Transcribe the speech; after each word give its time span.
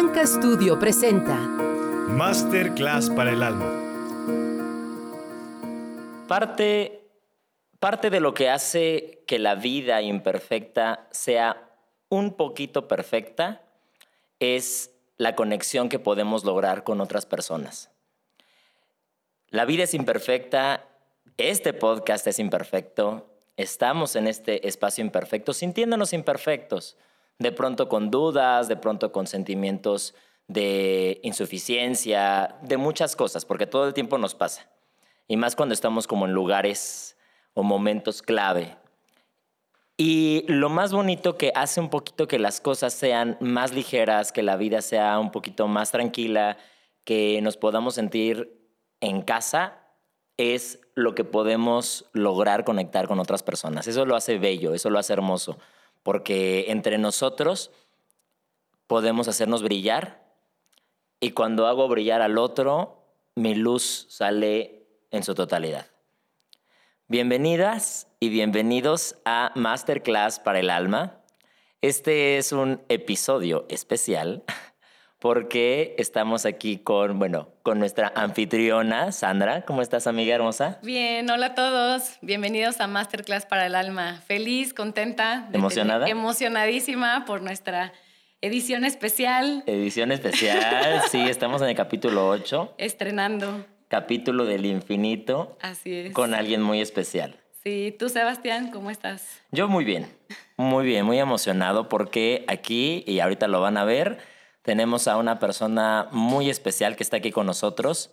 Anca 0.00 0.26
Studio 0.26 0.78
presenta 0.78 1.34
Masterclass 1.36 3.10
para 3.10 3.32
el 3.32 3.42
alma. 3.42 3.70
Parte, 6.26 7.06
parte 7.78 8.08
de 8.08 8.20
lo 8.20 8.32
que 8.32 8.48
hace 8.48 9.22
que 9.26 9.38
la 9.38 9.56
vida 9.56 10.00
imperfecta 10.00 11.06
sea 11.10 11.68
un 12.08 12.32
poquito 12.32 12.88
perfecta 12.88 13.60
es 14.38 14.90
la 15.18 15.36
conexión 15.36 15.90
que 15.90 15.98
podemos 15.98 16.46
lograr 16.46 16.82
con 16.82 17.02
otras 17.02 17.26
personas. 17.26 17.90
La 19.50 19.66
vida 19.66 19.82
es 19.82 19.92
imperfecta, 19.92 20.88
este 21.36 21.74
podcast 21.74 22.26
es 22.26 22.38
imperfecto, 22.38 23.28
estamos 23.58 24.16
en 24.16 24.28
este 24.28 24.66
espacio 24.66 25.04
imperfecto, 25.04 25.52
sintiéndonos 25.52 26.14
imperfectos, 26.14 26.96
de 27.40 27.52
pronto 27.52 27.88
con 27.88 28.10
dudas, 28.10 28.68
de 28.68 28.76
pronto 28.76 29.10
con 29.10 29.26
sentimientos 29.26 30.14
de 30.46 31.20
insuficiencia, 31.22 32.56
de 32.62 32.76
muchas 32.76 33.16
cosas, 33.16 33.44
porque 33.44 33.66
todo 33.66 33.86
el 33.86 33.94
tiempo 33.94 34.18
nos 34.18 34.34
pasa. 34.34 34.68
Y 35.26 35.36
más 35.36 35.56
cuando 35.56 35.72
estamos 35.72 36.06
como 36.06 36.26
en 36.26 36.32
lugares 36.32 37.16
o 37.54 37.62
momentos 37.62 38.20
clave. 38.20 38.76
Y 39.96 40.44
lo 40.48 40.68
más 40.68 40.92
bonito 40.92 41.38
que 41.38 41.50
hace 41.54 41.80
un 41.80 41.88
poquito 41.88 42.28
que 42.28 42.38
las 42.38 42.60
cosas 42.60 42.92
sean 42.92 43.38
más 43.40 43.72
ligeras, 43.72 44.32
que 44.32 44.42
la 44.42 44.56
vida 44.56 44.82
sea 44.82 45.18
un 45.18 45.30
poquito 45.30 45.66
más 45.66 45.92
tranquila, 45.92 46.58
que 47.04 47.40
nos 47.42 47.56
podamos 47.56 47.94
sentir 47.94 48.68
en 49.00 49.22
casa, 49.22 49.78
es 50.36 50.80
lo 50.94 51.14
que 51.14 51.24
podemos 51.24 52.06
lograr 52.12 52.64
conectar 52.64 53.08
con 53.08 53.18
otras 53.18 53.42
personas. 53.42 53.86
Eso 53.86 54.04
lo 54.04 54.16
hace 54.16 54.38
bello, 54.38 54.74
eso 54.74 54.90
lo 54.90 54.98
hace 54.98 55.12
hermoso, 55.14 55.58
porque 56.02 56.66
entre 56.68 56.98
nosotros 56.98 57.70
podemos 58.86 59.28
hacernos 59.28 59.62
brillar 59.62 60.20
y 61.20 61.32
cuando 61.32 61.66
hago 61.66 61.88
brillar 61.88 62.22
al 62.22 62.38
otro, 62.38 63.04
mi 63.34 63.54
luz 63.54 64.06
sale 64.08 64.86
en 65.10 65.22
su 65.22 65.34
totalidad. 65.34 65.86
Bienvenidas 67.08 68.06
y 68.20 68.28
bienvenidos 68.28 69.16
a 69.24 69.52
Masterclass 69.54 70.40
para 70.40 70.60
el 70.60 70.70
Alma. 70.70 71.20
Este 71.82 72.38
es 72.38 72.52
un 72.52 72.82
episodio 72.88 73.66
especial 73.68 74.44
porque 75.20 75.94
estamos 75.98 76.46
aquí 76.46 76.78
con, 76.78 77.18
bueno, 77.18 77.48
con 77.62 77.78
nuestra 77.78 78.10
anfitriona, 78.16 79.12
Sandra. 79.12 79.66
¿Cómo 79.66 79.82
estás, 79.82 80.06
amiga 80.06 80.34
hermosa? 80.34 80.78
Bien, 80.82 81.30
hola 81.30 81.46
a 81.46 81.54
todos. 81.54 82.16
Bienvenidos 82.22 82.80
a 82.80 82.86
Masterclass 82.86 83.44
para 83.44 83.66
el 83.66 83.74
Alma. 83.74 84.22
Feliz, 84.26 84.72
contenta. 84.72 85.48
¿Emocionada? 85.52 86.08
emocionadísima 86.08 87.26
por 87.26 87.42
nuestra 87.42 87.92
edición 88.40 88.86
especial. 88.86 89.62
Edición 89.66 90.10
especial, 90.10 91.02
sí, 91.10 91.20
estamos 91.28 91.60
en 91.60 91.68
el 91.68 91.76
capítulo 91.76 92.26
8. 92.30 92.74
Estrenando. 92.78 93.66
Capítulo 93.88 94.46
del 94.46 94.64
infinito. 94.64 95.58
Así 95.60 95.94
es. 95.94 96.14
Con 96.14 96.32
alguien 96.32 96.62
muy 96.62 96.80
especial. 96.80 97.36
Sí, 97.62 97.94
tú, 97.98 98.08
Sebastián, 98.08 98.70
¿cómo 98.70 98.90
estás? 98.90 99.42
Yo 99.50 99.68
muy 99.68 99.84
bien, 99.84 100.06
muy 100.56 100.86
bien, 100.86 101.04
muy 101.04 101.18
emocionado 101.18 101.90
porque 101.90 102.46
aquí, 102.48 103.04
y 103.06 103.20
ahorita 103.20 103.48
lo 103.48 103.60
van 103.60 103.76
a 103.76 103.84
ver, 103.84 104.18
tenemos 104.62 105.08
a 105.08 105.16
una 105.16 105.38
persona 105.38 106.08
muy 106.10 106.50
especial 106.50 106.96
que 106.96 107.02
está 107.02 107.18
aquí 107.18 107.30
con 107.30 107.46
nosotros. 107.46 108.10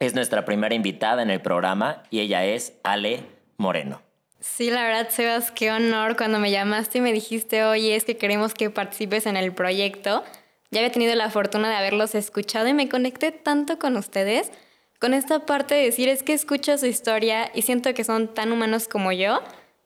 Es 0.00 0.14
nuestra 0.14 0.44
primera 0.44 0.74
invitada 0.74 1.22
en 1.22 1.30
el 1.30 1.40
programa 1.40 2.02
y 2.10 2.20
ella 2.20 2.44
es 2.44 2.74
Ale 2.82 3.24
Moreno. 3.56 4.02
Sí, 4.40 4.70
la 4.70 4.82
verdad, 4.82 5.08
Sebas, 5.08 5.50
qué 5.50 5.72
honor 5.72 6.16
cuando 6.16 6.38
me 6.38 6.50
llamaste 6.50 6.98
y 6.98 7.00
me 7.00 7.12
dijiste, 7.12 7.64
oye, 7.64 7.96
es 7.96 8.04
que 8.04 8.18
queremos 8.18 8.52
que 8.52 8.68
participes 8.68 9.24
en 9.24 9.36
el 9.36 9.54
proyecto. 9.54 10.22
Ya 10.70 10.80
había 10.80 10.92
tenido 10.92 11.14
la 11.14 11.30
fortuna 11.30 11.70
de 11.70 11.76
haberlos 11.76 12.14
escuchado 12.14 12.68
y 12.68 12.74
me 12.74 12.88
conecté 12.88 13.32
tanto 13.32 13.78
con 13.78 13.96
ustedes, 13.96 14.50
con 14.98 15.14
esta 15.14 15.46
parte 15.46 15.74
de 15.74 15.84
decir, 15.84 16.08
es 16.08 16.22
que 16.22 16.32
escucho 16.32 16.76
su 16.76 16.86
historia 16.86 17.50
y 17.54 17.62
siento 17.62 17.94
que 17.94 18.04
son 18.04 18.34
tan 18.34 18.52
humanos 18.52 18.88
como 18.88 19.12
yo. 19.12 19.40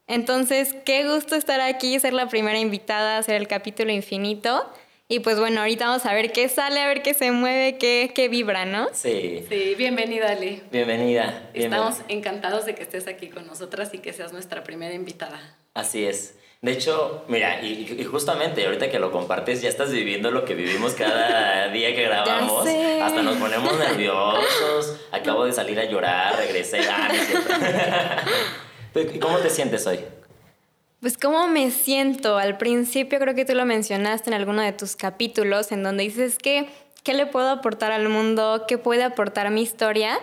Entonces, 0.07 0.75
qué 0.85 1.07
gusto 1.07 1.35
estar 1.35 1.61
aquí, 1.61 1.99
ser 1.99 2.13
la 2.13 2.27
primera 2.27 2.57
invitada, 2.57 3.17
hacer 3.17 3.35
el 3.35 3.47
capítulo 3.47 3.91
infinito. 3.91 4.69
Y 5.11 5.21
pues 5.21 5.39
bueno, 5.39 5.61
ahorita 5.61 5.87
vamos 5.87 6.05
a 6.05 6.13
ver 6.13 6.31
qué 6.31 6.47
sale, 6.49 6.81
a 6.81 6.87
ver 6.87 7.01
qué 7.01 7.15
se 7.15 7.31
mueve, 7.31 7.79
qué, 7.79 8.11
qué 8.13 8.29
vibra, 8.29 8.65
¿no? 8.65 8.89
Sí. 8.93 9.43
Sí, 9.49 9.73
bienvenida, 9.75 10.29
Ale. 10.29 10.61
Bienvenida. 10.71 11.49
Estamos 11.55 11.95
encantados 12.09 12.67
de 12.67 12.75
que 12.75 12.83
estés 12.83 13.07
aquí 13.07 13.27
con 13.27 13.47
nosotras 13.47 13.89
y 13.93 13.97
que 13.97 14.13
seas 14.13 14.33
nuestra 14.33 14.63
primera 14.63 14.93
invitada. 14.93 15.57
Así 15.73 16.05
es. 16.05 16.35
De 16.61 16.73
hecho, 16.73 17.25
mira, 17.27 17.59
y, 17.63 17.91
y, 17.99 18.03
justamente 18.03 18.63
ahorita 18.63 18.91
que 18.91 18.99
lo 18.99 19.11
compartes, 19.11 19.63
ya 19.63 19.69
estás 19.69 19.91
viviendo 19.91 20.29
lo 20.29 20.45
que 20.45 20.53
vivimos 20.53 20.93
cada 20.93 21.69
día 21.71 21.95
que 21.95 22.03
grabamos. 22.03 22.65
sé. 22.65 23.01
Hasta 23.01 23.23
nos 23.23 23.37
ponemos 23.37 23.79
nerviosos. 23.79 24.95
Acabo 25.11 25.43
de 25.45 25.53
salir 25.53 25.79
a 25.79 25.85
llorar, 25.85 26.35
regresé. 26.37 26.81
Ah, 26.87 27.07
no 27.07 27.15
es 27.15 27.27
cierto. 27.27 29.15
¿Y 29.15 29.17
¿Cómo 29.17 29.39
te 29.39 29.49
sientes 29.49 29.87
hoy? 29.87 30.01
Pues 31.01 31.17
cómo 31.17 31.47
me 31.47 31.71
siento. 31.71 32.37
Al 32.37 32.57
principio 32.57 33.19
creo 33.19 33.33
que 33.33 33.45
tú 33.45 33.55
lo 33.55 33.65
mencionaste 33.65 34.29
en 34.29 34.33
alguno 34.33 34.61
de 34.61 34.73
tus 34.73 34.97
capítulos 34.97 35.71
en 35.71 35.81
donde 35.81 36.03
dices 36.03 36.37
que 36.37 36.67
qué 37.03 37.13
le 37.13 37.25
puedo 37.25 37.49
aportar 37.49 37.93
al 37.93 38.09
mundo, 38.09 38.65
qué 38.67 38.77
puede 38.77 39.03
aportar 39.03 39.49
mi 39.49 39.61
historia. 39.61 40.19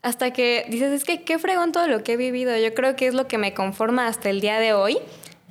Hasta 0.00 0.32
que 0.32 0.64
dices, 0.68 0.92
es 0.92 1.04
que 1.04 1.22
qué 1.22 1.38
fregón 1.38 1.72
todo 1.72 1.86
lo 1.86 2.02
que 2.02 2.14
he 2.14 2.16
vivido. 2.16 2.56
Yo 2.56 2.72
creo 2.72 2.96
que 2.96 3.06
es 3.06 3.14
lo 3.14 3.28
que 3.28 3.36
me 3.36 3.52
conforma 3.52 4.06
hasta 4.06 4.30
el 4.30 4.40
día 4.40 4.58
de 4.58 4.72
hoy. 4.72 4.98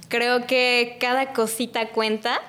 Creo 0.08 0.48
que 0.48 0.98
cada 1.00 1.34
cosita 1.34 1.90
cuenta. 1.90 2.42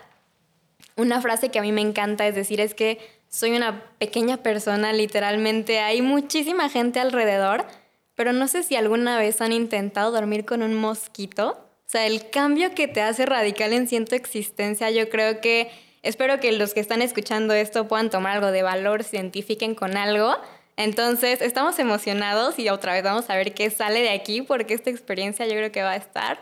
Una 0.97 1.21
frase 1.21 1.50
que 1.50 1.59
a 1.59 1.62
mí 1.62 1.72
me 1.72 1.82
encanta 1.82 2.26
es 2.26 2.34
decir, 2.34 2.62
es 2.62 2.75
que 2.75 2.99
soy 3.28 3.50
una 3.55 3.82
pequeña 3.99 4.38
persona, 4.38 4.94
literalmente. 4.94 5.81
Hay 5.81 6.00
muchísima 6.00 6.71
gente 6.71 6.99
alrededor, 6.99 7.66
pero 8.15 8.32
no 8.32 8.49
sé 8.49 8.62
si 8.62 8.76
alguna 8.76 9.19
vez 9.19 9.43
han 9.43 9.53
intentado 9.53 10.12
dormir 10.12 10.47
con 10.47 10.62
un 10.62 10.75
mosquito. 10.75 11.66
Sea, 11.96 12.06
el 12.06 12.28
cambio 12.28 12.74
que 12.74 12.88
te 12.88 13.00
hace 13.00 13.24
radical 13.24 13.72
en 13.72 14.04
tu 14.04 14.14
existencia, 14.14 14.90
yo 14.90 15.08
creo 15.08 15.40
que 15.40 15.70
espero 16.02 16.40
que 16.40 16.52
los 16.52 16.74
que 16.74 16.80
están 16.80 17.00
escuchando 17.00 17.54
esto 17.54 17.88
puedan 17.88 18.10
tomar 18.10 18.36
algo 18.36 18.52
de 18.52 18.62
valor, 18.62 19.02
se 19.02 19.16
identifiquen 19.16 19.74
con 19.74 19.96
algo. 19.96 20.36
Entonces, 20.76 21.40
estamos 21.40 21.78
emocionados 21.78 22.58
y 22.58 22.68
otra 22.68 22.92
vez 22.92 23.02
vamos 23.02 23.30
a 23.30 23.36
ver 23.36 23.54
qué 23.54 23.70
sale 23.70 24.02
de 24.02 24.10
aquí 24.10 24.42
porque 24.42 24.74
esta 24.74 24.90
experiencia 24.90 25.46
yo 25.46 25.52
creo 25.52 25.72
que 25.72 25.82
va 25.82 25.92
a 25.92 25.96
estar 25.96 26.38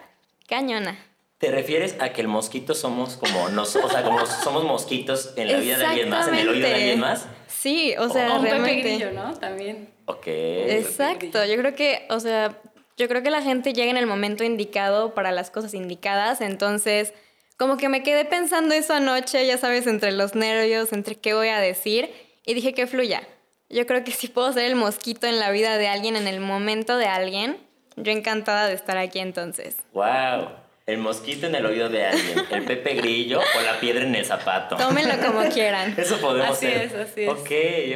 cañona. 0.48 0.98
¿Te 1.38 1.53
refieres 1.53 1.94
a 2.00 2.12
que 2.12 2.22
el 2.22 2.26
mosquito 2.26 2.75
somos 2.75 3.16
como 3.16 3.48
nos, 3.50 3.76
o 3.76 3.88
sea, 3.88 4.03
como 4.03 4.26
somos 4.26 4.65
mosquitos 4.65 5.34
en 5.36 5.53
la 5.53 5.59
vida 5.59 5.78
de 5.78 5.84
alguien 5.84 6.09
más, 6.09 6.26
en 6.26 6.34
el 6.34 6.48
oído 6.48 6.66
de 6.66 6.75
alguien 6.75 6.98
más? 6.98 7.28
Sí, 7.47 7.94
o 7.97 8.09
sea, 8.09 8.34
o 8.34 8.38
un 8.41 8.42
realmente. 8.42 8.82
Pepe 8.82 8.88
Grillo, 8.97 9.12
¿no? 9.12 9.38
También. 9.38 9.88
Ok. 10.06 10.26
Exacto, 10.26 11.44
yo 11.44 11.56
creo 11.56 11.76
que, 11.76 12.06
o 12.10 12.19
sea, 12.19 12.60
yo 12.97 13.09
creo 13.09 13.22
que 13.22 13.31
la 13.31 13.43
gente 13.43 13.72
llega 13.72 13.91
en 13.91 13.97
el 13.97 14.06
momento 14.06 14.44
indicado 14.44 15.15
para 15.15 15.32
las 15.32 15.50
cosas 15.50 15.75
indicadas, 15.75 16.41
entonces 16.41 17.12
como 17.56 17.77
que 17.77 17.88
me 17.88 18.03
quedé 18.03 18.25
pensando 18.25 18.75
eso 18.75 18.94
anoche, 18.94 19.47
ya 19.47 19.59
sabes, 19.59 19.87
entre 19.87 20.12
los 20.12 20.34
nervios, 20.34 20.93
entre 20.93 21.15
qué 21.16 21.34
voy 21.34 21.49
a 21.49 21.60
decir, 21.60 22.10
y 22.44 22.54
dije 22.54 22.75
que 22.75 22.87
fluya. 22.87 23.22
Yo 23.71 23.87
creo 23.87 24.04
que 24.04 24.10
si 24.12 24.28
puedo 24.28 24.53
ser 24.53 24.65
el 24.65 24.75
mosquito 24.75 25.27
en 25.27 25.38
la 25.38 25.50
vida 25.50 25.78
de 25.78 25.88
alguien, 25.88 26.16
en 26.16 26.27
el 26.27 26.41
momento 26.41 26.97
de 26.97 27.06
alguien, 27.06 27.56
yo 27.97 28.10
encantada 28.12 28.66
de 28.66 28.75
estar 28.75 28.97
aquí 28.99 29.21
entonces. 29.21 29.77
Wow. 29.93 30.49
El 30.87 30.99
mosquito 30.99 31.47
en 31.47 31.54
el 31.54 31.65
oído 31.65 31.88
de 31.88 32.04
alguien, 32.04 32.44
el 32.50 32.65
Pepe 32.65 32.94
Grillo 32.94 33.41
o 33.41 33.62
la 33.62 33.81
piedra 33.81 34.04
en 34.04 34.15
el 34.15 34.25
zapato. 34.27 34.77
Tómenlo 34.77 35.15
como 35.25 35.49
quieran. 35.53 35.94
Eso 35.97 36.19
podemos 36.21 36.50
Así 36.59 36.66
ser. 36.66 36.83
es, 36.83 36.94
así 36.94 37.22
es. 37.22 37.28
Ok, 37.31 37.50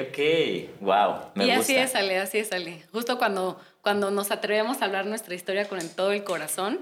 ok. 0.09 0.81
Wow, 0.81 1.17
me 1.35 1.45
y 1.45 1.49
gusta. 1.49 1.61
así 1.61 1.77
es, 1.77 1.95
Ale, 1.95 2.19
así 2.19 2.39
es, 2.39 2.51
Ale. 2.51 2.83
Justo 2.91 3.19
cuando, 3.19 3.61
cuando 3.83 4.11
nos 4.11 4.31
atrevemos 4.31 4.83
a 4.83 4.85
hablar 4.87 5.07
nuestra 5.07 5.35
historia 5.35 5.67
con 5.69 5.79
el- 5.81 5.91
todo 5.91 6.13
el 6.13 6.25
corazón 6.25 6.81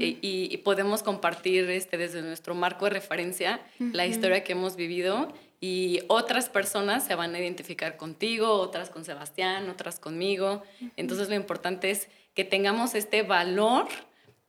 y, 0.00 0.18
y- 0.22 0.48
y 0.50 0.56
podemos 0.58 1.02
compartir 1.02 1.68
este, 1.70 1.96
desde 1.98 2.22
nuestro 2.22 2.54
marco 2.54 2.86
de 2.86 2.90
referencia 2.92 3.60
la 3.78 4.06
historia 4.06 4.42
que 4.44 4.52
hemos 4.52 4.74
vivido 4.76 5.32
y 5.60 6.00
otras 6.08 6.48
personas 6.48 7.04
se 7.04 7.14
van 7.14 7.34
a 7.34 7.38
identificar 7.40 7.96
contigo, 7.96 8.52
otras 8.52 8.90
con 8.90 9.04
Sebastián, 9.04 9.68
otras 9.68 9.98
conmigo. 10.00 10.62
Entonces 10.96 11.28
lo 11.28 11.34
importante 11.34 11.90
es 11.90 12.08
que 12.34 12.44
tengamos 12.44 12.94
este 12.94 13.22
valor 13.22 13.86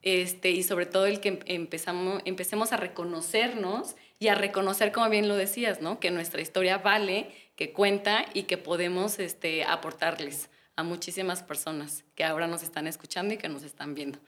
este, 0.02 0.52
y 0.52 0.64
sobre 0.64 0.86
todo 0.86 1.06
el 1.08 1.20
que 1.20 1.30
em- 1.30 1.40
empezamos, 1.48 2.22
empecemos 2.26 2.72
a 2.72 2.78
reconocernos 2.78 3.96
y 4.20 4.28
a 4.30 4.36
reconocer, 4.36 4.92
como 4.92 5.10
bien 5.10 5.28
lo 5.28 5.36
decías, 5.36 5.82
¿no? 5.82 6.00
que 6.00 6.12
nuestra 6.12 6.42
historia 6.42 6.78
vale, 6.78 7.28
que 7.56 7.74
cuenta 7.74 8.26
y 8.34 8.44
que 8.44 8.58
podemos 8.58 9.20
este, 9.20 9.64
aportarles 9.66 10.50
a 10.80 10.84
muchísimas 10.84 11.44
personas 11.44 12.06
que 12.16 12.24
ahora 12.24 12.48
nos 12.48 12.64
están 12.64 12.88
escuchando 12.88 13.34
y 13.34 13.38
que 13.38 13.50
nos 13.50 13.64
están 13.64 13.96
viendo. 13.96 14.20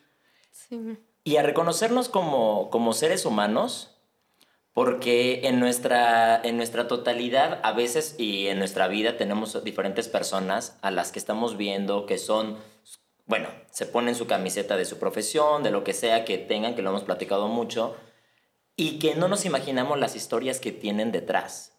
Sí. 0.51 0.97
Y 1.23 1.37
a 1.37 1.43
reconocernos 1.43 2.09
como, 2.09 2.69
como 2.69 2.93
seres 2.93 3.25
humanos, 3.25 3.95
porque 4.73 5.47
en 5.47 5.59
nuestra, 5.59 6.41
en 6.43 6.57
nuestra 6.57 6.87
totalidad, 6.87 7.59
a 7.63 7.71
veces 7.71 8.15
y 8.17 8.47
en 8.47 8.59
nuestra 8.59 8.87
vida 8.87 9.17
tenemos 9.17 9.63
diferentes 9.63 10.07
personas 10.07 10.77
a 10.81 10.91
las 10.91 11.11
que 11.11 11.19
estamos 11.19 11.57
viendo 11.57 12.05
que 12.05 12.17
son, 12.17 12.57
bueno, 13.25 13.47
se 13.71 13.85
ponen 13.85 14.15
su 14.15 14.27
camiseta 14.27 14.75
de 14.75 14.85
su 14.85 14.97
profesión, 14.97 15.63
de 15.63 15.71
lo 15.71 15.83
que 15.83 15.93
sea 15.93 16.25
que 16.25 16.37
tengan, 16.37 16.75
que 16.75 16.81
lo 16.81 16.89
hemos 16.89 17.03
platicado 17.03 17.47
mucho, 17.47 17.95
y 18.75 18.99
que 18.99 19.15
no 19.15 19.27
nos 19.27 19.45
imaginamos 19.45 19.99
las 19.99 20.15
historias 20.15 20.59
que 20.59 20.71
tienen 20.71 21.11
detrás. 21.11 21.73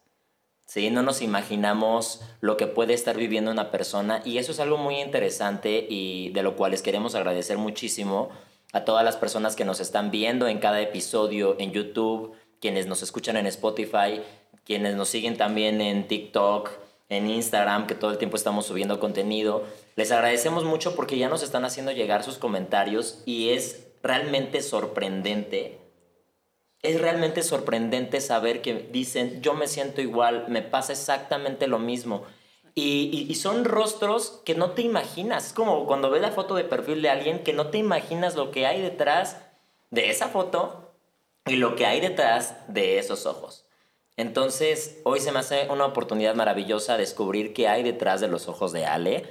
¿Sí? 0.72 0.88
No 0.88 1.02
nos 1.02 1.20
imaginamos 1.20 2.22
lo 2.40 2.56
que 2.56 2.66
puede 2.66 2.94
estar 2.94 3.18
viviendo 3.18 3.50
una 3.50 3.70
persona 3.70 4.22
y 4.24 4.38
eso 4.38 4.52
es 4.52 4.60
algo 4.60 4.78
muy 4.78 5.02
interesante 5.02 5.86
y 5.86 6.30
de 6.30 6.42
lo 6.42 6.56
cual 6.56 6.70
les 6.70 6.80
queremos 6.80 7.14
agradecer 7.14 7.58
muchísimo 7.58 8.30
a 8.72 8.86
todas 8.86 9.04
las 9.04 9.16
personas 9.16 9.54
que 9.54 9.66
nos 9.66 9.80
están 9.80 10.10
viendo 10.10 10.48
en 10.48 10.60
cada 10.60 10.80
episodio 10.80 11.56
en 11.58 11.72
YouTube, 11.72 12.32
quienes 12.58 12.86
nos 12.86 13.02
escuchan 13.02 13.36
en 13.36 13.46
Spotify, 13.48 14.22
quienes 14.64 14.96
nos 14.96 15.10
siguen 15.10 15.36
también 15.36 15.82
en 15.82 16.08
TikTok, 16.08 16.70
en 17.10 17.28
Instagram, 17.28 17.86
que 17.86 17.94
todo 17.94 18.10
el 18.10 18.16
tiempo 18.16 18.38
estamos 18.38 18.64
subiendo 18.64 18.98
contenido. 18.98 19.64
Les 19.96 20.10
agradecemos 20.10 20.64
mucho 20.64 20.96
porque 20.96 21.18
ya 21.18 21.28
nos 21.28 21.42
están 21.42 21.66
haciendo 21.66 21.92
llegar 21.92 22.24
sus 22.24 22.38
comentarios 22.38 23.22
y 23.26 23.50
es 23.50 23.88
realmente 24.02 24.62
sorprendente 24.62 25.81
es 26.82 27.00
realmente 27.00 27.42
sorprendente 27.42 28.20
saber 28.20 28.60
que 28.60 28.74
dicen, 28.74 29.40
yo 29.40 29.54
me 29.54 29.68
siento 29.68 30.00
igual, 30.00 30.46
me 30.48 30.62
pasa 30.62 30.92
exactamente 30.92 31.68
lo 31.68 31.78
mismo. 31.78 32.24
Y, 32.74 33.34
son 33.34 33.64
rostros 33.64 34.40
que 34.44 34.54
no 34.54 34.70
te 34.70 34.82
imaginas. 34.82 35.52
Como 35.52 35.86
cuando 35.86 36.10
ves 36.10 36.22
la 36.22 36.32
foto 36.32 36.54
de 36.54 36.64
perfil 36.64 37.02
de 37.02 37.10
alguien 37.10 37.44
que 37.44 37.52
no 37.52 37.68
te 37.68 37.78
imaginas 37.78 38.34
lo 38.34 38.50
que 38.50 38.66
hay 38.66 38.80
detrás 38.80 39.36
de 39.90 40.10
esa 40.10 40.28
foto 40.28 40.94
y 41.46 41.56
lo 41.56 41.76
que 41.76 41.86
hay 41.86 42.00
detrás 42.00 42.56
de 42.68 42.98
esos 42.98 43.26
ojos. 43.26 43.66
Entonces, 44.16 45.00
hoy 45.04 45.20
se 45.20 45.32
me 45.32 45.40
hace 45.40 45.68
una 45.70 45.86
oportunidad 45.86 46.34
maravillosa 46.34 46.96
descubrir 46.96 47.52
qué 47.52 47.68
hay 47.68 47.82
detrás 47.82 48.20
de 48.20 48.28
los 48.28 48.48
ojos 48.48 48.72
de 48.72 48.86
Ale. 48.86 49.24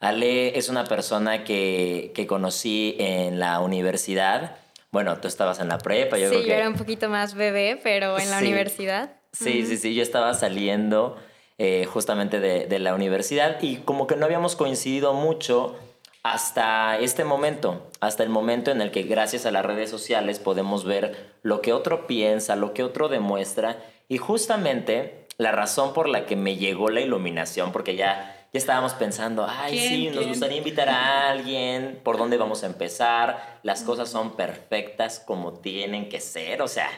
Ale 0.00 0.58
es 0.58 0.68
una 0.68 0.84
persona 0.84 1.44
que, 1.44 2.12
que 2.14 2.26
conocí 2.26 2.96
en 2.98 3.38
la 3.38 3.60
universidad 3.60 4.56
bueno, 4.92 5.16
tú 5.18 5.26
estabas 5.26 5.58
en 5.58 5.68
la 5.68 5.78
prepa, 5.78 6.18
yo 6.18 6.28
sí, 6.28 6.34
creo 6.34 6.42
que... 6.42 6.48
yo 6.48 6.54
era 6.54 6.68
un 6.68 6.76
poquito 6.76 7.08
más 7.08 7.34
bebé, 7.34 7.80
pero 7.82 8.18
en 8.18 8.30
la 8.30 8.38
universidad. 8.38 9.16
Sí, 9.32 9.64
sí, 9.66 9.78
sí, 9.78 9.94
yo 9.94 10.02
estaba 10.02 10.34
saliendo 10.34 11.16
eh, 11.58 11.86
justamente 11.86 12.38
de, 12.38 12.66
de, 12.66 12.78
la 12.78 12.94
universidad 12.94 13.60
y 13.62 13.76
como 13.76 14.06
que 14.06 14.16
no 14.16 14.26
habíamos 14.26 14.54
coincidido 14.54 15.14
mucho 15.14 15.74
hasta 16.22 16.98
este 16.98 17.24
momento, 17.24 17.90
hasta 18.00 18.22
el 18.22 18.28
momento 18.28 18.70
en 18.70 18.82
el 18.82 18.90
que 18.90 19.02
gracias 19.02 19.46
a 19.46 19.50
las 19.50 19.64
redes 19.64 19.90
sociales 19.90 20.38
podemos 20.38 20.84
ver 20.84 21.32
lo 21.42 21.62
que 21.62 21.72
otro 21.72 22.06
piensa, 22.06 22.54
lo 22.54 22.74
que 22.74 22.82
otro 22.82 23.08
demuestra. 23.08 23.78
Y 24.08 24.18
justamente 24.18 25.26
la 25.38 25.52
razón 25.52 25.94
por 25.94 26.08
la 26.08 26.26
que 26.26 26.36
me 26.36 26.56
llegó 26.56 26.90
la 26.90 27.00
iluminación, 27.00 27.72
porque 27.72 27.96
ya 27.96 28.41
ya 28.52 28.58
estábamos 28.58 28.92
pensando, 28.94 29.46
ay, 29.48 29.78
sí, 29.78 30.10
nos 30.10 30.26
gustaría 30.26 30.58
invitar 30.58 30.88
a 30.88 31.30
alguien, 31.30 32.00
por 32.04 32.18
dónde 32.18 32.36
vamos 32.36 32.62
a 32.62 32.66
empezar, 32.66 33.60
las 33.62 33.82
cosas 33.82 34.10
son 34.10 34.36
perfectas 34.36 35.20
como 35.20 35.54
tienen 35.54 36.08
que 36.08 36.20
ser, 36.20 36.60
o 36.60 36.68
sea, 36.68 36.90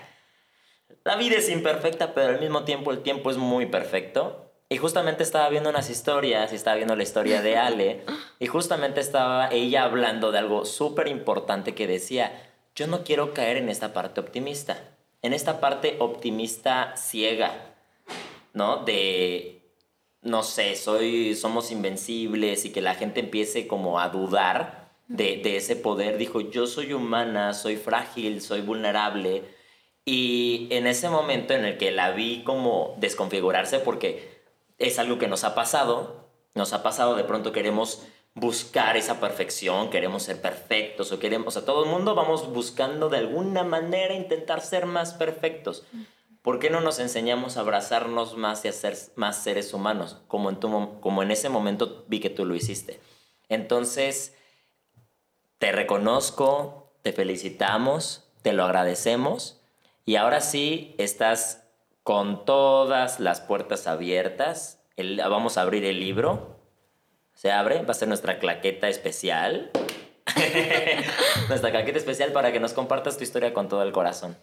la 1.05 1.17
vida 1.17 1.37
es 1.37 1.49
imperfecta, 1.49 2.15
pero 2.15 2.31
al 2.31 2.41
mismo 2.41 2.65
tiempo 2.65 2.91
el 2.91 3.03
tiempo 3.03 3.31
es 3.31 3.37
muy 3.37 3.67
perfecto. 3.67 4.41
Y 4.71 4.79
justamente 4.79 5.23
estaba 5.23 5.51
viendo 5.51 5.69
unas 5.69 5.91
historias, 5.91 6.53
y 6.53 6.57
estaba 6.57 6.77
viendo 6.77 6.97
la 6.97 7.03
historia 7.03 7.43
de 7.43 7.57
Ale, 7.57 8.05
y 8.39 8.47
justamente 8.47 9.01
estaba 9.01 9.49
ella 9.51 9.85
hablando 9.85 10.33
de 10.33 10.39
algo 10.39 10.65
súper 10.65 11.07
importante 11.09 11.75
que 11.75 11.87
decía, 11.87 12.51
yo 12.75 12.87
no 12.87 13.05
quiero 13.05 13.35
caer 13.35 13.59
en 13.59 13.69
esta 13.69 13.93
parte 13.93 14.21
optimista, 14.21 14.79
en 15.23 15.35
esta 15.35 15.61
parte 15.61 15.97
optimista 16.01 16.97
ciega, 16.97 17.53
¿no? 18.55 18.79
De 18.79 19.54
no 20.25 20.43
sé, 20.43 20.75
soy, 20.75 21.35
somos 21.35 21.71
invencibles 21.71 22.65
y 22.65 22.73
que 22.73 22.81
la 22.81 22.95
gente 22.95 23.21
empiece 23.21 23.67
como 23.67 24.01
a 24.01 24.09
dudar 24.09 24.91
de, 25.07 25.57
ese 25.57 25.77
poder. 25.77 26.19
Dijo, 26.19 26.41
yo 26.41 26.67
soy 26.67 26.95
humana, 26.95 27.53
soy 27.53 27.77
frágil, 27.77 28.41
soy 28.41 28.63
vulnerable. 28.63 29.45
Y 30.05 30.69
en 30.71 30.87
ese 30.87 31.09
momento 31.11 31.55
en 31.55 31.65
el 31.65 31.79
que 31.79 31.91
la 31.91 32.11
vi 32.13 32.43
como 32.43 32.97
desconfigurarse, 32.99 33.79
porque 33.79 34.43
es 34.79 34.99
algo 34.99 35.19
que 35.19 35.29
nos 35.29 35.45
ha 35.45 35.55
pasado, 35.55 36.31
nos 36.55 36.73
ha 36.73 36.83
pasado, 36.83 37.17
de 37.17 37.25
pronto 37.25 37.53
queremos 37.53 38.03
buscar 38.35 38.97
esa 38.97 39.21
perfección, 39.21 39.91
queremos 39.91 40.25
ser 40.25 40.41
perfectos 40.41 41.13
o 41.13 41.19
queremos, 41.19 41.49
o 41.49 41.51
sea, 41.53 41.65
todo 41.65 41.85
el 41.85 41.91
mundo 41.91 42.15
vamos 42.15 42.53
buscando 42.53 43.09
de 43.09 43.19
alguna 43.19 43.63
manera 43.63 44.15
intentar 44.15 44.61
ser 44.61 44.87
más 44.87 45.15
perfectos. 45.15 45.85
¿Por 46.45 46.59
qué 46.59 46.69
no 46.69 46.83
nos 46.83 46.99
enseñamos 46.99 47.57
a 47.57 47.61
abrazarnos 47.61 48.37
más 48.37 48.67
y 48.67 48.69
a 48.69 48.73
ser 48.73 48.95
más 49.15 49.43
seres 49.43 49.73
humanos? 49.73 50.21
Como 50.29 50.51
en, 50.51 50.61
tu, 50.61 51.01
como 51.01 51.23
en 51.23 51.31
ese 51.31 51.49
momento 51.49 52.05
vi 52.07 52.21
que 52.21 52.29
tú 52.29 52.45
lo 52.45 52.55
hiciste. 52.55 53.01
Entonces, 53.49 54.37
te 55.57 55.73
reconozco, 55.73 56.93
te 57.01 57.15
felicitamos, 57.15 58.31
te 58.43 58.53
lo 58.53 58.65
agradecemos 58.65 59.63
y 60.05 60.17
ahora 60.17 60.43
sí 60.43 60.95
estás 60.99 61.65
con 62.03 62.45
todas 62.45 63.21
las 63.21 63.41
puertas 63.41 63.87
abiertas. 63.87 64.83
vamos 64.99 65.57
a 65.57 65.63
abrir 65.63 65.87
el 65.87 65.99
libro. 65.99 66.61
Se 67.33 67.53
abre, 67.53 67.81
va 67.81 67.93
a 67.93 67.95
ser 67.95 68.09
nuestra 68.09 68.39
claqueta 68.39 68.91
especial. 68.91 69.71
nuestra 71.49 71.71
claqueta 71.71 71.97
especial 71.97 72.33
para 72.33 72.53
que 72.53 72.61
nos 72.61 72.75
compartas 72.75 73.17
tu 73.17 73.25
historia 73.25 73.55
con 73.55 73.71
todo 73.71 73.83
el 73.83 73.93
corazón. 73.93 74.37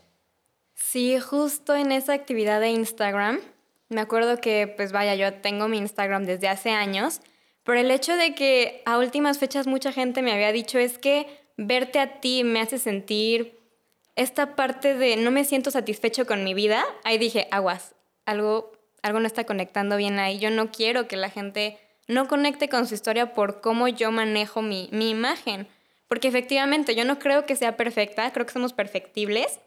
Sí, 0.74 1.20
justo 1.20 1.76
en 1.76 1.92
esa 1.92 2.14
actividad 2.14 2.60
de 2.60 2.70
Instagram, 2.70 3.40
me 3.90 4.02
acuerdo 4.02 4.40
que, 4.40 4.68
pues 4.68 4.92
vaya, 4.92 5.16
yo 5.16 5.34
tengo 5.42 5.68
mi 5.68 5.78
Instagram 5.78 6.26
desde 6.26 6.48
hace 6.48 6.72
años, 6.72 7.22
pero 7.64 7.80
el 7.80 7.92
hecho 7.92 8.16
de 8.16 8.34
que 8.36 8.82
a 8.86 8.98
últimas 8.98 9.38
fechas 9.38 9.68
mucha 9.68 9.92
gente 9.92 10.22
me 10.22 10.32
había 10.32 10.52
dicho 10.52 10.80
es 10.80 10.98
que 10.98 11.28
verte 11.58 12.00
a 12.00 12.20
ti 12.20 12.44
me 12.44 12.62
hace 12.62 12.80
sentir 12.80 13.60
esta 14.16 14.56
parte 14.56 14.96
de 14.96 15.16
no 15.18 15.32
me 15.32 15.46
siento 15.46 15.72
satisfecho 15.72 16.26
con 16.26 16.44
mi 16.44 16.54
vida, 16.54 16.84
ahí 17.04 17.18
dije, 17.18 17.48
aguas, 17.52 17.96
algo, 18.26 18.72
algo 19.02 19.20
no 19.20 19.28
está 19.28 19.46
conectando 19.46 19.98
bien 19.98 20.20
ahí, 20.20 20.40
yo 20.40 20.50
no 20.50 20.72
quiero 20.72 21.08
que 21.08 21.18
la 21.18 21.30
gente 21.30 21.78
no 22.08 22.28
conecte 22.28 22.68
con 22.70 22.88
su 22.88 22.94
historia 22.94 23.34
por 23.34 23.62
cómo 23.62 23.88
yo 23.88 24.12
manejo 24.12 24.62
mi, 24.62 24.90
mi 24.92 25.10
imagen, 25.10 25.68
porque 26.08 26.28
efectivamente 26.28 26.96
yo 26.96 27.06
no 27.06 27.20
creo 27.20 27.46
que 27.46 27.56
sea 27.56 27.78
perfecta, 27.78 28.32
creo 28.32 28.46
que 28.46 28.54
somos 28.54 28.74
perfectibles, 28.74 29.60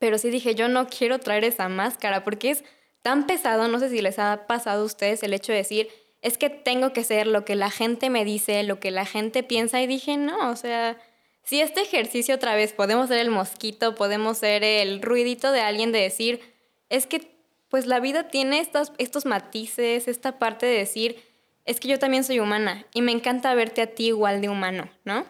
pero 0.00 0.18
sí 0.18 0.30
dije, 0.30 0.56
yo 0.56 0.66
no 0.66 0.88
quiero 0.88 1.20
traer 1.20 1.44
esa 1.44 1.68
máscara 1.68 2.24
porque 2.24 2.50
es 2.50 2.64
tan 3.02 3.26
pesado, 3.26 3.68
no 3.68 3.78
sé 3.78 3.90
si 3.90 4.02
les 4.02 4.18
ha 4.18 4.46
pasado 4.48 4.82
a 4.82 4.86
ustedes 4.86 5.22
el 5.22 5.34
hecho 5.34 5.52
de 5.52 5.58
decir, 5.58 5.88
es 6.22 6.36
que 6.36 6.50
tengo 6.50 6.92
que 6.92 7.04
ser 7.04 7.26
lo 7.26 7.44
que 7.44 7.54
la 7.54 7.70
gente 7.70 8.10
me 8.10 8.24
dice, 8.24 8.62
lo 8.64 8.80
que 8.80 8.90
la 8.90 9.06
gente 9.06 9.42
piensa 9.42 9.80
y 9.80 9.86
dije, 9.86 10.16
no, 10.16 10.50
o 10.50 10.56
sea, 10.56 10.98
si 11.44 11.60
este 11.60 11.82
ejercicio 11.82 12.34
otra 12.34 12.54
vez 12.54 12.72
podemos 12.72 13.08
ser 13.08 13.18
el 13.18 13.30
mosquito, 13.30 13.94
podemos 13.94 14.38
ser 14.38 14.64
el 14.64 15.00
ruidito 15.02 15.52
de 15.52 15.60
alguien 15.60 15.92
de 15.92 16.00
decir, 16.00 16.40
es 16.88 17.06
que 17.06 17.38
pues 17.68 17.86
la 17.86 18.00
vida 18.00 18.28
tiene 18.28 18.58
estos, 18.60 18.92
estos 18.98 19.26
matices, 19.26 20.08
esta 20.08 20.38
parte 20.38 20.66
de 20.66 20.78
decir, 20.78 21.22
es 21.66 21.78
que 21.78 21.88
yo 21.88 21.98
también 21.98 22.24
soy 22.24 22.40
humana 22.40 22.86
y 22.92 23.02
me 23.02 23.12
encanta 23.12 23.54
verte 23.54 23.82
a 23.82 23.86
ti 23.86 24.08
igual 24.08 24.40
de 24.40 24.48
humano, 24.48 24.90
¿no? 25.04 25.24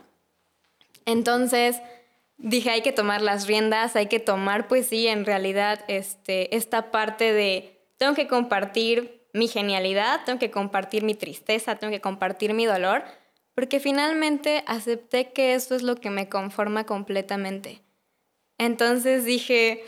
Entonces, 1.04 1.80
dije, 2.40 2.70
hay 2.70 2.82
que 2.82 2.92
tomar 2.92 3.22
las 3.22 3.46
riendas, 3.46 3.96
hay 3.96 4.06
que 4.06 4.18
tomar, 4.18 4.66
pues 4.66 4.88
sí, 4.88 5.06
en 5.06 5.24
realidad, 5.24 5.84
este, 5.88 6.54
esta 6.56 6.90
parte 6.90 7.32
de, 7.32 7.78
tengo 7.98 8.14
que 8.14 8.26
compartir 8.26 9.28
mi 9.32 9.46
genialidad, 9.46 10.24
tengo 10.24 10.38
que 10.38 10.50
compartir 10.50 11.04
mi 11.04 11.14
tristeza, 11.14 11.76
tengo 11.76 11.92
que 11.92 12.00
compartir 12.00 12.54
mi 12.54 12.66
dolor, 12.66 13.04
porque 13.54 13.78
finalmente 13.78 14.64
acepté 14.66 15.32
que 15.32 15.54
eso 15.54 15.74
es 15.74 15.82
lo 15.82 15.96
que 15.96 16.10
me 16.10 16.28
conforma 16.28 16.84
completamente. 16.84 17.82
Entonces 18.58 19.24
dije, 19.24 19.84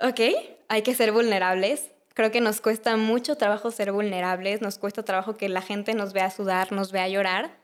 ok, 0.00 0.20
hay 0.68 0.82
que 0.82 0.94
ser 0.94 1.12
vulnerables. 1.12 1.90
Creo 2.14 2.30
que 2.30 2.40
nos 2.40 2.60
cuesta 2.60 2.96
mucho 2.96 3.36
trabajo 3.36 3.70
ser 3.70 3.90
vulnerables, 3.90 4.60
nos 4.60 4.78
cuesta 4.78 5.02
trabajo 5.02 5.36
que 5.36 5.48
la 5.48 5.62
gente 5.62 5.94
nos 5.94 6.12
vea 6.12 6.30
sudar, 6.30 6.72
nos 6.72 6.92
vea 6.92 7.08
llorar 7.08 7.63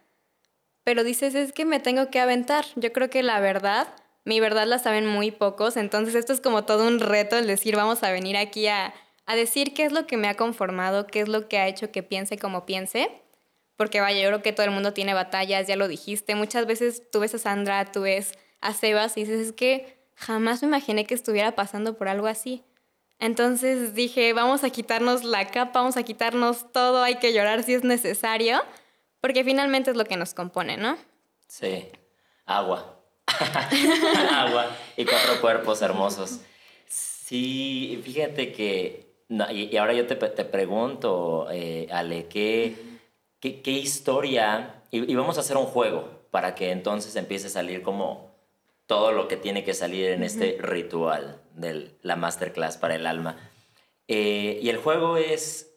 pero 0.91 1.05
dices, 1.05 1.37
es 1.37 1.53
que 1.53 1.65
me 1.65 1.79
tengo 1.79 2.11
que 2.11 2.19
aventar. 2.19 2.65
Yo 2.75 2.93
creo 2.93 3.09
que 3.11 3.23
la 3.23 3.39
verdad, 3.39 3.87
mi 4.25 4.41
verdad 4.41 4.67
la 4.67 4.81
saben 4.81 5.07
muy 5.07 5.31
pocos, 5.31 5.77
entonces 5.77 6.17
esto 6.17 6.33
es 6.33 6.41
como 6.41 6.65
todo 6.65 6.85
un 6.85 6.99
reto 6.99 7.39
el 7.39 7.47
decir, 7.47 7.77
vamos 7.77 8.03
a 8.03 8.11
venir 8.11 8.37
aquí 8.37 8.67
a, 8.67 8.93
a 9.25 9.37
decir 9.37 9.73
qué 9.73 9.85
es 9.85 9.93
lo 9.93 10.09
que 10.09 10.17
me 10.17 10.27
ha 10.27 10.35
conformado, 10.35 11.07
qué 11.07 11.21
es 11.21 11.29
lo 11.29 11.47
que 11.47 11.59
ha 11.59 11.69
hecho 11.69 11.93
que 11.93 12.03
piense 12.03 12.39
como 12.39 12.67
piense. 12.67 13.09
Porque 13.77 14.01
vaya, 14.01 14.21
yo 14.21 14.31
creo 14.31 14.43
que 14.43 14.53
todo 14.53 14.67
el 14.67 14.73
mundo 14.73 14.93
tiene 14.93 15.15
batallas, 15.15 15.69
ya 15.69 15.77
lo 15.77 15.87
dijiste. 15.87 16.35
Muchas 16.35 16.67
veces 16.67 17.09
tú 17.13 17.21
ves 17.21 17.37
a 17.37 17.39
Sandra, 17.39 17.93
tú 17.93 18.01
ves 18.01 18.33
a 18.61 18.75
Sebas 18.75 19.17
y 19.17 19.21
dices, 19.21 19.47
es 19.47 19.53
que 19.53 19.97
jamás 20.17 20.61
me 20.61 20.67
imaginé 20.67 21.05
que 21.05 21.15
estuviera 21.15 21.55
pasando 21.55 21.97
por 21.97 22.09
algo 22.09 22.27
así. 22.27 22.65
Entonces 23.21 23.95
dije, 23.95 24.33
vamos 24.33 24.65
a 24.65 24.71
quitarnos 24.71 25.23
la 25.23 25.47
capa, 25.53 25.79
vamos 25.79 25.97
a 25.97 26.03
quitarnos 26.03 26.73
todo, 26.73 27.05
hay 27.05 27.21
que 27.21 27.33
llorar 27.33 27.63
si 27.63 27.75
es 27.75 27.85
necesario, 27.85 28.61
porque 29.21 29.45
finalmente 29.45 29.91
es 29.91 29.97
lo 29.97 30.05
que 30.05 30.17
nos 30.17 30.35
compone, 30.35 30.77
¿no? 30.77 30.97
Sí, 31.47 31.89
agua. 32.47 33.01
agua 34.33 34.67
y 34.97 35.05
cuatro 35.05 35.41
cuerpos 35.41 35.83
hermosos. 35.83 36.41
Sí, 36.87 38.01
fíjate 38.03 38.53
que, 38.53 39.15
y, 39.51 39.77
ahora 39.77 39.93
yo 39.93 40.07
te, 40.07 40.17
te 40.17 40.45
pregunto, 40.45 41.49
eh, 41.53 41.87
Ale, 41.93 42.27
¿qué, 42.27 42.75
qué, 43.41 43.71
historia? 43.71 44.83
Y, 44.91 45.15
vamos 45.15 45.37
a 45.37 45.41
hacer 45.41 45.57
un 45.57 45.67
juego 45.67 46.27
para 46.31 46.55
que 46.55 46.73
entonces 46.73 47.15
empiece 47.17 47.47
a 47.47 47.51
salir 47.51 47.83
como 47.83 48.35
todo 48.87 49.13
lo 49.13 49.29
que 49.29 49.37
tiene 49.37 49.63
que 49.63 49.75
salir 49.75 50.11
en 50.11 50.25
este 50.25 50.59
ritual 50.61 51.41
de 51.55 51.97
la 52.03 52.17
masterclass 52.17 52.77
para 52.77 52.97
el 52.97 53.07
alma. 53.07 53.37
Eh, 54.09 54.59
y 54.61 54.69
el 54.69 54.79
juego 54.79 55.17
es, 55.17 55.70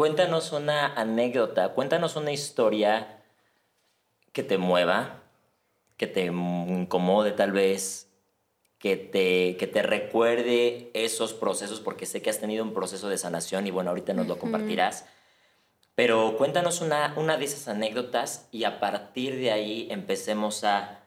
cuéntanos 0.00 0.52
una 0.52 0.94
anécdota, 0.94 1.74
cuéntanos 1.74 2.16
una 2.16 2.32
historia 2.32 3.22
que 4.32 4.42
te 4.42 4.56
mueva, 4.56 5.24
que 5.98 6.06
te 6.06 6.24
incomode 6.24 7.32
tal 7.32 7.52
vez, 7.52 8.10
que 8.78 8.96
te, 8.96 9.58
que 9.58 9.66
te 9.66 9.82
recuerde 9.82 10.90
esos 10.94 11.34
procesos, 11.34 11.80
porque 11.80 12.06
sé 12.06 12.22
que 12.22 12.30
has 12.30 12.40
tenido 12.40 12.64
un 12.64 12.72
proceso 12.72 13.10
de 13.10 13.18
sanación 13.18 13.66
y 13.66 13.72
bueno, 13.72 13.90
ahorita 13.90 14.14
nos 14.14 14.26
lo 14.26 14.38
compartirás. 14.38 15.04
Pero 15.94 16.34
cuéntanos 16.38 16.80
una, 16.80 17.12
una 17.18 17.36
de 17.36 17.44
esas 17.44 17.68
anécdotas 17.68 18.48
y 18.50 18.64
a 18.64 18.80
partir 18.80 19.36
de 19.36 19.52
ahí 19.52 19.86
empecemos 19.90 20.64
a 20.64 21.02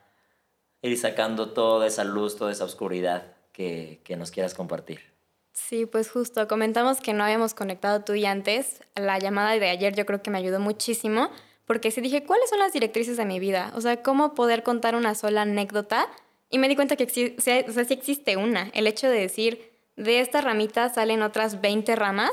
ir 0.82 0.96
sacando 0.96 1.48
toda 1.48 1.88
esa 1.88 2.04
luz, 2.04 2.36
toda 2.36 2.52
esa 2.52 2.62
oscuridad 2.62 3.34
que, 3.50 4.02
que 4.04 4.16
nos 4.16 4.30
quieras 4.30 4.54
compartir. 4.54 5.13
Sí, 5.54 5.86
pues 5.86 6.10
justo, 6.10 6.48
comentamos 6.48 7.00
que 7.00 7.12
no 7.12 7.22
habíamos 7.22 7.54
conectado 7.54 8.00
tú 8.02 8.14
y 8.14 8.26
antes. 8.26 8.80
La 8.96 9.20
llamada 9.20 9.52
de 9.52 9.70
ayer 9.70 9.94
yo 9.94 10.04
creo 10.04 10.20
que 10.20 10.30
me 10.30 10.38
ayudó 10.38 10.58
muchísimo 10.58 11.30
porque 11.64 11.92
sí 11.92 12.00
dije, 12.00 12.24
¿cuáles 12.24 12.50
son 12.50 12.58
las 12.58 12.72
directrices 12.72 13.16
de 13.16 13.24
mi 13.24 13.38
vida? 13.38 13.72
O 13.76 13.80
sea, 13.80 14.02
¿cómo 14.02 14.34
poder 14.34 14.64
contar 14.64 14.96
una 14.96 15.14
sola 15.14 15.42
anécdota? 15.42 16.08
Y 16.50 16.58
me 16.58 16.68
di 16.68 16.74
cuenta 16.74 16.96
que 16.96 17.08
sí 17.08 17.36
existe 17.90 18.36
una. 18.36 18.70
El 18.74 18.88
hecho 18.88 19.08
de 19.08 19.20
decir, 19.20 19.70
de 19.96 20.18
esta 20.20 20.40
ramita 20.40 20.88
salen 20.88 21.22
otras 21.22 21.60
20 21.60 21.94
ramas. 21.94 22.32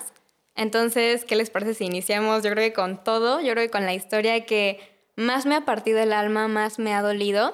Entonces, 0.55 1.23
¿qué 1.23 1.35
les 1.35 1.51
parece 1.51 1.75
si 1.75 1.85
iniciamos? 1.85 2.43
Yo 2.43 2.49
creo 2.49 2.67
que 2.67 2.73
con 2.73 3.03
todo, 3.03 3.39
yo 3.39 3.53
creo 3.53 3.65
que 3.65 3.71
con 3.71 3.85
la 3.85 3.93
historia 3.93 4.45
que 4.45 4.79
más 5.15 5.45
me 5.45 5.55
ha 5.55 5.61
partido 5.61 5.99
el 5.99 6.11
alma, 6.11 6.47
más 6.47 6.79
me 6.79 6.93
ha 6.93 7.03
dolido 7.03 7.53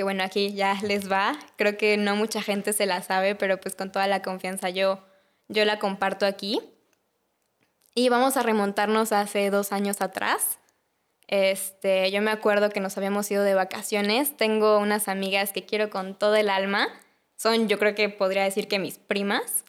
que 0.00 0.04
bueno, 0.04 0.24
aquí 0.24 0.54
ya 0.54 0.78
les 0.80 1.12
va. 1.12 1.38
Creo 1.56 1.76
que 1.76 1.98
no 1.98 2.16
mucha 2.16 2.40
gente 2.40 2.72
se 2.72 2.86
la 2.86 3.02
sabe, 3.02 3.34
pero 3.34 3.60
pues 3.60 3.74
con 3.76 3.92
toda 3.92 4.06
la 4.06 4.22
confianza 4.22 4.70
yo, 4.70 5.04
yo 5.48 5.66
la 5.66 5.78
comparto 5.78 6.24
aquí. 6.24 6.58
Y 7.94 8.08
vamos 8.08 8.38
a 8.38 8.42
remontarnos 8.42 9.12
hace 9.12 9.50
dos 9.50 9.72
años 9.72 10.00
atrás. 10.00 10.58
Este, 11.28 12.10
yo 12.10 12.22
me 12.22 12.30
acuerdo 12.30 12.70
que 12.70 12.80
nos 12.80 12.96
habíamos 12.96 13.30
ido 13.30 13.44
de 13.44 13.52
vacaciones. 13.52 14.34
Tengo 14.38 14.78
unas 14.78 15.06
amigas 15.06 15.52
que 15.52 15.66
quiero 15.66 15.90
con 15.90 16.14
todo 16.14 16.34
el 16.34 16.48
alma. 16.48 16.88
Son, 17.36 17.68
yo 17.68 17.78
creo 17.78 17.94
que 17.94 18.08
podría 18.08 18.44
decir 18.44 18.68
que 18.68 18.78
mis 18.78 18.96
primas. 18.96 19.66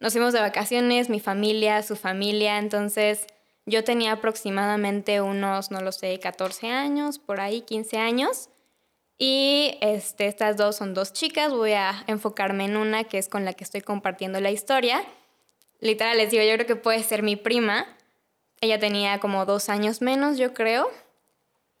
Nos 0.00 0.12
fuimos 0.12 0.34
de 0.34 0.40
vacaciones, 0.40 1.08
mi 1.08 1.18
familia, 1.18 1.82
su 1.82 1.96
familia. 1.96 2.58
Entonces, 2.58 3.26
yo 3.64 3.84
tenía 3.84 4.12
aproximadamente 4.12 5.22
unos, 5.22 5.70
no 5.70 5.80
lo 5.80 5.92
sé, 5.92 6.20
14 6.20 6.68
años, 6.68 7.18
por 7.18 7.40
ahí, 7.40 7.62
15 7.62 7.96
años. 7.96 8.50
Y 9.18 9.78
este, 9.80 10.26
estas 10.26 10.56
dos 10.56 10.76
son 10.76 10.94
dos 10.94 11.12
chicas, 11.12 11.52
voy 11.52 11.72
a 11.72 12.04
enfocarme 12.06 12.64
en 12.64 12.76
una 12.76 13.04
que 13.04 13.18
es 13.18 13.28
con 13.28 13.44
la 13.44 13.52
que 13.52 13.64
estoy 13.64 13.80
compartiendo 13.80 14.40
la 14.40 14.50
historia. 14.50 15.04
Literal, 15.80 16.16
les 16.16 16.30
digo, 16.30 16.42
yo 16.44 16.54
creo 16.54 16.66
que 16.66 16.76
puede 16.76 17.02
ser 17.02 17.22
mi 17.22 17.36
prima. 17.36 17.86
Ella 18.60 18.78
tenía 18.78 19.18
como 19.18 19.44
dos 19.44 19.68
años 19.68 20.00
menos, 20.00 20.38
yo 20.38 20.54
creo. 20.54 20.90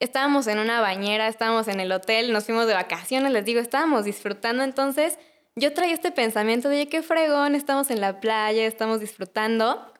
Estábamos 0.00 0.48
en 0.48 0.58
una 0.58 0.80
bañera, 0.80 1.28
estábamos 1.28 1.68
en 1.68 1.78
el 1.78 1.92
hotel, 1.92 2.32
nos 2.32 2.44
fuimos 2.44 2.66
de 2.66 2.74
vacaciones, 2.74 3.32
les 3.32 3.44
digo, 3.44 3.60
estábamos 3.60 4.04
disfrutando. 4.04 4.64
Entonces, 4.64 5.18
yo 5.54 5.72
traía 5.72 5.94
este 5.94 6.10
pensamiento 6.10 6.68
de, 6.68 6.88
qué 6.88 7.02
fregón, 7.02 7.54
estamos 7.54 7.90
en 7.90 8.00
la 8.00 8.18
playa, 8.18 8.66
estamos 8.66 9.00
disfrutando. 9.00 9.92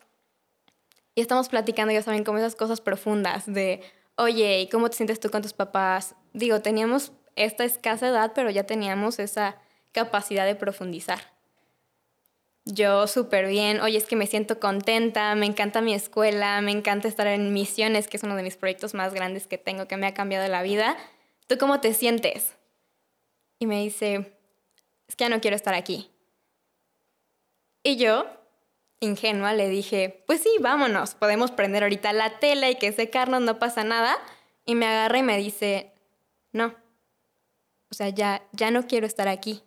Y 1.14 1.20
estamos 1.20 1.48
platicando, 1.48 1.92
ya 1.92 2.02
saben, 2.02 2.24
como 2.24 2.38
esas 2.38 2.56
cosas 2.56 2.80
profundas 2.80 3.44
de, 3.46 3.80
oye, 4.16 4.60
¿y 4.62 4.68
cómo 4.68 4.90
te 4.90 4.96
sientes 4.96 5.20
tú 5.20 5.30
con 5.30 5.42
tus 5.42 5.52
papás? 5.52 6.14
Digo, 6.32 6.60
teníamos 6.60 7.12
esta 7.36 7.64
escasa 7.64 8.08
edad, 8.08 8.32
pero 8.34 8.50
ya 8.50 8.64
teníamos 8.64 9.18
esa 9.18 9.56
capacidad 9.92 10.46
de 10.46 10.54
profundizar. 10.54 11.32
Yo 12.64 13.08
súper 13.08 13.48
bien, 13.48 13.80
oye, 13.80 13.98
es 13.98 14.04
que 14.04 14.14
me 14.14 14.28
siento 14.28 14.60
contenta, 14.60 15.34
me 15.34 15.46
encanta 15.46 15.80
mi 15.80 15.94
escuela, 15.94 16.60
me 16.60 16.70
encanta 16.70 17.08
estar 17.08 17.26
en 17.26 17.52
misiones, 17.52 18.06
que 18.06 18.16
es 18.16 18.22
uno 18.22 18.36
de 18.36 18.44
mis 18.44 18.56
proyectos 18.56 18.94
más 18.94 19.12
grandes 19.12 19.48
que 19.48 19.58
tengo, 19.58 19.88
que 19.88 19.96
me 19.96 20.06
ha 20.06 20.14
cambiado 20.14 20.46
la 20.48 20.62
vida. 20.62 20.96
¿Tú 21.48 21.58
cómo 21.58 21.80
te 21.80 21.92
sientes? 21.92 22.54
Y 23.58 23.66
me 23.66 23.82
dice, 23.82 24.32
es 25.08 25.16
que 25.16 25.24
ya 25.24 25.28
no 25.28 25.40
quiero 25.40 25.56
estar 25.56 25.74
aquí. 25.74 26.10
Y 27.82 27.96
yo, 27.96 28.26
ingenua, 29.00 29.54
le 29.54 29.68
dije, 29.68 30.22
pues 30.28 30.40
sí, 30.42 30.50
vámonos, 30.60 31.14
podemos 31.14 31.50
prender 31.50 31.82
ahorita 31.82 32.12
la 32.12 32.38
tela 32.38 32.70
y 32.70 32.76
que 32.76 32.92
secarnos, 32.92 33.42
no 33.42 33.58
pasa 33.58 33.82
nada. 33.82 34.16
Y 34.64 34.76
me 34.76 34.86
agarra 34.86 35.18
y 35.18 35.22
me 35.24 35.36
dice, 35.36 35.92
no, 36.52 36.76
o 37.92 37.94
sea, 37.94 38.08
ya, 38.08 38.42
ya 38.52 38.70
no 38.70 38.86
quiero 38.86 39.06
estar 39.06 39.28
aquí. 39.28 39.62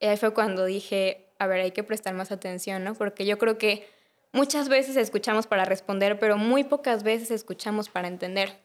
Y 0.00 0.06
ahí 0.06 0.16
fue 0.16 0.34
cuando 0.34 0.64
dije, 0.64 1.28
a 1.38 1.46
ver, 1.46 1.60
hay 1.60 1.70
que 1.70 1.84
prestar 1.84 2.14
más 2.14 2.32
atención, 2.32 2.82
¿no? 2.82 2.94
Porque 2.94 3.24
yo 3.24 3.38
creo 3.38 3.58
que 3.58 3.88
muchas 4.32 4.68
veces 4.68 4.96
escuchamos 4.96 5.46
para 5.46 5.64
responder, 5.64 6.18
pero 6.18 6.36
muy 6.36 6.64
pocas 6.64 7.04
veces 7.04 7.30
escuchamos 7.30 7.88
para 7.88 8.08
entender. 8.08 8.58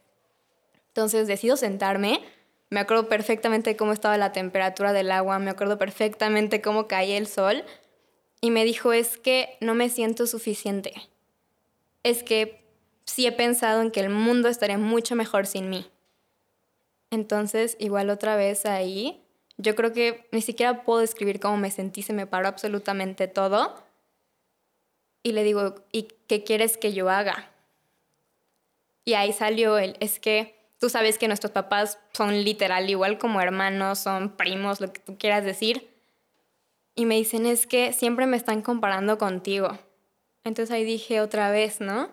Entonces 0.88 1.28
decido 1.28 1.56
sentarme, 1.56 2.20
me 2.72 2.80
acuerdo 2.80 3.08
perfectamente 3.08 3.76
cómo 3.76 3.94
estaba 3.94 4.18
la 4.18 4.32
temperatura 4.32 4.92
del 4.92 5.12
agua, 5.12 5.38
me 5.38 5.52
acuerdo 5.52 5.78
perfectamente 5.78 6.62
cómo 6.62 6.88
caía 6.88 7.16
el 7.16 7.28
sol, 7.28 7.64
y 8.42 8.50
me 8.50 8.66
dijo, 8.66 8.92
es 8.92 9.18
que 9.18 9.56
no 9.62 9.76
me 9.76 9.88
siento 9.90 10.26
suficiente. 10.26 10.94
Es 12.02 12.24
que 12.24 12.66
sí 13.06 13.28
he 13.28 13.32
pensado 13.32 13.84
en 13.84 13.92
que 13.92 14.00
el 14.00 14.10
mundo 14.10 14.50
estaría 14.50 14.80
mucho 14.80 15.16
mejor 15.16 15.46
sin 15.46 15.70
mí. 15.70 15.86
Entonces, 17.12 17.76
igual 17.80 18.10
otra 18.10 18.36
vez 18.36 18.66
ahí, 18.66 19.24
yo 19.58 19.76
creo 19.76 19.92
que 19.94 20.28
ni 20.32 20.42
siquiera 20.42 20.84
puedo 20.84 21.00
describir 21.00 21.40
cómo 21.40 21.58
me 21.58 21.72
sentí, 21.72 22.02
se 22.02 22.14
me 22.14 22.28
paró 22.28 22.48
absolutamente 22.48 23.28
todo. 23.28 23.76
Y 25.22 25.34
le 25.34 25.44
digo, 25.44 25.76
¿y 25.92 26.04
qué 26.28 26.44
quieres 26.44 26.78
que 26.78 26.94
yo 26.94 27.10
haga? 27.10 27.52
Y 29.04 29.16
ahí 29.16 29.34
salió 29.34 29.78
el, 29.78 29.98
es 30.00 30.20
que 30.20 30.56
tú 30.80 30.90
sabes 30.90 31.18
que 31.18 31.28
nuestros 31.28 31.52
papás 31.52 32.00
son 32.14 32.44
literal 32.44 32.90
igual 32.90 33.18
como 33.18 33.42
hermanos, 33.42 34.00
son 34.00 34.38
primos, 34.38 34.80
lo 34.80 34.94
que 34.94 35.02
tú 35.02 35.18
quieras 35.18 35.44
decir. 35.44 35.90
Y 36.96 37.06
me 37.06 37.16
dicen, 37.16 37.46
es 37.46 37.68
que 37.68 37.92
siempre 37.92 38.28
me 38.28 38.38
están 38.38 38.62
comparando 38.62 39.18
contigo. 39.18 39.78
Entonces 40.44 40.72
ahí 40.72 40.84
dije 40.84 41.22
otra 41.22 41.52
vez, 41.52 41.82
¿no? 41.82 42.10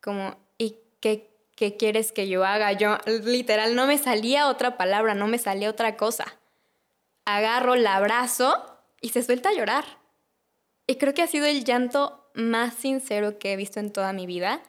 Como, 0.00 0.36
¿y 0.56 0.76
qué 1.00 1.30
¿qué 1.58 1.76
quieres 1.76 2.12
que 2.12 2.28
yo 2.28 2.44
haga? 2.44 2.70
Yo 2.70 2.98
literal 3.24 3.74
no 3.74 3.88
me 3.88 3.98
salía 3.98 4.46
otra 4.46 4.76
palabra, 4.76 5.14
no 5.14 5.26
me 5.26 5.38
salía 5.38 5.68
otra 5.68 5.96
cosa. 5.96 6.38
Agarro, 7.24 7.74
la 7.74 7.96
abrazo 7.96 8.78
y 9.00 9.08
se 9.08 9.24
suelta 9.24 9.48
a 9.48 9.54
llorar. 9.54 9.84
Y 10.86 10.96
creo 10.96 11.14
que 11.14 11.22
ha 11.22 11.26
sido 11.26 11.46
el 11.46 11.64
llanto 11.64 12.30
más 12.32 12.74
sincero 12.74 13.40
que 13.40 13.52
he 13.52 13.56
visto 13.56 13.80
en 13.80 13.92
toda 13.92 14.12
mi 14.12 14.24
vida 14.24 14.62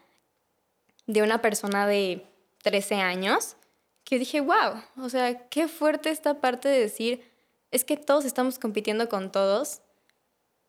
de 1.06 1.22
una 1.22 1.44
persona 1.44 1.86
de 1.86 2.26
13 2.64 2.96
años 2.96 3.56
que 4.04 4.18
dije, 4.18 4.42
wow, 4.42 4.82
o 4.98 5.10
sea, 5.10 5.48
qué 5.50 5.68
fuerte 5.68 6.10
esta 6.10 6.42
parte 6.42 6.70
de 6.70 6.80
decir, 6.80 7.24
es 7.70 7.86
que 7.86 7.98
todos 7.98 8.26
estamos 8.26 8.58
compitiendo 8.58 9.10
con 9.10 9.32
todos. 9.32 9.82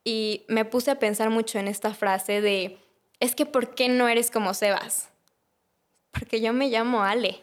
Y 0.05 0.45
me 0.49 0.67
puse 0.67 0.91
a 0.91 0.99
pensar 0.99 1.31
mucho 1.31 1.59
en 1.59 1.67
esta 1.67 1.95
frase 1.95 2.43
de, 2.43 2.79
es 3.21 3.35
que 3.35 3.47
¿por 3.47 3.75
qué 3.75 3.89
no 3.89 4.07
eres 4.07 4.31
como 4.31 4.53
Sebas? 4.53 5.10
Porque 6.11 6.41
yo 6.41 6.53
me 6.53 6.69
llamo 6.69 7.03
Ale. 7.03 7.43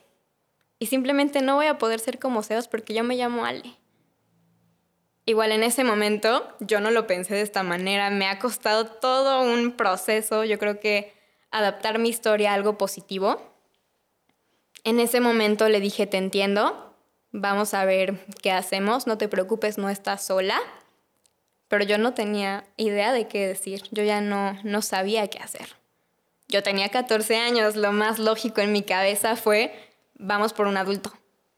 Y 0.79 0.87
simplemente 0.87 1.41
no 1.41 1.55
voy 1.55 1.67
a 1.67 1.77
poder 1.77 1.99
ser 1.99 2.19
como 2.19 2.43
Sebas 2.43 2.67
porque 2.67 2.93
yo 2.93 3.03
me 3.03 3.15
llamo 3.15 3.45
Ale. 3.45 3.75
Igual 5.25 5.51
en 5.51 5.63
ese 5.63 5.83
momento 5.83 6.47
yo 6.59 6.79
no 6.79 6.89
lo 6.89 7.05
pensé 7.05 7.35
de 7.35 7.41
esta 7.41 7.63
manera, 7.63 8.09
me 8.09 8.27
ha 8.27 8.39
costado 8.39 8.85
todo 8.85 9.41
un 9.41 9.73
proceso, 9.73 10.45
yo 10.45 10.57
creo 10.57 10.79
que 10.79 11.13
adaptar 11.51 11.99
mi 11.99 12.09
historia 12.09 12.51
a 12.51 12.53
algo 12.53 12.77
positivo. 12.77 13.41
En 14.85 15.01
ese 15.01 15.19
momento 15.19 15.67
le 15.67 15.81
dije, 15.81 16.07
te 16.07 16.17
entiendo, 16.17 16.95
vamos 17.31 17.73
a 17.73 17.83
ver 17.83 18.25
qué 18.41 18.51
hacemos, 18.51 19.05
no 19.05 19.17
te 19.17 19.27
preocupes, 19.27 19.77
no 19.77 19.89
estás 19.89 20.23
sola. 20.25 20.59
Pero 21.67 21.83
yo 21.83 21.97
no 21.97 22.13
tenía 22.13 22.63
idea 22.77 23.11
de 23.11 23.27
qué 23.27 23.45
decir, 23.45 23.83
yo 23.91 24.03
ya 24.03 24.21
no, 24.21 24.57
no 24.63 24.81
sabía 24.81 25.27
qué 25.27 25.39
hacer. 25.39 25.75
Yo 26.47 26.63
tenía 26.63 26.89
14 26.89 27.35
años, 27.37 27.75
lo 27.75 27.91
más 27.91 28.19
lógico 28.19 28.61
en 28.61 28.71
mi 28.71 28.81
cabeza 28.81 29.35
fue, 29.35 29.73
vamos 30.15 30.53
por 30.53 30.67
un 30.67 30.77
adulto. 30.77 31.11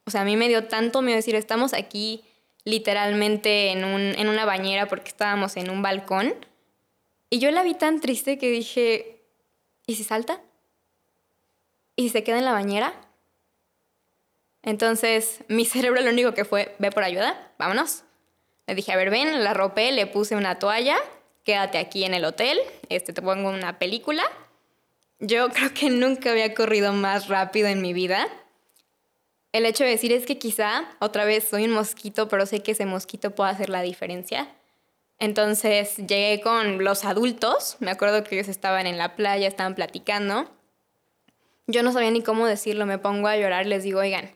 O 0.05 0.11
sea, 0.11 0.21
a 0.21 0.25
mí 0.25 0.35
me 0.35 0.47
dio 0.47 0.67
tanto 0.67 1.01
miedo 1.01 1.17
decir, 1.17 1.35
estamos 1.35 1.73
aquí 1.73 2.23
literalmente 2.63 3.71
en, 3.71 3.83
un, 3.83 4.01
en 4.01 4.27
una 4.27 4.45
bañera 4.45 4.87
porque 4.87 5.09
estábamos 5.09 5.57
en 5.57 5.69
un 5.69 5.83
balcón. 5.83 6.33
Y 7.29 7.37
yo 7.39 7.51
la 7.51 7.61
vi 7.61 7.75
tan 7.75 8.01
triste 8.01 8.39
que 8.39 8.49
dije, 8.49 9.21
¿y 9.85 9.95
si 9.95 10.03
salta? 10.03 10.41
¿Y 11.95 12.03
si 12.03 12.09
se 12.09 12.23
queda 12.23 12.39
en 12.39 12.45
la 12.45 12.53
bañera? 12.53 12.93
Entonces 14.63 15.43
mi 15.47 15.65
cerebro 15.65 16.01
lo 16.01 16.09
único 16.09 16.33
que 16.33 16.45
fue, 16.45 16.75
ve 16.79 16.91
por 16.91 17.03
ayuda, 17.03 17.53
vámonos. 17.59 18.03
Le 18.65 18.73
dije, 18.73 18.91
a 18.91 18.97
ver, 18.97 19.11
ven, 19.11 19.43
la 19.43 19.53
ropé, 19.53 19.91
le 19.91 20.07
puse 20.07 20.35
una 20.35 20.57
toalla, 20.57 20.97
quédate 21.43 21.77
aquí 21.77 22.03
en 22.05 22.15
el 22.15 22.25
hotel, 22.25 22.59
este, 22.89 23.13
te 23.13 23.21
pongo 23.21 23.49
una 23.49 23.77
película 23.77 24.23
yo 25.19 25.49
creo 25.53 25.73
que 25.73 25.89
nunca 25.89 26.31
había 26.31 26.53
corrido 26.53 26.93
más 26.93 27.27
rápido 27.27 27.67
en 27.67 27.81
mi 27.81 27.93
vida. 27.93 28.27
El 29.51 29.65
hecho 29.65 29.83
de 29.83 29.91
decir 29.91 30.11
es 30.11 30.25
que 30.25 30.37
quizá 30.37 30.87
otra 30.99 31.25
vez 31.25 31.47
soy 31.47 31.65
un 31.65 31.71
mosquito, 31.71 32.27
pero 32.27 32.45
sé 32.45 32.61
que 32.61 32.71
ese 32.71 32.85
mosquito 32.85 33.31
puede 33.31 33.51
hacer 33.51 33.69
la 33.69 33.81
diferencia. 33.81 34.47
Entonces 35.17 35.97
llegué 35.97 36.39
con 36.41 36.83
los 36.83 37.03
adultos, 37.03 37.75
me 37.79 37.91
acuerdo 37.91 38.23
que 38.23 38.35
ellos 38.35 38.47
estaban 38.47 38.87
en 38.87 38.97
la 38.97 39.15
playa, 39.15 39.47
estaban 39.47 39.75
platicando. 39.75 40.49
Yo 41.67 41.83
no 41.83 41.91
sabía 41.91 42.11
ni 42.11 42.21
cómo 42.21 42.47
decirlo, 42.47 42.85
me 42.85 42.99
pongo 42.99 43.27
a 43.27 43.37
llorar, 43.37 43.65
les 43.65 43.83
digo, 43.83 43.99
oigan, 43.99 44.31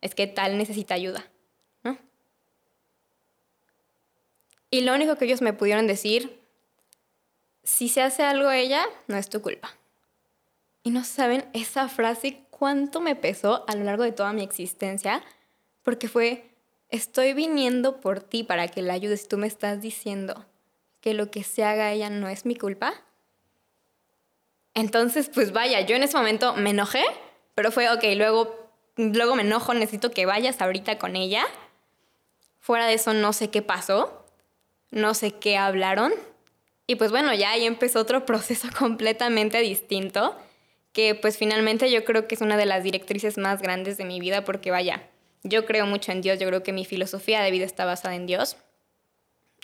es 0.00 0.14
que 0.14 0.26
tal 0.26 0.58
necesita 0.58 0.94
ayuda. 0.94 1.24
Y 4.70 4.80
lo 4.80 4.92
único 4.92 5.14
que 5.14 5.26
ellos 5.26 5.40
me 5.40 5.52
pudieron 5.52 5.86
decir, 5.86 6.40
si 7.62 7.88
se 7.88 8.02
hace 8.02 8.24
algo 8.24 8.50
ella, 8.50 8.84
no 9.06 9.16
es 9.16 9.28
tu 9.28 9.40
culpa. 9.40 9.72
Y 10.84 10.90
no 10.90 11.02
saben 11.02 11.44
esa 11.52 11.88
frase 11.88 12.44
cuánto 12.50 13.00
me 13.00 13.16
pesó 13.16 13.64
a 13.66 13.74
lo 13.74 13.82
largo 13.82 14.04
de 14.04 14.12
toda 14.12 14.32
mi 14.32 14.44
existencia, 14.44 15.24
porque 15.82 16.06
fue, 16.06 16.48
estoy 16.90 17.32
viniendo 17.32 18.00
por 18.00 18.20
ti 18.20 18.44
para 18.44 18.68
que 18.68 18.82
la 18.82 18.92
ayudes. 18.92 19.26
Tú 19.26 19.36
me 19.36 19.48
estás 19.48 19.80
diciendo 19.82 20.46
que 21.00 21.12
lo 21.12 21.32
que 21.32 21.42
se 21.42 21.64
haga 21.64 21.90
ella 21.90 22.08
no 22.08 22.28
es 22.28 22.46
mi 22.46 22.54
culpa. 22.54 22.94
Entonces, 24.74 25.28
pues 25.34 25.52
vaya, 25.52 25.80
yo 25.80 25.96
en 25.96 26.04
ese 26.04 26.16
momento 26.16 26.54
me 26.54 26.70
enojé, 26.70 27.02
pero 27.56 27.72
fue, 27.72 27.90
ok, 27.90 28.04
luego, 28.14 28.70
luego 28.96 29.34
me 29.34 29.42
enojo, 29.42 29.74
necesito 29.74 30.12
que 30.12 30.24
vayas 30.24 30.60
ahorita 30.60 30.98
con 30.98 31.16
ella. 31.16 31.44
Fuera 32.60 32.86
de 32.86 32.94
eso, 32.94 33.12
no 33.12 33.32
sé 33.32 33.50
qué 33.50 33.62
pasó 33.62 34.24
no 34.94 35.12
sé 35.14 35.32
qué 35.32 35.56
hablaron. 35.56 36.12
Y 36.86 36.94
pues 36.96 37.10
bueno, 37.10 37.34
ya 37.34 37.50
ahí 37.50 37.66
empezó 37.66 38.00
otro 38.00 38.24
proceso 38.26 38.68
completamente 38.78 39.58
distinto, 39.58 40.36
que 40.94 41.16
pues 41.16 41.36
finalmente 41.36 41.90
yo 41.90 42.04
creo 42.04 42.26
que 42.26 42.36
es 42.36 42.40
una 42.40 42.56
de 42.56 42.66
las 42.66 42.84
directrices 42.84 43.36
más 43.36 43.60
grandes 43.60 43.98
de 43.98 44.04
mi 44.04 44.20
vida, 44.20 44.44
porque 44.44 44.70
vaya, 44.70 45.02
yo 45.42 45.66
creo 45.66 45.86
mucho 45.86 46.12
en 46.12 46.22
Dios, 46.22 46.38
yo 46.38 46.46
creo 46.46 46.62
que 46.62 46.72
mi 46.72 46.86
filosofía 46.86 47.42
de 47.42 47.50
vida 47.50 47.66
está 47.66 47.84
basada 47.84 48.14
en 48.14 48.26
Dios. 48.26 48.56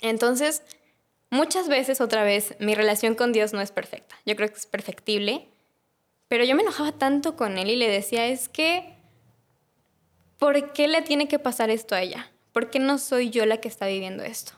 Entonces, 0.03 0.63
muchas 1.31 1.69
veces 1.69 2.01
otra 2.01 2.25
vez, 2.25 2.57
mi 2.59 2.75
relación 2.75 3.15
con 3.15 3.33
Dios 3.33 3.53
no 3.53 3.61
es 3.61 3.71
perfecta, 3.71 4.17
yo 4.27 4.35
creo 4.35 4.49
que 4.49 4.57
es 4.57 4.67
perfectible, 4.67 5.47
pero 6.27 6.43
yo 6.45 6.57
me 6.57 6.63
enojaba 6.63 6.93
tanto 6.93 7.37
con 7.37 7.59
él 7.59 7.71
y 7.71 7.77
le 7.77 7.89
decía, 7.89 8.27
es 8.27 8.49
que, 8.49 8.93
¿por 10.37 10.73
qué 10.73 10.89
le 10.89 11.01
tiene 11.01 11.29
que 11.29 11.39
pasar 11.39 11.71
esto 11.71 11.95
a 11.95 12.03
ella? 12.03 12.29
¿Por 12.53 12.71
qué 12.71 12.81
no 12.81 12.99
soy 12.99 13.31
yo 13.31 13.47
la 13.47 13.59
que 13.59 13.69
está 13.69 13.87
viviendo 13.87 14.25
esto? 14.25 14.53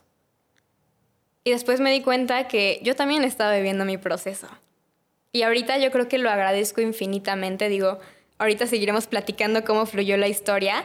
Y 1.45 1.50
después 1.50 1.81
me 1.81 1.93
di 1.93 2.00
cuenta 2.00 2.49
que 2.49 2.81
yo 2.83 2.97
también 2.97 3.25
estaba 3.25 3.55
viviendo 3.55 3.85
mi 3.85 3.99
proceso. 3.99 4.49
Y 5.32 5.42
ahorita 5.42 5.78
yo 5.78 5.90
creo 5.90 6.08
que 6.08 6.18
lo 6.18 6.30
agradezco 6.30 6.82
infinitamente. 6.82 7.68
Digo, 7.68 7.98
ahorita 8.38 8.66
seguiremos 8.66 9.06
platicando 9.06 9.64
cómo 9.64 9.86
fluyó 9.86 10.16
la 10.18 10.28
historia, 10.28 10.84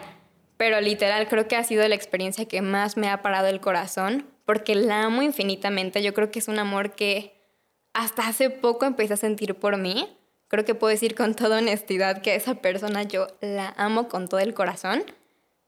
pero 0.55 0.79
literal 0.79 1.27
creo 1.27 1.47
que 1.47 1.57
ha 1.57 1.63
sido 1.63 1.87
la 1.87 1.95
experiencia 1.95 2.47
que 2.47 2.61
más 2.61 2.95
me 2.95 3.09
ha 3.09 3.21
parado 3.21 3.47
el 3.47 3.59
corazón, 3.59 4.25
porque 4.45 4.73
la 4.75 5.03
amo 5.03 5.21
infinitamente. 5.21 6.01
Yo 6.01 6.13
creo 6.13 6.31
que 6.31 6.39
es 6.39 6.47
un 6.47 6.59
amor 6.59 6.95
que 6.95 7.33
hasta 7.93 8.27
hace 8.27 8.49
poco 8.49 8.85
empecé 8.85 9.15
a 9.15 9.17
sentir 9.17 9.55
por 9.55 9.77
mí. 9.77 10.07
Creo 10.47 10.63
que 10.63 10.75
puedo 10.75 10.91
decir 10.91 11.13
con 11.13 11.35
toda 11.35 11.57
honestidad 11.57 12.21
que 12.21 12.35
esa 12.35 12.55
persona 12.55 13.03
yo 13.03 13.27
la 13.41 13.73
amo 13.75 14.07
con 14.07 14.29
todo 14.29 14.39
el 14.39 14.53
corazón. 14.53 15.03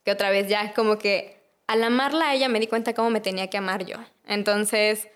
Que 0.04 0.12
otra 0.12 0.30
vez 0.30 0.48
ya 0.48 0.72
como 0.72 0.96
que 0.96 1.40
al 1.66 1.84
amarla 1.84 2.30
a 2.30 2.34
ella 2.34 2.48
me 2.48 2.58
di 2.58 2.66
cuenta 2.66 2.94
cómo 2.94 3.10
me 3.10 3.20
tenía 3.20 3.50
que 3.50 3.58
amar 3.58 3.84
yo. 3.84 3.96
Entonces, 4.26 5.08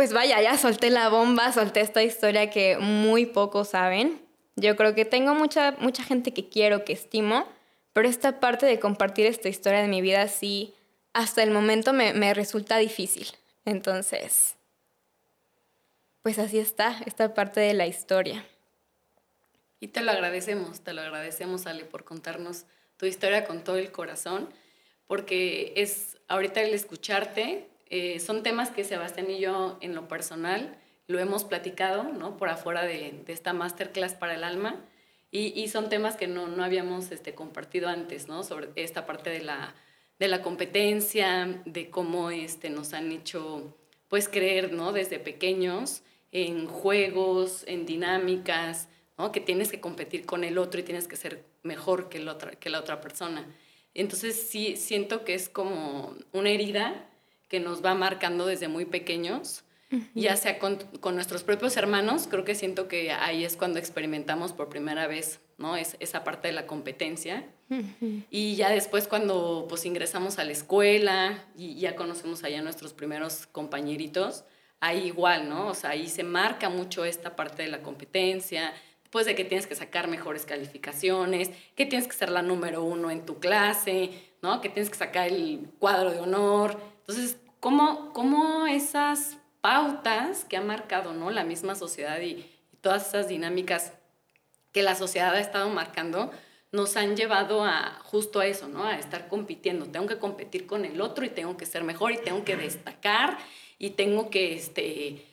pues 0.00 0.14
vaya, 0.14 0.40
ya 0.40 0.56
solté 0.56 0.88
la 0.88 1.10
bomba, 1.10 1.52
solté 1.52 1.82
esta 1.82 2.02
historia 2.02 2.48
que 2.48 2.78
muy 2.78 3.26
pocos 3.26 3.68
saben. 3.68 4.18
Yo 4.56 4.74
creo 4.74 4.94
que 4.94 5.04
tengo 5.04 5.34
mucha, 5.34 5.72
mucha 5.72 6.02
gente 6.02 6.32
que 6.32 6.48
quiero, 6.48 6.86
que 6.86 6.94
estimo, 6.94 7.46
pero 7.92 8.08
esta 8.08 8.40
parte 8.40 8.64
de 8.64 8.80
compartir 8.80 9.26
esta 9.26 9.50
historia 9.50 9.82
de 9.82 9.88
mi 9.88 10.00
vida 10.00 10.26
sí, 10.28 10.72
hasta 11.12 11.42
el 11.42 11.50
momento 11.50 11.92
me, 11.92 12.14
me 12.14 12.32
resulta 12.32 12.78
difícil. 12.78 13.26
Entonces, 13.66 14.56
pues 16.22 16.38
así 16.38 16.58
está, 16.58 16.96
esta 17.04 17.34
parte 17.34 17.60
de 17.60 17.74
la 17.74 17.86
historia. 17.86 18.42
Y 19.80 19.88
te 19.88 20.00
lo 20.00 20.12
agradecemos, 20.12 20.80
te 20.80 20.94
lo 20.94 21.02
agradecemos, 21.02 21.66
Ale, 21.66 21.84
por 21.84 22.04
contarnos 22.04 22.64
tu 22.96 23.04
historia 23.04 23.44
con 23.44 23.64
todo 23.64 23.76
el 23.76 23.92
corazón 23.92 24.48
porque 25.10 25.72
es 25.74 26.16
ahorita 26.28 26.62
el 26.62 26.72
escucharte, 26.72 27.68
eh, 27.90 28.20
son 28.20 28.44
temas 28.44 28.70
que 28.70 28.84
Sebastián 28.84 29.28
y 29.30 29.40
yo 29.40 29.76
en 29.80 29.94
lo 29.94 30.06
personal 30.06 30.78
lo 31.08 31.18
hemos 31.18 31.42
platicado, 31.42 32.04
¿no? 32.04 32.36
Por 32.36 32.48
afuera 32.48 32.84
de, 32.84 33.24
esta 33.26 33.52
masterclass 33.52 34.14
para 34.14 34.34
el 34.34 34.44
alma. 34.44 34.80
Y, 35.32 35.68
son 35.68 35.88
temas 35.88 36.16
que 36.16 36.26
no, 36.26 36.48
no 36.48 36.64
habíamos 36.64 37.12
este, 37.12 37.34
compartido 37.34 37.88
antes, 37.88 38.26
¿no? 38.26 38.42
Sobre 38.42 38.70
esta 38.74 39.06
parte 39.06 39.30
de 39.30 39.40
la, 39.40 39.74
de 40.18 40.26
la 40.26 40.42
competencia, 40.42 41.62
de 41.66 41.88
cómo 41.88 42.30
este, 42.30 42.68
nos 42.68 42.94
han 42.94 43.12
hecho, 43.12 43.76
pues, 44.08 44.28
creer, 44.28 44.72
¿no? 44.72 44.92
Desde 44.92 45.20
pequeños, 45.20 46.02
en 46.32 46.66
juegos, 46.66 47.62
en 47.68 47.86
dinámicas, 47.86 48.88
¿no? 49.18 49.30
Que 49.30 49.40
tienes 49.40 49.70
que 49.70 49.80
competir 49.80 50.26
con 50.26 50.42
el 50.42 50.58
otro 50.58 50.80
y 50.80 50.84
tienes 50.84 51.06
que 51.06 51.16
ser 51.16 51.44
mejor 51.62 52.08
que, 52.08 52.18
el 52.18 52.28
otra, 52.28 52.52
que 52.52 52.70
la 52.70 52.80
otra 52.80 53.00
persona. 53.00 53.46
Entonces 53.94 54.48
sí 54.48 54.74
siento 54.76 55.24
que 55.24 55.34
es 55.34 55.48
como 55.48 56.16
una 56.32 56.50
herida 56.50 57.09
que 57.50 57.60
nos 57.60 57.84
va 57.84 57.94
marcando 57.94 58.46
desde 58.46 58.68
muy 58.68 58.86
pequeños, 58.86 59.64
ya 60.14 60.36
sea 60.36 60.60
con, 60.60 60.78
nuestros 61.14 61.42
propios 61.42 61.76
hermanos, 61.76 62.28
creo 62.30 62.44
que 62.44 62.54
siento 62.54 62.86
que 62.86 63.10
ahí 63.10 63.44
es 63.44 63.56
cuando 63.56 63.80
experimentamos 63.80 64.52
por 64.52 64.68
primera 64.68 65.08
vez, 65.08 65.40
¿no? 65.58 65.76
Es, 65.76 65.96
esa 65.98 66.22
parte 66.22 66.46
de 66.46 66.54
la 66.54 66.68
competencia. 66.68 67.44
Y 68.30 68.54
ya 68.54 68.70
después 68.70 69.08
cuando 69.08 69.66
pues 69.68 69.84
ingresamos 69.84 70.38
a 70.38 70.44
la 70.44 70.52
escuela 70.52 71.44
y 71.56 71.74
ya 71.74 71.96
conocemos 71.96 72.44
allá 72.44 72.62
nuestros 72.62 72.92
primeros 72.92 73.48
compañeritos, 73.48 74.44
ahí 74.78 75.06
igual, 75.06 75.48
¿no? 75.48 75.66
O 75.66 75.74
sea, 75.74 75.90
ahí 75.90 76.08
se 76.08 76.22
marca 76.22 76.68
mucho 76.68 77.04
esta 77.04 77.34
parte 77.34 77.64
de 77.64 77.68
la 77.68 77.82
competencia, 77.82 78.72
pues 79.10 79.26
de 79.26 79.34
que 79.34 79.44
tienes 79.44 79.66
que 79.66 79.74
sacar 79.74 80.06
mejores 80.06 80.46
calificaciones, 80.46 81.50
que 81.74 81.84
tienes 81.84 82.06
que 82.06 82.14
ser 82.14 82.30
la 82.30 82.42
número 82.42 82.84
uno 82.84 83.10
en 83.10 83.26
tu 83.26 83.40
clase, 83.40 84.10
¿no? 84.40 84.60
Que 84.60 84.68
tienes 84.68 84.88
que 84.88 84.96
sacar 84.96 85.28
el 85.28 85.68
cuadro 85.78 86.12
de 86.12 86.20
honor. 86.20 86.89
Entonces, 87.10 87.38
¿cómo, 87.58 88.12
cómo 88.12 88.68
esas 88.68 89.36
pautas 89.60 90.44
que 90.44 90.56
ha 90.56 90.60
marcado, 90.60 91.12
¿no? 91.12 91.32
La 91.32 91.42
misma 91.42 91.74
sociedad 91.74 92.20
y, 92.20 92.46
todas 92.82 93.08
esas 93.08 93.26
dinámicas 93.26 93.92
que 94.72 94.84
la 94.84 94.94
sociedad 94.94 95.34
ha 95.34 95.40
estado 95.40 95.68
marcando, 95.70 96.30
nos 96.70 96.96
han 96.96 97.16
llevado 97.16 97.64
a 97.64 97.98
justo 98.04 98.38
a 98.38 98.46
eso, 98.46 98.68
¿no? 98.68 98.84
A 98.84 98.96
estar 98.96 99.26
compitiendo. 99.26 99.86
Tengo 99.86 100.06
que 100.06 100.18
competir 100.18 100.68
con 100.68 100.84
el 100.84 101.00
otro 101.00 101.24
y 101.24 101.30
tengo 101.30 101.56
que 101.56 101.66
ser 101.66 101.82
mejor 101.82 102.12
y 102.12 102.18
tengo 102.18 102.44
que 102.44 102.56
destacar 102.56 103.38
y 103.76 103.90
tengo 103.90 104.30
que, 104.30 104.54
este, 104.54 105.26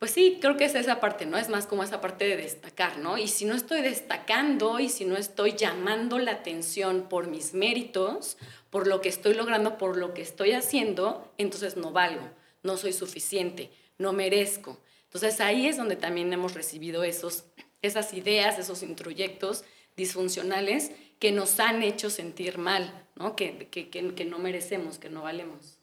pues 0.00 0.10
sí, 0.10 0.38
creo 0.40 0.56
que 0.56 0.64
es 0.64 0.74
esa 0.74 1.00
parte, 1.00 1.24
¿no? 1.24 1.38
Es 1.38 1.48
más 1.48 1.66
como 1.66 1.84
esa 1.84 2.00
parte 2.00 2.26
de 2.26 2.36
destacar, 2.36 2.98
¿no? 2.98 3.16
Y 3.16 3.28
si 3.28 3.44
no 3.44 3.54
estoy 3.54 3.80
destacando 3.80 4.80
y 4.80 4.88
si 4.88 5.04
no 5.04 5.16
estoy 5.16 5.52
llamando 5.52 6.18
la 6.18 6.32
atención 6.32 7.06
por 7.08 7.28
mis 7.28 7.54
méritos, 7.54 8.36
por 8.70 8.86
lo 8.86 9.00
que 9.00 9.08
estoy 9.08 9.34
logrando, 9.34 9.78
por 9.78 9.96
lo 9.96 10.14
que 10.14 10.22
estoy 10.22 10.52
haciendo, 10.52 11.32
entonces 11.38 11.76
no 11.76 11.92
valgo, 11.92 12.28
no 12.62 12.76
soy 12.76 12.92
suficiente, 12.92 13.70
no 13.98 14.12
merezco. 14.12 14.78
Entonces 15.04 15.40
ahí 15.40 15.66
es 15.66 15.76
donde 15.76 15.96
también 15.96 16.32
hemos 16.32 16.54
recibido 16.54 17.04
esos, 17.04 17.44
esas 17.82 18.12
ideas, 18.12 18.58
esos 18.58 18.82
introyectos 18.82 19.64
disfuncionales 19.96 20.92
que 21.18 21.32
nos 21.32 21.58
han 21.60 21.82
hecho 21.82 22.10
sentir 22.10 22.58
mal, 22.58 23.06
¿no? 23.14 23.36
Que, 23.36 23.68
que, 23.70 23.88
que, 23.88 24.14
que 24.14 24.24
no 24.24 24.38
merecemos, 24.38 24.98
que 24.98 25.08
no 25.08 25.22
valemos. 25.22 25.78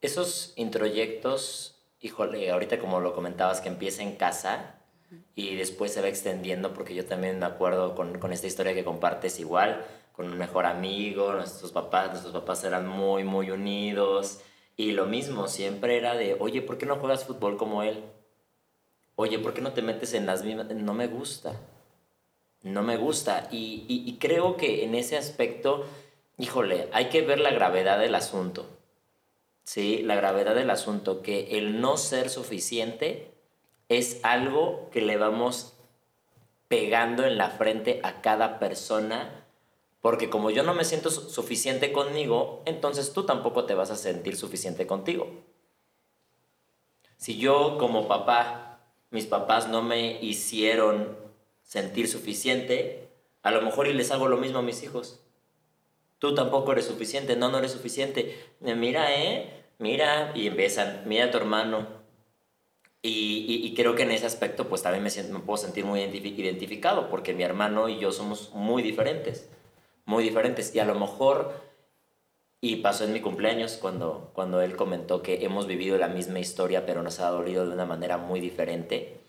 Esos 0.00 0.52
introyectos 0.56 1.74
híjole, 2.04 2.50
ahorita 2.50 2.78
como 2.78 3.00
lo 3.00 3.14
comentabas, 3.14 3.62
que 3.62 3.68
empieza 3.68 4.02
en 4.02 4.16
casa 4.16 4.74
y 5.34 5.56
después 5.56 5.92
se 5.92 6.02
va 6.02 6.08
extendiendo, 6.08 6.74
porque 6.74 6.94
yo 6.94 7.06
también 7.06 7.38
me 7.38 7.46
acuerdo 7.46 7.94
con, 7.94 8.18
con 8.18 8.30
esta 8.30 8.46
historia 8.46 8.74
que 8.74 8.84
compartes 8.84 9.40
igual, 9.40 9.86
con 10.14 10.26
un 10.26 10.38
mejor 10.38 10.66
amigo, 10.66 11.32
nuestros 11.32 11.72
papás, 11.72 12.10
nuestros 12.10 12.32
papás 12.32 12.64
eran 12.64 12.86
muy, 12.86 13.24
muy 13.24 13.50
unidos. 13.50 14.40
Y 14.76 14.92
lo 14.92 15.06
mismo, 15.06 15.48
siempre 15.48 15.96
era 15.96 16.14
de, 16.14 16.36
oye, 16.38 16.62
¿por 16.62 16.78
qué 16.78 16.86
no 16.86 16.96
juegas 16.96 17.24
fútbol 17.24 17.56
como 17.56 17.82
él? 17.82 18.02
Oye, 19.16 19.38
¿por 19.38 19.54
qué 19.54 19.60
no 19.60 19.72
te 19.72 19.82
metes 19.82 20.14
en 20.14 20.26
las 20.26 20.42
mismas? 20.44 20.66
No 20.66 20.94
me 20.94 21.06
gusta. 21.06 21.60
No 22.62 22.82
me 22.82 22.96
gusta. 22.96 23.48
Y, 23.50 23.84
y, 23.88 24.08
y 24.08 24.16
creo 24.18 24.56
que 24.56 24.84
en 24.84 24.94
ese 24.94 25.16
aspecto, 25.16 25.84
híjole, 26.38 26.88
hay 26.92 27.08
que 27.08 27.22
ver 27.22 27.40
la 27.40 27.50
gravedad 27.50 27.98
del 27.98 28.14
asunto. 28.14 28.66
¿sí? 29.64 30.02
la 30.02 30.14
gravedad 30.14 30.54
del 30.54 30.70
asunto, 30.70 31.22
que 31.22 31.58
el 31.58 31.80
no 31.80 31.96
ser 31.96 32.30
suficiente 32.30 33.32
es 33.88 34.20
algo 34.22 34.88
que 34.92 35.00
le 35.00 35.16
vamos 35.16 35.74
pegando 36.68 37.24
en 37.24 37.36
la 37.36 37.50
frente 37.50 38.00
a 38.02 38.20
cada 38.20 38.58
persona, 38.58 39.43
porque 40.04 40.28
como 40.28 40.50
yo 40.50 40.64
no 40.64 40.74
me 40.74 40.84
siento 40.84 41.10
suficiente 41.10 41.90
conmigo, 41.90 42.62
entonces 42.66 43.14
tú 43.14 43.24
tampoco 43.24 43.64
te 43.64 43.72
vas 43.72 43.90
a 43.90 43.96
sentir 43.96 44.36
suficiente 44.36 44.86
contigo. 44.86 45.30
Si 47.16 47.38
yo 47.38 47.78
como 47.78 48.06
papá, 48.06 48.80
mis 49.08 49.24
papás 49.24 49.66
no 49.66 49.80
me 49.80 50.22
hicieron 50.22 51.16
sentir 51.62 52.06
suficiente, 52.06 53.08
a 53.42 53.50
lo 53.50 53.62
mejor 53.62 53.86
y 53.86 53.94
les 53.94 54.10
hago 54.10 54.28
lo 54.28 54.36
mismo 54.36 54.58
a 54.58 54.62
mis 54.62 54.82
hijos. 54.82 55.24
Tú 56.18 56.34
tampoco 56.34 56.72
eres 56.72 56.84
suficiente, 56.84 57.34
no, 57.34 57.50
no 57.50 57.56
eres 57.56 57.72
suficiente. 57.72 58.38
Mira, 58.60 59.18
¿eh? 59.18 59.64
mira, 59.78 60.32
y 60.34 60.48
empiezan, 60.48 61.04
mira 61.06 61.24
a 61.24 61.30
tu 61.30 61.38
hermano. 61.38 61.86
Y, 63.00 63.62
y, 63.64 63.74
creo 63.74 63.94
que 63.94 64.02
en 64.02 64.10
ese 64.10 64.26
aspecto, 64.26 64.68
pues 64.68 64.82
también 64.82 65.02
me, 65.02 65.08
siento, 65.08 65.32
me 65.32 65.40
puedo 65.40 65.56
sentir 65.56 65.86
muy 65.86 66.02
identificado, 66.02 67.08
porque 67.08 67.32
mi 67.32 67.42
hermano 67.42 67.88
y 67.88 67.98
yo 67.98 68.12
somos 68.12 68.50
muy 68.52 68.82
diferentes, 68.82 69.48
muy 70.04 70.24
diferentes. 70.24 70.74
Y 70.74 70.80
a 70.80 70.84
lo 70.84 70.94
mejor, 70.94 71.52
y 72.60 72.76
pasó 72.76 73.04
en 73.04 73.12
mi 73.12 73.20
cumpleaños 73.20 73.78
cuando, 73.80 74.30
cuando 74.34 74.60
él 74.60 74.76
comentó 74.76 75.22
que 75.22 75.44
hemos 75.44 75.66
vivido 75.66 75.98
la 75.98 76.08
misma 76.08 76.40
historia, 76.40 76.86
pero 76.86 77.02
nos 77.02 77.20
ha 77.20 77.30
dolido 77.30 77.66
de 77.66 77.72
una 77.72 77.86
manera 77.86 78.18
muy 78.18 78.40
diferente 78.40 79.24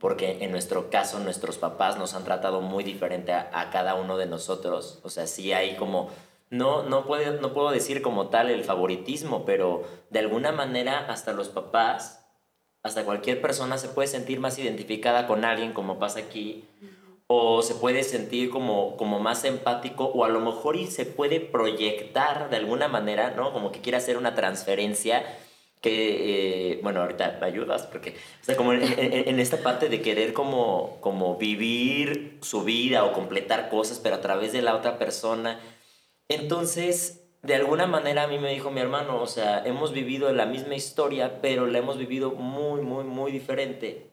porque 0.00 0.38
en 0.40 0.50
nuestro 0.50 0.90
caso 0.90 1.20
nuestros 1.20 1.58
papás 1.58 1.98
nos 1.98 2.14
han 2.14 2.24
tratado 2.24 2.62
muy 2.62 2.82
diferente 2.82 3.34
a, 3.34 3.68
cada 3.70 3.94
uno 3.94 4.16
de 4.16 4.24
nosotros. 4.24 4.98
O 5.02 5.10
sea, 5.10 5.26
sí 5.26 5.52
hay 5.52 5.76
como, 5.76 6.08
no, 6.48 6.82
no, 6.84 7.04
puedo, 7.04 7.38
no 7.40 7.52
puedo 7.52 7.70
decir 7.70 8.00
como 8.00 8.28
tal 8.28 8.50
el 8.50 8.64
favoritismo, 8.64 9.44
pero 9.44 9.84
de 10.08 10.20
alguna 10.20 10.52
manera 10.52 11.00
hasta 11.10 11.34
los 11.34 11.50
papás, 11.50 12.24
hasta 12.82 13.04
cualquier 13.04 13.42
persona 13.42 13.76
se 13.76 13.88
puede 13.88 14.08
sentir 14.08 14.40
más 14.40 14.58
identificada 14.58 15.26
con 15.26 15.44
alguien, 15.44 15.74
como 15.74 15.98
pasa 15.98 16.20
aquí, 16.20 16.64
o 17.32 17.62
se 17.62 17.76
puede 17.76 18.02
sentir 18.02 18.50
como, 18.50 18.96
como 18.96 19.20
más 19.20 19.44
empático, 19.44 20.04
o 20.04 20.24
a 20.24 20.28
lo 20.28 20.40
mejor 20.40 20.74
y 20.74 20.88
se 20.88 21.06
puede 21.06 21.38
proyectar 21.38 22.50
de 22.50 22.56
alguna 22.56 22.88
manera, 22.88 23.34
¿no? 23.36 23.52
Como 23.52 23.70
que 23.70 23.80
quiere 23.80 23.98
hacer 23.98 24.16
una 24.16 24.34
transferencia 24.34 25.24
que, 25.80 26.72
eh, 26.72 26.80
bueno, 26.82 27.02
ahorita 27.02 27.38
me 27.40 27.46
ayudas, 27.46 27.86
porque, 27.86 28.16
o 28.40 28.44
sea, 28.44 28.56
como 28.56 28.72
en, 28.72 29.38
esta 29.38 29.58
parte 29.58 29.88
de 29.88 30.02
querer 30.02 30.32
como, 30.32 30.98
como 31.00 31.36
vivir 31.36 32.38
su 32.42 32.64
vida 32.64 33.04
o 33.04 33.12
completar 33.12 33.68
cosas, 33.68 34.00
pero 34.00 34.16
a 34.16 34.20
través 34.20 34.52
de 34.52 34.62
la 34.62 34.74
otra 34.74 34.98
persona. 34.98 35.60
Entonces, 36.28 37.28
de 37.42 37.54
alguna 37.54 37.86
manera 37.86 38.24
a 38.24 38.26
mí 38.26 38.38
me 38.40 38.52
dijo 38.52 38.72
mi 38.72 38.80
hermano, 38.80 39.22
o 39.22 39.28
sea, 39.28 39.64
hemos 39.64 39.92
vivido 39.92 40.32
la 40.32 40.46
misma 40.46 40.74
historia, 40.74 41.40
pero 41.40 41.68
la 41.68 41.78
hemos 41.78 41.96
vivido 41.96 42.32
muy, 42.32 42.80
muy, 42.80 43.04
muy 43.04 43.30
diferente. 43.30 44.09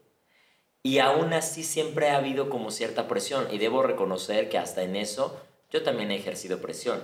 Y 0.84 1.00
aún 1.00 1.34
así 1.34 1.64
siempre 1.64 2.10
ha 2.10 2.18
habido 2.18 2.50
como 2.50 2.72
cierta 2.72 3.08
presión, 3.08 3.48
y 3.52 3.58
debo 3.58 3.84
reconocer 3.84 4.50
que 4.50 4.58
hasta 4.58 4.84
en 4.84 4.96
eso 4.96 5.40
yo 5.70 5.84
también 5.84 6.12
he 6.12 6.16
ejercido 6.16 6.62
presión. 6.62 7.02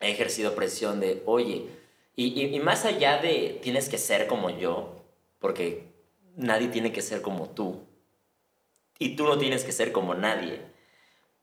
He 0.00 0.10
ejercido 0.10 0.54
presión 0.54 1.00
de, 1.00 1.22
oye, 1.26 1.68
y, 2.16 2.60
más 2.60 2.84
allá 2.84 3.18
de 3.18 3.58
tienes 3.62 3.88
que 3.88 3.98
ser 3.98 4.26
como 4.26 4.50
yo, 4.50 4.96
porque 5.38 5.92
nadie 6.36 6.68
tiene 6.68 6.92
que 6.92 7.02
ser 7.02 7.22
como 7.22 7.48
tú, 7.50 7.86
y 8.98 9.16
tú 9.16 9.24
no 9.24 9.38
tienes 9.38 9.64
que 9.64 9.72
ser 9.72 9.92
como 9.92 10.14
nadie, 10.14 10.60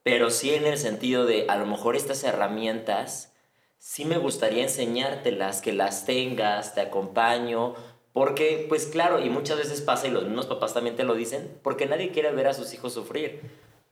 pero 0.03 0.29
sí 0.29 0.53
en 0.53 0.67
el 0.67 0.77
sentido 0.77 1.25
de 1.25 1.45
a 1.49 1.55
lo 1.57 1.65
mejor 1.65 1.95
estas 1.95 2.23
herramientas, 2.23 3.33
sí 3.79 4.05
me 4.05 4.17
gustaría 4.17 4.63
enseñártelas, 4.63 5.61
que 5.61 5.73
las 5.73 6.05
tengas, 6.05 6.75
te 6.75 6.81
acompaño, 6.81 7.75
porque 8.17 8.65
pues 8.67 8.87
claro, 8.87 9.23
y 9.23 9.29
muchas 9.29 9.59
veces 9.59 9.79
pasa, 9.81 10.07
y 10.07 10.09
los 10.09 10.23
mismos 10.23 10.47
papás 10.47 10.73
también 10.73 10.95
te 10.95 11.03
lo 11.03 11.13
dicen, 11.13 11.55
porque 11.61 11.85
nadie 11.85 12.09
quiere 12.09 12.31
ver 12.31 12.47
a 12.47 12.55
sus 12.55 12.73
hijos 12.73 12.91
sufrir. 12.91 13.41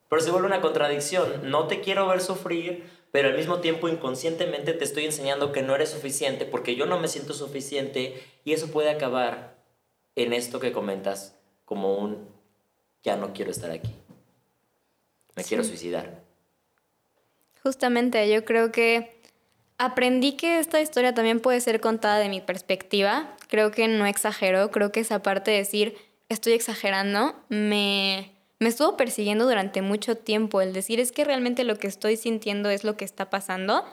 Pero 0.09 0.19
se 0.19 0.31
vuelve 0.31 0.47
una 0.47 0.61
contradicción, 0.61 1.51
no 1.51 1.67
te 1.67 1.79
quiero 1.81 2.07
ver 2.07 2.21
sufrir, 2.21 2.89
pero 3.11 3.27
al 3.27 3.37
mismo 3.37 3.59
tiempo 3.59 3.87
inconscientemente 3.87 4.73
te 4.73 4.83
estoy 4.83 5.05
enseñando 5.05 5.51
que 5.51 5.61
no 5.61 5.75
eres 5.75 5.91
suficiente 5.91 6.45
porque 6.45 6.75
yo 6.75 6.87
no 6.87 6.99
me 6.99 7.07
siento 7.07 7.35
suficiente 7.35 8.19
y 8.43 8.53
eso 8.53 8.71
puede 8.71 8.89
acabar 8.89 9.57
en 10.15 10.33
esto 10.33 10.59
que 10.59 10.71
comentas 10.71 11.35
como 11.63 11.93
un 11.93 12.27
ya 13.03 13.17
no 13.17 13.31
quiero 13.31 13.51
estar 13.51 13.69
aquí. 13.69 13.93
Me 15.35 15.43
quiero 15.43 15.63
suicidar. 15.63 16.23
Justamente, 17.61 18.27
yo 18.27 18.43
creo 18.43 18.71
que 18.71 19.21
aprendí 19.77 20.35
que 20.35 20.57
esta 20.57 20.81
historia 20.81 21.13
también 21.13 21.41
puede 21.41 21.61
ser 21.61 21.79
contada 21.79 22.17
de 22.17 22.29
mi 22.29 22.41
perspectiva. 22.41 23.34
Creo 23.47 23.71
que 23.71 23.87
no 23.87 24.05
exagero, 24.05 24.71
creo 24.71 24.91
que 24.91 24.99
esa 24.99 25.21
parte 25.21 25.51
de 25.51 25.57
decir 25.57 25.97
estoy 26.29 26.53
exagerando 26.53 27.35
me 27.49 28.35
me 28.59 28.69
estuvo 28.69 28.95
persiguiendo 28.95 29.45
durante 29.45 29.81
mucho 29.81 30.15
tiempo 30.15 30.61
el 30.61 30.73
decir 30.73 30.99
es 30.99 31.11
que 31.11 31.25
realmente 31.25 31.63
lo 31.63 31.75
que 31.75 31.87
estoy 31.87 32.15
sintiendo 32.15 32.69
es 32.69 32.83
lo 32.83 32.95
que 32.95 33.05
está 33.05 33.29
pasando. 33.29 33.85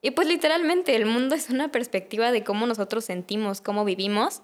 Y 0.00 0.10
pues 0.10 0.26
literalmente 0.26 0.96
el 0.96 1.06
mundo 1.06 1.36
es 1.36 1.50
una 1.50 1.70
perspectiva 1.70 2.32
de 2.32 2.42
cómo 2.42 2.66
nosotros 2.66 3.04
sentimos, 3.04 3.60
cómo 3.60 3.84
vivimos. 3.84 4.42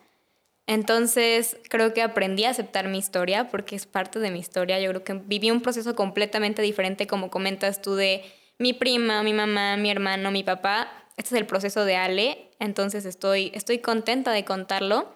Entonces 0.68 1.56
creo 1.68 1.92
que 1.92 2.02
aprendí 2.02 2.44
a 2.44 2.50
aceptar 2.50 2.88
mi 2.88 2.98
historia 2.98 3.48
porque 3.48 3.74
es 3.74 3.86
parte 3.86 4.20
de 4.20 4.30
mi 4.30 4.38
historia. 4.38 4.78
Yo 4.78 4.90
creo 4.90 5.02
que 5.02 5.14
viví 5.14 5.50
un 5.50 5.60
proceso 5.60 5.96
completamente 5.96 6.62
diferente 6.62 7.08
como 7.08 7.30
comentas 7.30 7.82
tú 7.82 7.96
de 7.96 8.22
mi 8.58 8.74
prima, 8.74 9.22
mi 9.24 9.32
mamá, 9.32 9.76
mi 9.76 9.90
hermano, 9.90 10.30
mi 10.30 10.44
papá. 10.44 10.88
Este 11.18 11.34
es 11.34 11.40
el 11.40 11.46
proceso 11.46 11.84
de 11.84 11.96
Ale, 11.96 12.48
entonces 12.60 13.04
estoy, 13.04 13.50
estoy 13.52 13.80
contenta 13.80 14.30
de 14.30 14.44
contarlo. 14.44 15.12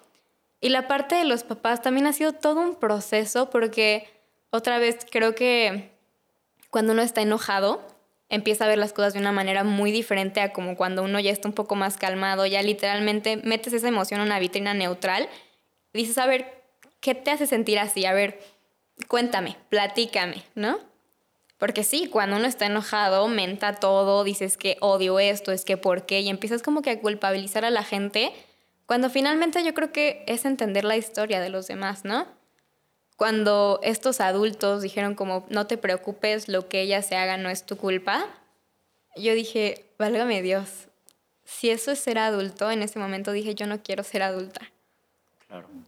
Y 0.60 0.68
la 0.70 0.88
parte 0.88 1.14
de 1.14 1.24
los 1.24 1.44
papás 1.44 1.80
también 1.80 2.06
ha 2.06 2.12
sido 2.12 2.32
todo 2.32 2.60
un 2.60 2.74
proceso 2.74 3.50
porque 3.50 4.08
otra 4.50 4.78
vez 4.78 5.06
creo 5.10 5.36
que 5.36 5.92
cuando 6.70 6.92
uno 6.92 7.02
está 7.02 7.22
enojado, 7.22 7.80
empieza 8.28 8.64
a 8.64 8.68
ver 8.68 8.78
las 8.78 8.92
cosas 8.92 9.12
de 9.12 9.20
una 9.20 9.30
manera 9.30 9.62
muy 9.62 9.92
diferente 9.92 10.40
a 10.40 10.52
como 10.52 10.76
cuando 10.76 11.04
uno 11.04 11.20
ya 11.20 11.30
está 11.30 11.46
un 11.46 11.54
poco 11.54 11.76
más 11.76 11.96
calmado, 11.98 12.46
ya 12.46 12.62
literalmente 12.62 13.36
metes 13.36 13.72
esa 13.72 13.88
emoción 13.88 14.20
en 14.20 14.26
una 14.26 14.40
vitrina 14.40 14.74
neutral 14.74 15.28
y 15.92 15.98
dices, 15.98 16.18
a 16.18 16.26
ver, 16.26 16.64
¿qué 17.00 17.14
te 17.14 17.30
hace 17.30 17.46
sentir 17.46 17.78
así? 17.78 18.06
A 18.06 18.12
ver, 18.12 18.40
cuéntame, 19.06 19.56
platícame, 19.68 20.42
¿no? 20.56 20.80
Porque 21.62 21.84
sí, 21.84 22.08
cuando 22.08 22.38
uno 22.38 22.48
está 22.48 22.66
enojado, 22.66 23.28
menta 23.28 23.74
todo, 23.74 24.24
dices 24.24 24.56
que 24.56 24.78
odio 24.80 25.20
esto, 25.20 25.52
es 25.52 25.64
que 25.64 25.76
por 25.76 26.06
qué, 26.06 26.20
y 26.20 26.28
empiezas 26.28 26.60
como 26.60 26.82
que 26.82 26.90
a 26.90 26.98
culpabilizar 26.98 27.64
a 27.64 27.70
la 27.70 27.84
gente, 27.84 28.32
cuando 28.86 29.08
finalmente 29.10 29.62
yo 29.62 29.72
creo 29.72 29.92
que 29.92 30.24
es 30.26 30.44
entender 30.44 30.82
la 30.82 30.96
historia 30.96 31.40
de 31.40 31.50
los 31.50 31.68
demás, 31.68 32.04
¿no? 32.04 32.26
cuando 33.14 33.78
estos 33.84 34.20
adultos 34.20 34.82
dijeron 34.82 35.14
como, 35.14 35.46
no 35.50 35.68
te 35.68 35.78
preocupes, 35.78 36.48
lo 36.48 36.68
que 36.68 36.80
ella 36.80 37.00
se 37.00 37.14
haga 37.14 37.36
no 37.36 37.48
es 37.48 37.64
tu 37.64 37.76
culpa, 37.76 38.26
yo 39.14 39.32
dije, 39.32 39.86
válgame 40.00 40.42
Dios, 40.42 40.88
si 41.44 41.70
eso 41.70 41.92
es 41.92 42.00
ser 42.00 42.18
adulto, 42.18 42.72
en 42.72 42.82
ese 42.82 42.98
momento 42.98 43.30
dije, 43.30 43.54
yo 43.54 43.68
no 43.68 43.84
quiero 43.84 44.02
ser 44.02 44.24
adulta. 44.24 44.62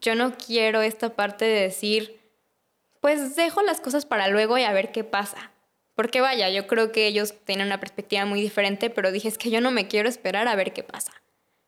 Yo 0.00 0.14
no 0.14 0.34
quiero 0.36 0.82
esta 0.82 1.16
parte 1.16 1.44
de 1.44 1.62
decir, 1.62 2.20
pues 3.00 3.34
dejo 3.34 3.60
las 3.62 3.80
cosas 3.80 4.06
para 4.06 4.28
luego 4.28 4.56
y 4.56 4.62
a 4.62 4.72
ver 4.72 4.92
qué 4.92 5.02
pasa. 5.02 5.50
Porque 5.94 6.20
vaya, 6.20 6.50
yo 6.50 6.66
creo 6.66 6.90
que 6.90 7.06
ellos 7.06 7.34
tienen 7.44 7.68
una 7.68 7.80
perspectiva 7.80 8.24
muy 8.24 8.40
diferente, 8.40 8.90
pero 8.90 9.12
dije, 9.12 9.28
es 9.28 9.38
que 9.38 9.50
yo 9.50 9.60
no 9.60 9.70
me 9.70 9.86
quiero 9.86 10.08
esperar 10.08 10.48
a 10.48 10.56
ver 10.56 10.72
qué 10.72 10.82
pasa. 10.82 11.12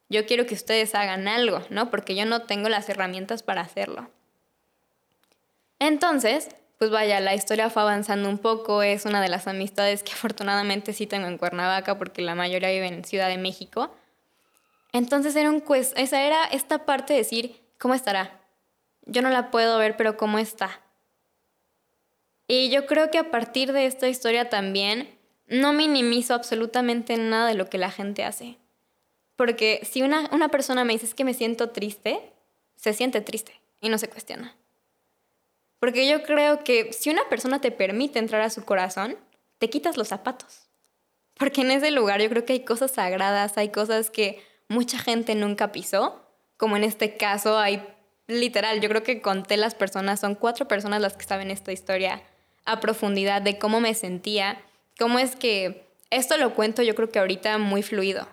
Yo 0.09 0.27
quiero 0.27 0.47
que 0.47 0.55
ustedes 0.55 0.95
hagan 0.95 1.29
algo, 1.29 1.63
¿no? 1.71 1.91
Porque 1.91 2.15
yo 2.15 2.25
no 2.27 2.43
tengo 2.43 2.69
las 2.69 2.89
herramientas 2.89 3.43
para 3.43 3.61
hacerlo. 3.61 4.11
Entonces, 5.79 6.49
pues 6.79 6.91
vaya, 6.91 7.21
la 7.21 7.35
historia 7.35 7.71
fue 7.71 7.83
avanzando 7.83 8.29
un 8.29 8.39
poco, 8.39 8.83
es 8.83 9.05
una 9.05 9.21
de 9.21 9.29
las 9.29 9.47
amistades 9.47 10.03
que 10.03 10.13
afortunadamente 10.15 10.93
sí 10.93 11.07
tengo 11.07 11.27
en 11.29 11.39
Cuernavaca 11.39 11.99
porque 11.99 12.23
la 12.23 12.35
mayoría 12.35 12.71
vive 12.71 12.87
en 12.87 13.05
Ciudad 13.05 13.29
de 13.29 13.39
México. 13.39 13.95
Entonces 14.93 15.37
era 15.37 15.51
un 15.51 15.63
esa 15.97 16.23
era 16.23 16.45
esta 16.47 16.85
parte 16.85 17.13
de 17.13 17.21
decir, 17.21 17.61
¿cómo 17.79 17.95
estará? 17.95 18.41
Yo 19.05 19.23
no 19.23 19.31
la 19.31 19.51
puedo 19.51 19.79
ver, 19.79 19.97
pero 19.97 20.17
¿cómo 20.17 20.39
está? 20.39 20.81
Y 22.49 22.71
yo 22.71 22.87
creo 22.87 23.11
que 23.11 23.19
a 23.19 23.31
partir 23.31 23.73
de 23.73 23.87
esta 23.87 24.09
historia 24.09 24.49
también 24.49 25.19
no 25.47 25.73
minimizo 25.73 26.35
absolutamente 26.35 27.17
nada 27.17 27.49
de 27.49 27.55
lo 27.55 27.69
que 27.69 27.79
la 27.79 27.91
gente 27.91 28.25
hace. 28.25 28.59
Porque 29.37 29.81
si 29.85 30.03
una, 30.03 30.29
una 30.33 30.49
persona 30.49 30.85
me 30.85 30.93
dice 30.93 31.07
es 31.07 31.15
que 31.15 31.25
me 31.25 31.35
siento 31.35 31.71
triste, 31.71 32.33
se 32.77 32.93
siente 32.93 33.21
triste 33.21 33.61
y 33.81 33.89
no 33.89 33.99
se 33.99 34.09
cuestiona. 34.09 34.57
Porque 35.79 36.09
yo 36.09 36.23
creo 36.23 36.65
que 36.65 36.93
si 36.93 37.11
una 37.11 37.29
persona 37.29 37.61
te 37.61 37.71
permite 37.71 38.19
entrar 38.19 38.43
a 38.43 38.51
su 38.51 38.65
corazón, 38.65 39.17
te 39.59 39.69
quitas 39.69 39.97
los 39.97 40.09
zapatos. 40.09 40.69
Porque 41.35 41.61
en 41.61 41.71
ese 41.71 41.91
lugar 41.91 42.21
yo 42.23 42.29
creo 42.31 42.45
que 42.45 42.55
hay 42.55 42.65
cosas 42.65 42.93
sagradas, 42.93 43.59
hay 43.59 43.69
cosas 43.69 44.11
que 44.11 44.43
mucha 44.69 44.99
gente 44.99 45.35
nunca 45.35 45.73
pisó, 45.73 46.23
como 46.57 46.77
en 46.77 46.85
este 46.85 47.17
caso 47.17 47.59
hay 47.59 47.87
literal, 48.27 48.81
yo 48.81 48.89
creo 48.89 49.03
que 49.03 49.21
conté 49.21 49.57
las 49.57 49.75
personas, 49.75 50.19
son 50.19 50.35
cuatro 50.35 50.67
personas 50.67 51.01
las 51.01 51.17
que 51.17 51.25
saben 51.25 51.51
esta 51.51 51.73
historia 51.73 52.23
a 52.67 52.81
profundidad 52.81 53.43
de 53.43 53.59
cómo 53.59 53.81
me 53.81 53.95
sentía, 53.95 54.61
cómo 54.99 55.19
es 55.19 55.37
que 55.37 55.87
esto 56.11 56.37
lo 56.37 56.55
cuento 56.55 56.83
yo 56.83 56.95
creo 56.95 57.11
que 57.11 57.19
ahorita 57.19 57.59
muy 57.59 57.83
fluido, 57.83 58.29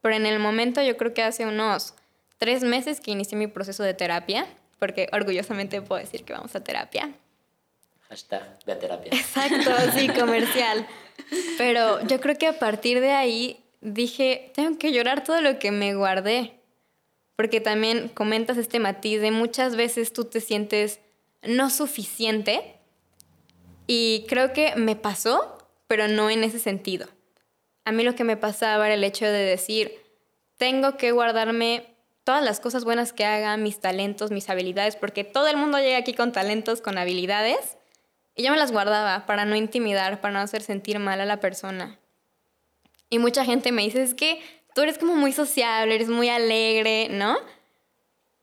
pero 0.00 0.14
en 0.14 0.26
el 0.26 0.38
momento 0.38 0.82
yo 0.82 0.96
creo 0.96 1.14
que 1.14 1.22
hace 1.22 1.46
unos 1.46 1.94
tres 2.38 2.62
meses 2.62 3.00
que 3.00 3.10
inicié 3.10 3.38
mi 3.38 3.46
proceso 3.46 3.82
de 3.82 3.94
terapia, 3.94 4.46
porque 4.78 5.08
orgullosamente 5.12 5.80
puedo 5.82 6.00
decir 6.00 6.24
que 6.24 6.32
vamos 6.32 6.54
a 6.54 6.62
terapia. 6.62 7.12
Hashtag 8.08 8.42
a 8.68 8.78
terapia. 8.78 9.12
Exacto, 9.12 9.70
sí, 9.96 10.08
comercial. 10.18 10.86
Pero 11.58 12.06
yo 12.06 12.20
creo 12.20 12.36
que 12.36 12.46
a 12.46 12.58
partir 12.58 13.00
de 13.00 13.12
ahí 13.12 13.64
dije, 13.80 14.52
tengo 14.54 14.78
que 14.78 14.92
llorar 14.92 15.24
todo 15.24 15.40
lo 15.40 15.58
que 15.58 15.70
me 15.72 15.94
guardé. 15.94 16.52
Porque 17.34 17.60
también 17.60 18.08
comentas 18.08 18.56
este 18.56 18.78
matiz 18.78 19.20
de 19.20 19.30
muchas 19.30 19.76
veces 19.76 20.12
tú 20.12 20.24
te 20.24 20.40
sientes 20.40 21.00
no 21.42 21.68
suficiente. 21.70 22.75
Y 23.86 24.24
creo 24.28 24.52
que 24.52 24.74
me 24.76 24.96
pasó, 24.96 25.58
pero 25.86 26.08
no 26.08 26.30
en 26.30 26.44
ese 26.44 26.58
sentido. 26.58 27.08
A 27.84 27.92
mí 27.92 28.02
lo 28.02 28.14
que 28.14 28.24
me 28.24 28.36
pasaba 28.36 28.86
era 28.86 28.94
el 28.94 29.04
hecho 29.04 29.26
de 29.26 29.44
decir, 29.44 29.92
tengo 30.56 30.96
que 30.96 31.12
guardarme 31.12 31.94
todas 32.24 32.44
las 32.44 32.58
cosas 32.58 32.84
buenas 32.84 33.12
que 33.12 33.24
haga, 33.24 33.56
mis 33.56 33.78
talentos, 33.78 34.32
mis 34.32 34.50
habilidades, 34.50 34.96
porque 34.96 35.22
todo 35.22 35.46
el 35.46 35.56
mundo 35.56 35.78
llega 35.78 35.98
aquí 35.98 36.12
con 36.12 36.32
talentos, 36.32 36.80
con 36.80 36.98
habilidades, 36.98 37.76
y 38.34 38.42
yo 38.42 38.50
me 38.50 38.56
las 38.58 38.72
guardaba 38.72 39.24
para 39.26 39.44
no 39.44 39.54
intimidar, 39.54 40.20
para 40.20 40.34
no 40.34 40.40
hacer 40.40 40.62
sentir 40.62 40.98
mal 40.98 41.20
a 41.20 41.24
la 41.24 41.38
persona. 41.38 41.98
Y 43.08 43.20
mucha 43.20 43.44
gente 43.44 43.70
me 43.70 43.82
dice, 43.82 44.02
es 44.02 44.14
que 44.14 44.40
tú 44.74 44.82
eres 44.82 44.98
como 44.98 45.14
muy 45.14 45.32
sociable, 45.32 45.94
eres 45.94 46.08
muy 46.08 46.28
alegre, 46.28 47.08
¿no? 47.10 47.38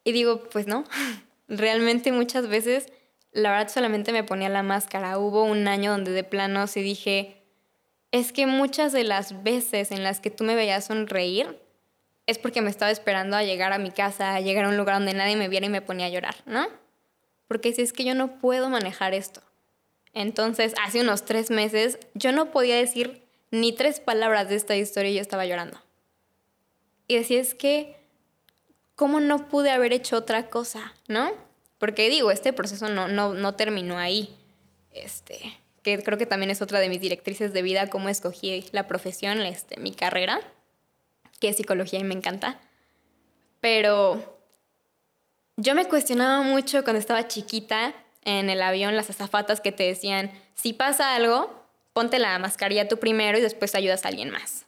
Y 0.05 0.13
digo, 0.13 0.43
pues 0.49 0.65
no, 0.65 0.85
realmente 1.49 2.11
muchas 2.11 2.47
veces, 2.47 2.87
la 3.33 3.51
verdad 3.51 3.71
solamente 3.71 4.11
me 4.11 4.23
ponía 4.23 4.49
la 4.49 4.63
máscara. 4.63 5.17
Hubo 5.17 5.43
un 5.43 5.67
año 5.67 5.91
donde 5.91 6.11
de 6.11 6.23
plano 6.23 6.67
sí 6.67 6.81
dije, 6.81 7.43
es 8.11 8.31
que 8.31 8.45
muchas 8.45 8.93
de 8.93 9.03
las 9.03 9.43
veces 9.43 9.91
en 9.91 10.03
las 10.03 10.19
que 10.19 10.29
tú 10.29 10.43
me 10.43 10.55
veías 10.55 10.85
sonreír, 10.85 11.59
es 12.25 12.37
porque 12.37 12.61
me 12.61 12.69
estaba 12.69 12.91
esperando 12.91 13.35
a 13.35 13.43
llegar 13.43 13.73
a 13.73 13.79
mi 13.79 13.91
casa, 13.91 14.35
a 14.35 14.39
llegar 14.39 14.65
a 14.65 14.69
un 14.69 14.77
lugar 14.77 14.95
donde 14.95 15.13
nadie 15.13 15.35
me 15.35 15.49
viera 15.49 15.65
y 15.65 15.69
me 15.69 15.81
ponía 15.81 16.05
a 16.05 16.09
llorar, 16.09 16.35
¿no? 16.45 16.67
Porque 17.47 17.73
si 17.73 17.81
es 17.81 17.91
que 17.91 18.05
yo 18.05 18.15
no 18.15 18.39
puedo 18.39 18.69
manejar 18.69 19.13
esto. 19.13 19.41
Entonces, 20.13 20.73
hace 20.81 21.01
unos 21.01 21.25
tres 21.25 21.49
meses, 21.49 21.99
yo 22.13 22.31
no 22.31 22.51
podía 22.51 22.77
decir 22.77 23.23
ni 23.51 23.73
tres 23.73 23.99
palabras 23.99 24.47
de 24.47 24.55
esta 24.55 24.75
historia 24.75 25.11
y 25.11 25.15
yo 25.15 25.21
estaba 25.21 25.45
llorando. 25.45 25.81
Y 27.07 27.17
decía, 27.17 27.41
es 27.41 27.55
que, 27.55 27.97
¿cómo 28.95 29.19
no 29.19 29.49
pude 29.49 29.71
haber 29.71 29.91
hecho 29.91 30.17
otra 30.17 30.49
cosa, 30.49 30.93
no? 31.07 31.31
Porque 31.83 32.09
digo, 32.09 32.31
este 32.31 32.53
proceso 32.53 32.87
no, 32.87 33.09
no, 33.09 33.33
no 33.33 33.55
terminó 33.55 33.97
ahí. 33.97 34.33
Este, 34.93 35.59
que 35.81 36.01
creo 36.01 36.17
que 36.17 36.25
también 36.25 36.49
es 36.49 36.61
otra 36.61 36.79
de 36.79 36.87
mis 36.87 37.01
directrices 37.01 37.51
de 37.51 37.61
vida, 37.61 37.89
cómo 37.89 38.07
escogí 38.07 38.63
la 38.71 38.87
profesión, 38.87 39.41
este, 39.41 39.77
mi 39.81 39.91
carrera 39.91 40.39
que 41.41 41.49
es 41.49 41.57
psicología 41.57 41.99
y 41.99 42.05
me 42.05 42.13
encanta. 42.13 42.57
Pero 43.59 44.39
yo 45.57 45.75
me 45.75 45.83
cuestionaba 45.89 46.41
mucho 46.41 46.85
cuando 46.85 47.01
estaba 47.01 47.27
chiquita 47.27 47.93
en 48.23 48.49
el 48.49 48.61
avión, 48.61 48.95
las 48.95 49.09
azafatas 49.09 49.59
que 49.59 49.73
te 49.73 49.83
decían, 49.83 50.31
si 50.55 50.71
pasa 50.71 51.15
algo, 51.15 51.65
ponte 51.91 52.17
la 52.17 52.39
mascarilla 52.39 52.87
tú 52.87 52.97
primero 52.97 53.37
y 53.37 53.41
después 53.41 53.75
ayudas 53.75 54.05
a 54.05 54.07
alguien 54.07 54.29
más. 54.29 54.67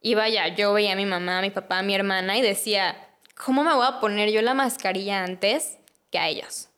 Y 0.00 0.16
vaya, 0.16 0.48
yo 0.48 0.72
veía 0.72 0.94
a 0.94 0.96
mi 0.96 1.06
mamá, 1.06 1.38
a 1.38 1.42
mi 1.42 1.50
papá, 1.50 1.78
a 1.78 1.82
mi 1.84 1.94
hermana 1.94 2.36
y 2.36 2.42
decía, 2.42 2.96
¿cómo 3.36 3.62
me 3.62 3.72
voy 3.72 3.86
a 3.86 4.00
poner 4.00 4.32
yo 4.32 4.42
la 4.42 4.54
mascarilla 4.54 5.22
antes 5.22 5.78
que 6.16 6.20
a 6.20 6.28
ellos? 6.28 6.70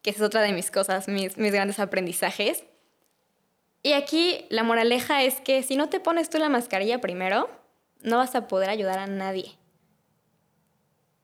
Que 0.00 0.10
esa 0.10 0.20
es 0.20 0.26
otra 0.26 0.40
de 0.40 0.52
mis 0.52 0.70
cosas, 0.70 1.08
mis, 1.08 1.36
mis 1.36 1.52
grandes 1.52 1.78
aprendizajes. 1.78 2.64
Y 3.82 3.92
aquí 3.92 4.46
la 4.48 4.62
moraleja 4.62 5.22
es 5.22 5.40
que 5.42 5.62
si 5.62 5.76
no 5.76 5.90
te 5.90 6.00
pones 6.00 6.30
tú 6.30 6.38
la 6.38 6.48
mascarilla 6.48 7.00
primero, 7.00 7.50
no 8.00 8.16
vas 8.16 8.34
a 8.34 8.48
poder 8.48 8.70
ayudar 8.70 8.98
a 8.98 9.06
nadie. 9.06 9.52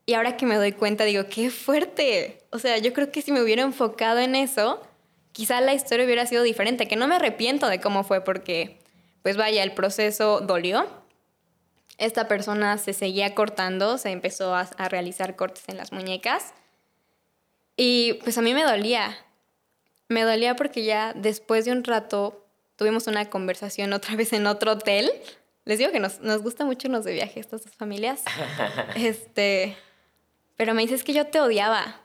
Y 0.05 0.13
ahora 0.13 0.37
que 0.37 0.45
me 0.45 0.57
doy 0.57 0.73
cuenta, 0.73 1.05
digo, 1.05 1.25
qué 1.27 1.49
fuerte. 1.49 2.45
O 2.51 2.59
sea, 2.59 2.77
yo 2.77 2.93
creo 2.93 3.11
que 3.11 3.21
si 3.21 3.31
me 3.31 3.41
hubiera 3.41 3.63
enfocado 3.63 4.19
en 4.19 4.35
eso, 4.35 4.81
quizá 5.31 5.61
la 5.61 5.73
historia 5.73 6.05
hubiera 6.05 6.25
sido 6.25 6.43
diferente, 6.43 6.87
que 6.87 6.95
no 6.95 7.07
me 7.07 7.15
arrepiento 7.15 7.67
de 7.67 7.79
cómo 7.79 8.03
fue, 8.03 8.21
porque, 8.21 8.79
pues 9.23 9.37
vaya, 9.37 9.63
el 9.63 9.73
proceso 9.73 10.41
dolió. 10.41 10.85
Esta 11.97 12.27
persona 12.27 12.77
se 12.77 12.93
seguía 12.93 13.33
cortando, 13.33 13.97
se 13.97 14.11
empezó 14.11 14.53
a, 14.53 14.61
a 14.77 14.89
realizar 14.89 15.35
cortes 15.35 15.63
en 15.67 15.77
las 15.77 15.93
muñecas. 15.93 16.53
Y 17.75 18.13
pues 18.23 18.37
a 18.37 18.41
mí 18.41 18.53
me 18.53 18.63
dolía. 18.63 19.17
Me 20.09 20.23
dolía 20.23 20.55
porque 20.55 20.83
ya 20.83 21.13
después 21.13 21.65
de 21.65 21.71
un 21.71 21.83
rato 21.83 22.45
tuvimos 22.75 23.07
una 23.07 23.29
conversación 23.29 23.93
otra 23.93 24.15
vez 24.15 24.33
en 24.33 24.47
otro 24.47 24.73
hotel 24.73 25.11
les 25.65 25.79
digo 25.79 25.91
que 25.91 25.99
nos, 25.99 26.19
nos 26.19 26.41
gusta 26.41 26.65
mucho 26.65 26.87
irnos 26.87 27.05
de 27.05 27.13
viaje 27.13 27.39
estas 27.39 27.63
dos 27.63 27.73
familias. 27.75 28.23
este, 28.95 29.77
pero 30.57 30.73
me 30.73 30.81
dices 30.81 31.03
que 31.03 31.13
yo 31.13 31.27
te 31.27 31.39
odiaba. 31.39 32.01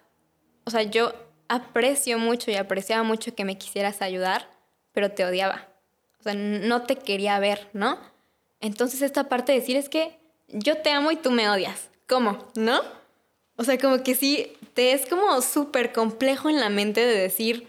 O 0.64 0.70
sea, 0.70 0.82
yo 0.82 1.12
aprecio 1.48 2.18
mucho 2.18 2.50
y 2.50 2.54
apreciaba 2.54 3.02
mucho 3.02 3.34
que 3.34 3.44
me 3.44 3.58
quisieras 3.58 4.00
ayudar, 4.00 4.48
pero 4.92 5.10
te 5.10 5.24
odiaba. 5.24 5.68
O 6.20 6.22
sea, 6.22 6.34
no 6.34 6.82
te 6.82 6.96
quería 6.96 7.38
ver, 7.40 7.68
¿no? 7.72 7.98
Entonces 8.60 9.02
esta 9.02 9.28
parte 9.28 9.52
de 9.52 9.60
decir 9.60 9.76
es 9.76 9.88
que 9.88 10.18
yo 10.48 10.78
te 10.78 10.90
amo 10.90 11.10
y 11.10 11.16
tú 11.16 11.30
me 11.30 11.48
odias. 11.48 11.90
¿Cómo? 12.06 12.48
¿No? 12.54 12.80
O 13.56 13.64
sea, 13.64 13.76
como 13.78 14.02
que 14.02 14.14
sí, 14.14 14.56
es 14.78 15.06
como 15.06 15.40
súper 15.42 15.92
complejo 15.92 16.48
en 16.48 16.60
la 16.60 16.68
mente 16.68 17.04
de 17.04 17.18
decir, 17.18 17.68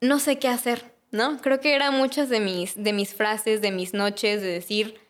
no 0.00 0.18
sé 0.18 0.38
qué 0.38 0.48
hacer. 0.48 0.98
¿no? 1.10 1.38
Creo 1.40 1.60
que 1.60 1.74
eran 1.74 1.94
muchas 1.94 2.28
de 2.28 2.40
mis, 2.40 2.82
de 2.82 2.92
mis 2.92 3.14
frases, 3.14 3.60
de 3.60 3.70
mis 3.70 3.94
noches, 3.94 4.42
de 4.42 4.48
decir, 4.48 5.00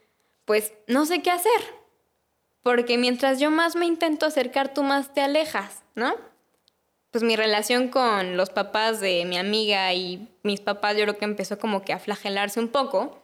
pues 0.45 0.73
no 0.87 1.07
sé 1.07 1.23
qué 1.23 1.31
hacer. 1.31 1.61
Porque 2.63 2.99
mientras 2.99 3.41
yo 3.41 3.51
más 3.51 3.77
me 3.77 3.87
intento 3.87 4.27
acercar, 4.27 4.75
tú 4.75 4.83
más 4.83 5.15
te 5.15 5.21
alejas, 5.21 5.83
¿no? 5.95 6.15
Pues 7.11 7.25
mi 7.25 7.37
relación 7.37 7.89
con 7.89 8.37
los 8.37 8.51
papás 8.51 9.01
de 9.01 9.25
mi 9.25 9.39
amiga 9.39 9.93
y 9.95 10.29
mis 10.43 10.61
papás 10.61 10.97
yo 10.97 11.05
creo 11.05 11.19
que 11.19 11.25
empezó 11.25 11.59
como 11.59 11.83
que 11.83 11.93
a 11.93 11.99
flagelarse 11.99 12.61
un 12.61 12.69
poco, 12.69 13.23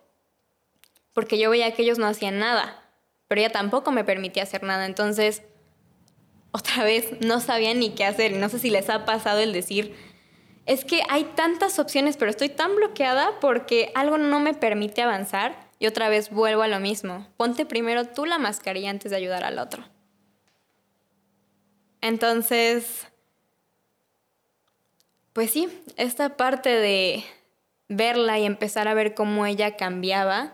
porque 1.13 1.39
yo 1.39 1.51
veía 1.51 1.73
que 1.73 1.83
ellos 1.83 1.99
no 1.99 2.07
hacían 2.07 2.39
nada, 2.39 2.83
pero 3.29 3.41
ella 3.41 3.53
tampoco 3.53 3.93
me 3.93 4.05
permitía 4.05 4.45
hacer 4.45 4.63
nada. 4.63 4.87
Entonces, 4.87 5.43
otra 6.57 6.85
vez, 6.85 7.21
no 7.21 7.41
sabía 7.41 7.75
ni 7.75 7.91
qué 7.91 8.05
hacer. 8.05 8.31
No 8.31 8.49
sé 8.49 8.61
si 8.61 8.71
les 8.71 8.89
ha 8.89 9.05
pasado 9.05 9.41
el 9.41 9.53
decir, 9.53 9.93
es 10.67 10.85
que 10.85 11.03
hay 11.09 11.25
tantas 11.35 11.81
opciones, 11.81 12.17
pero 12.17 12.31
estoy 12.31 12.49
tan 12.49 12.77
bloqueada 12.77 13.41
porque 13.41 13.91
algo 13.97 14.19
no 14.19 14.39
me 14.39 14.55
permite 14.55 15.03
avanzar 15.03 15.69
y 15.81 15.89
otra 15.89 16.09
vez 16.09 16.31
vuelvo 16.31 16.63
a 16.63 16.69
lo 16.69 16.79
mismo. 16.79 17.27
Ponte 17.37 17.67
primero 17.67 18.05
tú 18.05 18.25
la 18.25 18.39
mascarilla 18.39 18.91
antes 18.91 19.11
de 19.11 19.17
ayudar 19.17 19.43
al 19.43 19.59
otro. 19.59 19.83
Entonces, 22.01 23.09
pues 25.33 25.51
sí, 25.51 25.69
esta 25.97 26.37
parte 26.37 26.69
de 26.69 27.25
verla 27.89 28.39
y 28.39 28.45
empezar 28.45 28.87
a 28.87 28.95
ver 28.95 29.15
cómo 29.15 29.45
ella 29.45 29.75
cambiaba, 29.77 30.53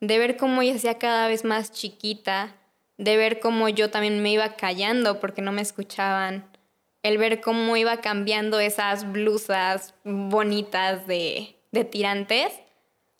de 0.00 0.18
ver 0.18 0.38
cómo 0.38 0.62
ella 0.62 0.76
hacía 0.76 0.98
cada 0.98 1.28
vez 1.28 1.44
más 1.44 1.70
chiquita, 1.70 2.56
de 2.96 3.16
ver 3.16 3.40
cómo 3.40 3.68
yo 3.68 3.90
también 3.90 4.22
me 4.22 4.30
iba 4.30 4.56
callando 4.56 5.20
porque 5.20 5.42
no 5.42 5.52
me 5.52 5.62
escuchaban, 5.62 6.48
el 7.04 7.18
ver 7.18 7.40
cómo 7.40 7.76
iba 7.76 7.98
cambiando 7.98 8.58
esas 8.60 9.10
blusas 9.12 9.94
bonitas 10.04 11.06
de, 11.06 11.56
tirantes 11.90 12.52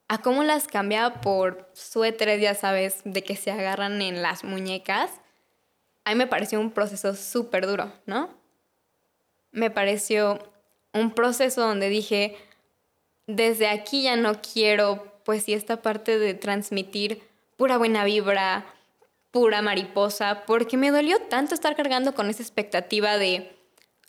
a 0.09 0.19
cómo 0.19 0.43
las 0.43 0.69
cambiaba 0.69 1.21
por 1.21 1.69
suéteres, 1.75 2.41
ya 2.41 2.55
sabes, 2.55 3.03
de 3.05 3.23
que 3.23 3.37
se 3.37 3.51
agarran 3.51 4.01
en 4.01 4.23
las 4.23 4.45
muñecas, 4.45 5.11
a 6.05 6.11
mí 6.11 6.17
me 6.17 6.27
pareció 6.27 6.61
un 6.61 6.71
proceso 6.71 7.15
súper 7.15 7.67
duro, 7.67 7.93
¿no? 8.07 8.31
Me 9.51 9.71
pareció 9.71 10.39
un 10.93 11.11
proceso 11.11 11.63
donde 11.63 11.89
dije, 11.89 12.37
desde 13.27 13.69
aquí 13.69 14.03
ya 14.03 14.17
no 14.17 14.41
quiero, 14.41 15.21
pues 15.25 15.45
sí, 15.45 15.53
esta 15.53 15.83
parte 15.83 16.19
de 16.19 16.35
transmitir 16.35 17.23
pura 17.57 17.79
buena 17.79 18.05
vibra, 18.05 18.67
pura 19.35 19.63
mariposa, 19.63 20.45
porque 20.47 20.77
me 20.77 20.93
dolió 20.93 21.21
tanto 21.23 21.57
estar 21.57 21.75
cargando 21.75 22.15
con 22.15 22.31
esa 22.31 22.41
expectativa 22.41 23.19
de 23.19 23.53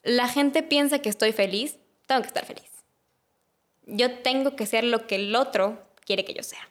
la 0.03 0.27
gente 0.27 0.61
piensa 0.61 0.99
que 0.99 1.09
estoy 1.09 1.31
feliz, 1.31 1.79
tengo 2.05 2.21
que 2.21 2.27
estar 2.27 2.45
feliz. 2.45 2.69
Yo 3.87 4.19
tengo 4.19 4.55
que 4.55 4.67
ser 4.67 4.83
lo 4.83 5.07
que 5.07 5.15
el 5.15 5.35
otro 5.35 5.81
quiere 6.05 6.25
que 6.25 6.35
yo 6.35 6.43
sea. 6.43 6.69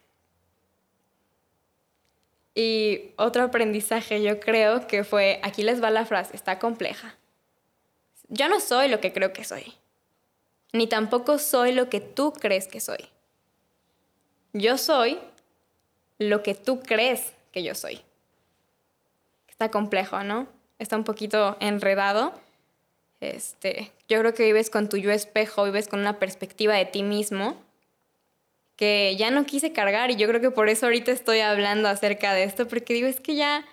Y 2.55 3.11
otro 3.17 3.43
aprendizaje 3.43 4.23
yo 4.23 4.39
creo 4.39 4.87
que 4.87 5.03
fue, 5.03 5.41
aquí 5.43 5.65
les 5.65 5.83
va 5.83 5.91
la 5.91 6.07
frase, 6.07 6.37
está 6.37 6.61
compleja. 6.61 7.19
Yo 8.29 8.49
no 8.49 8.61
soy 8.61 8.87
lo 8.87 9.01
que 9.01 9.13
creo 9.13 9.33
que 9.33 9.43
soy, 9.43 9.75
ni 10.73 10.87
tampoco 10.87 11.41
soy 11.41 11.73
lo 11.73 11.91
que 11.91 11.99
tú 11.99 12.33
crees 12.33 12.69
que 12.69 12.79
soy. 12.79 13.09
Yo 14.53 14.79
soy 14.79 15.19
lo 16.19 16.45
que 16.45 16.55
tú 16.55 16.79
crees 16.79 17.33
que 17.51 17.65
yo 17.65 17.75
soy. 17.75 18.01
Está 19.55 19.71
complejo, 19.71 20.25
¿no? 20.25 20.49
Está 20.81 20.97
un 20.97 21.05
poquito 21.05 21.57
enredado, 21.61 22.35
este, 23.21 23.93
yo 24.09 24.19
creo 24.19 24.35
que 24.35 24.45
vives 24.45 24.69
con 24.69 24.89
tu 24.89 24.97
yo 24.97 25.13
espejo, 25.13 25.65
vives 25.65 25.87
con 25.87 26.01
una 26.01 26.19
perspectiva 26.19 26.75
de 26.75 26.85
ti 26.85 27.05
mismo 27.05 27.57
que 28.77 29.15
ya 29.17 29.31
no 29.31 29.47
quise 29.47 29.73
cargar 29.73 30.11
y 30.11 30.17
yo 30.17 30.27
creo 30.27 30.41
que 30.41 30.51
por 30.51 30.69
eso 30.69 30.87
ahorita 30.87 31.13
estoy 31.13 31.39
hablando 31.41 31.89
acerca 31.89 32.35
de 32.35 32.43
esto, 32.43 32.67
porque 32.67 32.93
digo, 32.93 33.07
es 33.07 33.21
que 33.21 33.37
ya 33.37 33.65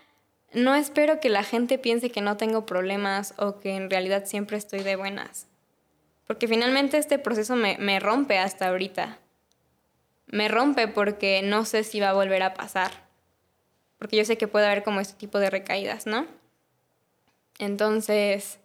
no 0.53 0.75
espero 0.75 1.19
que 1.19 1.29
la 1.29 1.43
gente 1.43 1.79
piense 1.79 2.11
que 2.11 2.21
no 2.21 2.37
tengo 2.37 2.67
problemas 2.67 3.33
o 3.37 3.59
que 3.59 3.75
en 3.75 3.89
realidad 3.89 4.25
siempre 4.25 4.57
estoy 4.57 4.81
de 4.81 4.95
buenas. 4.95 5.47
Porque 6.27 6.47
finalmente 6.47 6.97
este 6.97 7.17
proceso 7.17 7.55
me, 7.55 7.77
me 7.79 7.99
rompe 7.99 8.37
hasta 8.37 8.67
ahorita. 8.67 9.17
Me 10.27 10.47
rompe 10.49 10.87
porque 10.87 11.41
no 11.41 11.65
sé 11.65 11.83
si 11.83 11.99
va 11.99 12.09
a 12.09 12.13
volver 12.13 12.43
a 12.43 12.53
pasar. 12.53 13.00
Porque 14.01 14.17
yo 14.17 14.25
sé 14.25 14.35
que 14.35 14.47
puede 14.47 14.65
haber 14.65 14.81
como 14.81 14.99
este 14.99 15.13
tipo 15.13 15.37
de 15.37 15.51
recaídas, 15.51 16.07
¿no? 16.07 16.25
Entonces, 17.59 18.57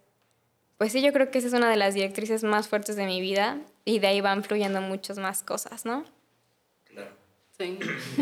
pues 0.79 0.91
sí, 0.91 1.03
yo 1.03 1.13
creo 1.13 1.29
que 1.29 1.37
esa 1.37 1.49
es 1.49 1.53
una 1.53 1.69
de 1.69 1.75
las 1.75 1.93
directrices 1.93 2.43
más 2.43 2.67
fuertes 2.67 2.95
de 2.95 3.05
mi 3.05 3.21
vida 3.21 3.59
y 3.85 3.99
de 3.99 4.07
ahí 4.07 4.19
van 4.19 4.43
fluyendo 4.43 4.81
muchas 4.81 5.19
más 5.19 5.43
cosas, 5.43 5.85
¿no? 5.85 6.05
Claro. 6.85 7.11
Sí. 7.55 7.77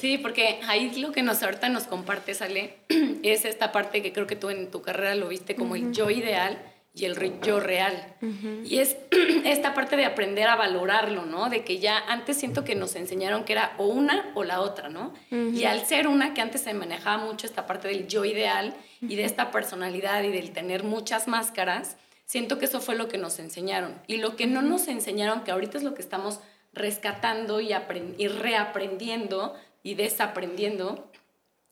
Sí, 0.00 0.16
porque 0.16 0.58
ahí 0.68 0.90
lo 1.00 1.12
que 1.12 1.22
nos 1.22 1.42
ahorita 1.42 1.68
nos 1.68 1.84
comparte, 1.84 2.32
Sale, 2.32 2.78
es 3.22 3.44
esta 3.44 3.72
parte 3.72 4.00
que 4.00 4.10
creo 4.10 4.26
que 4.26 4.36
tú 4.36 4.48
en 4.48 4.70
tu 4.70 4.80
carrera 4.80 5.14
lo 5.16 5.28
viste 5.28 5.54
como 5.54 5.76
el 5.76 5.92
yo 5.92 6.08
ideal 6.08 6.58
y 6.96 7.04
el 7.04 7.40
yo 7.42 7.60
real. 7.60 8.16
Y 8.64 8.78
es 8.78 8.96
esta 9.44 9.74
parte 9.74 9.96
de 9.96 10.06
aprender 10.06 10.48
a 10.48 10.56
valorarlo, 10.56 11.26
¿no? 11.26 11.50
De 11.50 11.62
que 11.62 11.78
ya 11.78 11.98
antes 12.08 12.38
siento 12.38 12.64
que 12.64 12.74
nos 12.74 12.96
enseñaron 12.96 13.44
que 13.44 13.52
era 13.52 13.74
o 13.76 13.86
una 13.86 14.32
o 14.34 14.44
la 14.44 14.62
otra, 14.62 14.88
¿no? 14.88 15.12
Y 15.30 15.64
al 15.64 15.84
ser 15.84 16.08
una 16.08 16.32
que 16.32 16.40
antes 16.40 16.62
se 16.62 16.72
manejaba 16.72 17.22
mucho 17.22 17.46
esta 17.46 17.66
parte 17.66 17.88
del 17.88 18.08
yo 18.08 18.24
ideal 18.24 18.74
y 19.02 19.14
de 19.14 19.24
esta 19.24 19.50
personalidad 19.50 20.22
y 20.24 20.32
del 20.32 20.52
tener 20.52 20.84
muchas 20.84 21.28
máscaras, 21.28 21.98
siento 22.24 22.58
que 22.58 22.64
eso 22.64 22.80
fue 22.80 22.96
lo 22.96 23.08
que 23.08 23.18
nos 23.18 23.38
enseñaron. 23.38 24.00
Y 24.06 24.16
lo 24.16 24.34
que 24.34 24.46
no 24.46 24.62
nos 24.62 24.88
enseñaron, 24.88 25.44
que 25.44 25.50
ahorita 25.50 25.76
es 25.76 25.84
lo 25.84 25.92
que 25.92 26.02
estamos 26.02 26.40
rescatando 26.72 27.60
y, 27.60 27.74
y 28.16 28.28
reaprendiendo 28.28 29.54
y 29.82 29.94
desaprendiendo, 29.96 31.10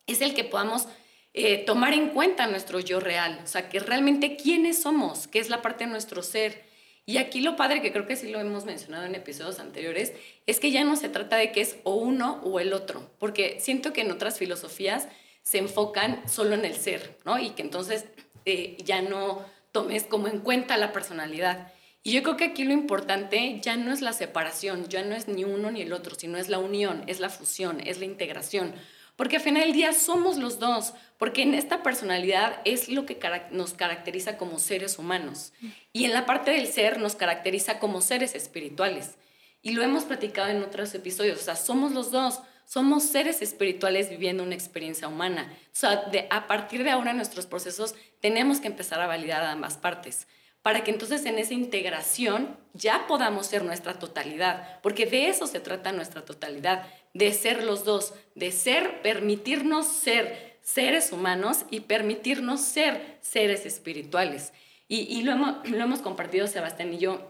es 0.06 0.20
el 0.20 0.34
que 0.34 0.44
podamos 0.44 0.86
eh, 1.36 1.64
tomar 1.64 1.94
en 1.94 2.10
cuenta 2.10 2.46
nuestro 2.46 2.78
yo 2.78 3.00
real, 3.00 3.40
o 3.42 3.46
sea, 3.48 3.68
que 3.68 3.80
realmente 3.80 4.36
quiénes 4.36 4.80
somos, 4.80 5.26
qué 5.26 5.40
es 5.40 5.50
la 5.50 5.62
parte 5.62 5.84
de 5.84 5.90
nuestro 5.90 6.22
ser. 6.22 6.62
Y 7.06 7.18
aquí 7.18 7.40
lo 7.40 7.56
padre, 7.56 7.82
que 7.82 7.92
creo 7.92 8.06
que 8.06 8.14
sí 8.14 8.30
lo 8.30 8.40
hemos 8.40 8.64
mencionado 8.64 9.04
en 9.04 9.16
episodios 9.16 9.58
anteriores, 9.58 10.12
es 10.46 10.60
que 10.60 10.70
ya 10.70 10.84
no 10.84 10.94
se 10.94 11.08
trata 11.08 11.36
de 11.36 11.50
que 11.50 11.60
es 11.60 11.76
o 11.82 11.96
uno 11.96 12.40
o 12.44 12.60
el 12.60 12.72
otro, 12.72 13.10
porque 13.18 13.58
siento 13.60 13.92
que 13.92 14.02
en 14.02 14.12
otras 14.12 14.38
filosofías 14.38 15.08
se 15.42 15.58
enfocan 15.58 16.22
solo 16.28 16.54
en 16.54 16.64
el 16.64 16.76
ser, 16.76 17.18
¿no? 17.24 17.38
Y 17.38 17.50
que 17.50 17.62
entonces 17.62 18.06
eh, 18.46 18.76
ya 18.84 19.02
no 19.02 19.44
tomes 19.72 20.04
como 20.04 20.28
en 20.28 20.38
cuenta 20.38 20.76
la 20.76 20.92
personalidad. 20.92 21.72
Y 22.04 22.12
yo 22.12 22.22
creo 22.22 22.36
que 22.36 22.44
aquí 22.44 22.64
lo 22.64 22.72
importante 22.72 23.58
ya 23.60 23.76
no 23.76 23.92
es 23.92 24.02
la 24.02 24.12
separación, 24.12 24.88
ya 24.88 25.02
no 25.02 25.16
es 25.16 25.26
ni 25.26 25.42
uno 25.42 25.72
ni 25.72 25.82
el 25.82 25.92
otro, 25.92 26.14
sino 26.14 26.38
es 26.38 26.48
la 26.48 26.58
unión, 26.58 27.02
es 27.08 27.18
la 27.18 27.28
fusión, 27.28 27.80
es 27.80 27.98
la 27.98 28.04
integración. 28.04 28.72
Porque 29.16 29.36
al 29.36 29.42
final 29.42 29.62
del 29.62 29.72
día 29.72 29.92
somos 29.92 30.38
los 30.38 30.58
dos, 30.58 30.92
porque 31.18 31.42
en 31.42 31.54
esta 31.54 31.82
personalidad 31.82 32.60
es 32.64 32.88
lo 32.88 33.06
que 33.06 33.18
nos 33.52 33.72
caracteriza 33.72 34.36
como 34.36 34.58
seres 34.58 34.98
humanos. 34.98 35.52
Y 35.92 36.04
en 36.04 36.12
la 36.12 36.26
parte 36.26 36.50
del 36.50 36.66
ser 36.66 36.98
nos 36.98 37.14
caracteriza 37.14 37.78
como 37.78 38.00
seres 38.00 38.34
espirituales. 38.34 39.14
Y 39.62 39.72
lo 39.72 39.82
hemos 39.82 40.04
platicado 40.04 40.48
en 40.48 40.62
otros 40.62 40.94
episodios, 40.94 41.40
o 41.40 41.42
sea, 41.42 41.56
somos 41.56 41.92
los 41.92 42.10
dos, 42.10 42.40
somos 42.66 43.04
seres 43.04 43.40
espirituales 43.40 44.10
viviendo 44.10 44.42
una 44.42 44.54
experiencia 44.54 45.08
humana. 45.08 45.50
O 45.66 45.76
sea, 45.76 45.96
de, 46.10 46.26
a 46.30 46.46
partir 46.46 46.82
de 46.82 46.90
ahora 46.90 47.12
nuestros 47.12 47.46
procesos 47.46 47.94
tenemos 48.20 48.60
que 48.60 48.66
empezar 48.66 49.00
a 49.00 49.06
validar 49.06 49.44
ambas 49.44 49.76
partes 49.76 50.26
para 50.64 50.82
que 50.82 50.90
entonces 50.90 51.26
en 51.26 51.38
esa 51.38 51.52
integración 51.52 52.56
ya 52.72 53.06
podamos 53.06 53.46
ser 53.48 53.64
nuestra 53.64 53.98
totalidad, 53.98 54.80
porque 54.80 55.04
de 55.04 55.28
eso 55.28 55.46
se 55.46 55.60
trata 55.60 55.92
nuestra 55.92 56.24
totalidad, 56.24 56.86
de 57.12 57.34
ser 57.34 57.62
los 57.62 57.84
dos, 57.84 58.14
de 58.34 58.50
ser, 58.50 59.02
permitirnos 59.02 59.86
ser 59.86 60.56
seres 60.62 61.12
humanos 61.12 61.66
y 61.70 61.80
permitirnos 61.80 62.62
ser 62.62 63.18
seres 63.20 63.66
espirituales. 63.66 64.54
Y, 64.88 65.20
lo, 65.20 65.32
hemos, 65.32 65.68
lo, 65.68 65.76
hemos, 65.84 66.00
compartido 66.00 66.46
Sebastián 66.46 66.94
y 66.94 66.98
yo. 66.98 67.28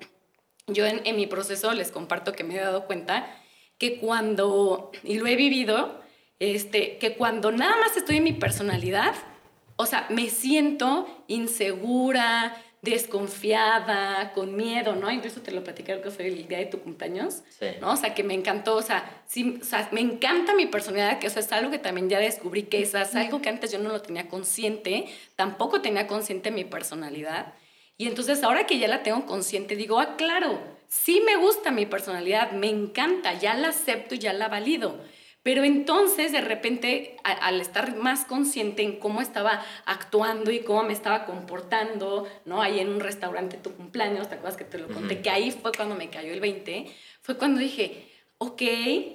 Yo 0.68 0.86
en, 0.86 1.00
en 1.04 1.16
mi 1.16 1.26
proceso 1.26 1.72
les 1.72 1.90
comparto 1.90 2.34
que 2.34 2.44
me 2.44 2.54
he 2.54 2.60
dado 2.60 2.86
cuenta 2.86 3.26
que 3.78 3.98
cuando, 3.98 4.92
y 5.02 5.18
lo 5.18 5.26
he 5.26 5.34
vivido, 5.34 6.00
este, 6.38 6.98
que 6.98 7.16
cuando 7.16 7.50
nada 7.50 7.76
más 7.78 7.96
estoy 7.96 8.18
en 8.18 8.24
mi 8.24 8.32
personalidad, 8.32 9.14
o 9.74 9.86
sea, 9.86 10.06
me 10.08 10.28
siento 10.30 11.24
insegura, 11.26 12.56
desconfiada, 12.84 14.32
con 14.32 14.54
miedo, 14.54 14.94
¿no? 14.94 15.10
Incluso 15.10 15.40
te 15.40 15.50
lo 15.50 15.64
platicé 15.64 16.00
que 16.00 16.10
fue 16.10 16.28
el 16.28 16.46
día 16.46 16.58
de 16.58 16.66
tu 16.66 16.80
cumpleaños, 16.80 17.42
sí. 17.58 17.66
¿no? 17.80 17.92
O 17.92 17.96
sea, 17.96 18.14
que 18.14 18.22
me 18.22 18.34
encantó, 18.34 18.76
o 18.76 18.82
sea, 18.82 19.22
sí, 19.26 19.58
o 19.60 19.64
sea, 19.64 19.88
me 19.90 20.00
encanta 20.00 20.54
mi 20.54 20.66
personalidad, 20.66 21.18
que 21.18 21.26
o 21.26 21.30
sea, 21.30 21.40
es 21.40 21.50
algo 21.52 21.70
que 21.70 21.78
también 21.78 22.08
ya 22.08 22.18
descubrí 22.18 22.64
que 22.64 22.82
es, 22.82 22.94
es 22.94 23.14
algo 23.16 23.42
que 23.42 23.48
antes 23.48 23.72
yo 23.72 23.78
no 23.78 23.90
lo 23.90 24.02
tenía 24.02 24.28
consciente, 24.28 25.06
tampoco 25.34 25.80
tenía 25.80 26.06
consciente 26.06 26.50
mi 26.50 26.64
personalidad. 26.64 27.54
Y 27.96 28.06
entonces 28.08 28.42
ahora 28.42 28.66
que 28.66 28.78
ya 28.78 28.88
la 28.88 29.02
tengo 29.02 29.24
consciente, 29.26 29.76
digo, 29.76 29.98
ah, 29.98 30.16
claro, 30.16 30.60
sí 30.88 31.22
me 31.24 31.36
gusta 31.36 31.70
mi 31.70 31.86
personalidad, 31.86 32.52
me 32.52 32.68
encanta, 32.68 33.34
ya 33.34 33.54
la 33.54 33.68
acepto 33.68 34.14
y 34.14 34.18
ya 34.18 34.32
la 34.32 34.48
valido. 34.48 34.98
Pero 35.44 35.62
entonces, 35.62 36.32
de 36.32 36.40
repente, 36.40 37.18
al 37.22 37.60
estar 37.60 37.94
más 37.96 38.24
consciente 38.24 38.82
en 38.82 38.98
cómo 38.98 39.20
estaba 39.20 39.62
actuando 39.84 40.50
y 40.50 40.60
cómo 40.60 40.84
me 40.84 40.94
estaba 40.94 41.26
comportando, 41.26 42.26
¿no? 42.46 42.62
Ahí 42.62 42.80
en 42.80 42.88
un 42.88 42.98
restaurante 42.98 43.58
tu 43.58 43.74
cumpleaños, 43.74 44.30
¿te 44.30 44.36
acuerdas 44.36 44.56
que 44.56 44.64
te 44.64 44.78
lo 44.78 44.88
conté? 44.88 45.20
Que 45.20 45.28
ahí 45.28 45.50
fue 45.50 45.70
cuando 45.70 45.96
me 45.96 46.08
cayó 46.08 46.32
el 46.32 46.40
20, 46.40 46.86
fue 47.20 47.36
cuando 47.36 47.60
dije, 47.60 48.10
ok, 48.38 48.62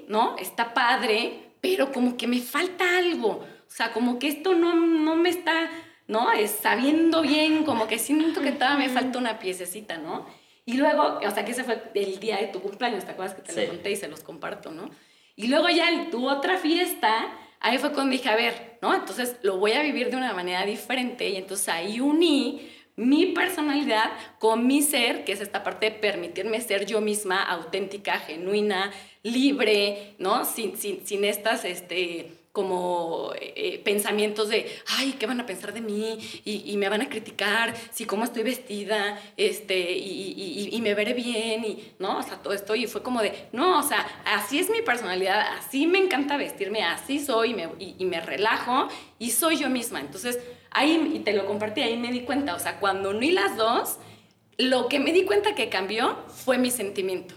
¿no? 0.08 0.38
Está 0.38 0.76
padre, 0.76 1.54
pero 1.62 1.92
como 1.92 2.16
que 2.16 2.28
me 2.28 2.42
falta 2.42 3.00
algo. 3.00 3.44
O 3.68 3.72
sea, 3.72 3.92
como 3.92 4.20
que 4.20 4.28
esto 4.28 4.54
no, 4.54 4.76
no 4.76 5.16
me 5.16 5.30
está, 5.30 5.72
¿no? 6.06 6.32
Es 6.32 6.52
sabiendo 6.52 7.24
bien, 7.24 7.64
como 7.64 7.88
que 7.88 7.98
siento 7.98 8.42
que 8.42 8.52
todavía 8.52 8.88
me 8.88 8.94
falta 8.94 9.18
una 9.18 9.40
piececita, 9.40 9.98
¿no? 9.98 10.28
Y 10.64 10.74
luego, 10.74 11.20
o 11.26 11.32
sea, 11.32 11.44
que 11.44 11.54
ese 11.54 11.64
fue 11.64 11.82
el 11.96 12.20
día 12.20 12.38
de 12.38 12.50
tu 12.50 12.62
cumpleaños, 12.62 13.04
¿te 13.04 13.14
acuerdas 13.14 13.36
que 13.36 13.42
te 13.42 13.66
lo 13.66 13.72
conté 13.72 13.90
y 13.90 13.96
se 13.96 14.08
los 14.08 14.22
comparto, 14.22 14.70
¿no? 14.70 14.92
Y 15.40 15.48
luego 15.48 15.70
ya 15.70 15.90
en 15.90 16.10
tu 16.10 16.28
otra 16.30 16.58
fiesta, 16.58 17.32
ahí 17.62 17.78
fue 17.78 17.94
cuando 17.94 18.12
dije, 18.12 18.28
a 18.28 18.36
ver, 18.36 18.78
¿no? 18.82 18.94
Entonces 18.94 19.38
lo 19.42 19.56
voy 19.56 19.72
a 19.72 19.82
vivir 19.82 20.10
de 20.10 20.18
una 20.18 20.34
manera 20.34 20.66
diferente 20.66 21.30
y 21.30 21.38
entonces 21.38 21.70
ahí 21.70 22.02
uní 22.02 22.70
mi 22.98 23.28
personalidad 23.28 24.12
con 24.38 24.68
mi 24.68 24.82
ser, 24.82 25.24
que 25.24 25.32
es 25.32 25.40
esta 25.40 25.64
parte 25.64 25.86
de 25.86 25.92
permitirme 25.94 26.60
ser 26.60 26.86
yo 26.86 27.00
misma, 27.00 27.42
auténtica, 27.42 28.20
genuina, 28.20 28.92
libre, 29.24 30.16
¿no? 30.18 30.44
Sin, 30.44 30.76
sin, 30.76 31.08
sin 31.08 31.24
estas, 31.24 31.64
este, 31.64 32.34
como 32.52 33.32
eh, 33.40 33.80
pensamientos 33.86 34.50
de, 34.50 34.66
ay, 34.98 35.14
¿qué 35.20 35.28
van 35.28 35.40
a 35.40 35.46
pensar 35.46 35.72
de 35.72 35.82
mí? 35.82 36.18
Y, 36.46 36.76
me 36.78 36.90
van 36.90 37.02
a 37.02 37.10
criticar, 37.10 37.76
si 37.92 38.06
cómo 38.06 38.24
estoy 38.24 38.44
vestida, 38.44 39.20
este, 39.38 39.92
y, 39.92 40.70
y, 40.72 40.82
me 40.82 40.96
veré 40.96 41.14
bien, 41.14 41.64
y, 41.64 41.94
¿no? 42.00 42.18
O 42.18 42.24
sea, 42.24 42.38
todo 42.38 42.54
esto, 42.54 42.74
y 42.76 42.88
fue 42.88 43.04
como 43.04 43.22
de, 43.22 43.50
no, 43.52 43.80
o 43.80 43.84
sea, 43.84 44.06
así 44.26 44.60
es 44.60 44.70
mi 44.70 44.82
personalidad, 44.82 45.42
así 45.58 45.86
me 45.86 46.00
encanta 46.00 46.38
vestirme, 46.38 46.84
así 46.84 47.20
soy, 47.20 47.54
me, 47.54 47.70
y, 47.78 48.04
me 48.06 48.20
relajo, 48.20 48.88
y 49.20 49.30
soy 49.32 49.58
yo 49.58 49.70
misma. 49.70 50.00
Entonces, 50.00 50.40
ahí, 50.72 51.12
y 51.14 51.20
te 51.20 51.34
lo 51.34 51.46
compartí, 51.46 51.82
ahí 51.82 51.98
me 51.98 52.12
di 52.12 52.22
cuenta, 52.22 52.56
o 52.56 52.60
sea, 52.60 52.80
cuando 52.80 53.12
uní 53.12 53.32
las 53.32 53.58
dos, 53.58 53.98
lo 54.58 54.88
que 54.88 55.00
me 55.00 55.14
di 55.14 55.24
cuenta 55.24 55.54
que 55.54 55.70
cambió 55.70 56.18
fue 56.28 56.58
mi 56.58 56.72
sentimiento. 56.72 57.36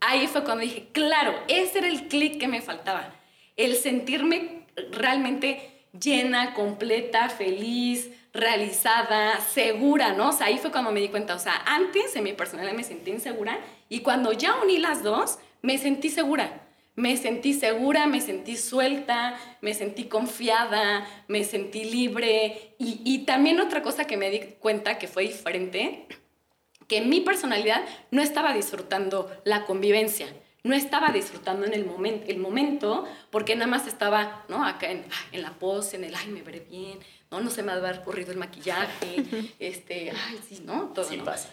Ahí 0.00 0.26
fue 0.26 0.44
cuando 0.44 0.62
dije, 0.62 0.88
claro, 0.92 1.34
ese 1.48 1.78
era 1.78 1.88
el 1.88 2.08
clic 2.08 2.38
que 2.38 2.48
me 2.48 2.60
faltaba 2.60 3.19
el 3.64 3.76
sentirme 3.76 4.64
realmente 4.90 5.84
llena, 5.98 6.54
completa, 6.54 7.28
feliz, 7.28 8.10
realizada, 8.32 9.38
segura, 9.40 10.12
¿no? 10.12 10.30
O 10.30 10.32
sea, 10.32 10.46
ahí 10.46 10.58
fue 10.58 10.70
cuando 10.70 10.92
me 10.92 11.00
di 11.00 11.08
cuenta, 11.08 11.34
o 11.34 11.38
sea, 11.38 11.62
antes 11.66 12.14
en 12.16 12.24
mi 12.24 12.32
personalidad 12.32 12.74
me 12.74 12.84
sentí 12.84 13.10
insegura 13.10 13.58
y 13.88 14.00
cuando 14.00 14.32
ya 14.32 14.56
uní 14.62 14.78
las 14.78 15.02
dos, 15.02 15.38
me 15.62 15.78
sentí 15.78 16.08
segura. 16.08 16.66
Me 16.96 17.16
sentí 17.16 17.54
segura, 17.54 18.06
me 18.06 18.20
sentí 18.20 18.56
suelta, 18.56 19.38
me 19.60 19.74
sentí 19.74 20.04
confiada, 20.04 21.06
me 21.28 21.44
sentí 21.44 21.84
libre. 21.84 22.74
Y, 22.78 23.00
y 23.04 23.20
también 23.20 23.60
otra 23.60 23.82
cosa 23.82 24.06
que 24.06 24.16
me 24.16 24.28
di 24.28 24.40
cuenta 24.58 24.98
que 24.98 25.08
fue 25.08 25.22
diferente, 25.22 26.06
que 26.88 27.00
mi 27.00 27.20
personalidad 27.20 27.82
no 28.10 28.20
estaba 28.20 28.52
disfrutando 28.52 29.30
la 29.44 29.64
convivencia 29.64 30.26
no 30.62 30.74
estaba 30.74 31.10
disfrutando 31.10 31.66
en 31.66 31.74
el, 31.74 31.86
momento 31.86 32.24
el 32.28 32.38
momento 32.38 33.08
porque 33.30 33.54
nada 33.54 33.70
más 33.70 33.86
estaba, 33.86 34.44
¿no? 34.48 34.64
Acá 34.64 34.90
en, 34.90 35.04
en, 35.32 35.42
la 35.42 35.52
pose, 35.52 35.96
en 35.96 36.04
el, 36.04 36.14
ay, 36.14 36.28
me 36.28 36.42
veré 36.42 36.60
bien, 36.60 36.98
¿no? 37.30 37.40
No 37.40 37.50
se 37.50 37.62
me 37.62 37.68
va 37.68 37.74
a 37.74 37.88
haber 37.88 38.02
corrido 38.02 38.32
el 38.32 38.38
maquillaje, 38.38 39.24
este, 39.58 40.10
ay, 40.10 40.40
sí, 40.46 40.62
¿no? 40.64 40.90
Todo, 40.94 41.04
sí 41.04 41.16
pasa. 41.18 41.48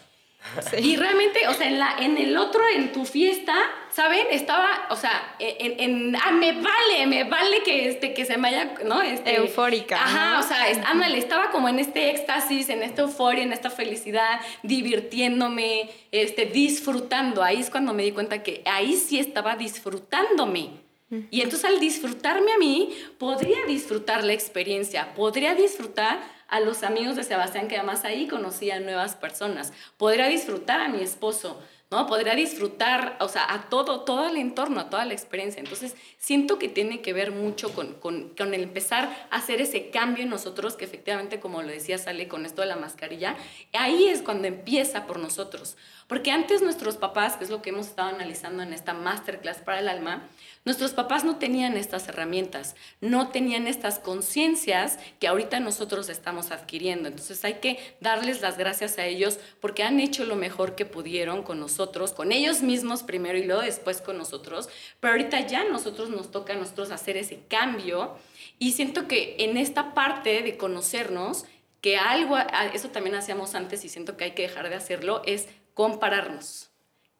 Y 0.80 0.96
realmente, 0.96 1.46
o 1.48 1.54
sea, 1.54 1.68
en, 1.68 1.78
la, 1.78 1.96
en 1.98 2.16
el 2.16 2.36
otro, 2.36 2.62
en 2.74 2.92
tu 2.92 3.04
fiesta, 3.04 3.54
¿saben? 3.90 4.26
Estaba, 4.30 4.86
o 4.90 4.96
sea, 4.96 5.34
en, 5.38 5.78
en 5.78 6.16
ah, 6.16 6.30
me 6.30 6.52
vale, 6.52 7.06
me 7.06 7.24
vale 7.24 7.62
que, 7.62 7.88
este, 7.88 8.14
que 8.14 8.24
se 8.24 8.38
me 8.38 8.48
haya, 8.48 8.74
¿no? 8.84 9.02
Este, 9.02 9.36
Eufórica. 9.36 9.96
Ajá, 10.02 10.40
o 10.40 10.42
sea, 10.42 10.68
es, 10.68 10.78
ándale, 10.84 11.18
estaba 11.18 11.50
como 11.50 11.68
en 11.68 11.78
este 11.78 12.10
éxtasis, 12.10 12.68
en 12.70 12.82
esta 12.82 13.02
euforia, 13.02 13.42
en 13.42 13.52
esta 13.52 13.68
felicidad, 13.68 14.40
divirtiéndome, 14.62 15.90
este, 16.12 16.46
disfrutando. 16.46 17.42
Ahí 17.42 17.60
es 17.60 17.68
cuando 17.68 17.92
me 17.92 18.04
di 18.04 18.12
cuenta 18.12 18.42
que 18.42 18.62
ahí 18.64 18.94
sí 18.94 19.18
estaba 19.18 19.56
disfrutándome. 19.56 20.88
Y 21.30 21.40
entonces 21.40 21.64
al 21.64 21.80
disfrutarme 21.80 22.52
a 22.52 22.58
mí, 22.58 22.94
podría 23.16 23.64
disfrutar 23.66 24.24
la 24.24 24.34
experiencia, 24.34 25.14
podría 25.14 25.54
disfrutar 25.54 26.20
a 26.48 26.60
los 26.60 26.82
amigos 26.82 27.16
de 27.16 27.24
Sebastián, 27.24 27.68
que 27.68 27.76
además 27.76 28.04
ahí 28.04 28.26
conocía 28.26 28.80
nuevas 28.80 29.14
personas. 29.14 29.72
Podría 29.96 30.28
disfrutar 30.28 30.80
a 30.80 30.88
mi 30.88 31.02
esposo, 31.02 31.62
¿no? 31.90 32.06
Podría 32.06 32.34
disfrutar, 32.34 33.16
o 33.20 33.28
sea, 33.28 33.52
a 33.52 33.68
todo, 33.68 34.00
todo 34.00 34.28
el 34.28 34.36
entorno, 34.36 34.80
a 34.80 34.90
toda 34.90 35.04
la 35.04 35.14
experiencia. 35.14 35.60
Entonces, 35.60 35.94
siento 36.18 36.58
que 36.58 36.68
tiene 36.68 37.00
que 37.00 37.12
ver 37.12 37.32
mucho 37.32 37.74
con, 37.74 37.94
con, 37.94 38.30
con 38.30 38.52
el 38.52 38.62
empezar 38.62 39.28
a 39.30 39.36
hacer 39.36 39.60
ese 39.60 39.90
cambio 39.90 40.24
en 40.24 40.30
nosotros, 40.30 40.76
que 40.76 40.84
efectivamente, 40.84 41.40
como 41.40 41.62
lo 41.62 41.68
decía 41.68 41.98
Sale 41.98 42.28
con 42.28 42.44
esto 42.44 42.62
de 42.62 42.68
la 42.68 42.76
mascarilla, 42.76 43.36
ahí 43.72 44.06
es 44.06 44.22
cuando 44.22 44.48
empieza 44.48 45.06
por 45.06 45.18
nosotros. 45.18 45.76
Porque 46.08 46.30
antes 46.30 46.62
nuestros 46.62 46.96
papás, 46.96 47.36
que 47.36 47.44
es 47.44 47.50
lo 47.50 47.60
que 47.60 47.70
hemos 47.70 47.88
estado 47.88 48.08
analizando 48.08 48.62
en 48.62 48.72
esta 48.72 48.94
masterclass 48.94 49.58
para 49.58 49.80
el 49.80 49.88
alma, 49.88 50.26
nuestros 50.64 50.92
papás 50.92 51.24
no 51.24 51.36
tenían 51.36 51.76
estas 51.76 52.08
herramientas, 52.08 52.76
no 53.00 53.28
tenían 53.28 53.66
estas 53.66 53.98
conciencias 53.98 54.98
que 55.18 55.28
ahorita 55.28 55.60
nosotros 55.60 56.08
estamos 56.08 56.50
adquiriendo. 56.50 57.08
Entonces 57.08 57.44
hay 57.44 57.54
que 57.54 57.78
darles 58.00 58.40
las 58.40 58.58
gracias 58.58 58.98
a 58.98 59.06
ellos 59.06 59.38
porque 59.60 59.82
han 59.82 60.00
hecho 60.00 60.24
lo 60.24 60.36
mejor 60.36 60.74
que 60.74 60.84
pudieron 60.84 61.42
con 61.42 61.60
nosotros, 61.60 62.12
con 62.12 62.32
ellos 62.32 62.62
mismos 62.62 63.02
primero 63.02 63.38
y 63.38 63.44
luego 63.44 63.62
después 63.62 64.00
con 64.00 64.18
nosotros. 64.18 64.68
Pero 65.00 65.12
ahorita 65.12 65.46
ya 65.46 65.64
nosotros 65.64 66.10
nos 66.10 66.30
toca 66.30 66.52
a 66.52 66.56
nosotros 66.56 66.90
hacer 66.90 67.16
ese 67.16 67.40
cambio 67.48 68.16
y 68.58 68.72
siento 68.72 69.06
que 69.06 69.36
en 69.38 69.56
esta 69.56 69.94
parte 69.94 70.42
de 70.42 70.56
conocernos, 70.56 71.44
que 71.80 71.96
algo, 71.96 72.36
eso 72.74 72.88
también 72.90 73.14
hacíamos 73.14 73.54
antes 73.54 73.84
y 73.84 73.88
siento 73.88 74.16
que 74.16 74.24
hay 74.24 74.30
que 74.32 74.42
dejar 74.42 74.68
de 74.68 74.74
hacerlo, 74.74 75.22
es 75.24 75.48
compararnos. 75.74 76.70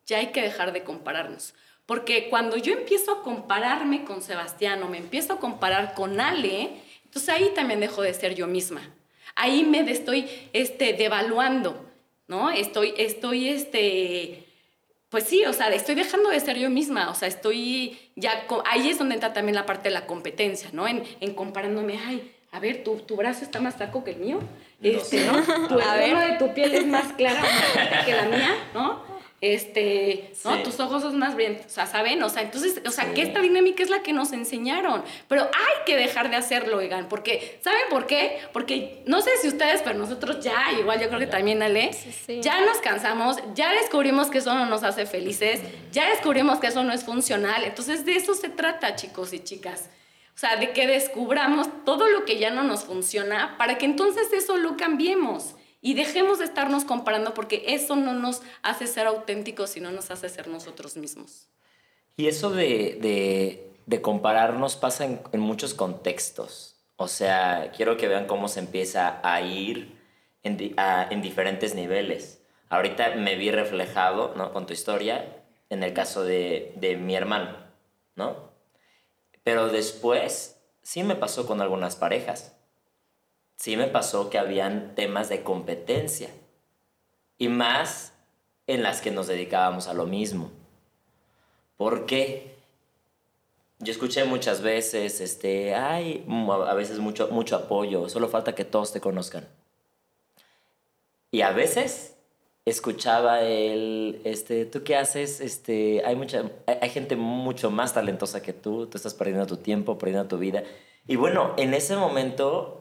Ya 0.07 0.18
hay 0.18 0.32
que 0.32 0.43
dejar 0.43 0.72
de 0.72 0.82
compararnos. 0.82 1.55
Porque 1.89 2.28
cuando 2.28 2.59
yo 2.59 2.74
empiezo 2.74 3.12
a 3.12 3.22
compararme 3.22 4.05
con 4.05 4.20
Sebastián 4.20 4.82
o 4.82 4.89
me 4.91 4.99
empiezo 4.99 5.32
a 5.32 5.41
comparar 5.41 5.95
con 5.95 6.20
Ale, 6.20 6.68
entonces 7.03 7.30
ahí 7.30 7.51
también 7.55 7.80
dejo 7.80 8.03
de 8.03 8.12
ser 8.12 8.34
yo 8.34 8.47
misma. 8.47 8.82
Ahí 9.34 9.64
me 9.64 9.91
estoy 9.91 10.28
este, 10.53 10.93
devaluando, 10.93 11.82
¿no? 12.26 12.51
Estoy, 12.51 12.93
estoy, 12.99 13.49
este, 13.49 14.45
pues 15.09 15.24
sí, 15.24 15.47
o 15.47 15.55
sea, 15.55 15.70
estoy 15.70 15.95
dejando 15.95 16.28
de 16.28 16.39
ser 16.41 16.59
yo 16.59 16.68
misma, 16.68 17.09
o 17.09 17.14
sea, 17.14 17.26
estoy 17.26 17.99
ya, 18.16 18.45
ahí 18.66 18.91
es 18.91 18.99
donde 18.99 19.14
entra 19.14 19.32
también 19.32 19.55
la 19.55 19.64
parte 19.64 19.89
de 19.89 19.95
la 19.95 20.07
competencia, 20.07 20.68
¿no? 20.74 20.86
En, 20.86 21.03
en 21.20 21.32
comparándome, 21.32 21.99
ay, 22.07 22.34
a 22.53 22.61
ver, 22.61 22.84
tu, 22.84 22.97
tu 22.97 23.16
brazo 23.16 23.45
está 23.45 23.61
más 23.61 23.78
taco 23.78 24.05
que 24.05 24.11
el 24.11 24.18
mío, 24.18 24.41
este, 24.82 25.24
¿no? 25.24 25.43
Tu, 25.68 25.78
el 26.03 26.32
de 26.32 26.36
tu 26.39 26.53
piel 26.53 26.74
es 26.74 26.86
más 26.86 27.14
clara 27.14 27.43
que 28.05 28.12
la 28.12 28.26
mía, 28.26 28.55
¿no? 28.74 29.17
Este, 29.41 30.32
¿no? 30.45 30.62
Tus 30.64 30.80
ojos 30.80 31.03
son 31.03 31.16
más 31.16 31.36
brillantes, 31.36 31.66
o 31.66 31.70
sea, 31.70 31.86
¿saben? 31.86 32.20
O 32.24 32.28
sea, 32.28 32.43
entonces, 32.43 32.82
o 32.84 32.91
sea, 32.91 33.14
que 33.14 33.22
esta 33.22 33.41
dinámica 33.41 33.84
es 33.84 33.91
la 33.91 34.03
que 34.03 34.12
nos 34.12 34.32
enseñaron, 34.32 35.05
pero 35.28 35.43
hay 35.43 35.84
que 35.86 35.97
dejar 35.97 36.28
de 36.28 36.34
hacerlo, 36.34 36.78
oigan, 36.78 37.09
porque, 37.09 37.61
¿saben 37.62 37.82
por 37.89 38.09
qué? 38.09 38.41
Porque 38.53 39.03
no 39.07 39.20
sé 39.20 39.30
si 39.41 39.47
ustedes, 39.47 39.82
pero 39.82 39.97
nosotros 39.97 40.41
ya, 40.41 40.72
igual 40.80 41.01
yo 41.01 41.07
creo 41.07 41.20
que 41.20 41.28
también 41.28 41.62
Ale, 41.62 41.93
ya 42.43 42.61
nos 42.62 42.78
cansamos, 42.78 43.36
ya 43.55 43.72
descubrimos 43.72 44.28
que 44.28 44.39
eso 44.39 44.53
no 44.55 44.66
nos 44.66 44.82
hace 44.82 45.07
felices, 45.07 45.61
ya 45.93 46.11
descubrimos 46.11 46.59
que 46.59 46.66
eso 46.66 46.82
no 46.82 46.93
es 46.93 47.05
funcional, 47.05 47.62
entonces 47.62 48.05
de 48.05 48.16
eso 48.16 48.34
se 48.34 48.49
trata, 48.49 48.97
chicos 48.97 49.32
y 49.32 49.39
chicas. 49.39 49.89
O 50.34 50.41
sea, 50.41 50.57
de 50.57 50.72
que 50.72 50.86
descubramos 50.89 51.68
todo 51.84 52.09
lo 52.09 52.24
que 52.24 52.39
ya 52.39 52.51
no 52.51 52.64
nos 52.64 52.84
funciona 52.84 53.57
para 53.57 53.78
que 53.78 53.86
entonces 53.86 54.32
eso 54.32 54.57
lo 54.57 54.76
cambiemos 54.76 55.55
y 55.81 55.95
dejemos 55.95 56.39
de 56.39 56.45
estarnos 56.45 56.85
comparando 56.85 57.35
porque 57.35 57.62
eso 57.68 57.97
no 57.97 58.12
nos 58.14 58.43
hace 58.62 58.87
ser 58.87 59.07
auténticos 59.07 59.76
y 59.76 59.81
no 59.81 59.91
nos 59.93 60.11
hace 60.11 60.29
ser 60.29 60.49
nosotros 60.49 60.97
mismos. 60.97 61.49
Y 62.16 62.26
eso 62.26 62.51
de, 62.51 63.70
compararnos 64.03 64.76
pasa 64.76 65.05
en, 65.05 65.41
muchos 65.41 65.74
contextos. 65.74 66.74
O 66.97 67.07
sea, 67.07 67.72
quiero 67.76 67.97
que 67.97 68.09
vean 68.09 68.26
cómo 68.26 68.49
se 68.49 68.59
empieza 68.59 69.20
a 69.22 69.41
ir 69.41 69.97
en, 70.43 70.74
en 70.76 71.22
diferentes 71.22 71.76
niveles. 71.76 72.43
Ahorita 72.70 73.14
me 73.14 73.37
vi 73.37 73.53
reflejado 73.53 74.35
¿no? 74.37 74.53
con 74.53 74.66
tu 74.66 74.72
historia 74.72 75.45
en 75.70 75.83
el 75.85 75.93
caso 75.93 76.24
de, 76.24 76.72
de 76.76 76.97
mi 76.97 77.14
hermano, 77.14 77.57
¿no? 78.16 78.51
Pero 79.45 79.68
después 79.68 80.61
sí 80.83 81.05
me 81.05 81.14
pasó 81.14 81.47
con 81.47 81.61
algunas 81.61 81.95
parejas. 81.95 82.57
Sí 83.59 83.76
me 83.76 83.88
pasó 83.88 84.30
que 84.30 84.38
habían 84.38 84.94
temas 84.94 85.28
de 85.28 85.42
competencia. 85.42 86.30
Y 87.38 87.48
más 87.48 88.12
en 88.68 88.84
las 88.84 89.00
que 89.00 89.11
nos 89.11 89.26
dedicábamos 89.26 89.88
a 89.88 89.94
lo 89.94 90.06
mismo. 90.06 90.52
¿Por 91.76 92.06
qué? 92.06 92.56
Yo 93.80 93.90
escuché 93.90 94.24
muchas 94.24 94.62
veces, 94.62 95.20
este, 95.20 95.74
ay, 95.74 96.24
a 96.66 96.74
veces 96.74 97.00
mucho, 97.00 97.28
mucho 97.28 97.56
apoyo, 97.56 98.09
solo 98.09 98.28
falta 98.28 98.54
que 98.54 98.64
todos 98.64 98.92
te 98.92 99.00
conozcan. 99.00 99.48
Y 101.32 101.40
a 101.40 101.50
veces 101.50 102.14
escuchaba 102.64 103.42
el, 103.42 104.20
este, 104.22 104.66
¿tú 104.66 104.84
qué 104.84 104.94
haces? 104.94 105.40
Este, 105.40 106.04
hay, 106.04 106.14
mucha, 106.14 106.44
hay, 106.66 106.90
gente 106.90 107.16
mucho 107.16 107.72
más 107.72 107.92
talentosa 107.92 108.40
que 108.40 108.52
tú, 108.52 108.86
tú 108.86 108.96
estás 108.96 109.14
perdiendo 109.14 109.46
tu 109.46 109.56
tiempo, 109.56 109.98
perdiendo 109.98 110.28
tu 110.28 110.38
vida. 110.38 110.62
Y 111.09 111.16
bueno, 111.16 111.54
en 111.56 111.74
ese 111.74 111.96
momento, 111.96 112.78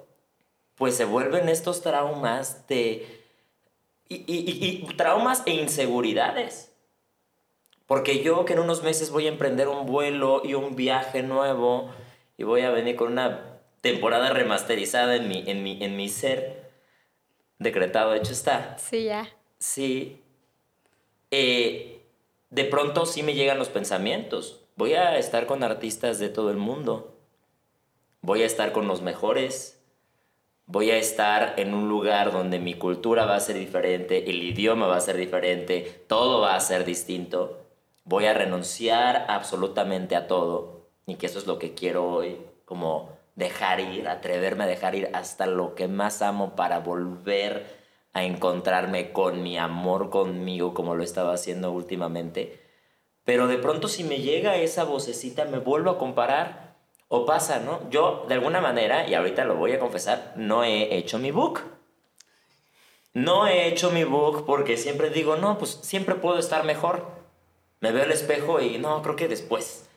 pues 0.78 0.96
se 0.96 1.06
vuelven 1.06 1.50
estos 1.50 1.82
traumas 1.82 2.68
de... 2.68 3.24
Y, 4.10 4.24
y, 4.26 4.86
y, 4.90 4.96
traumas 4.96 5.44
e 5.46 5.52
inseguridades. 5.52 6.72
Porque 7.88 8.24
yo 8.24 8.46
que 8.46 8.54
en 8.54 8.60
unos 8.60 8.82
meses 8.82 9.10
voy 9.10 9.26
a 9.26 9.30
emprender 9.30 9.68
un 9.68 9.86
vuelo 9.86 10.42
y 10.46 10.54
un 10.54 10.78
viaje 10.78 11.24
nuevo 11.24 11.90
y 12.38 12.44
voy 12.44 12.62
a 12.62 12.70
venir 12.70 12.96
con 12.96 13.12
una 13.12 13.60
temporada 13.82 14.30
remasterizada 14.30 15.18
en 15.18 15.28
mi, 15.28 15.44
en 15.46 15.62
mi, 15.62 15.84
en 15.84 15.98
mi 15.98 16.08
ser, 16.08 16.72
decretado, 17.60 18.14
hecho 18.14 18.32
está. 18.32 18.78
Sí, 18.78 19.04
ya 19.06 19.28
sí, 19.60 20.22
eh, 21.32 22.02
de 22.50 22.66
pronto 22.66 23.06
sí 23.06 23.24
me 23.24 23.34
llegan 23.34 23.60
los 23.60 23.70
pensamientos. 23.70 24.62
Voy 24.76 24.94
a 24.94 25.18
estar 25.18 25.48
con 25.48 25.64
artistas 25.64 26.20
de 26.20 26.30
todo 26.30 26.52
el 26.52 26.58
mundo. 26.58 27.16
Voy 28.22 28.44
a 28.44 28.46
estar 28.46 28.72
con 28.72 28.88
los 28.88 29.02
mejores. 29.02 29.77
Voy 30.70 30.92
a 30.92 30.98
estar 30.98 31.54
en 31.56 31.74
un 31.74 31.88
lugar 31.88 32.34
donde 32.34 32.60
mi 32.60 32.74
cultura 32.74 33.26
va 33.26 33.38
a 33.38 33.40
ser 33.40 33.58
diferente, 33.58 34.30
el 34.30 34.44
idioma 34.44 34.86
va 34.86 34.98
a 34.98 35.02
ser 35.02 35.16
diferente, 35.16 36.04
todo 36.08 36.42
va 36.42 36.56
a 36.56 36.60
ser 36.60 36.84
distinto. 36.84 37.66
Voy 38.04 38.26
a 38.26 38.34
renunciar 38.34 39.28
absolutamente 39.30 40.18
a 40.18 40.28
todo. 40.28 40.90
Y 41.06 41.16
que 41.16 41.28
eso 41.28 41.40
es 41.40 41.48
lo 41.48 41.58
que 41.58 41.74
quiero 41.74 42.10
hoy, 42.10 42.42
como 42.66 43.18
dejar 43.36 43.80
ir, 43.80 44.10
atreverme 44.10 44.66
a 44.66 44.68
dejar 44.68 44.96
ir 44.96 45.10
hasta 45.14 45.46
lo 45.46 45.74
que 45.74 45.88
más 45.88 46.22
amo 46.22 46.58
para 46.58 46.80
volver 46.80 47.66
a 48.12 48.26
encontrarme 48.26 49.14
con 49.14 49.44
mi 49.44 49.58
amor 49.58 50.10
conmigo 50.10 50.74
como 50.74 50.96
lo 50.96 51.04
estaba 51.04 51.34
haciendo 51.34 51.72
últimamente. 51.72 52.60
Pero 53.24 53.48
de 53.48 53.58
pronto 53.58 53.88
si 53.88 54.04
me 54.04 54.20
llega 54.20 54.58
esa 54.58 54.84
vocecita 54.84 55.46
me 55.46 55.60
vuelvo 55.60 55.92
a 55.92 55.98
comparar 55.98 56.67
o 57.10 57.26
pasa, 57.26 57.60
¿no? 57.60 57.90
Yo 57.90 58.26
de 58.28 58.36
alguna 58.36 58.62
manera, 58.62 59.08
y 59.08 59.14
ahorita 59.14 59.46
lo 59.46 59.56
voy 59.56 59.74
a 59.74 59.80
confesar, 59.80 60.34
no 60.36 60.64
he 60.64 60.98
hecho 60.98 61.20
mi 61.20 61.32
book. 61.32 61.62
No 63.14 63.48
he 63.48 63.68
hecho 63.68 63.92
mi 63.92 64.04
book 64.04 64.46
porque 64.46 64.78
siempre 64.78 65.10
digo, 65.10 65.38
no, 65.38 65.58
pues 65.58 65.80
siempre 65.82 66.16
puedo 66.16 66.38
estar 66.38 66.64
mejor. 66.66 67.08
Me 67.80 67.92
veo 67.92 68.04
al 68.04 68.12
espejo 68.12 68.60
y 68.62 68.78
no, 68.78 69.02
creo 69.02 69.16
que 69.16 69.28
después. 69.28 69.90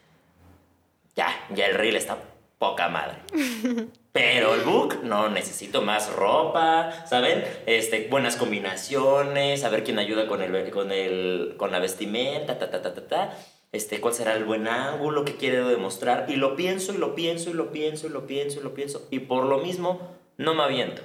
Ya, 1.17 1.29
ya 1.51 1.67
el 1.67 1.75
reel 1.75 1.97
está 1.97 2.19
poca 2.59 2.89
madre. 2.89 3.19
Pero 4.13 4.55
el 4.55 4.63
book, 4.63 5.03
no, 5.03 5.29
necesito 5.29 5.83
más 5.83 6.13
ropa, 6.13 7.07
¿saben? 7.07 7.45
Este, 7.67 8.09
buenas 8.09 8.37
combinaciones, 8.37 9.61
saber 9.61 9.85
quién 9.85 9.99
ayuda 9.99 10.27
con, 10.27 10.43
el, 10.43 10.71
con, 10.71 10.91
el, 10.91 11.55
con 11.57 11.71
la 11.71 11.79
vestimenta, 11.79 12.59
ta, 12.59 12.71
ta, 12.71 12.83
ta, 12.83 12.93
ta, 12.93 13.07
ta. 13.07 13.39
Este, 13.73 14.01
cuál 14.01 14.15
será 14.15 14.35
el 14.35 14.45
buen 14.45 14.67
ángulo 14.67 15.25
que 15.25 15.37
quiero 15.37 15.69
demostrar. 15.69 16.27
Y 16.29 16.37
lo 16.37 16.57
pienso, 16.57 16.93
y 16.93 16.99
lo 16.99 17.15
pienso, 17.15 17.51
y 17.51 17.53
lo 17.53 17.71
pienso, 17.71 18.07
y 18.07 18.11
lo 18.11 18.27
pienso, 18.27 18.61
y 18.61 18.63
lo 18.63 18.75
pienso. 18.75 19.07
Y 19.11 19.21
por 19.21 19.45
lo 19.45 19.59
mismo, 19.59 20.01
no 20.37 20.55
me 20.55 20.63
aviento. 20.65 21.03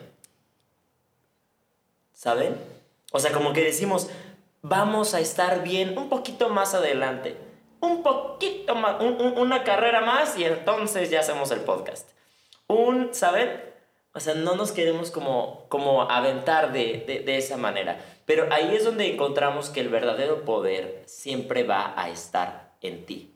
¿Saben? 2.13 2.57
O 3.11 3.19
sea, 3.19 3.31
como 3.31 3.53
que 3.53 3.63
decimos, 3.63 4.09
vamos 4.61 5.13
a 5.13 5.19
estar 5.19 5.63
bien 5.63 5.97
un 5.97 6.09
poquito 6.09 6.49
más 6.49 6.73
adelante. 6.73 7.37
Un 7.81 8.01
poquito 8.01 8.73
más, 8.73 9.01
una 9.01 9.63
carrera 9.63 10.01
más, 10.01 10.37
y 10.39 10.45
entonces 10.45 11.11
ya 11.11 11.19
hacemos 11.19 11.51
el 11.51 11.59
podcast 11.59 12.09
un, 12.67 13.13
¿saben? 13.13 13.61
O 14.13 14.19
sea, 14.19 14.33
no 14.33 14.55
nos 14.55 14.71
queremos 14.71 15.11
como, 15.11 15.65
como 15.69 16.03
aventar 16.03 16.71
de, 16.71 17.23
de, 17.25 17.37
esa 17.37 17.57
manera. 17.57 17.99
Pero 18.25 18.47
ahí 18.51 18.75
es 18.75 18.83
donde 18.83 19.11
encontramos 19.11 19.69
que 19.69 19.81
el 19.81 19.89
verdadero 19.89 20.45
poder 20.45 21.03
siempre 21.05 21.63
va 21.63 21.93
a 21.95 22.09
estar 22.09 22.73
en 22.81 23.05
ti. 23.05 23.31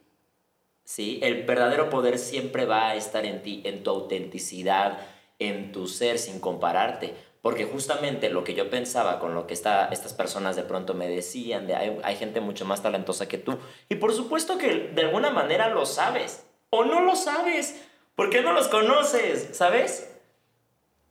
¿Sí? 0.83 1.19
El 1.21 1.43
verdadero 1.43 1.91
poder 1.91 2.17
siempre 2.17 2.65
va 2.65 2.89
a 2.89 2.95
estar 2.95 3.25
en 3.25 3.43
ti, 3.43 3.61
en 3.65 3.83
tu 3.83 3.91
autenticidad, 3.91 4.97
en 5.37 5.71
tu 5.71 5.87
ser, 5.87 6.17
sin 6.17 6.39
compararte. 6.39 7.13
Porque 7.41 7.65
justamente 7.65 8.29
lo 8.29 8.43
que 8.43 8.55
yo 8.55 8.69
pensaba 8.69 9.19
con 9.19 9.33
lo 9.33 9.47
que 9.47 9.53
esta, 9.53 9.85
estas 9.89 10.13
personas 10.13 10.55
de 10.55 10.63
pronto 10.63 10.93
me 10.93 11.07
decían, 11.07 11.67
de 11.67 11.75
hay, 11.75 12.15
gente 12.17 12.41
mucho 12.41 12.65
más 12.65 12.81
talentosa 12.81 13.27
que 13.27 13.37
tú. 13.37 13.59
Y 13.87 13.95
por 13.95 14.13
supuesto 14.13 14.57
que 14.57 14.91
de 14.93 15.01
alguna 15.03 15.29
manera 15.29 15.69
lo 15.69 15.85
sabes. 15.85 16.45
O 16.71 16.83
no 16.83 17.01
lo 17.01 17.15
sabes. 17.15 17.85
¿Por 18.15 18.29
qué 18.29 18.41
no 18.41 18.51
los 18.51 18.67
conoces? 18.67 19.55
¿Sabes? 19.55 20.11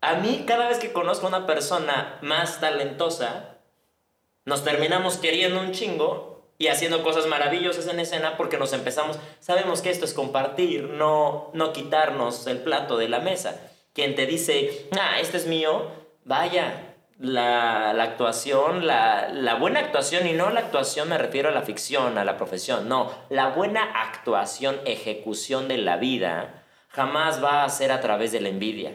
A 0.01 0.16
mí, 0.16 0.45
cada 0.47 0.68
vez 0.68 0.79
que 0.79 0.93
conozco 0.93 1.26
a 1.26 1.31
una 1.31 1.47
persona 1.47 2.18
más 2.20 2.61
talentosa, 2.61 3.58
nos 4.49 4.65
terminamos 4.65 5.19
queriendo 5.19 5.61
un 5.61 5.73
chingo 5.73 6.55
y 6.57 6.69
haciendo 6.69 7.03
cosas 7.03 7.27
maravillosas 7.27 7.87
en 7.87 8.01
escena 8.01 8.39
porque 8.39 8.57
nos 8.57 8.73
empezamos, 8.73 9.19
sabemos 9.41 9.83
que 9.83 9.91
esto 9.91 10.07
es 10.07 10.15
compartir, 10.15 10.85
no, 10.85 11.51
no 11.53 11.75
quitarnos 11.75 12.47
el 12.47 12.59
plato 12.63 12.97
de 12.97 13.11
la 13.11 13.21
mesa. 13.21 13.61
Quien 13.93 14.15
te 14.15 14.25
dice, 14.25 14.89
ah, 14.99 15.21
este 15.21 15.37
es 15.37 15.47
mío, 15.47 15.91
vaya, 16.25 16.97
la, 17.19 17.93
la 17.93 18.05
actuación, 18.05 18.87
la, 18.87 19.29
la, 19.29 19.57
buena 19.57 19.81
actuación, 19.81 20.27
y 20.27 20.33
no 20.33 20.49
la 20.49 20.61
actuación 20.61 21.11
me 21.11 21.19
refiero 21.19 21.51
a 21.51 21.53
la 21.53 21.63
ficción, 21.63 22.17
a 22.17 22.25
la 22.25 22.39
profesión, 22.39 22.89
no, 22.89 23.13
la 23.29 23.49
buena 23.51 23.83
actuación, 23.83 24.81
ejecución 24.87 25.69
de 25.69 25.77
la 25.77 25.99
vida, 25.99 26.65
jamás 26.89 27.45
va 27.45 27.65
a 27.65 27.69
ser 27.69 27.93
a 27.93 28.01
través 28.01 28.33
de 28.33 28.41
la 28.41 28.49
envidia. 28.49 28.95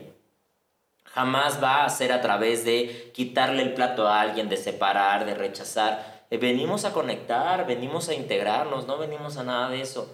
Jamás 1.14 1.64
va 1.64 1.86
a 1.86 1.90
ser 1.90 2.12
a 2.12 2.22
través 2.22 2.66
de 2.66 3.12
quitarle 3.14 3.62
el 3.62 3.74
plato 3.74 4.08
a 4.08 4.22
alguien, 4.22 4.50
de 4.50 4.58
separar, 4.58 5.26
de 5.26 5.36
rechazar. 5.36 6.26
Eh, 6.30 6.38
venimos 6.38 6.86
a 6.86 6.94
conectar, 6.94 7.66
venimos 7.68 8.10
a 8.10 8.14
integrarnos, 8.14 8.88
no 8.88 8.98
venimos 8.98 9.38
a 9.38 9.44
nada 9.44 9.70
de 9.70 9.82
eso. 9.82 10.10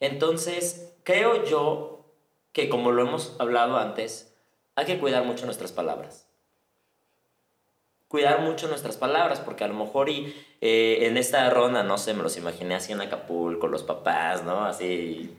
Entonces, 0.00 0.94
creo 1.04 1.44
yo 1.44 2.04
que 2.52 2.68
como 2.68 2.90
lo 2.90 3.02
hemos 3.02 3.36
hablado 3.38 3.78
antes, 3.78 4.34
hay 4.74 4.86
que 4.86 4.98
cuidar 4.98 5.24
mucho 5.24 5.44
nuestras 5.44 5.72
palabras 5.72 6.26
cuidar 8.12 8.42
mucho 8.42 8.68
nuestras 8.68 8.98
palabras, 8.98 9.40
porque 9.40 9.64
a 9.64 9.68
lo 9.68 9.72
mejor 9.74 10.10
y 10.10 10.34
eh, 10.60 11.06
en 11.06 11.16
esta 11.16 11.48
ronda, 11.48 11.82
no 11.82 11.96
sé, 11.96 12.12
me 12.12 12.22
los 12.22 12.36
imaginé 12.36 12.74
así 12.74 12.92
en 12.92 13.00
Acapulco, 13.00 13.68
los 13.68 13.84
papás, 13.84 14.44
¿no? 14.44 14.66
Así 14.66 15.34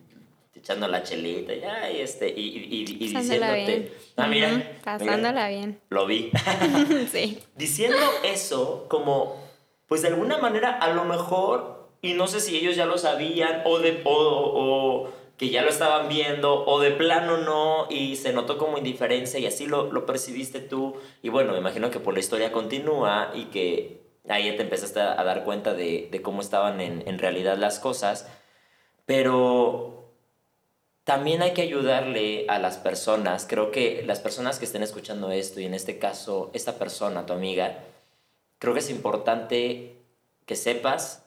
echando 0.64 0.88
la 0.88 1.04
chelita, 1.04 1.54
ya, 1.54 1.92
y, 1.92 2.00
este, 2.00 2.30
y, 2.30 2.40
y, 2.40 2.82
y 2.84 3.10
diciéndote, 3.10 3.66
bien. 3.66 3.92
ah, 4.16 4.28
mira, 4.28 4.80
pasándola 4.82 5.50
bien. 5.50 5.82
Lo 5.90 6.06
vi. 6.06 6.32
sí. 7.12 7.40
Diciendo 7.58 7.98
eso 8.24 8.86
como, 8.88 9.44
pues 9.88 10.04
de 10.04 10.08
alguna 10.08 10.38
manera, 10.38 10.72
a 10.72 10.94
lo 10.94 11.04
mejor, 11.04 11.90
y 12.02 12.14
no 12.14 12.28
sé 12.28 12.40
si 12.40 12.56
ellos 12.56 12.78
ya 12.78 12.86
lo 12.86 12.98
sabían, 12.98 13.62
o 13.66 13.80
de, 13.80 14.02
o, 14.06 14.14
o 14.14 15.10
que 15.38 15.50
ya 15.50 15.64
lo 15.64 15.70
estaban 15.70 16.08
viendo 16.08 16.64
o 16.66 16.80
de 16.80 16.92
plano 16.92 17.38
no 17.38 17.88
y 17.90 18.16
se 18.16 18.32
notó 18.32 18.58
como 18.58 18.78
indiferencia 18.78 19.40
y 19.40 19.48
así 19.48 19.66
lo, 19.66 19.92
lo 19.92 20.06
percibiste 20.06 20.60
tú 20.60 20.96
y 21.22 21.30
bueno, 21.30 21.54
me 21.54 21.58
imagino 21.58 21.90
que 21.90 22.00
por 22.00 22.14
la 22.14 22.20
historia 22.20 22.52
continúa 22.52 23.32
y 23.34 23.46
que 23.46 24.04
ahí 24.30 24.56
te 24.56 24.62
empezaste 24.62 25.02
a, 25.02 25.22
dar 25.24 25.44
cuenta 25.44 25.74
de, 25.74 26.08
de 26.12 26.22
cómo 26.22 26.40
estaban 26.40 26.80
en, 26.80 27.04
en, 27.08 27.20
realidad 27.20 27.58
las 27.58 27.80
cosas, 27.80 28.30
pero 29.06 29.93
también 31.04 31.42
hay 31.42 31.54
que 31.54 31.62
ayudarle 31.62 32.46
a 32.48 32.60
las 32.60 32.78
personas, 32.78 33.46
creo 33.48 33.72
que 33.72 34.04
las 34.06 34.20
personas 34.20 34.60
que 34.60 34.66
estén 34.66 34.84
escuchando 34.84 35.32
esto 35.32 35.60
y 35.60 35.66
en 35.66 35.74
este 35.74 36.00
caso 36.00 36.50
esta 36.54 36.78
persona, 36.80 37.26
tu 37.26 37.34
amiga, 37.34 37.84
creo 38.60 38.74
que 38.74 38.80
es 38.80 38.90
importante 38.90 39.98
que 40.46 40.56
sepas 40.56 41.24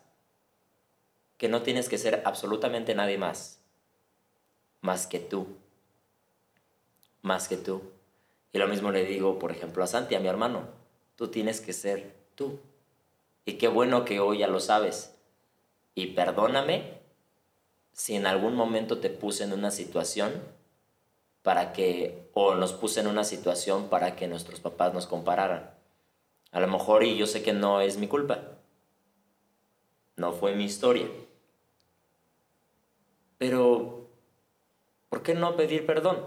que 1.37 1.49
no 1.49 1.62
tienes 1.62 1.89
que 1.89 1.99
ser 1.99 2.22
absolutamente 2.24 2.95
nadie 2.95 3.18
más 3.18 3.57
más 4.87 5.07
que 5.07 5.18
tú. 5.18 5.49
Más 7.22 7.49
que 7.49 7.57
tú. 7.57 7.83
Y 8.53 8.59
lo 8.59 8.68
mismo 8.68 8.93
le 8.93 9.05
digo, 9.05 9.39
por 9.39 9.51
ejemplo, 9.51 9.83
a 9.83 9.87
Santi, 9.87 10.14
a 10.14 10.20
mi 10.20 10.29
hermano. 10.29 10.68
Tú 11.16 11.29
tienes 11.29 11.61
que 11.61 11.72
ser 11.72 12.14
tú. 12.37 12.61
Y 13.45 13.55
qué 13.55 13.68
bueno 13.68 14.05
que 14.05 14.20
hoy 14.20 14.39
ya 14.39 14.49
lo 14.49 14.61
sabes. 14.61 15.14
Y 15.95 16.09
perdóname 16.09 16.95
si 17.97 18.14
en 18.14 18.26
algún 18.26 18.55
momento 18.55 18.99
te 18.99 19.09
puse 19.09 19.42
en 19.42 19.55
una 19.55 19.70
situación 19.70 20.30
para 21.42 21.72
que, 21.72 22.28
o 22.34 22.55
nos 22.55 22.74
puse 22.74 23.01
en 23.01 23.07
una 23.07 23.24
situación 23.24 23.88
para 23.88 24.16
que 24.16 24.28
nuestros 24.28 24.61
papás 24.61 24.92
nos 24.92 25.07
compararan. 25.07 25.70
A 26.53 26.61
lo 26.61 26.66
mejor, 26.68 27.05
y 27.05 27.16
yo 27.16 27.26
sé 27.26 27.42
que 27.42 27.55
no 27.55 27.80
es 27.80 27.97
mi 27.97 28.07
culpa. 28.07 28.59
No 30.16 30.32
fue 30.32 30.55
mi 30.55 30.64
historia. 30.64 31.07
Pero 33.38 34.11
¿por 35.09 35.22
qué 35.22 35.34
no 35.34 35.57
pedir 35.57 35.86
perdón? 35.86 36.18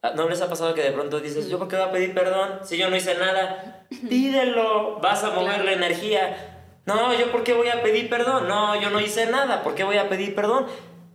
Ah, 0.00 0.12
¿No 0.16 0.28
les 0.28 0.40
ha 0.40 0.48
pasado 0.48 0.74
que 0.74 0.82
de 0.82 0.92
pronto 0.92 1.20
dices, 1.20 1.48
yo 1.48 1.58
por 1.58 1.68
qué 1.68 1.76
voy 1.76 1.84
a 1.84 1.92
pedir 1.92 2.14
perdón 2.14 2.60
si 2.62 2.78
yo 2.78 2.88
no 2.88 2.96
hice 2.96 3.14
nada? 3.14 3.86
Pídelo, 4.08 5.00
vas 5.00 5.22
a 5.22 5.32
mover 5.32 5.64
la 5.64 5.72
energía. 5.72 6.53
No, 6.86 7.18
yo 7.18 7.32
por 7.32 7.44
qué 7.44 7.54
voy 7.54 7.68
a 7.68 7.82
pedir 7.82 8.10
perdón? 8.10 8.48
No, 8.48 8.80
yo 8.80 8.90
no 8.90 9.00
hice 9.00 9.26
nada, 9.26 9.62
¿por 9.62 9.74
qué 9.74 9.84
voy 9.84 9.96
a 9.96 10.08
pedir 10.08 10.34
perdón? 10.34 10.66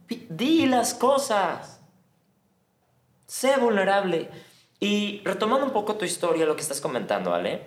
Di 0.07 0.65
las 0.65 0.93
cosas. 0.93 1.81
Sé 3.27 3.57
vulnerable. 3.57 4.29
Y 4.79 5.21
retomando 5.23 5.65
un 5.65 5.73
poco 5.73 5.95
tu 5.95 6.05
historia, 6.05 6.45
lo 6.45 6.55
que 6.55 6.61
estás 6.61 6.81
comentando, 6.81 7.31
¿vale? 7.31 7.61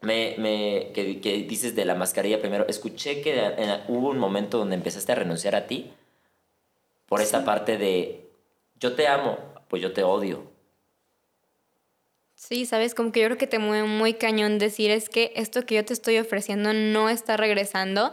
Me, 0.00 0.34
me, 0.38 0.90
que, 0.92 1.20
que, 1.20 1.38
dices 1.44 1.76
de 1.76 1.84
la 1.84 1.94
mascarilla 1.94 2.40
primero, 2.40 2.66
escuché 2.66 3.22
que 3.22 3.54
hubo 3.88 4.10
un 4.10 4.18
momento 4.18 4.58
donde 4.58 4.74
empezaste 4.74 5.12
a 5.12 5.14
renunciar 5.14 5.54
a 5.54 5.66
ti 5.68 5.92
por 7.06 7.20
esa 7.20 7.44
parte 7.44 7.78
de 7.78 8.28
yo 8.80 8.94
te 8.94 9.06
amo, 9.06 9.38
pues 9.68 9.80
yo 9.80 9.92
te 9.92 10.02
odio. 10.02 10.51
Sí, 12.48 12.66
sabes, 12.66 12.96
como 12.96 13.12
que 13.12 13.20
yo 13.20 13.26
creo 13.26 13.38
que 13.38 13.46
te 13.46 13.60
mueve 13.60 13.86
muy 13.86 14.14
cañón 14.14 14.58
decir 14.58 14.90
es 14.90 15.08
que 15.08 15.32
esto 15.36 15.64
que 15.64 15.76
yo 15.76 15.84
te 15.84 15.92
estoy 15.92 16.18
ofreciendo 16.18 16.72
no 16.72 17.08
está 17.08 17.36
regresando 17.36 18.12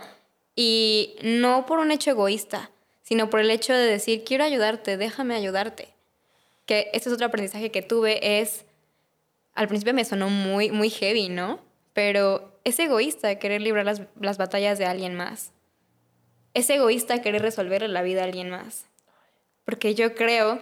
y 0.56 1.16
no 1.24 1.66
por 1.66 1.80
un 1.80 1.90
hecho 1.90 2.12
egoísta, 2.12 2.70
sino 3.02 3.32
por 3.32 3.40
el 3.40 3.50
hecho 3.50 3.74
de 3.74 3.88
decir 3.88 4.24
quiero 4.24 4.44
ayudarte, 4.44 4.98
déjame 4.98 5.34
ayudarte. 5.34 5.90
Que 6.68 6.92
este 6.94 7.10
es 7.10 7.16
otro 7.16 7.26
aprendizaje 7.26 7.72
que 7.72 7.82
tuve 7.82 8.40
es, 8.40 8.66
al 9.56 9.68
principio 9.68 9.96
me 9.96 10.06
sonó 10.06 10.30
muy, 10.30 10.70
muy 10.70 10.92
heavy, 10.92 11.30
¿no? 11.30 11.60
Pero 11.94 12.54
es 12.64 12.78
egoísta 12.78 13.40
querer 13.40 13.62
librar 13.62 13.84
las, 13.84 14.04
las 14.22 14.38
batallas 14.38 14.78
de 14.78 14.86
alguien 14.86 15.16
más. 15.16 15.54
Es 16.54 16.70
egoísta 16.70 17.24
querer 17.24 17.42
resolverle 17.42 17.88
la 17.88 18.04
vida 18.04 18.22
a 18.22 18.26
alguien 18.26 18.52
más. 18.52 18.86
Porque 19.66 19.96
yo 19.96 20.14
creo 20.14 20.62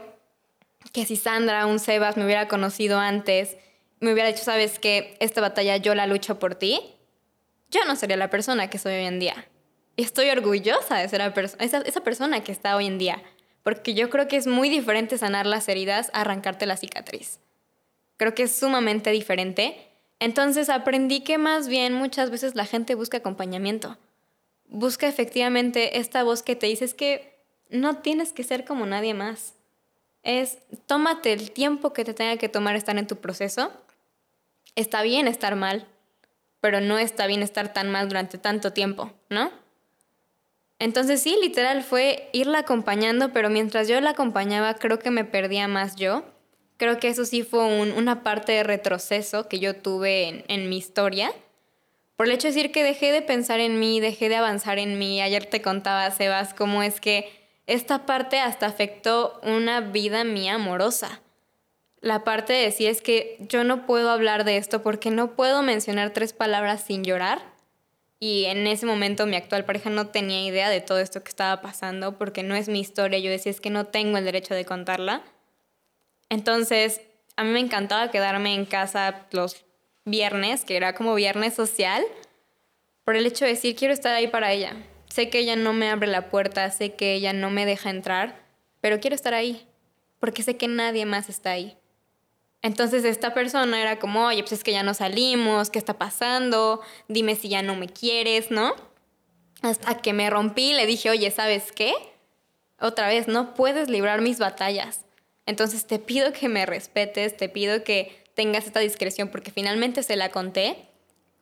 que 0.91 1.05
si 1.05 1.15
Sandra, 1.15 1.65
un 1.65 1.79
Sebas, 1.79 2.17
me 2.17 2.25
hubiera 2.25 2.47
conocido 2.47 2.99
antes, 2.99 3.57
me 3.99 4.13
hubiera 4.13 4.29
dicho, 4.29 4.43
sabes 4.43 4.79
que 4.79 5.17
esta 5.19 5.41
batalla 5.41 5.77
yo 5.77 5.95
la 5.95 6.07
lucho 6.07 6.39
por 6.39 6.55
ti, 6.55 6.79
yo 7.69 7.83
no 7.85 7.95
sería 7.95 8.17
la 8.17 8.29
persona 8.29 8.69
que 8.69 8.77
soy 8.77 8.93
hoy 8.93 9.05
en 9.05 9.19
día. 9.19 9.47
Y 9.95 10.03
estoy 10.03 10.29
orgullosa 10.29 10.97
de 10.97 11.09
ser 11.09 11.21
esa, 11.59 11.79
esa 11.79 12.01
persona 12.01 12.43
que 12.43 12.51
está 12.51 12.75
hoy 12.75 12.85
en 12.85 12.97
día. 12.97 13.23
Porque 13.63 13.93
yo 13.93 14.09
creo 14.09 14.27
que 14.27 14.37
es 14.37 14.47
muy 14.47 14.69
diferente 14.69 15.17
sanar 15.17 15.45
las 15.45 15.67
heridas 15.67 16.09
a 16.13 16.21
arrancarte 16.21 16.65
la 16.65 16.77
cicatriz. 16.77 17.39
Creo 18.15 18.33
que 18.33 18.43
es 18.43 18.55
sumamente 18.55 19.11
diferente. 19.11 19.89
Entonces 20.19 20.69
aprendí 20.69 21.21
que 21.21 21.37
más 21.37 21.67
bien 21.67 21.93
muchas 21.93 22.29
veces 22.29 22.55
la 22.55 22.65
gente 22.65 22.95
busca 22.95 23.17
acompañamiento. 23.17 23.97
Busca 24.69 25.07
efectivamente 25.07 25.99
esta 25.99 26.23
voz 26.23 26.43
que 26.43 26.55
te 26.55 26.67
dice 26.67 26.85
es 26.85 26.93
que 26.93 27.43
no 27.69 27.97
tienes 27.97 28.33
que 28.33 28.43
ser 28.43 28.65
como 28.65 28.85
nadie 28.85 29.13
más. 29.13 29.53
Es, 30.23 30.57
tómate 30.85 31.33
el 31.33 31.51
tiempo 31.51 31.93
que 31.93 32.03
te 32.03 32.13
tenga 32.13 32.37
que 32.37 32.49
tomar 32.49 32.75
estar 32.75 32.97
en 32.97 33.07
tu 33.07 33.17
proceso. 33.17 33.71
Está 34.75 35.01
bien 35.01 35.27
estar 35.27 35.55
mal, 35.55 35.87
pero 36.61 36.81
no 36.81 36.97
está 36.97 37.27
bien 37.27 37.43
estar 37.43 37.73
tan 37.73 37.89
mal 37.89 38.07
durante 38.07 38.37
tanto 38.37 38.73
tiempo, 38.73 39.11
¿no? 39.29 39.51
Entonces 40.79 41.21
sí, 41.21 41.35
literal 41.41 41.83
fue 41.83 42.29
irla 42.33 42.59
acompañando, 42.59 43.33
pero 43.33 43.49
mientras 43.49 43.87
yo 43.87 43.99
la 43.99 44.11
acompañaba 44.11 44.75
creo 44.75 44.99
que 44.99 45.09
me 45.09 45.23
perdía 45.23 45.67
más 45.67 45.95
yo. 45.95 46.23
Creo 46.77 46.99
que 46.99 47.07
eso 47.07 47.25
sí 47.25 47.41
fue 47.41 47.63
una 47.63 48.21
parte 48.21 48.51
de 48.51 48.63
retroceso 48.63 49.47
que 49.47 49.59
yo 49.59 49.75
tuve 49.75 50.27
en, 50.27 50.43
en 50.47 50.69
mi 50.69 50.77
historia. 50.77 51.31
Por 52.15 52.27
el 52.27 52.33
hecho 52.33 52.47
de 52.47 52.53
decir 52.53 52.71
que 52.71 52.83
dejé 52.83 53.11
de 53.11 53.23
pensar 53.23 53.59
en 53.59 53.79
mí, 53.79 53.99
dejé 53.99 54.29
de 54.29 54.35
avanzar 54.35 54.77
en 54.77 54.99
mí. 54.99 55.21
Ayer 55.21 55.45
te 55.45 55.61
contaba, 55.61 56.09
Sebas, 56.11 56.53
cómo 56.53 56.83
es 56.83 57.01
que 57.01 57.29
esta 57.67 58.05
parte 58.05 58.39
hasta 58.39 58.65
afectó 58.65 59.39
una 59.43 59.81
vida 59.81 60.23
mía 60.23 60.55
amorosa. 60.55 61.21
La 61.99 62.23
parte 62.23 62.53
de 62.53 62.63
decir 62.63 62.89
es 62.89 63.01
que 63.01 63.35
yo 63.41 63.65
no 63.65 63.85
puedo 63.85 64.09
hablar 64.09 64.45
de 64.45 64.55
esto 64.55 64.81
porque 64.81 65.11
no 65.11 65.35
puedo 65.35 65.61
mencionar 65.61 66.11
tres 66.11 66.31
palabras 66.31 66.81
sin 66.81 67.03
llorar. 67.03 67.41
Y 68.19 68.45
en 68.45 68.65
ese 68.65 68.85
momento 68.85 69.25
mi 69.25 69.35
actual 69.35 69.65
pareja 69.65 69.89
no 69.89 70.07
tenía 70.07 70.47
idea 70.47 70.69
de 70.69 70.79
todo 70.79 70.99
esto 70.99 71.21
que 71.21 71.29
estaba 71.29 71.61
pasando 71.61 72.17
porque 72.17 72.41
no 72.41 72.55
es 72.55 72.69
mi 72.69 72.79
historia. 72.79 73.19
Yo 73.19 73.29
decía 73.29 73.51
es 73.51 73.59
que 73.59 73.69
no 73.69 73.85
tengo 73.85 74.17
el 74.17 74.25
derecho 74.25 74.55
de 74.55 74.65
contarla. 74.65 75.21
Entonces, 76.29 77.01
a 77.35 77.43
mí 77.43 77.49
me 77.51 77.59
encantaba 77.59 78.11
quedarme 78.11 78.55
en 78.55 78.65
casa 78.65 79.27
los 79.31 79.65
viernes, 80.05 80.63
que 80.63 80.77
era 80.77 80.95
como 80.95 81.15
viernes 81.15 81.53
social, 81.53 82.03
por 83.03 83.17
el 83.17 83.25
hecho 83.25 83.43
de 83.43 83.51
decir 83.51 83.75
quiero 83.75 83.93
estar 83.93 84.15
ahí 84.15 84.27
para 84.27 84.53
ella 84.53 84.73
sé 85.17 85.31
que 85.31 85.39
ella 85.39 85.55
no 85.55 85.73
me 85.73 85.89
abre 85.89 86.05
la 86.05 86.29
puerta, 86.29 86.69
sé 86.69 86.93
que 86.93 87.15
ella 87.15 87.33
no 87.33 87.49
me 87.49 87.65
deja 87.65 87.89
entrar, 87.89 88.39
pero 88.81 88.99
quiero 88.99 89.15
estar 89.15 89.33
ahí, 89.33 89.65
porque 90.19 90.43
sé 90.43 90.57
que 90.57 90.67
nadie 90.67 91.07
más 91.07 91.27
está 91.27 91.49
ahí. 91.49 91.75
Entonces 92.61 93.03
esta 93.03 93.33
persona 93.33 93.81
era 93.81 93.97
como, 93.97 94.27
oye, 94.27 94.43
pues 94.43 94.51
es 94.51 94.63
que 94.63 94.73
ya 94.73 94.83
no 94.83 94.93
salimos, 94.93 95.71
¿qué 95.71 95.79
está 95.79 95.97
pasando? 95.97 96.81
Dime 97.07 97.35
si 97.35 97.49
ya 97.49 97.63
no 97.63 97.75
me 97.75 97.87
quieres, 97.87 98.51
¿no? 98.51 98.75
Hasta 99.63 99.97
que 99.97 100.13
me 100.13 100.29
rompí, 100.29 100.73
le 100.73 100.85
dije, 100.85 101.09
oye, 101.09 101.31
¿sabes 101.31 101.71
qué? 101.71 101.95
Otra 102.79 103.07
vez, 103.07 103.27
no 103.27 103.55
puedes 103.55 103.89
librar 103.89 104.21
mis 104.21 104.37
batallas. 104.37 105.03
Entonces 105.47 105.87
te 105.87 105.97
pido 105.97 106.31
que 106.31 106.47
me 106.47 106.67
respetes, 106.67 107.35
te 107.35 107.49
pido 107.49 107.83
que 107.83 108.23
tengas 108.35 108.67
esta 108.67 108.81
discreción, 108.81 109.29
porque 109.29 109.49
finalmente 109.49 110.03
se 110.03 110.15
la 110.15 110.29
conté 110.29 110.77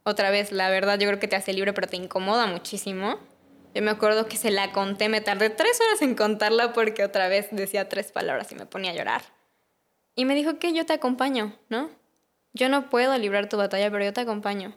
otra 0.04 0.30
vez, 0.30 0.54
la 0.54 0.70
verdad, 0.70 0.98
yo 0.98 1.08
creo 1.08 1.20
que 1.20 1.28
te 1.28 1.36
hace 1.36 1.52
libre, 1.52 1.74
pero 1.74 1.88
te 1.88 1.98
incomoda 1.98 2.48
muchísimo. 2.48 3.20
Yo 3.76 3.82
me 3.82 3.92
acuerdo 3.92 4.26
que 4.26 4.38
se 4.38 4.52
la 4.52 4.72
conté, 4.72 5.10
me 5.10 5.20
tardé 5.20 5.50
tres 5.50 5.82
horas 5.82 6.02
en 6.02 6.16
contarla 6.16 6.72
porque 6.72 7.04
otra 7.04 7.28
vez 7.28 7.50
decía 7.52 7.90
tres 7.90 8.14
palabras 8.14 8.50
y 8.54 8.56
me 8.56 8.66
ponía 8.66 8.92
a 8.92 8.96
llorar. 8.96 9.22
Y 10.16 10.24
me 10.24 10.34
dijo 10.34 10.60
que 10.60 10.72
yo 10.72 10.86
te 10.86 10.94
acompaño, 10.94 11.54
¿no? 11.68 11.90
Yo 12.54 12.70
no 12.70 12.90
puedo 12.90 13.18
librar 13.18 13.50
tu 13.50 13.58
batalla, 13.58 13.92
pero 13.92 14.06
yo 14.06 14.14
te 14.14 14.22
acompaño. 14.22 14.74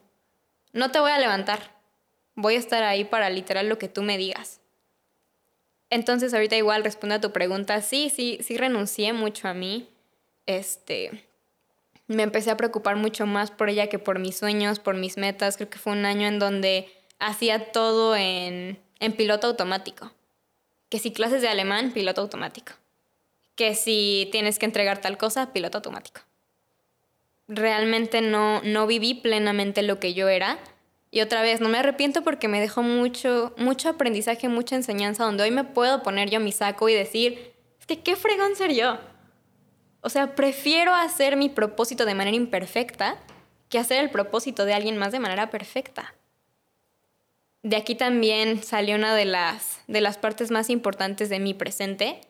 No 0.73 0.91
te 0.91 0.99
voy 0.99 1.13
a 1.13 1.19
levantar. 1.21 1.77
Voy 2.35 2.57
a 2.57 2.59
estar 2.59 2.83
ahí 2.83 3.05
para 3.05 3.31
literal 3.31 3.69
lo 3.69 3.79
que 3.79 3.89
tú 3.89 4.03
me 4.03 4.19
digas. 4.19 4.61
Entonces 5.91 6.35
ahorita 6.35 6.57
igual 6.57 6.83
responde 6.83 7.15
a 7.15 7.21
tu 7.21 7.31
pregunta. 7.31 7.81
Sí, 7.83 8.11
sí, 8.11 8.41
sí 8.43 8.57
renuncié 8.57 9.13
mucho 9.13 9.47
a 9.47 9.55
mí. 9.55 9.89
Este, 10.47 11.25
me 12.09 12.25
empecé 12.25 12.51
a 12.51 12.57
preocupar 12.57 12.97
mucho 12.97 13.27
más 13.27 13.53
por 13.53 13.69
ella 13.69 13.87
que 13.87 14.01
por 14.01 14.19
mis 14.19 14.37
sueños, 14.37 14.81
por 14.81 14.97
mis 14.97 15.17
metas. 15.17 15.57
Creo 15.57 15.71
que 15.71 15.79
fue 15.79 15.93
un 15.93 16.05
año 16.05 16.27
en 16.27 16.41
donde 16.41 16.91
hacía 17.21 17.71
todo 17.71 18.17
en, 18.17 18.81
en 19.01 19.13
piloto 19.13 19.47
automático. 19.47 20.13
Que 20.89 20.99
si 20.99 21.13
clases 21.13 21.43
de 21.43 21.49
alemán, 21.49 21.93
piloto 21.93 22.21
automático. 22.21 22.73
Que 23.55 23.75
si 23.75 24.29
tienes 24.33 24.59
que 24.59 24.67
entregar 24.67 25.01
tal 25.01 25.19
cosa, 25.19 25.53
piloto 25.53 25.79
automático. 25.79 26.23
Realmente 27.47 28.21
no, 28.21 28.63
no 28.63 28.87
viví 28.87 29.15
plenamente 29.15 29.83
lo 29.83 30.01
que 30.01 30.15
yo 30.15 30.29
era. 30.29 30.59
Y 31.11 31.21
otra 31.21 31.43
vez, 31.43 31.61
no 31.61 31.69
me 31.69 31.79
arrepiento 31.79 32.23
porque 32.23 32.49
me 32.49 32.61
dejó 32.61 32.83
mucho, 32.83 33.55
mucho 33.57 33.89
aprendizaje, 33.89 34.49
mucha 34.49 34.77
enseñanza, 34.77 35.25
donde 35.25 35.45
hoy 35.45 35.51
me 35.51 35.65
puedo 35.65 36.03
poner 36.03 36.29
yo 36.31 36.41
mi 36.41 36.53
saco 36.53 36.89
y 36.89 36.95
decir, 36.95 37.55
es 37.81 37.87
que 37.87 38.03
qué 38.03 38.17
fregón 38.17 38.57
ser 38.57 38.75
yo. 38.75 38.99
O 40.01 40.11
sea, 40.11 40.35
prefiero 40.35 40.95
hacer 40.95 41.37
mi 41.37 41.49
propósito 41.49 42.05
de 42.05 42.15
manera 42.15 42.37
imperfecta 42.37 43.17
que 43.69 43.79
hacer 43.79 44.01
el 44.01 44.11
propósito 44.11 44.65
de 44.65 44.75
alguien 44.75 44.97
más 44.97 45.13
de 45.13 45.21
manera 45.21 45.51
perfecta 45.51 46.15
de 47.63 47.77
aquí 47.77 47.95
también 47.95 48.63
salió 48.63 48.97
una 48.97 49.15
de 49.15 49.25
las, 49.25 49.81
de 49.87 50.01
las 50.01 50.19
partes 50.19 50.51
más 50.51 50.71
importantes 50.71 51.29
de 51.29 51.41
mi 51.41 51.55
presente, 51.55 52.21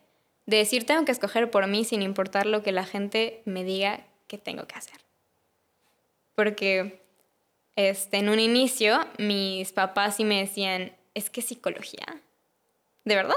de 0.46 0.56
decir 0.56 0.86
tengo 0.86 1.04
que 1.04 1.12
escoger 1.12 1.50
por 1.50 1.66
mí 1.66 1.84
sin 1.84 2.02
importar 2.02 2.46
lo 2.46 2.62
que 2.62 2.72
la 2.72 2.84
gente 2.84 3.42
me 3.44 3.64
diga 3.64 4.06
que 4.26 4.38
tengo 4.38 4.66
que 4.66 4.76
hacer. 4.76 4.98
Porque 6.34 7.02
este, 7.76 8.18
en 8.18 8.28
un 8.28 8.40
inicio 8.40 8.98
mis 9.18 9.72
papás 9.72 10.16
sí 10.16 10.24
me 10.24 10.40
decían, 10.40 10.96
es 11.14 11.30
que 11.30 11.42
psicología. 11.42 12.06
¿De 13.04 13.14
verdad? 13.14 13.36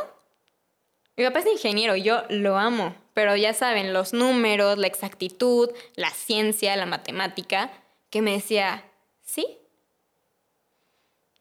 Mi 1.17 1.25
papá 1.25 1.39
es 1.39 1.47
ingeniero 1.47 1.95
yo 1.95 2.23
lo 2.29 2.57
amo, 2.57 2.95
pero 3.13 3.35
ya 3.35 3.53
saben, 3.53 3.93
los 3.93 4.13
números, 4.13 4.77
la 4.77 4.87
exactitud, 4.87 5.69
la 5.95 6.09
ciencia, 6.11 6.75
la 6.77 6.85
matemática, 6.85 7.71
que 8.09 8.21
me 8.21 8.31
decía, 8.31 8.85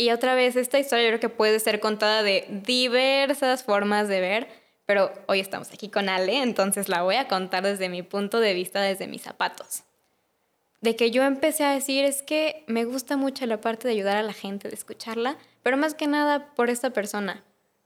y 0.00 0.12
otra 0.12 0.34
vez, 0.34 0.56
esta 0.56 0.78
historia 0.78 1.04
yo 1.04 1.10
creo 1.10 1.20
que 1.20 1.28
puede 1.28 1.60
ser 1.60 1.78
contada 1.78 2.22
de 2.22 2.46
diversas 2.64 3.64
formas 3.64 4.08
de 4.08 4.22
ver, 4.22 4.48
pero 4.86 5.12
hoy 5.26 5.40
estamos 5.40 5.70
aquí 5.74 5.90
con 5.90 6.08
Ale, 6.08 6.40
entonces 6.40 6.88
la 6.88 7.02
voy 7.02 7.16
a 7.16 7.28
contar 7.28 7.64
desde 7.64 7.90
mi 7.90 8.02
punto 8.02 8.40
de 8.40 8.54
vista, 8.54 8.80
desde 8.80 9.06
mis 9.06 9.20
zapatos. 9.20 9.82
De 10.80 10.96
que 10.96 11.10
yo 11.10 11.22
empecé 11.24 11.64
a 11.64 11.72
decir 11.72 12.06
es 12.06 12.22
que 12.22 12.64
me 12.66 12.86
gusta 12.86 13.18
mucho 13.18 13.44
la 13.44 13.60
parte 13.60 13.88
de 13.88 13.92
ayudar 13.92 14.16
a 14.16 14.22
la 14.22 14.32
gente, 14.32 14.70
de 14.70 14.74
escucharla, 14.74 15.36
pero 15.62 15.76
más 15.76 15.92
que 15.92 16.06
nada 16.06 16.54
por 16.54 16.70
esta 16.70 16.88
persona. 16.88 17.44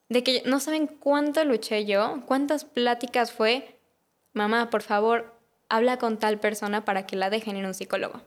De 0.09 0.23
que 0.23 0.45
no 0.47 0.61
saben 0.61 0.87
cuánto 0.87 1.45
luché 1.45 1.85
yo, 1.85 2.23
cuántas 2.27 2.65
pláticas 2.65 3.33
fue, 3.33 3.77
mamá, 4.33 4.71
por 4.71 4.83
favor, 4.83 5.35
habla 5.69 5.99
con 5.99 6.21
tal 6.21 6.39
persona 6.39 6.85
para 6.85 7.07
que 7.07 7.17
la 7.17 7.29
dejen 7.29 7.57
en 7.57 7.67
un 7.67 7.75
psicólogo. 7.75 8.23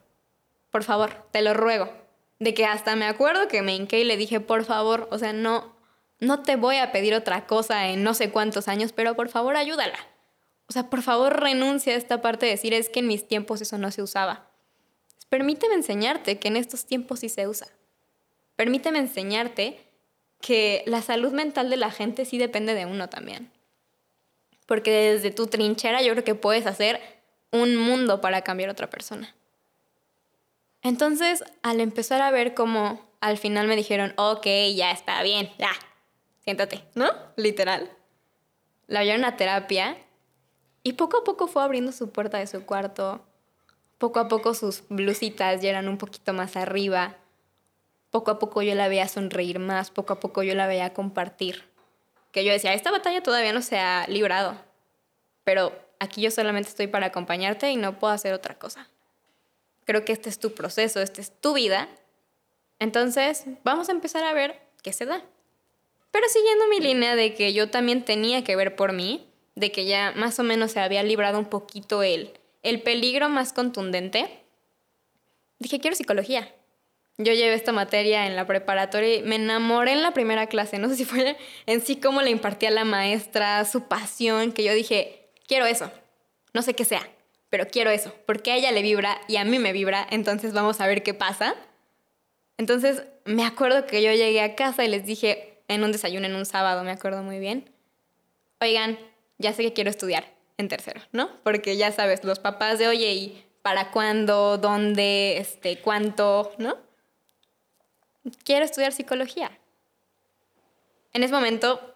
Por 0.72 0.84
favor, 0.84 1.26
te 1.32 1.42
lo 1.42 1.54
ruego 1.54 2.06
de 2.40 2.54
que 2.54 2.66
hasta 2.66 2.96
me 2.96 3.06
acuerdo 3.06 3.48
que 3.48 3.62
me 3.62 3.76
hinqué 3.76 4.00
y 4.00 4.04
le 4.04 4.18
dije, 4.18 4.40
por 4.40 4.64
favor, 4.64 5.08
o 5.12 5.18
sea, 5.18 5.34
no, 5.34 5.76
no 6.20 6.44
te 6.44 6.56
voy 6.56 6.78
a 6.78 6.92
pedir 6.92 7.14
otra 7.14 7.48
cosa 7.48 7.88
en 7.90 8.04
no 8.04 8.14
sé 8.14 8.32
cuántos 8.32 8.68
años, 8.68 8.94
pero 8.94 9.16
por 9.16 9.30
favor 9.30 9.56
ayúdala. 9.56 9.98
O 10.68 10.74
sea, 10.74 10.90
por 10.90 11.02
favor 11.02 11.40
renuncia 11.40 11.94
a 11.94 11.98
esta 11.98 12.22
parte 12.22 12.46
de 12.46 12.52
decir, 12.52 12.74
es 12.74 12.90
que 12.90 13.00
en 13.00 13.08
mis 13.08 13.28
tiempos 13.28 13.62
eso 13.62 13.78
no 13.78 13.92
se 13.92 14.02
usaba. 14.02 14.52
Permíteme 15.30 15.76
enseñarte 15.76 16.40
que 16.40 16.48
en 16.48 16.58
estos 16.58 16.86
tiempos 16.86 17.20
sí 17.20 17.30
se 17.30 17.48
usa. 17.48 17.68
Permíteme 18.56 19.00
enseñarte 19.00 19.80
que 20.42 20.84
la 20.86 21.02
salud 21.02 21.32
mental 21.32 21.70
de 21.70 21.78
la 21.78 21.92
gente 21.92 22.26
sí 22.26 22.38
depende 22.38 22.74
de 22.74 22.86
uno 22.86 23.10
también. 23.10 23.52
Porque 24.66 25.14
desde 25.14 25.32
tu 25.32 25.48
trinchera 25.48 26.02
yo 26.02 26.12
creo 26.14 26.24
que 26.24 26.36
puedes 26.36 26.66
hacer 26.66 27.00
un 27.52 27.76
mundo 27.76 28.22
para 28.22 28.42
cambiar 28.42 28.70
a 28.70 28.74
otra 28.74 28.90
persona. 28.90 29.34
Entonces, 30.88 31.44
al 31.64 31.82
empezar 31.82 32.22
a 32.22 32.32
ver 32.32 32.54
cómo 32.54 33.02
al 33.20 33.38
final 33.38 33.68
me 33.68 33.76
dijeron, 33.76 34.14
ok, 34.16 34.46
ya 34.74 34.92
está 34.92 35.22
bien, 35.22 35.52
ya, 35.60 35.72
siéntate, 36.46 36.82
¿no? 36.96 37.10
Literal. 37.36 37.92
La 38.88 39.04
llevaron 39.04 39.26
a 39.26 39.36
terapia 39.36 39.98
y 40.84 40.94
poco 40.94 41.18
a 41.18 41.24
poco 41.26 41.48
fue 41.48 41.62
abriendo 41.62 41.92
su 41.92 42.12
puerta 42.12 42.38
de 42.38 42.48
su 42.48 42.66
cuarto. 42.66 43.20
Poco 43.98 44.22
a 44.22 44.30
poco 44.30 44.54
sus 44.54 44.84
blusitas 44.88 45.62
ya 45.62 45.72
eran 45.72 45.90
un 45.90 45.98
poquito 45.98 46.32
más 46.32 46.56
arriba. 46.56 47.18
Poco 48.10 48.32
a 48.32 48.40
poco 48.40 48.62
yo 48.62 48.74
la 48.74 48.88
veía 48.88 49.10
sonreír 49.10 49.60
más, 49.60 49.92
poco 49.92 50.14
a 50.14 50.22
poco 50.22 50.42
yo 50.42 50.56
la 50.56 50.68
veía 50.68 50.94
compartir. 50.94 51.66
Que 52.32 52.46
yo 52.46 52.54
decía, 52.54 52.74
esta 52.74 52.92
batalla 52.92 53.22
todavía 53.22 53.52
no 53.52 53.62
se 53.62 53.78
ha 53.78 54.06
librado, 54.08 54.56
pero 55.44 55.78
aquí 56.00 56.22
yo 56.22 56.32
solamente 56.32 56.70
estoy 56.70 56.88
para 56.88 57.08
acompañarte 57.08 57.70
y 57.72 57.76
no 57.76 58.00
puedo 58.00 58.14
hacer 58.14 58.34
otra 58.34 58.58
cosa 58.58 58.88
creo 59.88 60.04
que 60.04 60.12
este 60.12 60.30
es 60.30 60.38
tu 60.38 60.54
proceso, 60.54 61.02
esta 61.02 61.22
es 61.22 61.32
tu 61.32 61.54
vida. 61.54 61.88
Entonces, 62.78 63.46
vamos 63.64 63.88
a 63.88 63.94
empezar 63.94 64.24
a 64.24 64.34
ver 64.34 64.60
qué 64.84 64.92
se 64.94 65.06
da. 65.06 65.24
Pero 66.12 66.28
siguiendo 66.28 66.68
mi 66.68 66.80
línea 66.82 67.16
de 67.16 67.34
que 67.34 67.54
yo 67.54 67.70
también 67.70 68.04
tenía 68.04 68.44
que 68.44 68.56
ver 68.58 68.76
por 68.76 68.92
mí, 68.92 69.26
de 69.56 69.72
que 69.72 69.86
ya 69.86 70.14
más 70.16 70.38
o 70.40 70.44
menos 70.44 70.74
se 70.74 70.82
había 70.82 71.04
librado 71.04 71.40
un 71.40 71.46
poquito 71.46 72.04
el, 72.04 72.34
el 72.64 72.82
peligro 72.82 73.30
más 73.30 73.54
contundente, 73.54 74.44
dije, 75.58 75.80
quiero 75.80 75.96
psicología. 75.96 76.54
Yo 77.18 77.34
llevé 77.34 77.56
esta 77.56 77.72
materia 77.72 78.28
en 78.28 78.36
la 78.36 78.46
preparatoria 78.46 79.16
y 79.16 79.24
me 79.24 79.36
enamoré 79.36 79.94
en 79.94 80.04
la 80.04 80.12
primera 80.12 80.48
clase. 80.48 80.80
No 80.80 80.90
sé 80.90 80.96
si 80.98 81.06
fue 81.06 81.38
en 81.66 81.82
sí 81.82 81.96
cómo 81.96 82.22
le 82.22 82.30
impartía 82.30 82.72
la 82.72 82.84
maestra, 82.84 83.64
su 83.64 83.88
pasión, 83.88 84.52
que 84.52 84.64
yo 84.64 84.74
dije, 84.74 85.30
quiero 85.48 85.66
eso. 85.66 85.90
No 86.54 86.62
sé 86.62 86.74
qué 86.74 86.84
sea 86.84 87.10
pero 87.50 87.68
quiero 87.68 87.90
eso, 87.90 88.14
porque 88.26 88.52
a 88.52 88.56
ella 88.56 88.72
le 88.72 88.82
vibra 88.82 89.20
y 89.28 89.38
a 89.38 89.46
mí 89.46 89.60
me 89.60 89.74
vibra, 89.74 90.06
entonces 90.10 90.54
vamos 90.54 90.82
a 90.82 90.88
ver 90.88 91.04
qué 91.04 91.14
pasa. 91.14 91.56
Entonces 92.58 93.04
me 93.26 93.46
acuerdo 93.46 93.86
que 93.86 94.02
yo 94.02 94.12
llegué 94.12 94.42
a 94.42 94.56
casa 94.56 94.84
y 94.84 94.90
les 94.90 95.06
dije 95.06 95.62
en 95.68 95.84
un 95.84 95.92
desayuno 95.92 96.26
en 96.26 96.36
un 96.36 96.46
sábado, 96.46 96.84
me 96.84 96.92
acuerdo 96.92 97.24
muy 97.24 97.40
bien, 97.40 97.70
oigan, 98.62 98.98
ya 99.38 99.54
sé 99.54 99.64
que 99.64 99.74
quiero 99.74 99.90
estudiar 99.90 100.26
en 100.58 100.68
tercero, 100.68 101.02
¿no? 101.12 101.30
Porque 101.44 101.78
ya 101.78 101.92
sabes, 101.92 102.24
los 102.24 102.40
papás 102.40 102.80
de, 102.80 102.88
oye, 102.88 103.12
¿y 103.14 103.46
para 103.62 103.92
cuándo? 103.92 104.58
¿Dónde? 104.58 105.38
Este, 105.38 105.80
¿Cuánto? 105.80 106.52
¿No? 106.58 106.78
Quiero 108.44 108.66
estudiar 108.66 108.92
psicología. 108.92 109.52
En 111.14 111.24
ese 111.24 111.34
momento 111.34 111.96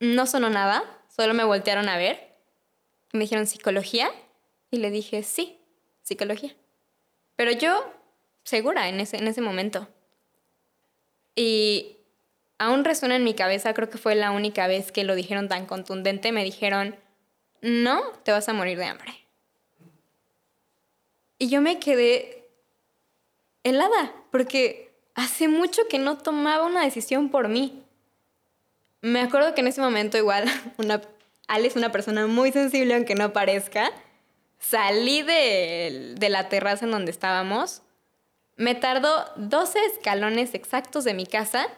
no 0.00 0.26
sonó 0.26 0.50
nada, 0.50 0.84
solo 1.14 1.34
me 1.34 1.44
voltearon 1.44 1.88
a 1.88 1.96
ver. 1.96 2.34
Me 3.12 3.20
dijeron, 3.20 3.46
¿psicología? 3.46 4.10
Y 4.74 4.78
le 4.78 4.90
dije, 4.90 5.22
sí, 5.22 5.60
psicología. 6.02 6.52
Pero 7.36 7.52
yo, 7.52 7.92
segura 8.42 8.88
en 8.88 8.98
ese, 8.98 9.18
en 9.18 9.28
ese 9.28 9.40
momento. 9.40 9.86
Y 11.36 11.98
aún 12.58 12.84
resuena 12.84 13.14
en 13.14 13.22
mi 13.22 13.34
cabeza, 13.34 13.72
creo 13.72 13.88
que 13.88 13.98
fue 13.98 14.16
la 14.16 14.32
única 14.32 14.66
vez 14.66 14.90
que 14.90 15.04
lo 15.04 15.14
dijeron 15.14 15.48
tan 15.48 15.66
contundente, 15.66 16.32
me 16.32 16.42
dijeron, 16.42 16.96
no, 17.60 18.02
te 18.24 18.32
vas 18.32 18.48
a 18.48 18.52
morir 18.52 18.76
de 18.76 18.86
hambre. 18.86 19.14
Y 21.38 21.48
yo 21.48 21.60
me 21.60 21.78
quedé 21.78 22.48
helada, 23.62 24.12
porque 24.32 24.90
hace 25.14 25.46
mucho 25.46 25.82
que 25.88 26.00
no 26.00 26.18
tomaba 26.18 26.66
una 26.66 26.82
decisión 26.82 27.30
por 27.30 27.46
mí. 27.46 27.84
Me 29.02 29.20
acuerdo 29.20 29.54
que 29.54 29.60
en 29.60 29.68
ese 29.68 29.80
momento 29.80 30.18
igual, 30.18 30.46
una, 30.78 31.00
es 31.58 31.76
una 31.76 31.92
persona 31.92 32.26
muy 32.26 32.50
sensible, 32.50 32.96
aunque 32.96 33.14
no 33.14 33.32
parezca, 33.32 33.92
Salí 34.68 35.22
de, 35.22 36.16
la 36.30 36.48
terraza 36.48 36.86
en 36.86 36.90
donde 36.90 37.10
estábamos. 37.10 37.82
Me 38.56 38.74
tardó 38.74 39.26
12 39.36 39.78
escalones 39.92 40.54
exactos 40.54 41.04
de 41.04 41.12
mi 41.12 41.26
casa 41.26 41.68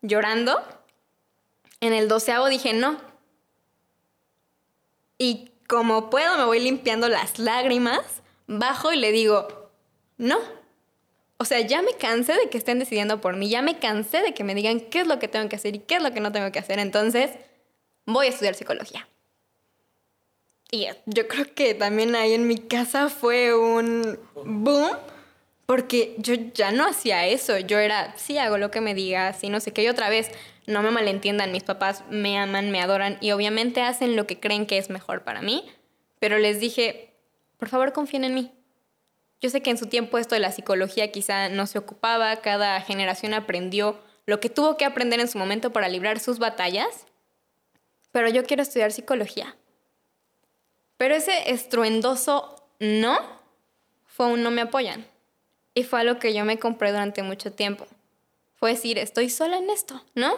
llorando. 0.00 0.58
En 1.80 1.92
el 1.92 2.08
doceavo 2.08 2.46
dije 2.48 2.72
no. 2.72 2.98
Y 5.18 5.50
como 5.68 6.08
puedo, 6.08 6.38
me 6.38 6.44
voy 6.44 6.60
limpiando 6.60 7.08
las 7.08 7.38
lágrimas, 7.38 8.22
bajo 8.46 8.92
y 8.92 8.96
le 8.96 9.12
digo, 9.12 9.70
no. 10.16 10.38
O 11.38 11.44
sea, 11.44 11.60
ya 11.60 11.82
me 11.82 11.92
cansé 11.94 12.32
de 12.32 12.48
que 12.48 12.56
estén 12.56 12.78
decidiendo 12.78 13.20
por 13.20 13.36
mí, 13.36 13.50
ya 13.50 13.60
me 13.60 13.78
cansé 13.78 14.22
de 14.22 14.32
que 14.32 14.44
me 14.44 14.54
digan 14.54 14.80
qué 14.80 15.00
es 15.00 15.06
lo 15.06 15.18
que 15.18 15.28
tengo 15.28 15.48
que 15.50 15.56
hacer 15.56 15.74
y 15.76 15.80
qué 15.80 15.96
es 15.96 16.02
lo 16.02 16.12
que 16.12 16.20
no 16.20 16.32
tengo 16.32 16.50
que 16.50 16.58
hacer. 16.58 16.78
Entonces, 16.78 17.30
voy 18.06 18.26
a 18.26 18.30
estudiar 18.30 18.54
psicología. 18.54 19.06
Y 20.70 20.88
yo 21.06 21.28
creo 21.28 21.54
que 21.54 21.74
también 21.74 22.14
ahí 22.16 22.32
en 22.32 22.48
mi 22.48 22.58
casa 22.58 23.08
fue 23.08 23.54
un 23.54 24.18
boom, 24.34 24.90
porque 25.64 26.14
yo 26.18 26.34
ya 26.34 26.72
no 26.72 26.86
hacía 26.86 27.26
eso, 27.26 27.58
yo 27.58 27.78
era, 27.78 28.16
sí, 28.16 28.38
hago 28.38 28.58
lo 28.58 28.70
que 28.70 28.80
me 28.80 28.94
digas, 28.94 29.42
y 29.44 29.48
no 29.48 29.60
sé 29.60 29.72
qué, 29.72 29.84
y 29.84 29.88
otra 29.88 30.08
vez, 30.08 30.30
no 30.66 30.82
me 30.82 30.90
malentiendan, 30.90 31.52
mis 31.52 31.62
papás 31.62 32.04
me 32.10 32.38
aman, 32.38 32.70
me 32.70 32.80
adoran, 32.80 33.18
y 33.20 33.30
obviamente 33.30 33.82
hacen 33.82 34.16
lo 34.16 34.26
que 34.26 34.40
creen 34.40 34.66
que 34.66 34.78
es 34.78 34.90
mejor 34.90 35.22
para 35.22 35.40
mí, 35.40 35.64
pero 36.18 36.38
les 36.38 36.58
dije, 36.60 37.14
por 37.58 37.68
favor 37.68 37.92
confíen 37.92 38.24
en 38.24 38.34
mí. 38.34 38.52
Yo 39.40 39.50
sé 39.50 39.60
que 39.60 39.70
en 39.70 39.78
su 39.78 39.86
tiempo 39.86 40.18
esto 40.18 40.34
de 40.34 40.40
la 40.40 40.50
psicología 40.50 41.12
quizá 41.12 41.48
no 41.48 41.66
se 41.66 41.78
ocupaba, 41.78 42.34
cada 42.36 42.80
generación 42.80 43.34
aprendió 43.34 44.00
lo 44.24 44.40
que 44.40 44.50
tuvo 44.50 44.76
que 44.76 44.84
aprender 44.84 45.20
en 45.20 45.28
su 45.28 45.38
momento 45.38 45.72
para 45.72 45.88
librar 45.88 46.18
sus 46.18 46.38
batallas, 46.38 47.06
pero 48.12 48.28
yo 48.28 48.44
quiero 48.44 48.62
estudiar 48.62 48.92
psicología. 48.92 49.56
Pero 50.96 51.14
ese 51.14 51.50
estruendoso 51.50 52.56
no 52.78 53.18
fue 54.04 54.26
un 54.26 54.42
no 54.42 54.50
me 54.50 54.62
apoyan. 54.62 55.06
Y 55.74 55.84
fue 55.84 56.00
algo 56.00 56.18
que 56.18 56.32
yo 56.32 56.44
me 56.44 56.58
compré 56.58 56.90
durante 56.90 57.22
mucho 57.22 57.52
tiempo. 57.52 57.86
Fue 58.54 58.70
decir, 58.70 58.98
estoy 58.98 59.28
sola 59.28 59.58
en 59.58 59.68
esto, 59.68 60.02
¿no? 60.14 60.34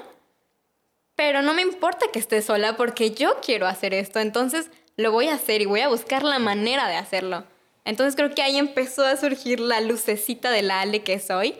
Pero 1.14 1.42
no 1.42 1.54
me 1.54 1.62
importa 1.62 2.06
que 2.12 2.18
esté 2.18 2.42
sola 2.42 2.76
porque 2.76 3.12
yo 3.12 3.40
quiero 3.40 3.66
hacer 3.66 3.94
esto, 3.94 4.18
entonces 4.18 4.70
lo 4.96 5.12
voy 5.12 5.28
a 5.28 5.34
hacer 5.34 5.62
y 5.62 5.66
voy 5.66 5.80
a 5.80 5.88
buscar 5.88 6.24
la 6.24 6.40
manera 6.40 6.88
de 6.88 6.96
hacerlo. 6.96 7.44
Entonces 7.84 8.16
creo 8.16 8.34
que 8.34 8.42
ahí 8.42 8.58
empezó 8.58 9.06
a 9.06 9.16
surgir 9.16 9.60
la 9.60 9.80
lucecita 9.80 10.50
de 10.50 10.62
la 10.62 10.80
Ale 10.80 11.02
que 11.02 11.20
soy. 11.20 11.56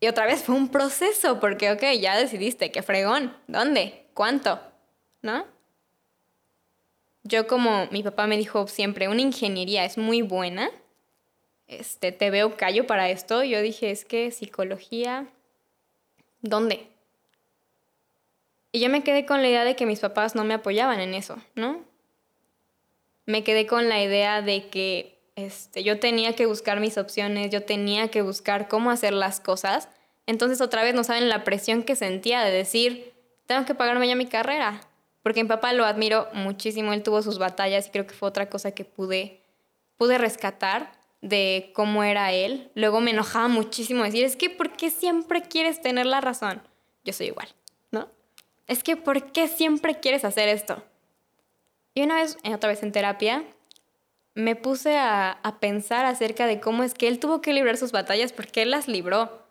Y 0.00 0.08
otra 0.08 0.26
vez 0.26 0.42
fue 0.42 0.54
un 0.54 0.68
proceso, 0.68 1.40
porque, 1.40 1.72
ok, 1.72 1.82
ya 1.98 2.16
decidiste, 2.16 2.70
qué 2.70 2.82
fregón, 2.82 3.34
¿dónde? 3.46 4.06
¿Cuánto? 4.12 4.60
¿No? 5.22 5.46
Yo 7.24 7.46
como 7.46 7.88
mi 7.90 8.02
papá 8.02 8.26
me 8.26 8.36
dijo 8.36 8.66
siempre, 8.68 9.08
una 9.08 9.22
ingeniería 9.22 9.84
es 9.84 9.98
muy 9.98 10.22
buena, 10.22 10.70
este, 11.66 12.12
te 12.12 12.30
veo 12.30 12.56
callo 12.56 12.86
para 12.86 13.08
esto. 13.08 13.42
Yo 13.42 13.60
dije, 13.62 13.90
es 13.90 14.04
que 14.04 14.30
psicología, 14.30 15.26
¿dónde? 16.42 16.86
Y 18.72 18.80
yo 18.80 18.90
me 18.90 19.02
quedé 19.02 19.24
con 19.24 19.40
la 19.40 19.48
idea 19.48 19.64
de 19.64 19.76
que 19.76 19.86
mis 19.86 20.00
papás 20.00 20.34
no 20.34 20.44
me 20.44 20.54
apoyaban 20.54 21.00
en 21.00 21.14
eso, 21.14 21.38
¿no? 21.54 21.84
Me 23.24 23.42
quedé 23.42 23.66
con 23.66 23.88
la 23.88 24.02
idea 24.02 24.42
de 24.42 24.68
que 24.68 25.18
este, 25.36 25.82
yo 25.82 25.98
tenía 25.98 26.34
que 26.34 26.46
buscar 26.46 26.80
mis 26.80 26.98
opciones, 26.98 27.50
yo 27.50 27.62
tenía 27.62 28.08
que 28.08 28.22
buscar 28.22 28.68
cómo 28.68 28.90
hacer 28.90 29.14
las 29.14 29.40
cosas. 29.40 29.88
Entonces 30.26 30.60
otra 30.60 30.82
vez 30.82 30.94
no 30.94 31.04
saben 31.04 31.28
la 31.28 31.44
presión 31.44 31.82
que 31.82 31.96
sentía 31.96 32.42
de 32.44 32.50
decir, 32.50 33.14
tengo 33.46 33.64
que 33.64 33.74
pagarme 33.74 34.08
ya 34.08 34.16
mi 34.16 34.26
carrera, 34.26 34.80
porque 35.24 35.42
mi 35.42 35.48
papá 35.48 35.72
lo 35.72 35.86
admiro 35.86 36.28
muchísimo, 36.34 36.92
él 36.92 37.02
tuvo 37.02 37.22
sus 37.22 37.38
batallas 37.38 37.86
y 37.86 37.90
creo 37.90 38.06
que 38.06 38.12
fue 38.12 38.28
otra 38.28 38.50
cosa 38.50 38.72
que 38.72 38.84
pude, 38.84 39.40
pude 39.96 40.18
rescatar 40.18 40.92
de 41.22 41.72
cómo 41.74 42.04
era 42.04 42.30
él. 42.32 42.70
Luego 42.74 43.00
me 43.00 43.12
enojaba 43.12 43.48
muchísimo 43.48 44.04
decir, 44.04 44.22
es 44.22 44.36
que 44.36 44.50
¿por 44.50 44.72
qué 44.76 44.90
siempre 44.90 45.40
quieres 45.40 45.80
tener 45.80 46.04
la 46.04 46.20
razón? 46.20 46.60
Yo 47.04 47.14
soy 47.14 47.28
igual, 47.28 47.48
¿no? 47.90 48.10
Es 48.66 48.84
que 48.84 48.98
¿por 48.98 49.32
qué 49.32 49.48
siempre 49.48 49.98
quieres 49.98 50.26
hacer 50.26 50.50
esto? 50.50 50.84
Y 51.94 52.02
una 52.02 52.16
vez, 52.16 52.36
otra 52.54 52.68
vez 52.68 52.82
en 52.82 52.92
terapia, 52.92 53.44
me 54.34 54.56
puse 54.56 54.98
a, 54.98 55.30
a 55.30 55.58
pensar 55.58 56.04
acerca 56.04 56.46
de 56.46 56.60
cómo 56.60 56.82
es 56.82 56.92
que 56.92 57.08
él 57.08 57.18
tuvo 57.18 57.40
que 57.40 57.54
librar 57.54 57.78
sus 57.78 57.92
batallas 57.92 58.34
porque 58.34 58.60
él 58.60 58.70
las 58.70 58.88
libró. 58.88 59.46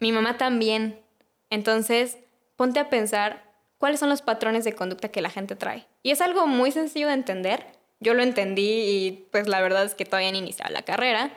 Mi 0.00 0.12
mamá 0.12 0.36
también. 0.36 1.00
Entonces, 1.48 2.18
ponte 2.56 2.78
a 2.78 2.90
pensar 2.90 3.51
cuáles 3.82 3.98
son 3.98 4.10
los 4.10 4.22
patrones 4.22 4.62
de 4.62 4.74
conducta 4.74 5.08
que 5.08 5.20
la 5.20 5.28
gente 5.28 5.56
trae. 5.56 5.88
Y 6.04 6.12
es 6.12 6.20
algo 6.20 6.46
muy 6.46 6.70
sencillo 6.70 7.08
de 7.08 7.14
entender. 7.14 7.66
Yo 7.98 8.14
lo 8.14 8.22
entendí 8.22 8.62
y 8.62 9.26
pues 9.32 9.48
la 9.48 9.60
verdad 9.60 9.84
es 9.84 9.96
que 9.96 10.04
todavía 10.04 10.30
no 10.30 10.38
iniciaba 10.38 10.70
la 10.70 10.82
carrera. 10.82 11.32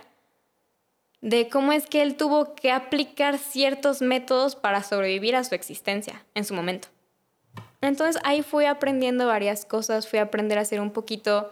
De 1.22 1.50
cómo 1.50 1.72
es 1.72 1.88
que 1.88 2.04
él 2.04 2.18
tuvo 2.18 2.54
que 2.54 2.72
aplicar 2.72 3.40
ciertos 3.40 4.04
métodos 4.04 4.56
para 4.56 4.84
sobrevivir 4.84 5.36
a 5.36 5.44
su 5.44 5.56
existencia 5.56 6.24
en 6.36 6.46
su 6.46 6.54
momento. 6.54 6.88
Entonces 7.82 8.22
ahí 8.24 8.44
fui 8.44 8.66
aprendiendo 8.66 9.26
varias 9.26 9.66
cosas, 9.66 10.08
fui 10.08 10.20
a 10.20 10.26
aprender 10.26 10.60
a 10.60 10.66
ser 10.66 10.82
un 10.82 10.92
poquito, 10.92 11.52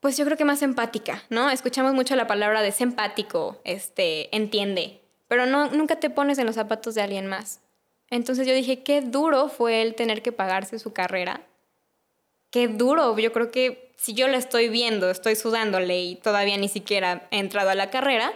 pues 0.00 0.16
yo 0.16 0.24
creo 0.24 0.38
que 0.38 0.44
más 0.44 0.62
empática, 0.62 1.22
¿no? 1.28 1.50
Escuchamos 1.50 1.94
mucho 1.94 2.16
la 2.16 2.26
palabra 2.26 2.62
de 2.62 2.74
empático, 2.80 3.60
este, 3.62 4.34
entiende, 4.34 5.02
pero 5.28 5.46
no, 5.46 5.70
nunca 5.70 6.00
te 6.00 6.10
pones 6.10 6.38
en 6.38 6.46
los 6.46 6.56
zapatos 6.56 6.96
de 6.96 7.02
alguien 7.02 7.28
más. 7.28 7.60
Entonces 8.10 8.46
yo 8.46 8.54
dije, 8.54 8.82
qué 8.82 9.00
duro 9.00 9.48
fue 9.48 9.82
él 9.82 9.94
tener 9.94 10.22
que 10.22 10.32
pagarse 10.32 10.78
su 10.78 10.92
carrera. 10.92 11.42
Qué 12.50 12.66
duro, 12.66 13.16
yo 13.16 13.32
creo 13.32 13.52
que 13.52 13.92
si 13.96 14.14
yo 14.14 14.26
lo 14.26 14.36
estoy 14.36 14.68
viendo, 14.68 15.08
estoy 15.08 15.36
sudándole 15.36 16.00
y 16.00 16.16
todavía 16.16 16.56
ni 16.56 16.68
siquiera 16.68 17.28
he 17.30 17.38
entrado 17.38 17.70
a 17.70 17.74
la 17.76 17.90
carrera, 17.90 18.32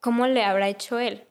¿cómo 0.00 0.26
le 0.26 0.42
habrá 0.42 0.68
hecho 0.68 0.98
él? 0.98 1.24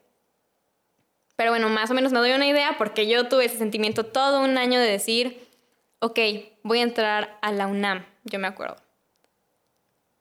Pero 1.36 1.50
bueno, 1.50 1.68
más 1.68 1.90
o 1.90 1.94
menos 1.94 2.12
me 2.12 2.20
doy 2.20 2.32
una 2.32 2.46
idea 2.46 2.76
porque 2.78 3.06
yo 3.06 3.28
tuve 3.28 3.46
ese 3.46 3.58
sentimiento 3.58 4.06
todo 4.06 4.40
un 4.40 4.56
año 4.56 4.80
de 4.80 4.86
decir, 4.86 5.46
ok, 5.98 6.18
voy 6.62 6.78
a 6.78 6.82
entrar 6.82 7.38
a 7.42 7.52
la 7.52 7.66
UNAM, 7.66 8.06
yo 8.24 8.38
me 8.38 8.46
acuerdo. 8.46 8.76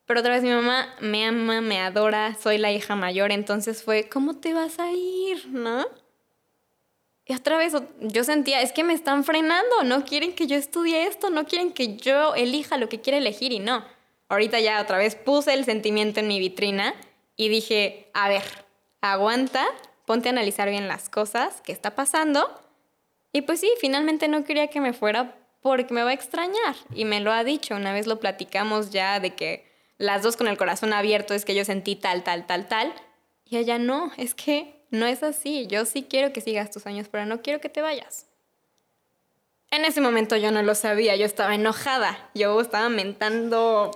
Pero 0.05 0.19
otra 0.19 0.33
vez 0.33 0.43
mi 0.43 0.49
mamá 0.49 0.93
me 0.99 1.25
ama, 1.25 1.61
me 1.61 1.79
adora, 1.79 2.35
soy 2.35 2.57
la 2.57 2.71
hija 2.71 2.95
mayor, 2.95 3.31
entonces 3.31 3.83
fue, 3.83 4.09
¿cómo 4.09 4.37
te 4.37 4.53
vas 4.53 4.79
a 4.79 4.91
ir? 4.91 5.47
¿No? 5.47 5.85
Y 7.25 7.33
otra 7.33 7.57
vez 7.57 7.73
yo 7.99 8.23
sentía, 8.23 8.61
es 8.61 8.71
que 8.71 8.83
me 8.83 8.93
están 8.93 9.23
frenando, 9.23 9.83
no 9.83 10.05
quieren 10.05 10.33
que 10.33 10.47
yo 10.47 10.55
estudie 10.55 11.07
esto, 11.07 11.29
no 11.29 11.45
quieren 11.45 11.71
que 11.71 11.95
yo 11.95 12.35
elija 12.35 12.77
lo 12.77 12.89
que 12.89 12.99
quiera 12.99 13.17
elegir 13.17 13.51
y 13.51 13.59
no. 13.59 13.85
Ahorita 14.27 14.59
ya 14.59 14.81
otra 14.81 14.97
vez 14.97 15.15
puse 15.15 15.53
el 15.53 15.65
sentimiento 15.65 16.19
en 16.19 16.27
mi 16.27 16.39
vitrina 16.39 16.95
y 17.35 17.49
dije, 17.49 18.09
a 18.13 18.29
ver, 18.29 18.43
aguanta, 19.01 19.65
ponte 20.05 20.29
a 20.29 20.31
analizar 20.31 20.69
bien 20.69 20.87
las 20.87 21.09
cosas, 21.09 21.61
qué 21.61 21.71
está 21.71 21.95
pasando. 21.95 22.49
Y 23.33 23.41
pues 23.41 23.59
sí, 23.59 23.71
finalmente 23.79 24.27
no 24.27 24.43
quería 24.43 24.67
que 24.67 24.81
me 24.81 24.93
fuera 24.93 25.35
porque 25.61 25.93
me 25.93 26.03
va 26.03 26.09
a 26.09 26.13
extrañar. 26.13 26.75
Y 26.93 27.05
me 27.05 27.19
lo 27.19 27.31
ha 27.31 27.43
dicho, 27.43 27.75
una 27.75 27.93
vez 27.93 28.07
lo 28.07 28.19
platicamos 28.19 28.89
ya 28.89 29.19
de 29.19 29.35
que 29.35 29.71
las 29.97 30.23
dos 30.23 30.35
con 30.35 30.47
el 30.47 30.57
corazón 30.57 30.93
abierto 30.93 31.33
es 31.33 31.45
que 31.45 31.55
yo 31.55 31.63
sentí 31.63 31.95
tal, 31.95 32.23
tal, 32.23 32.47
tal, 32.47 32.67
tal. 32.67 32.93
Y 33.45 33.57
ella 33.57 33.77
no, 33.77 34.11
es 34.17 34.33
que 34.33 34.80
no 34.91 35.07
es 35.07 35.23
así. 35.23 35.65
Yo 35.67 35.85
sí 35.85 36.05
quiero 36.07 36.31
que 36.31 36.41
sigas 36.41 36.69
tus 36.69 36.85
años, 36.85 37.07
pero 37.09 37.25
no 37.25 37.41
quiero 37.41 37.59
que 37.59 37.69
te 37.69 37.81
vayas. 37.81 38.27
En 39.71 39.85
ese 39.85 40.01
momento 40.01 40.35
yo 40.35 40.51
no 40.51 40.61
lo 40.61 40.75
sabía, 40.75 41.15
yo 41.15 41.25
estaba 41.25 41.55
enojada, 41.55 42.29
yo 42.35 42.59
estaba 42.59 42.89
mentando 42.89 43.91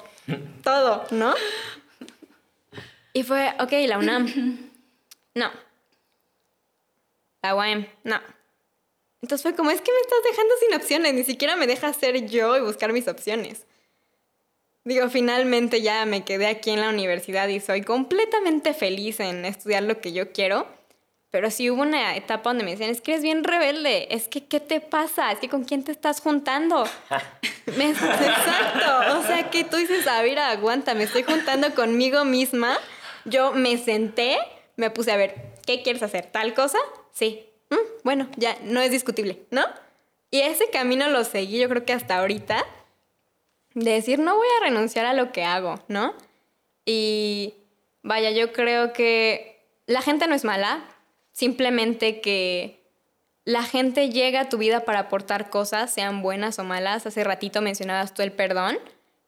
todo, 0.64 1.06
¿no? 1.12 1.36
Y 3.12 3.24
fue, 3.24 3.54
ok, 3.60 3.72
la 3.88 3.98
UNAM, 3.98 4.72
no. 5.36 5.52
La 7.44 7.56
UAM, 7.56 7.88
no. 8.04 8.20
Entonces 9.22 9.42
fue 9.44 9.56
como, 9.56 9.72
es 9.72 9.82
que 9.82 9.92
me 9.92 10.00
estás 10.00 10.20
dejando 10.30 10.54
sin 10.60 10.76
opciones, 10.76 11.14
ni 11.14 11.24
siquiera 11.24 11.56
me 11.56 11.68
dejas 11.68 11.98
ser 11.98 12.26
yo 12.26 12.58
y 12.58 12.62
buscar 12.62 12.94
mis 12.94 13.08
opciones. 13.08 13.66
Digo, 14.86 15.10
finalmente 15.10 15.82
ya 15.82 16.06
me 16.06 16.24
quedé 16.24 16.48
aquí 16.48 16.70
en 16.70 16.80
la 16.80 16.90
universidad 16.90 17.48
y 17.48 17.60
soy 17.60 17.82
completamente 17.82 18.74
feliz 18.74 19.20
en 19.20 19.44
estudiar 19.44 19.84
lo 19.84 20.00
que 20.00 20.14
yo 20.14 20.32
quiero. 20.32 20.68
Pero 21.36 21.52
sí 21.52 21.70
hubo 21.70 21.82
una 21.82 22.16
etapa 22.16 22.52
donde 22.52 22.64
me 22.64 22.72
decían, 22.72 22.90
es 22.90 23.02
que 23.02 23.12
eres 23.12 23.22
bien 23.22 23.44
rebelde, 23.44 24.08
es 24.16 24.30
que 24.30 24.46
¿qué 24.46 24.62
te 24.62 24.80
pasa? 24.80 25.34
Es 25.34 25.40
que 25.40 25.50
¿con 25.50 25.66
quién 25.66 25.84
te 25.84 25.92
estás 25.92 26.22
juntando? 26.22 26.86
exacto, 27.68 29.20
o 29.20 29.24
sea 29.24 29.50
que 29.52 29.66
tú 29.66 29.76
dices, 29.76 30.08
a 30.08 30.22
ver, 30.22 30.40
aguanta, 30.40 30.94
me 30.96 31.04
estoy 31.04 31.24
juntando 31.24 31.76
conmigo 31.76 32.24
misma. 32.24 32.78
Yo 33.26 33.52
me 33.52 33.78
senté, 33.78 34.38
me 34.78 34.92
puse 34.92 35.12
a 35.12 35.18
ver, 35.18 35.36
¿qué 35.68 35.84
quieres 35.84 36.04
hacer? 36.04 36.28
¿Tal 36.28 36.54
cosa? 36.54 36.78
Sí. 37.12 37.46
Mm, 37.70 38.04
bueno, 38.06 38.30
ya 38.38 38.56
no 38.64 38.80
es 38.80 38.92
discutible, 38.92 39.42
¿no? 39.52 39.66
Y 40.32 40.40
ese 40.40 40.70
camino 40.70 41.10
lo 41.10 41.26
seguí 41.26 41.60
yo 41.60 41.68
creo 41.68 41.84
que 41.84 41.92
hasta 41.92 42.18
ahorita, 42.18 42.66
de 43.74 43.92
decir, 43.92 44.20
no 44.20 44.38
voy 44.38 44.48
a 44.58 44.64
renunciar 44.64 45.06
a 45.06 45.14
lo 45.14 45.34
que 45.34 45.44
hago, 45.44 45.84
¿no? 45.90 46.14
Y 46.86 47.56
vaya, 48.04 48.32
yo 48.32 48.54
creo 48.54 48.94
que 48.94 49.68
la 49.86 50.02
gente 50.02 50.28
no 50.28 50.34
es 50.36 50.46
mala, 50.46 50.95
Simplemente 51.36 52.22
que 52.22 52.82
la 53.44 53.64
gente 53.64 54.10
llega 54.10 54.40
a 54.40 54.50
tu 54.50 54.58
vida 54.58 54.86
para 54.86 55.00
aportar 55.00 55.50
cosas, 55.50 55.94
sean 55.94 56.22
buenas 56.22 56.60
o 56.60 56.64
malas. 56.64 57.06
Hace 57.06 57.26
ratito 57.26 57.62
mencionabas 57.62 58.14
tú 58.14 58.22
el 58.22 58.32
perdón, 58.32 58.78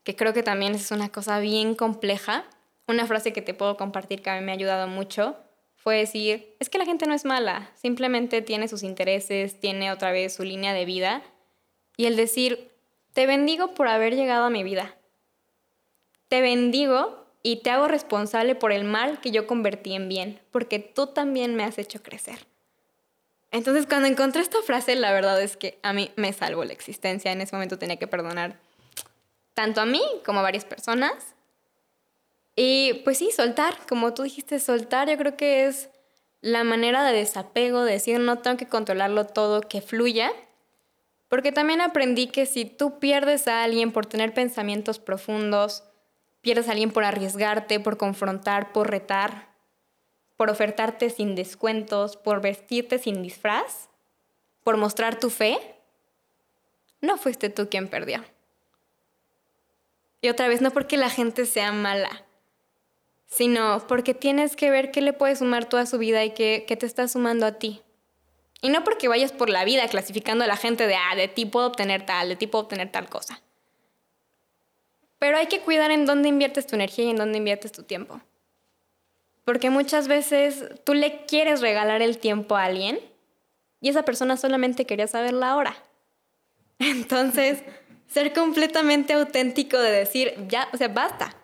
que 0.05 0.15
creo 0.15 0.31
que 0.31 0.41
también 0.41 0.73
es 0.73 0.89
una 0.91 1.09
cosa 1.09 1.39
bien 1.39 1.75
compleja. 1.75 2.45
Una 2.87 3.05
frase 3.07 3.33
que 3.33 3.41
te 3.41 3.53
puedo 3.53 3.75
compartir 3.75 4.21
que 4.21 4.29
a 4.29 4.39
mí 4.39 4.45
me 4.45 4.53
ha 4.53 4.55
ayudado 4.55 4.87
mucho 4.87 5.35
fue 5.75 5.97
decir, 5.97 6.55
es 6.61 6.69
que 6.69 6.77
la 6.77 6.85
gente 6.85 7.07
no 7.07 7.13
es 7.13 7.25
mala, 7.25 7.71
simplemente 7.75 8.41
tiene 8.41 8.69
sus 8.69 8.83
intereses, 8.83 9.59
tiene 9.59 9.91
otra 9.91 10.13
vez 10.13 10.33
su 10.33 10.45
línea 10.45 10.71
de 10.71 10.85
vida. 10.85 11.23
Y 11.97 12.05
el 12.05 12.15
decir, 12.15 12.71
te 13.11 13.25
bendigo 13.25 13.73
por 13.73 13.89
haber 13.89 14.15
llegado 14.15 14.45
a 14.45 14.49
mi 14.49 14.63
vida. 14.63 14.95
Te 16.29 16.39
bendigo 16.39 17.26
y 17.47 17.55
te 17.55 17.69
hago 17.69 17.87
responsable 17.87 18.55
por 18.55 18.73
el 18.73 18.83
mal 18.83 19.21
que 19.21 19.31
yo 19.31 19.47
convertí 19.47 19.93
en 19.93 20.09
bien, 20.09 20.41
porque 20.51 20.79
tú 20.79 21.07
también 21.07 21.55
me 21.55 21.63
has 21.63 21.77
hecho 21.77 22.03
crecer. 22.03 22.45
Entonces, 23.51 23.85
cuando 23.87 24.09
encontré 24.09 24.41
esta 24.41 24.61
frase, 24.63 24.97
la 24.97 25.13
verdad 25.13 25.41
es 25.41 25.55
que 25.55 25.79
a 25.81 25.93
mí 25.93 26.11
me 26.17 26.33
salvó 26.33 26.65
la 26.65 26.73
existencia. 26.73 27.31
En 27.31 27.39
ese 27.39 27.55
momento 27.55 27.79
tenía 27.79 27.95
que 27.95 28.05
perdonar 28.05 28.59
tanto 29.53 29.79
a 29.79 29.85
mí 29.85 30.01
como 30.25 30.41
a 30.41 30.43
varias 30.43 30.65
personas. 30.65 31.35
Y 32.53 32.95
pues 33.05 33.19
sí, 33.19 33.31
soltar, 33.31 33.77
como 33.87 34.13
tú 34.13 34.23
dijiste, 34.23 34.59
soltar 34.59 35.09
yo 35.09 35.17
creo 35.17 35.37
que 35.37 35.67
es 35.67 35.89
la 36.41 36.65
manera 36.65 37.05
de 37.05 37.17
desapego, 37.17 37.85
de 37.85 37.93
decir 37.93 38.19
no 38.19 38.39
tengo 38.39 38.57
que 38.57 38.67
controlarlo 38.67 39.25
todo, 39.25 39.61
que 39.61 39.79
fluya. 39.79 40.33
Porque 41.29 41.53
también 41.53 41.79
aprendí 41.79 42.27
que 42.27 42.45
si 42.45 42.65
tú 42.65 42.99
pierdes 42.99 43.47
a 43.47 43.63
alguien 43.63 43.93
por 43.93 44.05
tener 44.05 44.33
pensamientos 44.33 44.99
profundos, 44.99 45.85
pierdes 46.41 46.67
a 46.67 46.71
alguien 46.71 46.91
por 46.91 47.03
arriesgarte, 47.03 47.79
por 47.79 47.97
confrontar, 47.97 48.71
por 48.71 48.89
retar, 48.89 49.49
por 50.37 50.49
ofertarte 50.49 51.09
sin 51.09 51.35
descuentos, 51.35 52.15
por 52.15 52.41
vestirte 52.41 52.99
sin 52.99 53.21
disfraz, 53.23 53.89
por 54.63 54.77
mostrar 54.77 55.19
tu 55.19 55.29
fe, 55.29 55.57
no 57.01 57.17
fuiste 57.17 57.49
tú 57.49 57.69
quien 57.69 57.87
perdió. 57.87 58.23
Y 60.21 60.29
otra 60.29 60.47
vez, 60.47 60.61
no 60.61 60.71
porque 60.71 60.97
la 60.97 61.09
gente 61.09 61.45
sea 61.45 61.71
mala, 61.71 62.25
sino 63.27 63.85
porque 63.87 64.13
tienes 64.13 64.55
que 64.55 64.71
ver 64.71 64.91
qué 64.91 65.01
le 65.01 65.13
puedes 65.13 65.39
sumar 65.39 65.65
toda 65.65 65.85
su 65.85 65.97
vida 65.97 66.23
y 66.23 66.31
qué, 66.31 66.65
te 66.67 66.85
está 66.85 67.07
sumando 67.07 67.45
a 67.45 67.53
ti. 67.53 67.81
Y 68.61 68.69
no 68.69 68.83
porque 68.83 69.07
vayas 69.07 69.31
por 69.31 69.49
la 69.49 69.65
vida 69.65 69.87
clasificando 69.87 70.43
a 70.43 70.47
la 70.47 70.57
gente 70.57 70.87
de, 70.87 70.95
ah, 70.95 71.15
de 71.15 71.27
ti 71.27 71.45
puedo 71.45 71.67
obtener 71.67 72.05
tal, 72.05 72.29
de 72.29 72.35
ti 72.35 72.47
puedo 72.47 72.63
obtener 72.63 72.91
tal 72.91 73.07
cosa. 73.07 73.41
Pero 75.19 75.37
hay 75.37 75.47
que 75.47 75.61
cuidar 75.61 75.91
en 75.91 76.05
dónde 76.05 76.29
inviertes 76.29 76.67
tu 76.67 76.75
energía 76.75 77.05
y 77.05 77.09
en 77.09 77.17
dónde 77.17 77.37
inviertes 77.37 77.71
tu 77.71 77.83
tiempo. 77.83 78.21
Porque 79.45 79.69
muchas 79.69 80.07
veces 80.07 80.65
tú 80.83 80.93
le 80.93 81.25
quieres 81.25 81.61
regalar 81.61 82.01
el 82.01 82.17
tiempo 82.17 82.55
a 82.55 82.65
alguien 82.65 82.99
y 83.81 83.89
esa 83.89 84.03
persona 84.03 84.37
solamente 84.37 84.85
quería 84.85 85.07
saber 85.07 85.33
la 85.33 85.55
hora. 85.55 85.75
Entonces, 86.79 87.63
ser 88.07 88.33
completamente 88.33 89.13
auténtico 89.13 89.79
de 89.79 89.91
decir, 89.91 90.33
ya, 90.47 90.67
o 90.73 90.77
sea, 90.77 90.89
basta 90.89 91.35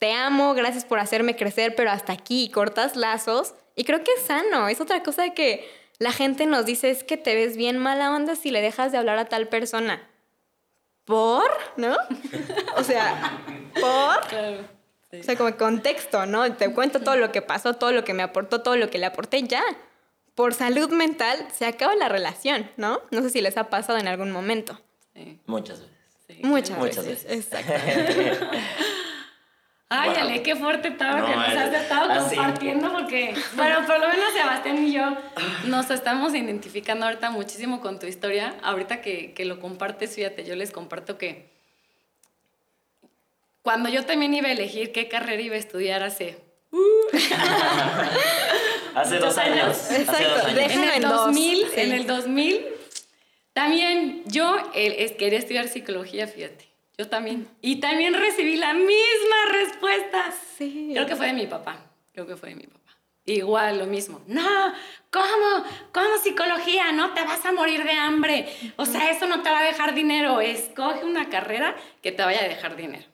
te 0.00 0.12
amo, 0.12 0.54
gracias 0.54 0.86
por 0.86 0.98
hacerme 0.98 1.36
crecer, 1.36 1.74
pero 1.76 1.90
hasta 1.90 2.14
aquí, 2.14 2.50
cortas 2.50 2.96
lazos. 2.96 3.54
Y 3.76 3.84
creo 3.84 4.02
que 4.02 4.12
es 4.16 4.22
sano, 4.22 4.66
es 4.68 4.80
otra 4.80 5.02
cosa 5.02 5.30
que 5.34 5.68
la 5.98 6.10
gente 6.10 6.46
nos 6.46 6.64
dice, 6.64 6.90
es 6.90 7.04
que 7.04 7.18
te 7.18 7.34
ves 7.34 7.56
bien 7.56 7.76
mala 7.76 8.10
onda 8.10 8.34
si 8.34 8.50
le 8.50 8.62
dejas 8.62 8.92
de 8.92 8.98
hablar 8.98 9.18
a 9.18 9.26
tal 9.26 9.48
persona. 9.48 10.08
¿Por? 11.10 11.50
¿No? 11.76 11.96
o 12.76 12.84
sea, 12.84 13.42
¿por? 13.74 15.20
O 15.20 15.22
sea, 15.24 15.36
como 15.36 15.56
contexto, 15.56 16.24
¿no? 16.24 16.52
Te 16.54 16.72
cuento 16.72 17.00
todo 17.00 17.16
lo 17.16 17.32
que 17.32 17.42
pasó, 17.42 17.74
todo 17.74 17.90
lo 17.90 18.04
que 18.04 18.14
me 18.14 18.22
aportó, 18.22 18.62
todo 18.62 18.76
lo 18.76 18.88
que 18.90 18.98
le 18.98 19.06
aporté, 19.06 19.42
ya. 19.42 19.64
Por 20.36 20.54
salud 20.54 20.88
mental 20.90 21.48
se 21.52 21.66
acaba 21.66 21.96
la 21.96 22.08
relación, 22.08 22.70
¿no? 22.76 23.00
No 23.10 23.22
sé 23.22 23.30
si 23.30 23.40
les 23.40 23.56
ha 23.56 23.70
pasado 23.70 23.98
en 23.98 24.06
algún 24.06 24.30
momento. 24.30 24.80
Muchas 25.46 25.80
veces. 25.80 26.44
Muchas, 26.44 26.78
Muchas 26.78 27.04
veces. 27.04 27.24
veces. 27.24 27.52
Exactamente. 27.52 28.40
Ay, 29.92 30.12
Ale, 30.16 30.42
qué 30.44 30.54
fuerte 30.54 30.86
estaba 30.86 31.26
que 31.26 31.34
nos 31.34 31.48
has 31.48 31.74
estado 31.74 32.24
compartiendo 32.24 32.92
porque, 32.92 33.34
bueno, 33.54 33.84
por 33.86 33.98
lo 33.98 34.08
menos 34.08 34.32
Sebastián 34.32 34.86
y 34.86 34.92
yo 34.92 35.16
nos 35.64 35.90
estamos 35.90 36.32
identificando 36.32 37.06
ahorita 37.06 37.30
muchísimo 37.30 37.80
con 37.80 37.98
tu 37.98 38.06
historia. 38.06 38.54
Ahorita 38.62 39.00
que, 39.00 39.32
que 39.32 39.44
lo 39.44 39.58
compartes, 39.58 40.14
fíjate, 40.14 40.44
yo 40.44 40.54
les 40.54 40.70
comparto 40.70 41.18
que 41.18 41.50
cuando 43.62 43.88
yo 43.88 44.06
también 44.06 44.32
iba 44.32 44.46
a 44.46 44.52
elegir 44.52 44.92
qué 44.92 45.08
carrera 45.08 45.42
iba 45.42 45.56
a 45.56 45.58
estudiar 45.58 46.04
hace... 46.04 46.38
Uh, 46.70 46.78
hace 48.94 49.18
dos 49.18 49.36
años. 49.38 49.90
Exacto, 49.90 50.48
En 50.50 50.84
el 50.84 51.02
2000, 51.02 51.66
en 51.74 51.92
el 51.92 52.06
2000, 52.06 52.64
también 53.52 54.22
yo 54.26 54.56
quería 54.72 55.40
estudiar 55.40 55.66
psicología, 55.66 56.28
fíjate. 56.28 56.69
Yo 57.00 57.08
también. 57.08 57.48
Y 57.62 57.76
también 57.76 58.12
recibí 58.12 58.56
la 58.56 58.74
misma 58.74 59.36
respuesta. 59.52 60.34
Sí. 60.58 60.90
Creo 60.92 61.06
que 61.06 61.16
fue 61.16 61.28
de 61.28 61.32
mi 61.32 61.46
papá. 61.46 61.78
Creo 62.12 62.26
que 62.26 62.36
fue 62.36 62.50
de 62.50 62.56
mi 62.56 62.64
papá. 62.64 62.94
Igual, 63.24 63.78
lo 63.78 63.86
mismo. 63.86 64.20
No, 64.26 64.74
¿cómo? 65.10 65.64
¿Cómo 65.94 66.18
psicología? 66.22 66.92
No 66.92 67.14
te 67.14 67.22
vas 67.22 67.42
a 67.46 67.52
morir 67.52 67.84
de 67.84 67.92
hambre. 67.92 68.54
O 68.76 68.84
sea, 68.84 69.10
eso 69.10 69.26
no 69.26 69.40
te 69.40 69.48
va 69.48 69.60
a 69.60 69.64
dejar 69.64 69.94
dinero. 69.94 70.42
Escoge 70.42 71.06
una 71.06 71.30
carrera 71.30 71.74
que 72.02 72.12
te 72.12 72.22
vaya 72.22 72.44
a 72.44 72.48
dejar 72.48 72.76
dinero. 72.76 73.06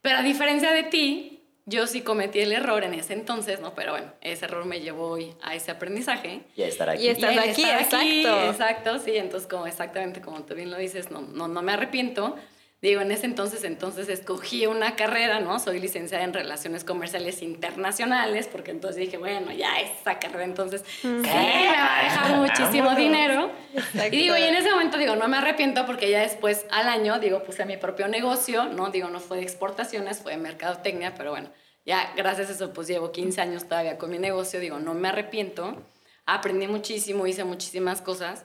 Pero 0.00 0.18
a 0.18 0.22
diferencia 0.22 0.70
de 0.70 0.84
ti, 0.84 1.42
yo 1.66 1.88
sí 1.88 2.02
cometí 2.02 2.38
el 2.38 2.52
error 2.52 2.84
en 2.84 2.94
ese 2.94 3.14
entonces, 3.14 3.58
¿no? 3.58 3.74
Pero 3.74 3.90
bueno, 3.90 4.12
ese 4.20 4.44
error 4.44 4.64
me 4.64 4.80
llevó 4.80 5.08
hoy 5.08 5.34
a 5.42 5.56
ese 5.56 5.72
aprendizaje. 5.72 6.42
Y 6.54 6.62
a 6.62 6.68
estar 6.68 6.88
aquí. 6.88 7.02
Y 7.02 7.08
estás 7.08 7.36
aquí, 7.36 7.64
exacto. 7.64 8.48
exacto, 8.48 8.98
sí. 9.00 9.16
Entonces, 9.16 9.48
como 9.48 9.66
exactamente 9.66 10.20
como 10.20 10.44
tú 10.44 10.54
bien 10.54 10.70
lo 10.70 10.76
dices, 10.76 11.10
no, 11.10 11.20
no, 11.20 11.48
no 11.48 11.62
me 11.62 11.72
arrepiento 11.72 12.36
Digo, 12.82 13.00
en 13.00 13.12
ese 13.12 13.26
entonces, 13.26 13.62
entonces 13.62 14.08
escogí 14.08 14.66
una 14.66 14.96
carrera, 14.96 15.38
¿no? 15.38 15.60
Soy 15.60 15.78
licenciada 15.78 16.24
en 16.24 16.32
Relaciones 16.32 16.82
Comerciales 16.82 17.40
Internacionales, 17.40 18.48
porque 18.50 18.72
entonces 18.72 18.96
dije, 18.96 19.18
bueno, 19.18 19.52
ya 19.52 19.78
esa 19.78 20.18
carrera 20.18 20.42
entonces 20.42 20.82
sí, 21.00 21.06
me 21.06 21.28
va 21.28 22.00
a 22.00 22.02
dejar 22.02 22.36
muchísimo 22.40 22.92
dinero. 22.96 23.52
Y 23.94 24.16
digo, 24.16 24.36
y 24.36 24.42
en 24.42 24.56
ese 24.56 24.72
momento 24.72 24.98
digo, 24.98 25.14
no 25.14 25.28
me 25.28 25.36
arrepiento 25.36 25.86
porque 25.86 26.10
ya 26.10 26.22
después 26.22 26.66
al 26.72 26.88
año, 26.88 27.20
digo, 27.20 27.44
puse 27.44 27.64
mi 27.66 27.76
propio 27.76 28.08
negocio, 28.08 28.64
¿no? 28.64 28.90
Digo, 28.90 29.08
no 29.10 29.20
fue 29.20 29.36
de 29.36 29.44
exportaciones, 29.44 30.18
fue 30.18 30.32
de 30.32 30.38
mercadotecnia, 30.38 31.14
pero 31.14 31.30
bueno, 31.30 31.52
ya 31.86 32.12
gracias 32.16 32.50
a 32.50 32.52
eso 32.54 32.72
pues 32.72 32.88
llevo 32.88 33.12
15 33.12 33.40
años 33.40 33.68
todavía 33.68 33.96
con 33.96 34.10
mi 34.10 34.18
negocio, 34.18 34.58
digo, 34.58 34.80
no 34.80 34.92
me 34.94 35.06
arrepiento, 35.06 35.80
aprendí 36.26 36.66
muchísimo, 36.66 37.28
hice 37.28 37.44
muchísimas 37.44 38.02
cosas. 38.02 38.44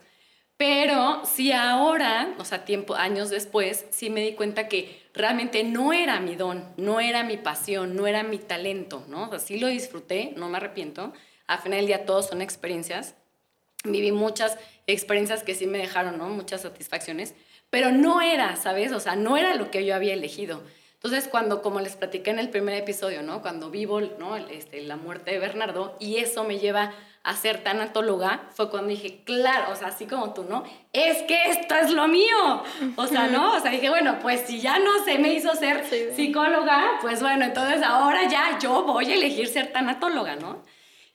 Pero 0.58 1.22
si 1.24 1.51
ahora, 1.51 2.34
o 2.39 2.45
sea, 2.45 2.66
tiempo, 2.66 2.95
años 2.95 3.30
después, 3.30 3.86
sí 3.91 4.10
me 4.10 4.22
di 4.22 4.34
cuenta 4.34 4.68
que 4.68 5.03
realmente 5.14 5.64
no 5.64 5.93
era 5.93 6.20
mi 6.20 6.36
don, 6.36 6.74
no 6.78 6.99
era 6.99 7.24
mi 7.24 7.38
pasión, 7.38 7.95
no 7.95 8.08
era 8.08 8.24
mi 8.24 8.39
talento, 8.39 9.05
¿no? 9.08 9.28
O 9.28 9.30
sea, 9.30 9.39
sí 9.39 9.60
lo 9.60 9.68
disfruté, 9.68 10.34
no 10.36 10.49
me 10.49 10.58
arrepiento. 10.58 11.14
Al 11.45 11.60
final 11.60 11.80
del 11.80 11.88
día 11.88 12.05
todos 12.05 12.28
son 12.28 12.41
experiencias. 12.41 13.16
Viví 13.84 14.12
muchas 14.12 14.58
experiencias 14.88 15.43
que 15.43 15.53
sí 15.53 15.68
me 15.68 15.78
dejaron, 15.78 16.18
¿no? 16.18 16.28
Muchas 16.30 16.62
satisfacciones, 16.62 17.36
pero 17.70 17.91
no 17.91 18.22
era, 18.22 18.55
¿sabes? 18.55 18.91
O 18.93 18.99
sea, 18.99 19.16
no 19.16 19.38
era 19.38 19.53
lo 19.53 19.70
que 19.70 19.86
yo 19.86 19.93
había 19.93 20.14
elegido. 20.14 20.64
Entonces, 20.95 21.28
cuando, 21.28 21.62
como 21.62 21.80
les 21.80 21.95
platiqué 21.95 22.32
en 22.32 22.39
el 22.39 22.49
primer 22.49 22.74
episodio, 22.74 23.22
¿no? 23.22 23.43
Cuando 23.43 23.70
vivo, 23.70 24.01
¿no? 24.01 24.36
Este, 24.36 24.82
la 24.82 24.95
muerte 24.95 25.32
de 25.32 25.39
Bernardo, 25.39 25.95
y 25.99 26.18
eso 26.18 26.43
me 26.43 26.58
lleva 26.58 26.95
a 27.28 27.36
ser 27.36 27.61
tanatóloga, 27.61 28.47
fue 28.53 28.69
cuando 28.69 28.88
dije, 28.88 29.21
claro, 29.25 29.73
o 29.73 29.75
sea, 29.75 29.89
así 29.89 30.05
como 30.05 30.34
tú, 30.34 30.45
¿no? 30.45 30.63
Es 30.93 31.23
que 31.23 31.49
esto 31.49 31.75
es 31.75 31.91
lo 31.91 32.07
mío. 32.07 32.63
O 32.95 33.05
sea, 33.05 33.28
¿no? 33.28 33.53
O 33.53 33.59
sea, 33.59 33.69
dije, 33.69 33.89
bueno, 33.89 34.17
pues 34.21 34.45
si 34.47 34.61
ya 34.61 34.80
no 34.80 35.03
se 35.03 35.19
me 35.19 35.34
hizo 35.34 35.53
ser 35.55 35.84
psicóloga, 36.15 36.99
pues 37.01 37.21
bueno, 37.21 37.43
entonces 37.43 37.84
ahora 37.84 38.30
ya 38.30 38.57
yo 38.59 38.84
voy 38.84 39.11
a 39.11 39.15
elegir 39.15 39.47
ser 39.47 39.73
tanatóloga, 39.73 40.38
¿no? 40.38 40.63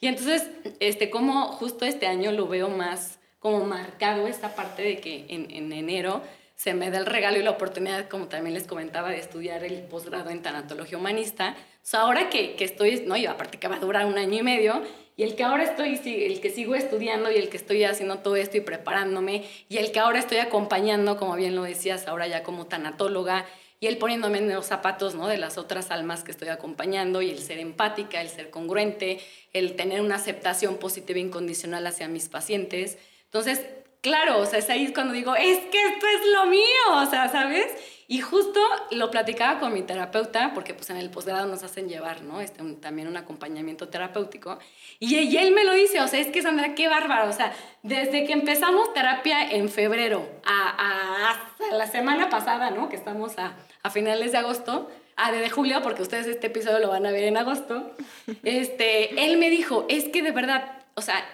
Y 0.01 0.07
entonces, 0.09 0.51
este, 0.81 1.09
como 1.09 1.47
justo 1.47 1.87
este 1.87 2.07
año 2.07 2.31
lo 2.31 2.47
veo 2.47 2.69
más 2.69 3.19
como 3.39 3.65
marcado 3.65 4.27
esta 4.27 4.55
parte 4.55 4.83
de 4.83 5.01
que 5.01 5.25
en, 5.31 5.51
en 5.51 5.73
enero 5.73 6.23
se 6.57 6.75
me 6.75 6.91
da 6.91 6.99
el 6.99 7.07
regalo 7.07 7.39
y 7.39 7.43
la 7.43 7.53
oportunidad, 7.53 8.07
como 8.09 8.29
también 8.29 8.53
les 8.53 8.67
comentaba, 8.67 9.09
de 9.09 9.19
estudiar 9.19 9.65
el 9.65 9.81
posgrado 9.85 10.29
en 10.29 10.43
tanatología 10.43 10.99
humanista. 10.99 11.57
O 11.83 11.87
sea, 11.87 12.01
ahora 12.01 12.31
que, 12.31 12.55
que 12.55 12.65
estoy, 12.65 13.03
no, 13.07 13.17
yo 13.17 13.31
aparte 13.31 13.59
que 13.59 13.67
va 13.69 13.77
a 13.77 13.81
durar 13.81 14.07
un 14.07 14.17
año 14.17 14.39
y 14.39 14.43
medio, 14.43 14.83
y 15.17 15.25
el 15.25 15.35
que 15.35 15.45
ahora 15.45 15.65
estoy, 15.65 16.01
el 16.05 16.41
que 16.41 16.51
sigo 16.51 16.75
estudiando 16.75 17.31
y 17.31 17.37
el 17.37 17.49
que 17.49 17.57
estoy 17.57 17.85
haciendo 17.85 18.19
todo 18.19 18.37
esto 18.37 18.57
y 18.57 18.61
preparándome, 18.61 19.45
y 19.69 19.77
el 19.79 19.93
que 19.93 19.99
ahora 19.99 20.19
estoy 20.19 20.39
acompañando, 20.39 21.17
como 21.17 21.37
bien 21.37 21.55
lo 21.55 21.63
decías, 21.65 22.09
ahora 22.09 22.27
ya 22.27 22.43
como 22.43 22.67
tanatóloga, 22.67 23.47
y 23.79 23.89
el 23.89 23.99
poniéndome 23.99 24.39
en 24.39 24.55
los 24.55 24.67
zapatos 24.67 25.17
¿no? 25.17 25.27
de 25.27 25.39
las 25.39 25.59
otras 25.59 25.91
almas 25.91 26.23
que 26.23 26.31
estoy 26.31 26.49
acompañando, 26.49 27.21
y 27.21 27.31
el 27.31 27.41
ser 27.41 27.59
empática, 27.59 28.21
el 28.21 28.29
ser 28.29 28.49
congruente, 28.51 29.21
el 29.53 29.75
tener 29.77 30.01
una 30.01 30.15
aceptación 30.15 30.77
positiva 30.77 31.19
e 31.19 31.23
incondicional 31.23 31.87
hacia 31.87 32.09
mis 32.09 32.29
pacientes. 32.29 32.97
Entonces, 33.25 33.61
claro, 34.01 34.39
o 34.39 34.47
sea, 34.47 34.61
es 34.61 34.71
ahí 34.71 34.93
cuando 34.93 35.13
digo, 35.13 35.35
es 35.35 35.59
que 35.59 35.83
esto 35.83 36.07
es 36.07 36.33
lo 36.33 36.47
mío, 36.47 36.63
o 36.95 37.07
sea, 37.07 37.29
¿sabes? 37.29 37.67
Y 38.13 38.21
justo 38.21 38.61
lo 38.91 39.11
platicaba 39.11 39.59
con 39.59 39.73
mi 39.73 39.81
terapeuta, 39.81 40.53
porque 40.53 40.75
pues 40.75 40.91
en 40.91 40.99
el 40.99 41.09
posgrado 41.09 41.47
nos 41.47 41.63
hacen 41.63 41.89
llevar, 41.89 42.21
¿no? 42.21 42.43
Este, 42.43 42.63
también 42.75 43.09
un 43.09 43.17
acompañamiento 43.17 43.89
terapéutico. 43.89 44.59
Y, 44.99 45.17
y, 45.17 45.39
él 45.39 45.55
me 45.55 45.65
lo 45.65 45.73
dice, 45.73 45.99
o 46.03 46.07
sea, 46.07 46.21
es 46.21 46.27
que 46.27 46.43
Sandra, 46.43 46.75
qué 46.75 46.89
bárbaro, 46.89 47.31
o 47.31 47.33
sea, 47.33 47.55
desde 47.83 48.27
que 48.27 48.35
empezamos 48.35 48.93
terapia 48.93 49.51
en 49.51 49.71
febrero 49.71 50.29
a, 50.45 51.31
hasta 51.31 51.75
la 51.75 51.87
semana 51.87 52.29
pasada, 52.29 52.71
¿no? 52.71 52.91
Que 52.91 52.97
estamos 52.97 53.39
a, 53.39 53.57
a 53.83 53.89
finales 53.89 54.33
de 54.33 54.37
agosto, 54.37 54.91
a 55.17 55.33
de 55.33 55.49
julio, 55.49 55.81
porque 55.81 56.03
ustedes 56.03 56.27
este 56.27 56.49
episodio 56.49 56.81
lo 56.81 56.91
van 56.91 57.07
a 57.07 57.13
ver 57.13 57.25
en 57.25 57.39
agosto, 57.39 57.97
este, 58.43 59.25
él 59.25 59.39
me 59.39 59.49
dijo, 59.49 59.87
es 59.89 60.11
que 60.11 60.21
de 60.21 60.33
verdad, 60.33 60.85
o 60.97 61.01
sea, 61.01 61.25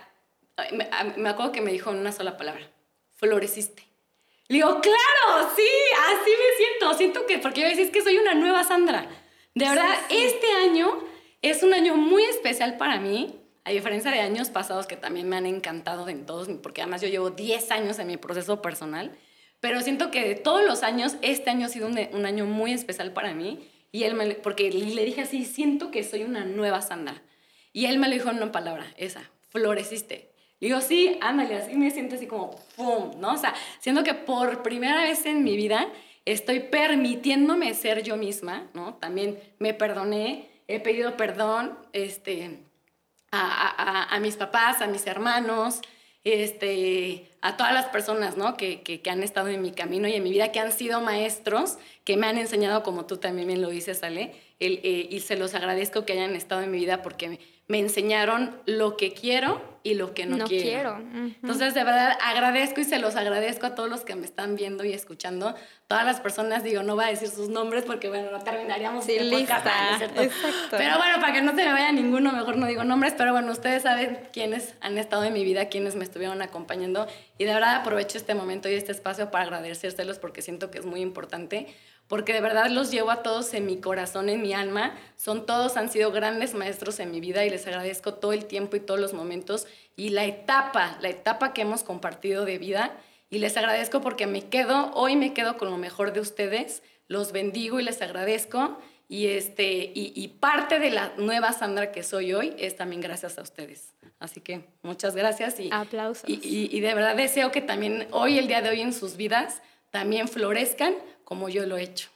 me, 0.70 0.88
me 1.16 1.28
acuerdo 1.28 1.50
que 1.50 1.60
me 1.60 1.72
dijo 1.72 1.90
en 1.90 1.96
una 1.96 2.12
sola 2.12 2.36
palabra, 2.36 2.70
floreciste. 3.14 3.87
Le 4.48 4.56
digo, 4.56 4.80
claro, 4.80 5.50
sí, 5.54 5.68
así 6.08 6.30
me 6.30 6.56
siento. 6.56 6.94
Siento 6.96 7.26
que, 7.26 7.38
porque 7.38 7.60
yo 7.60 7.68
decía, 7.68 7.90
que 7.92 8.02
soy 8.02 8.16
una 8.16 8.34
nueva 8.34 8.64
Sandra. 8.64 9.06
De 9.54 9.68
verdad, 9.68 9.94
este 10.08 10.50
año 10.64 10.98
es 11.42 11.62
un 11.62 11.74
año 11.74 11.96
muy 11.96 12.24
especial 12.24 12.76
para 12.78 12.98
mí, 12.98 13.40
a 13.64 13.70
diferencia 13.70 14.10
de 14.10 14.20
años 14.20 14.48
pasados 14.48 14.86
que 14.86 14.96
también 14.96 15.28
me 15.28 15.36
han 15.36 15.46
encantado 15.46 16.08
en 16.08 16.24
todos, 16.24 16.48
porque 16.62 16.80
además 16.80 17.02
yo 17.02 17.08
llevo 17.08 17.30
10 17.30 17.70
años 17.70 17.98
en 17.98 18.06
mi 18.06 18.16
proceso 18.16 18.62
personal, 18.62 19.16
pero 19.60 19.80
siento 19.82 20.10
que 20.10 20.26
de 20.26 20.34
todos 20.34 20.64
los 20.64 20.82
años, 20.82 21.16
este 21.20 21.50
año 21.50 21.66
ha 21.66 21.68
sido 21.68 21.86
un, 21.86 21.98
un 22.12 22.24
año 22.24 22.46
muy 22.46 22.72
especial 22.72 23.12
para 23.12 23.34
mí 23.34 23.68
Y 23.90 24.04
él 24.04 24.14
me, 24.14 24.34
porque 24.36 24.70
le 24.70 25.04
dije 25.04 25.22
así, 25.22 25.44
siento 25.44 25.90
que 25.90 26.04
soy 26.04 26.22
una 26.22 26.44
nueva 26.44 26.80
Sandra. 26.80 27.22
Y 27.72 27.86
él 27.86 27.98
me 27.98 28.08
lo 28.08 28.14
dijo 28.14 28.30
en 28.30 28.36
una 28.36 28.52
palabra, 28.52 28.86
esa, 28.96 29.30
floreciste. 29.48 30.27
Le 30.60 30.68
digo, 30.68 30.80
sí, 30.80 31.16
ándale, 31.20 31.56
así 31.56 31.76
me 31.76 31.90
siento 31.90 32.16
así 32.16 32.26
como, 32.26 32.50
¡pum! 32.76 33.12
¿no? 33.20 33.34
O 33.34 33.36
sea, 33.36 33.54
siento 33.78 34.02
que 34.02 34.14
por 34.14 34.62
primera 34.62 35.02
vez 35.02 35.24
en 35.26 35.44
mi 35.44 35.56
vida 35.56 35.88
estoy 36.24 36.60
permitiéndome 36.60 37.72
ser 37.74 38.02
yo 38.02 38.16
misma, 38.16 38.68
¿no? 38.74 38.94
También 38.94 39.38
me 39.58 39.72
perdoné, 39.72 40.48
he 40.66 40.80
pedido 40.80 41.16
perdón 41.16 41.78
este, 41.92 42.60
a, 43.30 44.18
mis 44.20 44.36
papás, 44.36 44.82
a 44.82 44.86
mis 44.86 45.06
hermanos, 45.06 45.80
este, 46.24 47.30
a 47.40 47.56
todas 47.56 47.72
las 47.72 47.86
personas 47.86 48.36
¿no? 48.36 48.56
que, 48.56 48.82
que, 48.82 49.10
han 49.10 49.22
estado 49.22 49.48
en 49.48 49.62
mi 49.62 49.72
camino 49.72 50.08
y 50.08 50.14
en 50.14 50.22
mi 50.22 50.30
vida, 50.30 50.52
que 50.52 50.60
han 50.60 50.72
sido 50.72 51.00
maestros, 51.00 51.78
que 52.04 52.16
me 52.16 52.26
han 52.26 52.36
enseñado, 52.36 52.82
como 52.82 53.06
tú 53.06 53.18
también 53.18 53.46
me 53.48 53.56
lo 53.56 53.70
dices, 53.70 54.02
Ale, 54.02 54.34
el, 54.60 54.80
eh, 54.82 55.08
y 55.10 55.20
se 55.20 55.36
los 55.36 55.54
agradezco 55.54 56.04
que 56.04 56.14
hayan 56.14 56.34
estado 56.34 56.62
en 56.62 56.70
mi 56.70 56.78
vida 56.78 57.02
porque 57.02 57.38
me 57.68 57.78
enseñaron 57.78 58.56
lo 58.64 58.96
que 58.96 59.12
quiero 59.12 59.78
y 59.82 59.94
lo 59.94 60.12
que 60.12 60.26
no, 60.26 60.46
quiero. 60.46 60.98
Entonces, 61.42 61.72
de 61.72 61.84
verdad, 61.84 62.18
agradezco 62.22 62.80
y 62.80 62.84
se 62.84 62.98
los 62.98 63.14
agradezco 63.16 63.66
a 63.66 63.74
todos 63.74 63.88
los 63.88 64.02
que 64.02 64.14
me 64.16 64.26
están 64.26 64.56
viendo 64.56 64.84
y 64.84 64.92
escuchando. 64.92 65.54
Todas 65.86 66.04
las 66.04 66.20
personas, 66.20 66.62
digo, 66.64 66.82
no 66.82 66.94
voy 66.94 67.04
a 67.04 67.08
decir 67.08 67.28
sus 67.28 67.48
nombres 67.48 67.84
porque, 67.84 68.08
bueno, 68.08 68.30
no 68.30 68.40
terminaríamos 68.40 69.04
sí, 69.04 69.18
lista. 69.20 69.62
Pero 70.70 70.98
bueno, 70.98 71.20
para 71.20 71.32
que 71.32 71.42
no 71.42 71.50
se 71.52 71.64
me 71.64 71.72
vaya 71.72 71.92
ninguno, 71.92 72.32
mejor 72.32 72.56
no 72.56 72.66
digo 72.66 72.84
nombres, 72.84 73.14
pero 73.16 73.32
bueno, 73.32 73.52
ustedes 73.52 73.82
saben 73.82 74.18
quiénes 74.32 74.74
han 74.80 74.98
estado 74.98 75.24
en 75.24 75.32
mi 75.32 75.44
vida, 75.44 75.68
quiénes 75.68 75.94
me 75.94 76.04
estuvieron 76.04 76.42
acompañando. 76.42 77.06
Y 77.38 77.44
de 77.44 77.54
verdad 77.54 77.76
aprovecho 77.76 78.18
este 78.18 78.34
momento 78.34 78.68
y 78.68 78.74
este 78.74 78.92
espacio 78.92 79.30
para 79.30 79.44
agradecérselos 79.44 80.18
porque 80.18 80.42
siento 80.42 80.70
que 80.70 80.78
es 80.78 80.86
muy 80.86 81.00
importante 81.00 81.66
porque 82.08 82.32
de 82.32 82.40
verdad 82.40 82.70
los 82.70 82.90
llevo 82.90 83.10
a 83.10 83.22
todos 83.22 83.52
en 83.52 83.66
mi 83.66 83.76
corazón, 83.76 84.30
en 84.30 84.40
mi 84.40 84.54
alma. 84.54 84.94
Son 85.16 85.44
todos, 85.44 85.76
han 85.76 85.90
sido 85.90 86.10
grandes 86.10 86.54
maestros 86.54 86.98
en 87.00 87.10
mi 87.10 87.20
vida 87.20 87.44
y 87.44 87.50
les 87.50 87.66
agradezco 87.66 88.14
todo 88.14 88.32
el 88.32 88.46
tiempo 88.46 88.76
y 88.76 88.80
todos 88.80 88.98
los 88.98 89.12
momentos 89.12 89.66
y 89.94 90.08
la 90.08 90.24
etapa, 90.24 90.96
la 91.02 91.10
etapa 91.10 91.52
que 91.52 91.62
hemos 91.62 91.82
compartido 91.82 92.46
de 92.46 92.58
vida. 92.58 92.96
Y 93.30 93.38
les 93.38 93.58
agradezco 93.58 94.00
porque 94.00 94.26
me 94.26 94.48
quedo, 94.48 94.90
hoy 94.94 95.16
me 95.16 95.34
quedo 95.34 95.58
con 95.58 95.70
lo 95.70 95.76
mejor 95.76 96.14
de 96.14 96.20
ustedes. 96.20 96.82
Los 97.08 97.32
bendigo 97.32 97.78
y 97.78 97.84
les 97.84 98.00
agradezco. 98.00 98.78
Y, 99.10 99.26
este, 99.28 99.90
y, 99.94 100.28
parte 100.40 100.78
de 100.78 100.90
la 100.90 101.14
nueva 101.16 101.54
Sandra 101.54 101.92
que 101.92 102.02
soy 102.02 102.34
hoy 102.34 102.54
es 102.58 102.76
también 102.76 103.00
gracias 103.00 103.38
a 103.38 103.42
ustedes. 103.42 103.94
Así 104.18 104.42
que 104.42 104.66
muchas 104.82 105.16
gracias 105.16 105.58
y 105.60 105.70
aplausos. 105.72 106.28
Y, 106.28 106.68
y 106.70 106.80
de 106.80 106.94
verdad 106.94 107.16
deseo 107.16 107.50
que 107.50 107.62
también 107.62 108.06
hoy, 108.10 108.38
el 108.38 108.48
día 108.48 108.60
de 108.60 108.68
hoy 108.68 108.82
en 108.82 108.92
sus 108.92 109.16
vidas, 109.16 109.62
también 109.90 110.28
florezcan 110.28 110.94
como 111.28 111.50
yo 111.50 111.66
lo 111.66 111.76
he 111.76 111.82
hecho. 111.82 112.08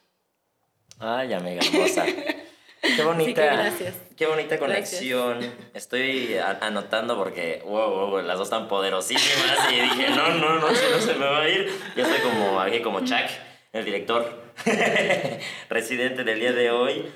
Ay, 0.99 1.35
amiga 1.35 1.61
hermosa. 1.63 2.07
Qué 2.07 3.03
bonita, 3.05 3.71
qué 4.17 4.25
bonita 4.25 4.59
conexión. 4.59 5.39
Estoy 5.75 6.39
anotando 6.39 7.19
porque, 7.19 7.61
wow, 7.67 7.91
wow, 7.91 8.23
las 8.23 8.39
dos 8.39 8.47
están 8.47 8.69
poderosísimas 8.69 9.71
y 9.71 9.81
dije, 9.81 10.09
no, 10.17 10.31
no, 10.37 10.59
no, 10.59 10.75
si 10.75 10.91
no 10.91 10.99
se 10.99 11.13
me 11.13 11.27
va 11.27 11.43
a 11.43 11.49
ir. 11.51 11.71
Yo 11.95 12.05
estoy 12.05 12.21
como 12.21 12.59
aquí, 12.59 12.81
como 12.81 13.01
Chuck, 13.01 13.29
el 13.75 13.85
director 13.85 14.45
residente 15.69 16.25
del 16.25 16.41
día 16.41 16.53
de 16.53 16.71
hoy. 16.71 17.13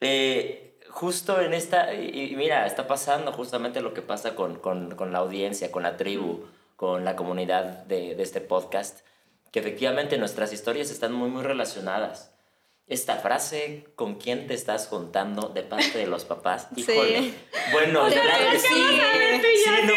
Eh, 0.00 0.78
justo 0.90 1.40
en 1.40 1.54
esta, 1.54 1.92
y, 1.92 2.36
mira, 2.36 2.66
está 2.66 2.86
pasando 2.86 3.32
justamente 3.32 3.80
lo 3.80 3.94
que 3.94 4.02
pasa 4.02 4.36
con, 4.36 4.60
con, 4.60 4.94
con 4.94 5.10
la 5.10 5.18
audiencia, 5.18 5.72
con 5.72 5.82
la 5.82 5.96
tribu, 5.96 6.46
con 6.76 7.04
la 7.04 7.16
comunidad 7.16 7.84
de, 7.86 8.14
de 8.14 8.22
este 8.22 8.40
podcast 8.40 9.00
que 9.52 9.60
efectivamente 9.60 10.18
nuestras 10.18 10.52
historias 10.52 10.90
están 10.90 11.12
muy, 11.12 11.30
muy 11.30 11.42
relacionadas. 11.42 12.31
Esta 12.88 13.16
frase, 13.16 13.86
¿con 13.94 14.16
quién 14.16 14.46
te 14.48 14.54
estás 14.54 14.88
juntando 14.88 15.48
de 15.48 15.62
parte 15.62 15.96
de 15.96 16.06
los 16.06 16.24
papás? 16.24 16.66
Híjole. 16.76 17.20
Sí. 17.20 17.34
Bueno, 17.70 18.08
ya 18.10 18.50
que 18.50 18.58
sí. 18.58 18.68
Sí, 18.68 19.70
no, 19.84 19.94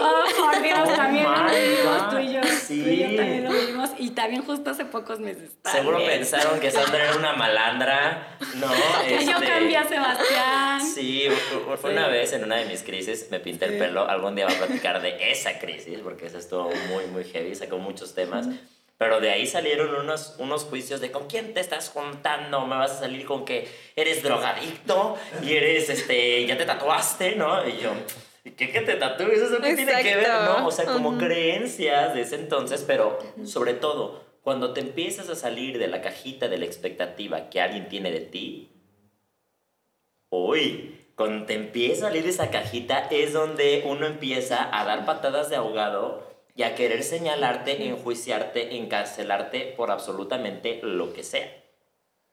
Oh, 0.00 0.24
por 0.36 0.62
Dios, 0.62 0.94
también 0.94 1.24
lo 1.24 1.50
vivimos 1.50 2.10
tú 2.10 2.18
y 2.18 2.32
yo. 2.32 2.40
Sí. 2.44 2.82
Tú 2.82 2.88
y 2.88 2.98
yo 2.98 3.16
también 3.16 3.44
lo 3.44 3.50
vivimos. 3.50 3.90
Y 3.98 4.10
también 4.10 4.44
justo 4.44 4.70
hace 4.70 4.84
pocos 4.84 5.18
meses. 5.18 5.50
Seguro 5.64 5.98
pensaron 5.98 6.60
que 6.60 6.70
Sandra 6.70 7.04
era 7.04 7.16
una 7.16 7.32
malandra. 7.34 8.38
No, 8.54 8.68
Que 9.06 9.24
yo 9.24 9.32
este, 9.32 9.46
cambié 9.46 9.76
a 9.76 9.88
Sebastián. 9.88 10.80
Sí, 10.94 11.28
fue 11.80 11.90
una 11.90 12.06
vez 12.06 12.32
en 12.32 12.44
una 12.44 12.56
de 12.56 12.66
mis 12.66 12.82
crisis 12.82 13.26
me 13.30 13.40
pinté 13.40 13.66
el 13.66 13.78
pelo. 13.78 14.08
Algún 14.08 14.36
día 14.36 14.46
voy 14.46 14.54
a 14.54 14.58
platicar 14.58 15.02
de 15.02 15.30
esa 15.32 15.58
crisis, 15.58 15.98
porque 16.02 16.26
esa 16.26 16.38
estuvo 16.38 16.70
muy, 16.88 17.06
muy 17.06 17.24
heavy. 17.24 17.54
Sacó 17.54 17.78
muchos 17.78 18.14
temas. 18.14 18.46
Pero 18.98 19.20
de 19.20 19.30
ahí 19.30 19.46
salieron 19.46 19.94
unos, 19.94 20.36
unos 20.38 20.64
juicios 20.64 21.00
de 21.00 21.10
con 21.10 21.26
quién 21.26 21.52
te 21.52 21.60
estás 21.60 21.90
juntando, 21.90 22.64
me 22.66 22.76
vas 22.76 22.92
a 22.92 23.00
salir 23.00 23.26
con 23.26 23.44
que 23.44 23.68
eres 23.94 24.22
drogadicto 24.22 25.16
y 25.42 25.52
eres, 25.52 25.90
este, 25.90 26.46
ya 26.46 26.56
te 26.56 26.64
tatuaste, 26.64 27.36
¿no? 27.36 27.68
Y 27.68 27.76
yo, 27.76 27.92
¿qué 28.56 28.70
que 28.70 28.80
te 28.80 28.94
tatúes? 28.94 29.38
¿Eso 29.38 29.60
qué 29.60 29.74
tiene 29.74 30.02
que 30.02 30.16
ver, 30.16 30.28
no? 30.28 30.66
O 30.66 30.70
sea, 30.70 30.86
como 30.86 31.18
creencias 31.18 32.14
de 32.14 32.22
ese 32.22 32.36
entonces, 32.36 32.84
pero 32.86 33.18
sobre 33.44 33.74
todo, 33.74 34.24
cuando 34.40 34.72
te 34.72 34.80
empiezas 34.80 35.28
a 35.28 35.34
salir 35.34 35.78
de 35.78 35.88
la 35.88 36.00
cajita 36.00 36.48
de 36.48 36.56
la 36.56 36.64
expectativa 36.64 37.50
que 37.50 37.60
alguien 37.60 37.88
tiene 37.88 38.10
de 38.10 38.20
ti, 38.20 38.70
uy, 40.30 41.10
cuando 41.16 41.44
te 41.44 41.54
empieza 41.54 42.06
a 42.06 42.08
salir 42.08 42.24
de 42.24 42.30
esa 42.30 42.50
cajita 42.50 43.08
es 43.10 43.34
donde 43.34 43.82
uno 43.86 44.06
empieza 44.06 44.68
a 44.72 44.84
dar 44.84 45.04
patadas 45.04 45.50
de 45.50 45.56
ahogado 45.56 46.35
y 46.56 46.62
a 46.62 46.74
querer 46.74 47.04
señalarte, 47.04 47.86
enjuiciarte, 47.86 48.76
encarcelarte 48.76 49.74
por 49.76 49.90
absolutamente 49.90 50.80
lo 50.82 51.12
que 51.12 51.22
sea. 51.22 51.46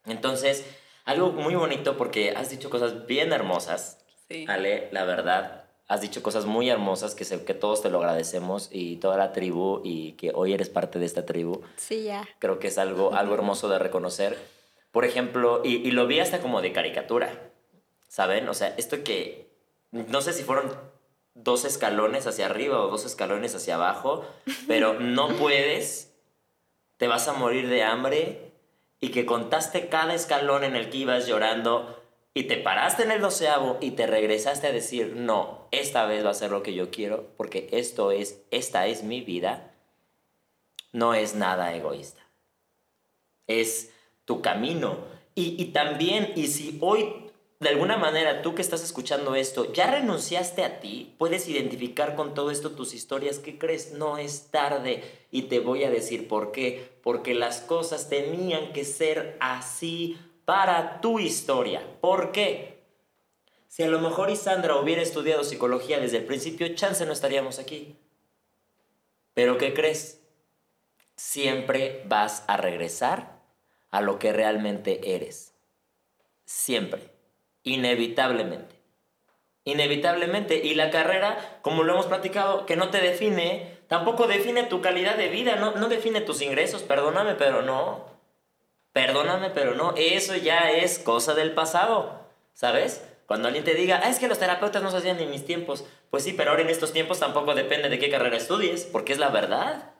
Entonces, 0.05 0.65
algo 1.03 1.33
muy 1.33 1.55
bonito 1.55 1.97
porque 1.97 2.31
has 2.31 2.49
dicho 2.49 2.69
cosas 2.69 3.05
bien 3.05 3.33
hermosas. 3.33 3.99
Sí. 4.29 4.45
Ale, 4.47 4.87
la 4.91 5.03
verdad, 5.03 5.65
has 5.89 5.99
dicho 5.99 6.23
cosas 6.23 6.45
muy 6.45 6.69
hermosas 6.69 7.15
que, 7.15 7.25
sé, 7.25 7.43
que 7.43 7.53
todos 7.53 7.81
te 7.81 7.89
lo 7.89 7.97
agradecemos 7.97 8.69
y 8.71 8.95
toda 8.95 9.17
la 9.17 9.33
tribu 9.33 9.81
y 9.83 10.13
que 10.13 10.31
hoy 10.33 10.53
eres 10.53 10.69
parte 10.69 10.99
de 10.99 11.05
esta 11.05 11.25
tribu. 11.25 11.61
Sí, 11.75 12.03
ya. 12.03 12.27
Creo 12.39 12.59
que 12.59 12.67
es 12.67 12.77
algo, 12.77 13.13
algo 13.13 13.33
hermoso 13.35 13.67
de 13.67 13.79
reconocer. 13.79 14.37
Por 14.93 15.03
ejemplo, 15.03 15.61
y, 15.65 15.75
y 15.85 15.91
lo 15.91 16.07
vi 16.07 16.21
hasta 16.21 16.39
como 16.39 16.61
de 16.61 16.71
caricatura, 16.71 17.51
¿saben? 18.07 18.47
O 18.47 18.53
sea, 18.53 18.73
esto 18.77 19.03
que, 19.03 19.51
no 19.91 20.21
sé 20.21 20.31
si 20.31 20.43
fueron 20.43 20.71
dos 21.35 21.65
escalones 21.65 22.27
hacia 22.27 22.45
arriba 22.45 22.79
o 22.79 22.89
dos 22.89 23.05
escalones 23.05 23.55
hacia 23.55 23.75
abajo, 23.75 24.25
pero 24.67 24.99
no 24.99 25.29
puedes, 25.37 26.13
te 26.97 27.07
vas 27.07 27.27
a 27.27 27.33
morir 27.33 27.67
de 27.67 27.83
hambre 27.83 28.51
y 28.99 29.09
que 29.09 29.25
contaste 29.25 29.89
cada 29.89 30.13
escalón 30.13 30.63
en 30.63 30.75
el 30.75 30.89
que 30.89 30.97
ibas 30.97 31.27
llorando 31.27 31.99
y 32.33 32.43
te 32.43 32.57
paraste 32.57 33.03
en 33.03 33.11
el 33.11 33.21
doceavo 33.21 33.77
y 33.79 33.91
te 33.91 34.07
regresaste 34.07 34.67
a 34.67 34.71
decir, 34.71 35.13
no, 35.15 35.67
esta 35.71 36.05
vez 36.05 36.25
va 36.25 36.31
a 36.31 36.35
ser 36.35 36.51
lo 36.51 36.63
que 36.63 36.73
yo 36.73 36.89
quiero 36.89 37.27
porque 37.37 37.69
esto 37.71 38.11
es, 38.11 38.41
esta 38.49 38.87
es 38.87 39.03
mi 39.03 39.21
vida, 39.21 39.73
no 40.91 41.13
es 41.13 41.35
nada 41.35 41.75
egoísta. 41.75 42.21
Es 43.47 43.91
tu 44.25 44.41
camino. 44.41 44.97
Y, 45.35 45.61
y 45.61 45.65
también, 45.73 46.31
y 46.35 46.47
si 46.47 46.77
hoy 46.81 47.22
de 47.63 47.69
alguna 47.69 47.97
manera 47.97 48.41
tú 48.41 48.53
que 48.53 48.61
estás 48.61 48.83
escuchando 48.83 49.35
esto, 49.35 49.71
ya 49.73 49.87
renunciaste 49.87 50.63
a 50.63 50.79
ti, 50.79 51.15
puedes 51.17 51.47
identificar 51.47 52.15
con 52.15 52.33
todo 52.33 52.51
esto 52.51 52.71
tus 52.71 52.93
historias, 52.93 53.39
¿qué 53.39 53.57
crees? 53.57 53.93
No 53.93 54.17
es 54.17 54.51
tarde 54.51 55.03
y 55.31 55.43
te 55.43 55.59
voy 55.59 55.83
a 55.83 55.89
decir 55.89 56.27
por 56.27 56.51
qué, 56.51 56.91
porque 57.01 57.33
las 57.33 57.61
cosas 57.61 58.09
tenían 58.09 58.73
que 58.73 58.85
ser 58.85 59.37
así 59.39 60.19
para 60.45 60.99
tu 61.01 61.19
historia. 61.19 61.81
¿Por 62.01 62.31
qué? 62.31 62.83
Si 63.67 63.81
a 63.81 63.87
lo 63.87 63.99
mejor 63.99 64.29
Isandra 64.29 64.75
hubiera 64.75 65.01
estudiado 65.01 65.43
psicología 65.43 65.99
desde 65.99 66.17
el 66.17 66.25
principio, 66.25 66.75
chance 66.75 67.05
no 67.05 67.13
estaríamos 67.13 67.57
aquí. 67.57 67.95
Pero 69.33 69.57
¿qué 69.57 69.73
crees? 69.73 70.19
Siempre 71.15 72.03
vas 72.07 72.43
a 72.47 72.57
regresar 72.57 73.41
a 73.89 74.01
lo 74.01 74.19
que 74.19 74.33
realmente 74.33 75.15
eres. 75.15 75.53
Siempre 76.45 77.12
inevitablemente. 77.63 78.75
Inevitablemente. 79.63 80.61
Y 80.63 80.75
la 80.75 80.89
carrera, 80.89 81.59
como 81.61 81.83
lo 81.83 81.93
hemos 81.93 82.05
platicado, 82.05 82.65
que 82.65 82.75
no 82.75 82.89
te 82.89 82.99
define, 82.99 83.77
tampoco 83.87 84.27
define 84.27 84.63
tu 84.63 84.81
calidad 84.81 85.15
de 85.15 85.29
vida, 85.29 85.55
no, 85.55 85.71
no 85.71 85.87
define 85.87 86.21
tus 86.21 86.41
ingresos, 86.41 86.83
perdóname, 86.83 87.35
pero 87.35 87.61
no. 87.61 88.05
Perdóname, 88.91 89.49
pero 89.49 89.73
no. 89.73 89.93
Eso 89.97 90.35
ya 90.35 90.71
es 90.71 90.99
cosa 90.99 91.33
del 91.33 91.53
pasado, 91.53 92.21
¿sabes? 92.53 93.03
Cuando 93.25 93.47
alguien 93.47 93.63
te 93.63 93.73
diga, 93.73 94.01
ah, 94.03 94.09
es 94.09 94.19
que 94.19 94.27
los 94.27 94.37
terapeutas 94.37 94.83
no 94.83 94.91
se 94.91 94.97
hacían 94.97 95.19
en 95.19 95.31
mis 95.31 95.45
tiempos. 95.45 95.85
Pues 96.11 96.23
sí, 96.23 96.33
pero 96.33 96.51
ahora 96.51 96.61
en 96.61 96.69
estos 96.69 96.93
tiempos 96.93 97.19
tampoco 97.19 97.55
depende 97.55 97.89
de 97.89 97.97
qué 97.97 98.09
carrera 98.09 98.37
estudies, 98.37 98.83
porque 98.83 99.13
es 99.13 99.19
la 99.19 99.29
verdad. 99.29 99.91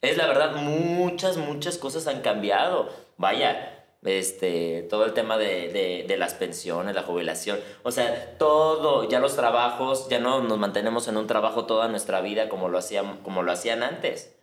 Es 0.00 0.16
la 0.16 0.26
verdad, 0.26 0.52
muchas, 0.52 1.36
muchas 1.36 1.76
cosas 1.76 2.06
han 2.06 2.22
cambiado. 2.22 2.88
Vaya, 3.16 3.77
este, 4.04 4.86
todo 4.88 5.04
el 5.04 5.12
tema 5.12 5.38
de, 5.38 6.04
de, 6.06 6.16
las 6.16 6.34
pensiones, 6.34 6.94
la 6.94 7.02
jubilación, 7.02 7.58
o 7.82 7.90
sea, 7.90 8.36
todo, 8.38 9.08
ya 9.08 9.18
los 9.18 9.34
trabajos, 9.34 10.08
ya 10.08 10.18
no 10.20 10.42
nos 10.42 10.58
mantenemos 10.58 11.08
en 11.08 11.16
un 11.16 11.26
trabajo 11.26 11.66
toda 11.66 11.88
nuestra 11.88 12.20
vida 12.20 12.48
como 12.48 12.68
lo 12.68 12.78
hacían, 12.78 13.18
como 13.22 13.42
lo 13.42 13.52
hacían 13.52 13.82
antes. 13.82 14.34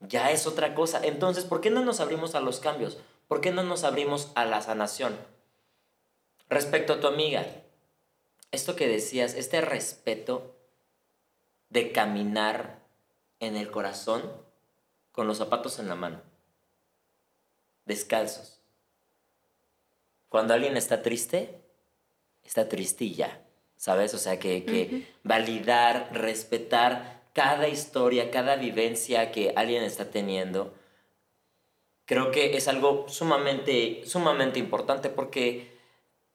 Ya 0.00 0.30
es 0.30 0.46
otra 0.46 0.74
cosa. 0.74 1.00
Entonces, 1.04 1.44
¿por 1.44 1.60
qué 1.60 1.70
no 1.70 1.84
nos 1.84 2.00
abrimos 2.00 2.34
a 2.34 2.40
los 2.40 2.58
cambios? 2.58 2.98
¿Por 3.28 3.40
qué 3.40 3.52
no 3.52 3.62
nos 3.62 3.84
abrimos 3.84 4.30
a 4.34 4.44
la 4.44 4.60
sanación? 4.60 5.16
Respecto 6.48 6.94
a 6.94 7.00
tu 7.00 7.06
amiga, 7.06 7.46
esto 8.50 8.76
que 8.76 8.88
decías, 8.88 9.34
este 9.34 9.60
respeto 9.60 10.54
de 11.70 11.92
caminar 11.92 12.80
en 13.40 13.56
el 13.56 13.70
corazón 13.70 14.22
con 15.12 15.26
los 15.26 15.38
zapatos 15.38 15.78
en 15.78 15.88
la 15.88 15.94
mano, 15.94 16.20
descalzos. 17.86 18.61
Cuando 20.32 20.54
alguien 20.54 20.78
está 20.78 21.02
triste, 21.02 21.60
está 22.42 22.66
tristilla, 22.66 23.42
¿sabes? 23.76 24.14
O 24.14 24.18
sea, 24.18 24.38
que, 24.38 25.06
validar, 25.22 26.08
respetar 26.10 27.20
cada 27.34 27.68
historia, 27.68 28.30
cada 28.30 28.56
vivencia 28.56 29.30
que 29.30 29.52
alguien 29.54 29.82
está 29.82 30.10
teniendo, 30.10 30.72
creo 32.06 32.30
que 32.30 32.56
es 32.56 32.66
algo 32.66 33.04
sumamente, 33.10 34.04
sumamente 34.06 34.58
importante 34.58 35.10
porque 35.10 35.70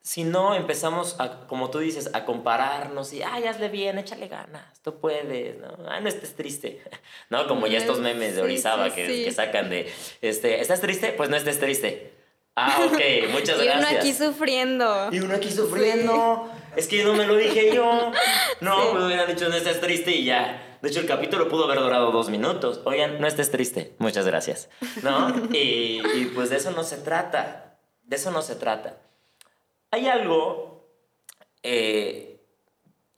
si 0.04 0.24
no 0.24 0.54
empezamos, 0.54 1.16
a, 1.20 1.48
como 1.48 1.72
tú 1.72 1.80
dices, 1.80 2.12
a 2.14 2.24
compararnos 2.24 3.12
y, 3.14 3.24
ay, 3.24 3.48
hazle 3.48 3.68
bien, 3.68 3.98
échale 3.98 4.28
ganas, 4.28 4.80
tú 4.84 5.00
puedes, 5.00 5.58
¿no? 5.58 5.90
Ay, 5.90 6.04
no 6.04 6.08
estés 6.08 6.36
triste, 6.36 6.84
¿no? 7.32 7.48
Como 7.48 7.66
ya 7.66 7.80
estos 7.80 8.00
memes 8.00 8.36
de 8.36 8.44
Orizaba 8.44 8.94
que, 8.94 9.32
sacan 9.32 9.72
de, 9.72 9.92
este, 10.22 10.62
¿estás 10.62 10.82
triste? 10.82 11.14
Pues 11.14 11.32
no 11.32 11.36
estés 11.36 11.60
triste. 11.60 12.17
Ah, 12.60 12.80
ok, 12.88 13.30
muchas 13.32 13.62
gracias. 13.62 13.64
Y 13.64 13.78
uno 13.78 13.88
aquí 14.00 14.14
sufriendo. 14.14 15.10
Y 15.12 15.20
uno 15.20 15.36
aquí 15.36 15.52
sufriendo. 15.52 16.52
Es 16.76 16.88
que 16.88 17.04
no 17.04 17.14
me 17.14 17.28
lo 17.28 17.36
dije 17.36 17.74
yo. 17.74 18.12
No, 18.62 18.94
me 18.94 19.06
hubiera 19.06 19.26
dicho, 19.28 19.48
no 19.48 19.56
estés 19.56 19.80
triste 19.80 20.12
y 20.12 20.26
ya. 20.26 20.80
De 20.82 20.90
hecho, 20.90 21.00
el 21.00 21.06
capítulo 21.06 21.48
pudo 21.50 21.66
haber 21.66 21.80
durado 21.80 22.12
dos 22.12 22.30
minutos. 22.30 22.82
Oigan, 22.86 23.22
no 23.22 23.28
estés 23.28 23.52
triste. 23.52 23.96
Muchas 24.00 24.26
gracias. 24.26 24.70
¿No? 25.04 25.34
y, 25.54 26.02
y 26.16 26.32
pues 26.34 26.50
de 26.50 26.58
eso 26.58 26.72
no 26.72 26.84
se 26.84 26.98
trata. 26.98 27.78
De 28.04 28.16
eso 28.16 28.32
no 28.32 28.42
se 28.42 28.56
trata. 28.56 28.98
Hay 29.92 30.08
algo 30.08 30.90
eh, 31.64 32.42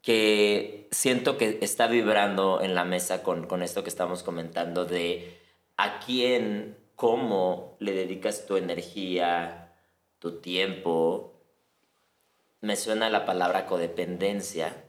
que 0.01 0.87
siento 0.91 1.37
que 1.37 1.59
está 1.61 1.87
vibrando 1.87 2.59
en 2.61 2.75
la 2.75 2.83
mesa 2.83 3.23
con, 3.23 3.47
con 3.47 3.63
esto 3.63 3.83
que 3.83 3.89
estamos 3.89 4.23
comentando 4.23 4.85
de 4.85 5.39
a 5.77 5.99
quién, 5.99 6.77
cómo 6.99 7.77
le 7.79 7.93
dedicas 7.93 8.45
tu 8.45 8.57
energía, 8.57 9.73
tu 10.19 10.41
tiempo. 10.41 11.41
Me 12.59 12.75
suena 12.75 13.09
la 13.09 13.25
palabra 13.25 13.65
codependencia, 13.67 14.83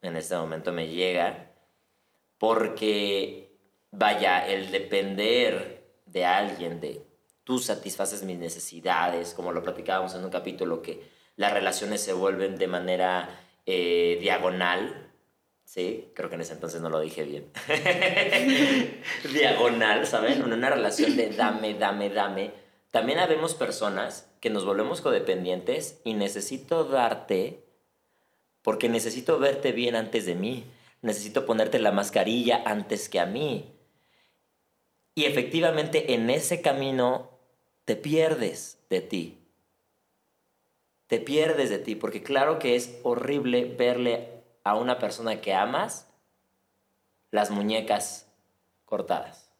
en 0.00 0.14
este 0.14 0.36
momento 0.36 0.70
me 0.70 0.86
llega, 0.86 1.50
porque 2.38 3.58
vaya, 3.90 4.46
el 4.46 4.70
depender 4.70 5.90
de 6.06 6.24
alguien, 6.24 6.80
de 6.80 7.04
tú 7.42 7.58
satisfaces 7.58 8.22
mis 8.22 8.38
necesidades, 8.38 9.34
como 9.34 9.50
lo 9.50 9.64
platicábamos 9.64 10.14
en 10.14 10.24
un 10.24 10.30
capítulo, 10.30 10.82
que 10.82 11.02
las 11.34 11.52
relaciones 11.52 12.00
se 12.00 12.12
vuelven 12.12 12.58
de 12.58 12.68
manera 12.68 13.28
eh, 13.66 14.18
diagonal, 14.20 15.09
¿sí? 15.70 16.10
Creo 16.14 16.28
que 16.28 16.34
en 16.34 16.40
ese 16.40 16.54
entonces 16.54 16.80
no 16.80 16.90
lo 16.90 16.98
dije 16.98 17.22
bien. 17.22 17.46
diagonal, 19.32 20.04
¿saben? 20.04 20.42
En 20.42 20.52
una 20.52 20.68
relación 20.68 21.16
de 21.16 21.30
dame, 21.30 21.74
dame, 21.74 22.10
dame. 22.10 22.50
También 22.90 23.20
habemos 23.20 23.54
personas 23.54 24.28
que 24.40 24.50
nos 24.50 24.64
volvemos 24.64 25.00
codependientes 25.00 26.00
y 26.02 26.14
necesito 26.14 26.82
darte 26.82 27.62
porque 28.62 28.88
necesito 28.88 29.38
verte 29.38 29.70
bien 29.70 29.94
antes 29.94 30.26
de 30.26 30.34
mí. 30.34 30.64
Necesito 31.02 31.46
ponerte 31.46 31.78
la 31.78 31.92
mascarilla 31.92 32.62
antes 32.66 33.08
que 33.08 33.20
a 33.20 33.26
mí. 33.26 33.72
Y 35.14 35.26
efectivamente 35.26 36.14
en 36.14 36.30
ese 36.30 36.62
camino 36.62 37.30
te 37.84 37.94
pierdes 37.94 38.80
de 38.90 39.02
ti. 39.02 39.38
Te 41.06 41.20
pierdes 41.20 41.70
de 41.70 41.78
ti, 41.78 41.94
porque 41.94 42.24
claro 42.24 42.58
que 42.58 42.74
es 42.74 42.98
horrible 43.04 43.64
verle 43.64 44.39
a 44.64 44.76
una 44.76 44.98
persona 44.98 45.40
que 45.40 45.54
amas 45.54 46.12
las 47.30 47.50
muñecas 47.50 48.30
cortadas. 48.84 49.50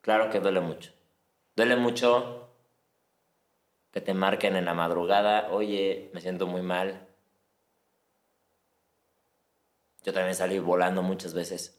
Claro 0.00 0.30
que 0.30 0.40
duele 0.40 0.60
mucho. 0.60 0.92
Duele 1.56 1.76
mucho 1.76 2.48
que 3.92 4.00
te 4.00 4.14
marquen 4.14 4.56
en 4.56 4.64
la 4.64 4.74
madrugada, 4.74 5.48
oye, 5.50 6.10
me 6.14 6.20
siento 6.20 6.46
muy 6.46 6.62
mal. 6.62 7.08
Yo 10.02 10.12
también 10.12 10.34
salí 10.34 10.58
volando 10.58 11.02
muchas 11.02 11.34
veces. 11.34 11.78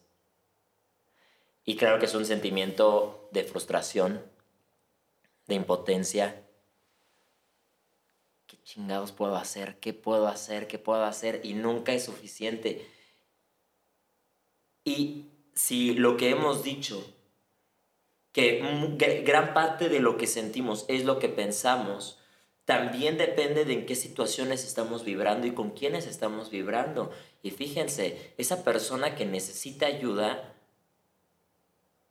Y 1.64 1.78
claro 1.78 2.00
que 2.00 2.06
es 2.06 2.16
un 2.16 2.26
sentimiento 2.26 3.30
de 3.32 3.44
frustración, 3.44 4.24
de 5.48 5.56
impotencia. 5.56 6.44
¿Qué 8.52 8.58
chingados 8.66 9.14
puedo 9.14 9.38
hacer? 9.38 9.80
¿Qué 9.80 9.93
puedo 9.93 10.28
hacer? 10.28 10.68
¿Qué 10.68 10.78
puedo 10.78 11.06
hacer? 11.06 11.39
Y 11.45 11.54
nunca 11.54 11.93
es 11.93 12.04
suficiente. 12.04 12.86
Y 14.84 15.28
si 15.54 15.93
lo 15.93 16.18
que 16.18 16.32
hemos 16.32 16.62
dicho, 16.62 17.02
que 18.34 18.60
gran 19.26 19.54
parte 19.54 19.88
de 19.88 20.02
lo 20.02 20.18
que 20.18 20.28
sentimos 20.28 20.84
es 20.89 21.06
lo 21.06 21.18
que 21.18 21.30
pensamos, 21.30 22.20
también 22.66 23.18
depende 23.18 23.64
de 23.64 23.72
en 23.72 23.86
qué 23.86 23.95
situaciones 23.95 24.66
estamos 24.66 25.06
vibrando 25.06 25.47
y 25.47 25.54
con 25.54 25.70
quiénes 25.70 26.06
estamos 26.06 26.49
vibrando. 26.49 27.10
Y 27.41 27.52
fíjense, 27.52 28.34
esa 28.38 28.66
persona 28.66 29.16
que 29.16 29.26
necesita 29.26 29.86
ayuda 29.86 30.56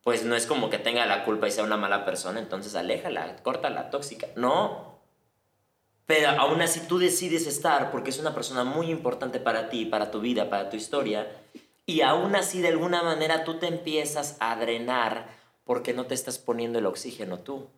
pues 0.03 0.23
no 0.23 0.35
es 0.35 0.47
como 0.47 0.71
que 0.71 0.79
tenga 0.79 1.05
la 1.05 1.23
culpa 1.23 1.47
y 1.47 1.51
sea 1.51 1.63
una 1.63 1.77
mala 1.77 2.03
persona, 2.03 2.39
entonces 2.39 2.73
aléjala, 2.73 3.37
la 3.69 3.89
tóxica. 3.91 4.25
No. 4.35 4.90
Pero 6.11 6.27
aún 6.27 6.61
así 6.61 6.81
tú 6.89 6.99
decides 6.99 7.47
estar 7.47 7.89
porque 7.89 8.09
es 8.09 8.19
una 8.19 8.35
persona 8.35 8.65
muy 8.65 8.91
importante 8.91 9.39
para 9.39 9.69
ti, 9.69 9.85
para 9.85 10.11
tu 10.11 10.19
vida, 10.19 10.49
para 10.49 10.69
tu 10.69 10.75
historia, 10.75 11.41
y 11.85 12.01
aún 12.01 12.35
así 12.35 12.59
de 12.59 12.67
alguna 12.67 13.01
manera 13.01 13.45
tú 13.45 13.59
te 13.59 13.67
empiezas 13.67 14.35
a 14.41 14.57
drenar 14.57 15.29
porque 15.63 15.93
no 15.93 16.07
te 16.07 16.13
estás 16.13 16.37
poniendo 16.37 16.79
el 16.79 16.85
oxígeno 16.85 17.39
tú. 17.39 17.69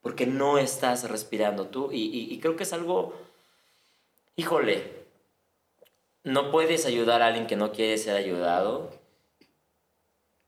Porque 0.00 0.24
no 0.24 0.56
estás 0.56 1.10
respirando 1.10 1.66
tú. 1.66 1.90
Y, 1.92 2.32
y 2.32 2.40
creo 2.40 2.56
que 2.56 2.62
es 2.62 2.72
algo, 2.72 3.12
híjole, 4.34 4.90
no 6.24 6.50
puedes 6.50 6.86
ayudar 6.86 7.20
a 7.20 7.26
alguien 7.26 7.46
que 7.46 7.56
no 7.56 7.70
quiere 7.70 7.98
ser 7.98 8.16
ayudado 8.16 8.98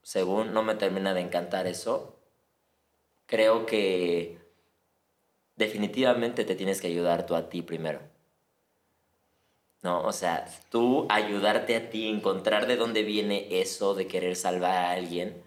según 0.02 0.54
no 0.54 0.62
me 0.62 0.74
termina 0.74 1.12
de 1.12 1.20
encantar 1.20 1.66
eso, 1.66 2.16
creo 3.26 3.66
que 3.66 4.39
definitivamente 5.60 6.44
te 6.44 6.56
tienes 6.56 6.80
que 6.80 6.88
ayudar 6.88 7.26
tú 7.26 7.36
a 7.36 7.48
ti 7.48 7.62
primero. 7.62 8.00
¿No? 9.82 10.02
O 10.02 10.12
sea, 10.12 10.46
tú 10.70 11.06
ayudarte 11.08 11.76
a 11.76 11.88
ti, 11.88 12.08
encontrar 12.08 12.66
de 12.66 12.76
dónde 12.76 13.04
viene 13.04 13.60
eso 13.60 13.94
de 13.94 14.08
querer 14.08 14.34
salvar 14.34 14.74
a 14.74 14.90
alguien. 14.90 15.40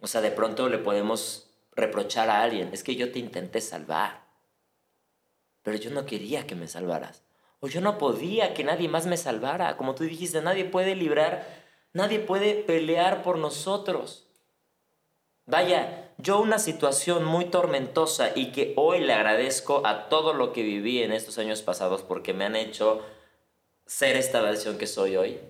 O 0.00 0.06
sea, 0.06 0.22
de 0.22 0.30
pronto 0.30 0.70
le 0.70 0.78
podemos 0.78 1.50
reprochar 1.76 2.30
a 2.30 2.42
alguien, 2.42 2.70
es 2.72 2.82
que 2.82 2.96
yo 2.96 3.12
te 3.12 3.18
intenté 3.18 3.60
salvar, 3.60 4.24
pero 5.62 5.76
yo 5.76 5.90
no 5.90 6.06
quería 6.06 6.46
que 6.46 6.56
me 6.56 6.66
salvaras. 6.66 7.22
O 7.60 7.68
yo 7.68 7.80
no 7.82 7.98
podía 7.98 8.54
que 8.54 8.64
nadie 8.64 8.88
más 8.88 9.06
me 9.06 9.16
salvara. 9.16 9.76
Como 9.76 9.94
tú 9.94 10.04
dijiste, 10.04 10.40
nadie 10.40 10.64
puede 10.64 10.94
librar 10.94 11.46
Nadie 11.92 12.20
puede 12.20 12.54
pelear 12.54 13.22
por 13.22 13.38
nosotros. 13.38 14.26
Vaya, 15.46 16.07
yo 16.18 16.40
una 16.40 16.58
situación 16.58 17.24
muy 17.24 17.46
tormentosa 17.46 18.32
y 18.34 18.52
que 18.52 18.74
hoy 18.76 19.00
le 19.00 19.12
agradezco 19.12 19.86
a 19.86 20.08
todo 20.08 20.34
lo 20.34 20.52
que 20.52 20.62
viví 20.62 21.02
en 21.02 21.12
estos 21.12 21.38
años 21.38 21.62
pasados 21.62 22.02
porque 22.02 22.34
me 22.34 22.44
han 22.44 22.56
hecho 22.56 23.02
ser 23.86 24.16
esta 24.16 24.42
versión 24.42 24.78
que 24.78 24.86
soy 24.86 25.16
hoy, 25.16 25.40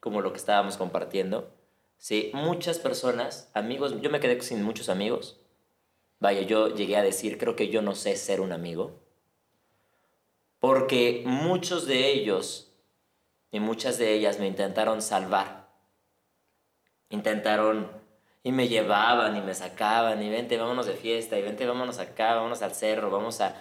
como 0.00 0.20
lo 0.20 0.32
que 0.32 0.38
estábamos 0.38 0.76
compartiendo. 0.76 1.50
Sí, 1.98 2.30
muchas 2.32 2.78
personas, 2.78 3.50
amigos, 3.54 4.00
yo 4.00 4.10
me 4.10 4.20
quedé 4.20 4.40
sin 4.40 4.62
muchos 4.62 4.88
amigos. 4.88 5.40
Vaya, 6.20 6.42
yo 6.42 6.74
llegué 6.74 6.96
a 6.96 7.02
decir, 7.02 7.38
creo 7.38 7.54
que 7.54 7.68
yo 7.68 7.82
no 7.82 7.94
sé 7.94 8.16
ser 8.16 8.40
un 8.40 8.52
amigo. 8.52 8.98
Porque 10.58 11.22
muchos 11.24 11.86
de 11.86 12.10
ellos 12.10 12.72
y 13.52 13.60
muchas 13.60 13.98
de 13.98 14.14
ellas 14.14 14.40
me 14.40 14.46
intentaron 14.46 15.02
salvar 15.02 15.58
intentaron 17.10 17.90
y 18.48 18.52
me 18.52 18.66
llevaban 18.66 19.36
y 19.36 19.42
me 19.42 19.54
sacaban 19.54 20.22
y 20.22 20.30
vente, 20.30 20.56
vámonos 20.56 20.86
de 20.86 20.94
fiesta 20.94 21.38
y 21.38 21.42
vente, 21.42 21.66
vámonos 21.66 21.98
acá, 21.98 22.34
vámonos 22.34 22.62
al 22.62 22.74
cerro, 22.74 23.10
vamos 23.10 23.42
a... 23.42 23.54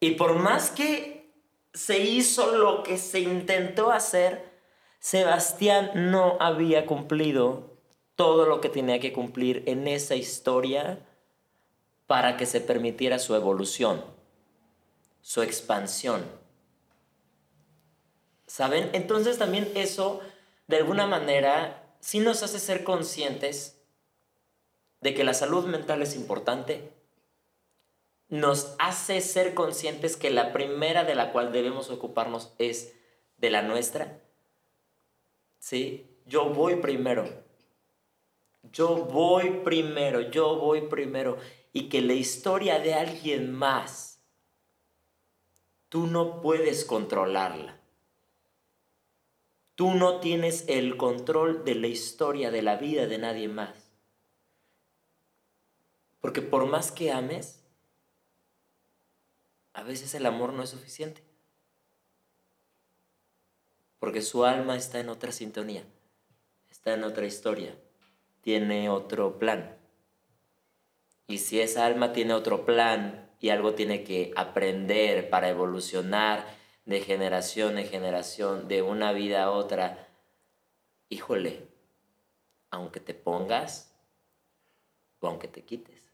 Y 0.00 0.12
por 0.12 0.34
más 0.36 0.70
que 0.70 1.30
se 1.74 1.98
hizo 1.98 2.56
lo 2.56 2.82
que 2.82 2.96
se 2.96 3.20
intentó 3.20 3.90
hacer, 3.90 4.50
Sebastián 4.98 6.10
no 6.10 6.38
había 6.40 6.86
cumplido 6.86 7.76
todo 8.14 8.46
lo 8.46 8.62
que 8.62 8.70
tenía 8.70 8.98
que 8.98 9.12
cumplir 9.12 9.62
en 9.66 9.86
esa 9.88 10.14
historia 10.14 10.98
para 12.06 12.38
que 12.38 12.46
se 12.46 12.62
permitiera 12.62 13.18
su 13.18 13.34
evolución, 13.34 14.02
su 15.20 15.42
expansión. 15.42 16.24
¿Saben? 18.46 18.88
Entonces 18.94 19.36
también 19.36 19.70
eso, 19.74 20.22
de 20.66 20.78
alguna 20.78 21.06
manera, 21.06 21.85
sí 22.00 22.20
nos 22.20 22.42
hace 22.42 22.58
ser 22.58 22.84
conscientes 22.84 23.80
de 25.00 25.14
que 25.14 25.24
la 25.24 25.34
salud 25.34 25.66
mental 25.66 26.02
es 26.02 26.16
importante, 26.16 26.92
nos 28.28 28.74
hace 28.78 29.20
ser 29.20 29.54
conscientes 29.54 30.16
que 30.16 30.30
la 30.30 30.52
primera 30.52 31.04
de 31.04 31.14
la 31.14 31.32
cual 31.32 31.52
debemos 31.52 31.90
ocuparnos 31.90 32.52
es 32.58 32.94
de 33.36 33.50
la 33.50 33.62
nuestra. 33.62 34.20
¿Sí? 35.58 36.06
Yo 36.26 36.46
voy 36.46 36.76
primero. 36.76 37.44
Yo 38.72 38.96
voy 38.96 39.60
primero, 39.64 40.20
yo 40.22 40.56
voy 40.56 40.82
primero. 40.82 41.38
Y 41.72 41.88
que 41.88 42.02
la 42.02 42.14
historia 42.14 42.80
de 42.80 42.94
alguien 42.94 43.52
más, 43.52 44.20
tú 45.88 46.06
no 46.06 46.40
puedes 46.40 46.84
controlarla. 46.84 47.80
Tú 49.76 49.92
no 49.92 50.20
tienes 50.20 50.64
el 50.68 50.96
control 50.96 51.64
de 51.66 51.74
la 51.74 51.86
historia 51.86 52.50
de 52.50 52.62
la 52.62 52.76
vida 52.76 53.06
de 53.06 53.18
nadie 53.18 53.46
más. 53.46 53.92
Porque 56.22 56.40
por 56.40 56.66
más 56.66 56.90
que 56.90 57.12
ames, 57.12 57.62
a 59.74 59.82
veces 59.82 60.14
el 60.14 60.24
amor 60.24 60.54
no 60.54 60.62
es 60.62 60.70
suficiente. 60.70 61.22
Porque 63.98 64.22
su 64.22 64.46
alma 64.46 64.76
está 64.76 64.98
en 64.98 65.10
otra 65.10 65.30
sintonía, 65.30 65.84
está 66.70 66.94
en 66.94 67.04
otra 67.04 67.26
historia, 67.26 67.76
tiene 68.40 68.88
otro 68.88 69.38
plan. 69.38 69.76
Y 71.26 71.36
si 71.36 71.60
esa 71.60 71.84
alma 71.84 72.14
tiene 72.14 72.32
otro 72.32 72.64
plan 72.64 73.30
y 73.40 73.50
algo 73.50 73.74
tiene 73.74 74.04
que 74.04 74.32
aprender 74.36 75.28
para 75.28 75.50
evolucionar, 75.50 76.55
de 76.86 77.00
generación 77.00 77.78
en 77.78 77.88
generación, 77.88 78.68
de 78.68 78.80
una 78.80 79.12
vida 79.12 79.42
a 79.42 79.50
otra, 79.50 80.08
híjole, 81.08 81.66
aunque 82.70 83.00
te 83.00 83.12
pongas 83.12 83.92
o 85.20 85.26
aunque 85.26 85.48
te 85.48 85.62
quites. 85.62 86.06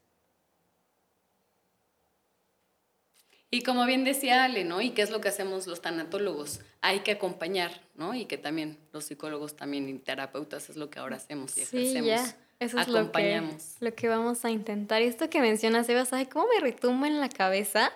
Y 3.51 3.61
como 3.61 3.85
bien 3.85 4.03
decía 4.03 4.45
Ale, 4.45 4.63
¿no? 4.63 4.81
¿Y 4.81 4.91
qué 4.91 5.03
es 5.03 5.11
lo 5.11 5.21
que 5.21 5.29
hacemos 5.29 5.67
los 5.67 5.79
tanatólogos? 5.79 6.61
Hay 6.81 7.01
que 7.01 7.11
acompañar, 7.11 7.81
¿no? 7.93 8.15
Y 8.15 8.25
que 8.25 8.39
también 8.39 8.79
los 8.91 9.05
psicólogos 9.05 9.55
también 9.55 9.87
y 9.87 9.99
terapeutas 9.99 10.71
es 10.71 10.75
lo 10.75 10.89
que 10.89 10.97
ahora 10.97 11.17
hacemos 11.17 11.55
y 11.55 11.65
sí, 11.65 11.93
Ya. 12.03 12.35
Eso 12.59 12.79
es 12.79 12.87
lo 12.87 13.11
que, 13.11 13.43
lo 13.79 13.93
que 13.93 14.07
vamos 14.07 14.45
a 14.45 14.49
intentar. 14.49 15.01
Y 15.01 15.05
esto 15.05 15.29
que 15.29 15.41
mencionas, 15.41 15.87
Eva, 15.89 16.05
¿sabes 16.05 16.29
cómo 16.29 16.47
me 16.47 16.61
retumba 16.61 17.07
en 17.07 17.19
la 17.19 17.29
cabeza? 17.29 17.91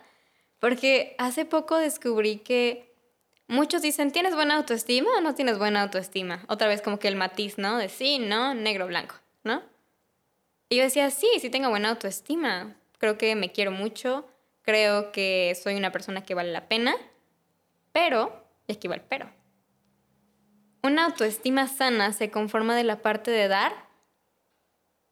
Porque 0.59 1.15
hace 1.19 1.45
poco 1.45 1.77
descubrí 1.77 2.37
que 2.37 2.93
muchos 3.47 3.81
dicen, 3.81 4.11
¿tienes 4.11 4.35
buena 4.35 4.55
autoestima 4.55 5.09
o 5.17 5.21
no 5.21 5.35
tienes 5.35 5.57
buena 5.57 5.83
autoestima? 5.83 6.43
Otra 6.47 6.67
vez 6.67 6.81
como 6.81 6.99
que 6.99 7.07
el 7.07 7.15
matiz, 7.15 7.57
¿no? 7.57 7.77
De 7.77 7.89
sí, 7.89 8.19
no, 8.19 8.53
negro, 8.53 8.87
blanco, 8.87 9.15
¿no? 9.43 9.61
Y 10.69 10.77
yo 10.77 10.83
decía, 10.83 11.11
sí, 11.11 11.27
sí 11.39 11.49
tengo 11.49 11.69
buena 11.69 11.89
autoestima. 11.89 12.75
Creo 12.97 13.17
que 13.17 13.35
me 13.35 13.51
quiero 13.51 13.71
mucho, 13.71 14.27
creo 14.63 15.11
que 15.11 15.55
soy 15.61 15.75
una 15.75 15.91
persona 15.91 16.23
que 16.23 16.33
vale 16.33 16.51
la 16.51 16.67
pena, 16.67 16.95
pero, 17.91 18.43
y 18.65 18.73
aquí 18.73 18.87
va 18.87 18.95
el 18.95 19.01
pero. 19.01 19.29
Una 20.81 21.05
autoestima 21.05 21.67
sana 21.67 22.13
se 22.13 22.31
conforma 22.31 22.75
de 22.75 22.83
la 22.83 23.01
parte 23.01 23.29
de 23.29 23.47
dar 23.47 23.87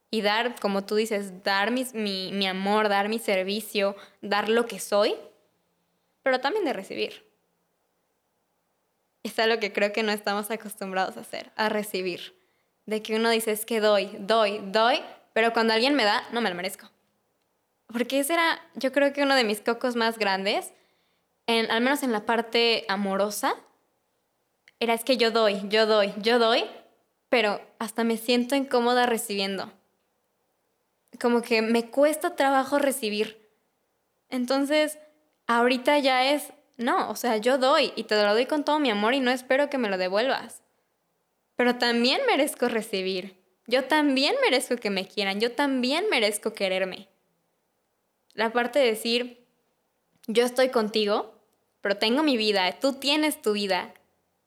y 0.09 0.21
dar, 0.21 0.59
como 0.59 0.85
tú 0.85 0.95
dices, 0.95 1.43
dar 1.43 1.71
mi, 1.71 1.85
mi 1.93 2.47
amor, 2.47 2.89
dar 2.89 3.09
mi 3.09 3.19
servicio, 3.19 3.95
dar 4.21 4.49
lo 4.49 4.65
que 4.65 4.79
soy 4.79 5.15
pero 6.25 6.39
también 6.39 6.65
de 6.65 6.73
recibir. 6.73 7.23
Es 9.21 9.37
algo 9.37 9.59
que 9.59 9.71
creo 9.71 9.93
que 9.93 10.01
no 10.01 10.11
estamos 10.11 10.49
acostumbrados 10.49 11.17
a 11.17 11.19
hacer, 11.19 11.51
a 11.55 11.69
recibir. 11.69 12.35
De 12.87 13.03
que 13.03 13.15
uno 13.15 13.29
dice, 13.29 13.51
es 13.51 13.63
que 13.63 13.79
doy, 13.79 14.09
doy, 14.17 14.59
doy, 14.71 15.03
pero 15.33 15.53
cuando 15.53 15.73
alguien 15.73 15.93
me 15.93 16.03
da, 16.03 16.27
no 16.31 16.41
me 16.41 16.49
lo 16.49 16.55
merezco. 16.55 16.89
Porque 17.85 18.21
ese 18.21 18.33
era, 18.33 18.59
yo 18.73 18.91
creo 18.91 19.13
que 19.13 19.21
uno 19.21 19.35
de 19.35 19.43
mis 19.43 19.61
cocos 19.61 19.95
más 19.95 20.17
grandes, 20.17 20.73
en, 21.45 21.69
al 21.69 21.81
menos 21.81 22.01
en 22.01 22.11
la 22.11 22.25
parte 22.25 22.85
amorosa, 22.87 23.53
era 24.79 24.95
es 24.95 25.03
que 25.03 25.17
yo 25.17 25.29
doy, 25.29 25.61
yo 25.69 25.85
doy, 25.85 26.11
yo 26.17 26.39
doy, 26.39 26.65
pero 27.29 27.61
hasta 27.77 28.03
me 28.03 28.17
siento 28.17 28.55
incómoda 28.55 29.05
recibiendo. 29.05 29.71
Como 31.21 31.43
que 31.43 31.61
me 31.61 31.91
cuesta 31.91 32.35
trabajo 32.35 32.79
recibir. 32.79 33.47
Entonces, 34.29 34.97
Ahorita 35.47 35.99
ya 35.99 36.31
es, 36.31 36.53
no, 36.77 37.09
o 37.09 37.15
sea, 37.15 37.37
yo 37.37 37.57
doy 37.57 37.93
y 37.95 38.03
te 38.03 38.15
lo 38.15 38.33
doy 38.33 38.45
con 38.45 38.63
todo 38.63 38.79
mi 38.79 38.89
amor 38.89 39.13
y 39.13 39.19
no 39.19 39.31
espero 39.31 39.69
que 39.69 39.77
me 39.77 39.89
lo 39.89 39.97
devuelvas. 39.97 40.63
Pero 41.55 41.75
también 41.75 42.21
merezco 42.27 42.67
recibir. 42.67 43.41
Yo 43.67 43.85
también 43.85 44.35
merezco 44.41 44.75
que 44.75 44.89
me 44.89 45.07
quieran. 45.07 45.39
Yo 45.39 45.51
también 45.51 46.05
merezco 46.09 46.53
quererme. 46.53 47.07
La 48.33 48.51
parte 48.51 48.79
de 48.79 48.85
decir, 48.85 49.45
yo 50.27 50.43
estoy 50.43 50.69
contigo, 50.69 51.39
pero 51.81 51.97
tengo 51.97 52.23
mi 52.23 52.35
vida, 52.35 52.71
tú 52.79 52.93
tienes 52.93 53.41
tu 53.41 53.53
vida. 53.53 53.93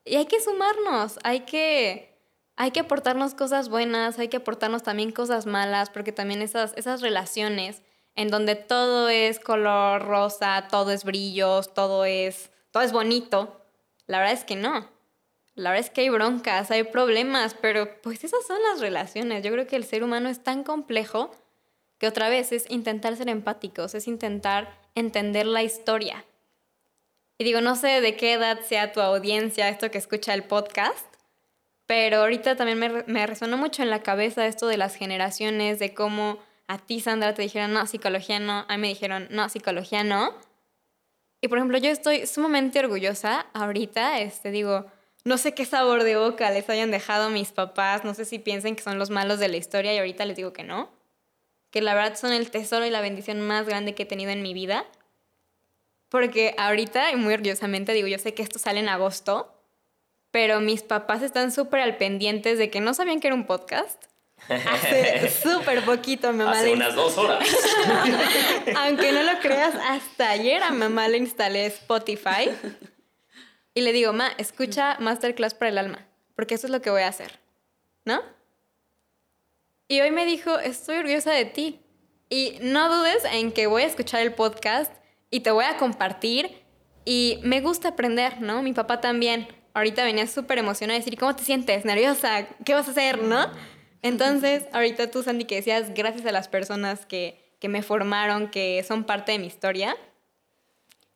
Y 0.04 0.16
hay 0.16 0.26
que 0.26 0.40
sumarnos, 0.40 1.18
hay 1.22 1.40
que, 1.40 2.18
hay 2.56 2.70
que 2.70 2.80
aportarnos 2.80 3.34
cosas 3.34 3.68
buenas, 3.68 4.18
hay 4.18 4.28
que 4.28 4.38
aportarnos 4.38 4.82
también 4.82 5.12
cosas 5.12 5.46
malas, 5.46 5.88
porque 5.90 6.12
también 6.12 6.42
esas, 6.42 6.74
esas 6.76 7.00
relaciones 7.00 7.82
en 8.18 8.30
donde 8.30 8.56
todo 8.56 9.08
es 9.08 9.38
color 9.38 10.04
rosa, 10.04 10.66
todo 10.68 10.90
es 10.90 11.04
brillos, 11.04 11.72
todo 11.72 12.04
es, 12.04 12.50
todo 12.72 12.82
es 12.82 12.90
bonito. 12.90 13.64
La 14.08 14.18
verdad 14.18 14.34
es 14.34 14.42
que 14.42 14.56
no. 14.56 14.90
La 15.54 15.70
verdad 15.70 15.86
es 15.86 15.90
que 15.90 16.00
hay 16.00 16.08
broncas, 16.08 16.72
hay 16.72 16.82
problemas, 16.82 17.54
pero 17.54 18.02
pues 18.02 18.24
esas 18.24 18.44
son 18.44 18.60
las 18.64 18.80
relaciones. 18.80 19.44
Yo 19.44 19.52
creo 19.52 19.68
que 19.68 19.76
el 19.76 19.84
ser 19.84 20.02
humano 20.02 20.28
es 20.28 20.42
tan 20.42 20.64
complejo 20.64 21.30
que 21.98 22.08
otra 22.08 22.28
vez 22.28 22.50
es 22.50 22.68
intentar 22.70 23.14
ser 23.16 23.28
empáticos, 23.28 23.94
es 23.94 24.08
intentar 24.08 24.80
entender 24.96 25.46
la 25.46 25.62
historia. 25.62 26.24
Y 27.38 27.44
digo, 27.44 27.60
no 27.60 27.76
sé 27.76 28.00
de 28.00 28.16
qué 28.16 28.32
edad 28.32 28.58
sea 28.62 28.92
tu 28.92 29.00
audiencia 29.00 29.68
esto 29.68 29.92
que 29.92 29.98
escucha 29.98 30.34
el 30.34 30.42
podcast, 30.42 31.06
pero 31.86 32.16
ahorita 32.16 32.56
también 32.56 32.80
me, 32.80 33.04
me 33.04 33.26
resonó 33.28 33.56
mucho 33.58 33.84
en 33.84 33.90
la 33.90 34.02
cabeza 34.02 34.44
esto 34.48 34.66
de 34.66 34.76
las 34.76 34.96
generaciones, 34.96 35.78
de 35.78 35.94
cómo 35.94 36.40
a 36.68 36.78
ti, 36.78 37.00
Sandra, 37.00 37.32
te 37.34 37.42
dijeron, 37.42 37.72
no, 37.72 37.86
psicología 37.86 38.38
no, 38.38 38.66
a 38.68 38.76
mí 38.76 38.82
me 38.82 38.88
dijeron, 38.88 39.26
no, 39.30 39.48
psicología 39.48 40.04
no. 40.04 40.34
Y 41.40 41.48
por 41.48 41.58
ejemplo, 41.58 41.78
yo 41.78 41.90
estoy 41.90 42.26
sumamente 42.26 42.78
orgullosa 42.78 43.46
ahorita, 43.54 44.20
este, 44.20 44.50
digo, 44.50 44.84
no 45.24 45.38
sé 45.38 45.54
qué 45.54 45.64
sabor 45.64 46.04
de 46.04 46.16
boca 46.16 46.50
les 46.50 46.68
hayan 46.68 46.90
dejado 46.90 47.30
mis 47.30 47.52
papás, 47.52 48.04
no 48.04 48.12
sé 48.12 48.26
si 48.26 48.38
piensen 48.38 48.76
que 48.76 48.82
son 48.82 48.98
los 48.98 49.08
malos 49.08 49.38
de 49.38 49.48
la 49.48 49.56
historia 49.56 49.94
y 49.94 49.98
ahorita 49.98 50.26
les 50.26 50.36
digo 50.36 50.52
que 50.52 50.62
no, 50.62 50.90
que 51.70 51.80
la 51.80 51.94
verdad 51.94 52.18
son 52.18 52.32
el 52.32 52.50
tesoro 52.50 52.84
y 52.84 52.90
la 52.90 53.00
bendición 53.00 53.40
más 53.40 53.66
grande 53.66 53.94
que 53.94 54.02
he 54.02 54.06
tenido 54.06 54.30
en 54.30 54.42
mi 54.42 54.52
vida. 54.52 54.84
Porque 56.10 56.54
ahorita, 56.58 57.12
y 57.12 57.16
muy 57.16 57.34
orgullosamente 57.34 57.92
digo, 57.92 58.08
yo 58.08 58.18
sé 58.18 58.34
que 58.34 58.42
esto 58.42 58.58
sale 58.58 58.80
en 58.80 58.88
agosto, 58.88 59.54
pero 60.30 60.60
mis 60.60 60.82
papás 60.82 61.22
están 61.22 61.50
súper 61.50 61.80
al 61.80 61.96
pendientes 61.96 62.58
de 62.58 62.70
que 62.70 62.80
no 62.80 62.92
sabían 62.92 63.20
que 63.20 63.28
era 63.28 63.34
un 63.34 63.46
podcast 63.46 64.04
Hace 64.48 65.30
súper 65.30 65.84
poquito 65.84 66.32
mamá 66.32 66.52
Hace 66.52 66.72
unas 66.72 66.94
dos 66.94 67.18
horas. 67.18 67.46
Aunque 68.76 69.12
no 69.12 69.22
lo 69.22 69.38
creas, 69.40 69.74
hasta 69.74 70.30
ayer 70.30 70.62
a 70.62 70.70
mamá 70.70 71.08
le 71.08 71.18
instalé 71.18 71.66
Spotify 71.66 72.50
y 73.74 73.80
le 73.82 73.92
digo, 73.92 74.12
ma, 74.12 74.28
escucha 74.38 74.96
Masterclass 75.00 75.54
para 75.54 75.68
el 75.68 75.78
alma, 75.78 76.06
porque 76.34 76.54
eso 76.54 76.66
es 76.66 76.72
lo 76.72 76.80
que 76.80 76.90
voy 76.90 77.02
a 77.02 77.08
hacer, 77.08 77.38
¿no? 78.04 78.22
Y 79.88 80.00
hoy 80.00 80.10
me 80.10 80.26
dijo, 80.26 80.58
estoy 80.58 80.96
orgullosa 80.96 81.32
de 81.32 81.46
ti. 81.46 81.80
Y 82.28 82.58
no 82.60 82.94
dudes 82.94 83.24
en 83.32 83.52
que 83.52 83.66
voy 83.66 83.82
a 83.82 83.86
escuchar 83.86 84.20
el 84.20 84.34
podcast 84.34 84.92
y 85.30 85.40
te 85.40 85.50
voy 85.50 85.64
a 85.64 85.78
compartir. 85.78 86.62
Y 87.06 87.40
me 87.42 87.62
gusta 87.62 87.88
aprender, 87.88 88.42
¿no? 88.42 88.62
Mi 88.62 88.74
papá 88.74 89.00
también. 89.00 89.48
Ahorita 89.72 90.04
venía 90.04 90.26
súper 90.26 90.58
emocionada 90.58 90.96
a 90.96 91.00
decir, 91.00 91.18
¿cómo 91.18 91.34
te 91.34 91.42
sientes? 91.42 91.86
¿Nerviosa? 91.86 92.46
¿Qué 92.66 92.74
vas 92.74 92.86
a 92.88 92.90
hacer? 92.90 93.22
¿No? 93.22 93.50
Entonces, 94.02 94.64
ahorita 94.72 95.10
tú, 95.10 95.22
Sandy, 95.22 95.44
que 95.44 95.56
decías, 95.56 95.92
gracias 95.94 96.24
a 96.26 96.32
las 96.32 96.48
personas 96.48 97.06
que, 97.06 97.46
me 97.62 97.82
formaron, 97.82 98.50
que 98.50 98.84
son 98.86 99.04
parte 99.04 99.32
de 99.32 99.38
mi 99.38 99.46
historia, 99.46 99.96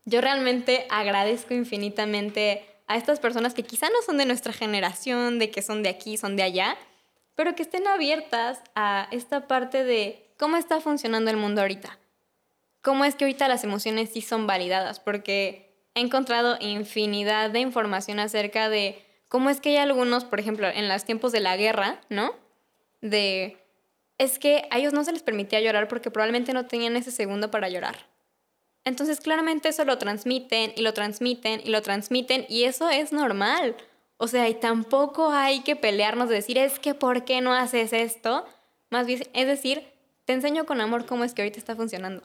yo 0.05 0.21
realmente 0.21 0.87
agradezco 0.91 1.55
infinitamente 1.55 2.67
a 2.89 2.97
estas 2.97 3.21
personas 3.21 3.55
que 3.55 3.63
quizá 3.63 3.89
no 3.89 4.03
son 4.05 4.19
de 4.19 4.27
nuestra 4.27 4.53
generación, 4.53 5.39
de 5.39 5.51
que 5.51 5.63
son 5.63 5.83
de 5.85 5.89
aquí, 5.89 6.17
son 6.17 6.35
de 6.35 6.43
allá, 6.43 6.77
pero 7.37 7.55
que 7.55 7.63
estén 7.63 7.87
abiertas 7.87 8.61
a 8.75 9.07
esta 9.13 9.47
parte 9.47 9.85
de 9.85 10.29
cómo 10.37 10.57
está 10.57 10.81
funcionando 10.81 11.31
el 11.31 11.37
mundo 11.37 11.61
ahorita. 11.61 11.99
Cómo 12.83 13.05
es 13.05 13.15
que 13.15 13.25
ahorita 13.25 13.47
las 13.47 13.63
emociones 13.63 14.11
sí 14.13 14.21
son 14.21 14.49
validadas, 14.49 14.99
porque 14.99 15.87
he 15.95 16.01
encontrado 16.01 16.57
infinidad 16.61 17.51
de 17.51 17.61
información 17.61 18.19
acerca 18.19 18.69
de 18.69 19.01
cómo 19.29 19.51
es 19.51 19.61
que 19.61 19.71
hay 19.71 19.77
algunos, 19.77 20.25
por 20.25 20.41
ejemplo, 20.41 20.67
en 20.67 20.89
los 20.89 21.05
tiempos 21.05 21.31
de 21.31 21.41
la 21.41 21.57
guerra, 21.57 22.01
¿no? 22.09 22.35
De, 23.03 23.59
es 24.17 24.39
que 24.39 24.67
a 24.71 24.79
ellos 24.79 24.95
no 24.95 25.05
se 25.05 25.13
les 25.13 25.23
permitía 25.23 25.61
llorar 25.61 25.89
porque 25.89 26.11
probablemente 26.11 26.55
no 26.55 26.67
tenían 26.67 26.97
ese 26.97 27.11
segundo 27.11 27.51
para 27.51 27.69
llorar. 27.69 28.07
Entonces 28.85 29.21
claramente 29.21 29.69
eso 29.69 29.85
lo 29.85 29.99
transmiten 29.99 30.73
y 30.75 30.81
lo 30.81 30.95
transmiten 30.95 31.61
y 31.63 31.69
lo 31.69 31.83
transmiten 31.83 32.47
y 32.49 32.65
eso 32.65 32.89
es 32.89 33.13
normal. 33.13 33.77
O 34.17 34.29
sea, 34.29 34.49
y 34.49 34.55
tampoco 34.55 35.31
hay 35.31 35.61
que 35.61 35.77
pelearnos 35.77 36.29
de 36.29 36.37
decir, 36.37 36.57
es 36.57 36.79
que 36.79 36.95
¿por 36.95 37.25
qué 37.25 37.41
no 37.41 37.53
haces 37.53 37.93
esto? 37.93 38.47
Más 38.89 39.07
bien, 39.07 39.23
es 39.35 39.47
decir, 39.47 39.85
te 40.25 40.33
enseño 40.33 40.65
con 40.65 40.81
amor 40.81 41.07
cómo 41.07 41.25
es 41.25 41.35
que 41.35 41.43
ahorita 41.43 41.59
está 41.59 41.77
funcionando. 41.77 42.23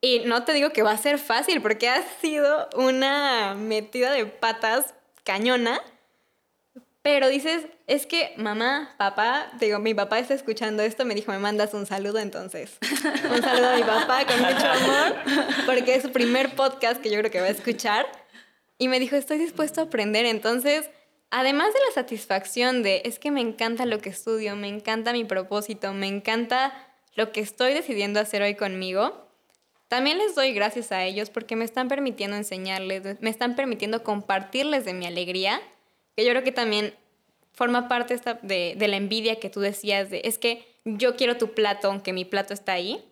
Y 0.00 0.20
no 0.20 0.44
te 0.44 0.52
digo 0.52 0.70
que 0.70 0.82
va 0.82 0.92
a 0.92 0.98
ser 0.98 1.18
fácil, 1.18 1.60
porque 1.60 1.88
ha 1.88 2.02
sido 2.20 2.68
una 2.76 3.54
metida 3.54 4.12
de 4.12 4.26
patas 4.26 4.94
cañona. 5.24 5.80
Pero 7.10 7.30
dices, 7.30 7.64
es 7.86 8.04
que 8.04 8.34
mamá, 8.36 8.94
papá, 8.98 9.50
digo, 9.58 9.78
mi 9.78 9.94
papá 9.94 10.18
está 10.18 10.34
escuchando 10.34 10.82
esto, 10.82 11.06
me 11.06 11.14
dijo, 11.14 11.32
me 11.32 11.38
mandas 11.38 11.72
un 11.72 11.86
saludo 11.86 12.18
entonces. 12.18 12.76
Un 13.34 13.40
saludo 13.40 13.70
a 13.70 13.76
mi 13.76 13.82
papá 13.82 14.26
con 14.26 14.38
mucho 14.38 14.66
amor, 14.66 15.16
porque 15.64 15.94
es 15.94 16.02
su 16.02 16.12
primer 16.12 16.54
podcast 16.54 17.00
que 17.00 17.08
yo 17.08 17.18
creo 17.18 17.30
que 17.30 17.40
va 17.40 17.46
a 17.46 17.50
escuchar. 17.50 18.04
Y 18.76 18.88
me 18.88 19.00
dijo, 19.00 19.16
estoy 19.16 19.38
dispuesto 19.38 19.80
a 19.80 19.84
aprender. 19.84 20.26
Entonces, 20.26 20.90
además 21.30 21.72
de 21.72 21.80
la 21.88 21.94
satisfacción 21.94 22.82
de, 22.82 23.00
es 23.06 23.18
que 23.18 23.30
me 23.30 23.40
encanta 23.40 23.86
lo 23.86 24.00
que 24.00 24.10
estudio, 24.10 24.54
me 24.54 24.68
encanta 24.68 25.14
mi 25.14 25.24
propósito, 25.24 25.94
me 25.94 26.08
encanta 26.08 26.74
lo 27.14 27.32
que 27.32 27.40
estoy 27.40 27.72
decidiendo 27.72 28.20
hacer 28.20 28.42
hoy 28.42 28.54
conmigo, 28.54 29.30
también 29.88 30.18
les 30.18 30.34
doy 30.34 30.52
gracias 30.52 30.92
a 30.92 31.02
ellos 31.04 31.30
porque 31.30 31.56
me 31.56 31.64
están 31.64 31.88
permitiendo 31.88 32.36
enseñarles, 32.36 33.18
me 33.22 33.30
están 33.30 33.56
permitiendo 33.56 34.04
compartirles 34.04 34.84
de 34.84 34.92
mi 34.92 35.06
alegría, 35.06 35.62
que 36.18 36.24
yo 36.24 36.32
creo 36.32 36.42
que 36.42 36.50
también 36.50 36.94
forma 37.52 37.86
parte 37.86 38.12
esta 38.12 38.40
de, 38.42 38.74
de, 38.76 38.88
la 38.88 38.96
envidia 38.96 39.38
que 39.38 39.50
tú 39.50 39.60
decías, 39.60 40.10
de, 40.10 40.22
es 40.24 40.36
que 40.36 40.66
yo 40.84 41.14
quiero 41.14 41.36
tu 41.36 41.54
plato, 41.54 41.86
aunque 41.86 42.12
mi 42.12 42.24
plato 42.24 42.52
está 42.52 42.72
ahí. 42.72 43.04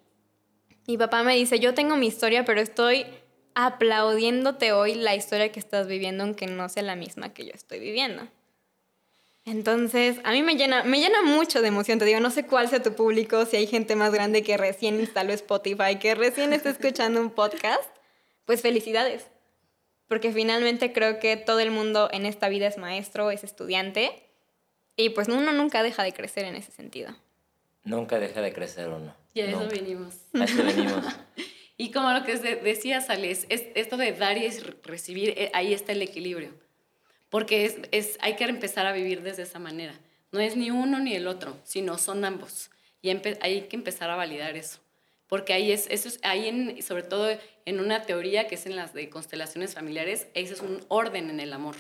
Mi 0.88 0.98
papá 0.98 1.22
me 1.22 1.36
dice, 1.36 1.60
yo 1.60 1.72
tengo 1.72 1.94
mi 1.96 2.08
historia, 2.08 2.44
pero 2.44 2.60
estoy 2.60 3.06
aplaudiéndote 3.54 4.72
hoy 4.72 4.96
la 4.96 5.14
historia 5.14 5.52
que 5.52 5.60
estás 5.60 5.86
viviendo, 5.86 6.24
aunque 6.24 6.48
no 6.48 6.68
sea 6.68 6.82
la 6.82 6.96
misma 6.96 7.32
que 7.32 7.44
yo 7.44 7.52
estoy 7.54 7.78
viviendo. 7.78 8.26
Entonces, 9.44 10.18
a 10.24 10.32
mí 10.32 10.42
me 10.42 10.56
llena, 10.56 10.82
me 10.82 10.98
llena 10.98 11.22
mucho 11.22 11.62
de 11.62 11.68
emoción. 11.68 12.00
Te 12.00 12.06
digo, 12.06 12.18
no 12.18 12.32
sé 12.32 12.44
cuál 12.44 12.68
sea 12.68 12.82
tu 12.82 12.96
público, 12.96 13.46
si 13.46 13.56
hay 13.56 13.68
gente 13.68 13.94
más 13.94 14.12
grande 14.12 14.42
que 14.42 14.56
recién 14.56 14.98
instaló 14.98 15.32
Spotify, 15.32 16.00
que 16.00 16.16
recién 16.16 16.52
está 16.52 16.70
escuchando 16.70 17.20
un 17.20 17.30
podcast, 17.30 17.88
pues 18.46 18.62
felicidades. 18.62 19.28
Porque 20.08 20.32
finalmente 20.32 20.92
creo 20.92 21.18
que 21.18 21.36
todo 21.36 21.60
el 21.60 21.70
mundo 21.70 22.08
en 22.12 22.26
esta 22.26 22.48
vida 22.48 22.66
es 22.66 22.78
maestro, 22.78 23.30
es 23.30 23.44
estudiante, 23.44 24.22
y 24.96 25.10
pues 25.10 25.28
uno 25.28 25.52
nunca 25.52 25.82
deja 25.82 26.02
de 26.02 26.12
crecer 26.12 26.44
en 26.44 26.54
ese 26.54 26.72
sentido. 26.72 27.14
Nunca 27.84 28.18
deja 28.18 28.40
de 28.40 28.52
crecer 28.52 28.88
uno. 28.88 29.14
Y 29.34 29.40
a 29.40 29.46
eso 29.50 29.68
venimos. 29.68 30.14
A 30.34 30.44
eso 30.44 30.62
venimos. 30.64 31.04
y 31.76 31.90
como 31.90 32.12
lo 32.12 32.24
que 32.24 32.36
decías, 32.36 33.10
Alex, 33.10 33.46
es 33.48 33.64
esto 33.74 33.96
de 33.96 34.12
dar 34.12 34.38
y 34.38 34.48
recibir, 34.82 35.34
eh, 35.36 35.50
ahí 35.52 35.74
está 35.74 35.92
el 35.92 36.02
equilibrio 36.02 36.52
porque 37.30 37.64
es, 37.64 37.76
es, 37.92 38.18
hay 38.20 38.36
que 38.36 38.44
empezar 38.44 38.86
a 38.86 38.92
vivir 38.92 39.22
desde 39.22 39.42
esa 39.42 39.58
manera. 39.58 39.94
No 40.32 40.40
es 40.40 40.56
ni 40.56 40.70
uno 40.70 40.98
ni 40.98 41.14
el 41.14 41.26
otro, 41.26 41.56
sino 41.64 41.98
son 41.98 42.24
ambos. 42.24 42.70
Y 43.02 43.10
hay 43.10 43.62
que 43.62 43.76
empezar 43.76 44.10
a 44.10 44.16
validar 44.16 44.56
eso. 44.56 44.78
Porque 45.28 45.53
ahí 45.53 45.73
es, 45.73 45.86
eso 45.90 46.09
es, 46.09 46.20
ahí 46.23 46.48
en, 46.48 46.82
sobre 46.82 47.03
todo 47.03 47.28
en 47.65 47.81
una 47.81 48.03
teoría 48.03 48.47
que 48.47 48.55
es 48.55 48.66
en 48.66 48.77
las 48.77 48.94
de 48.94 49.11
constelaciones 49.11 49.74
familiares, 49.74 50.28
ese 50.35 50.55
es 50.55 50.61
un 50.61 50.85
orden 50.89 51.31
en 51.31 51.40
el 51.40 51.53
amor. 51.53 51.77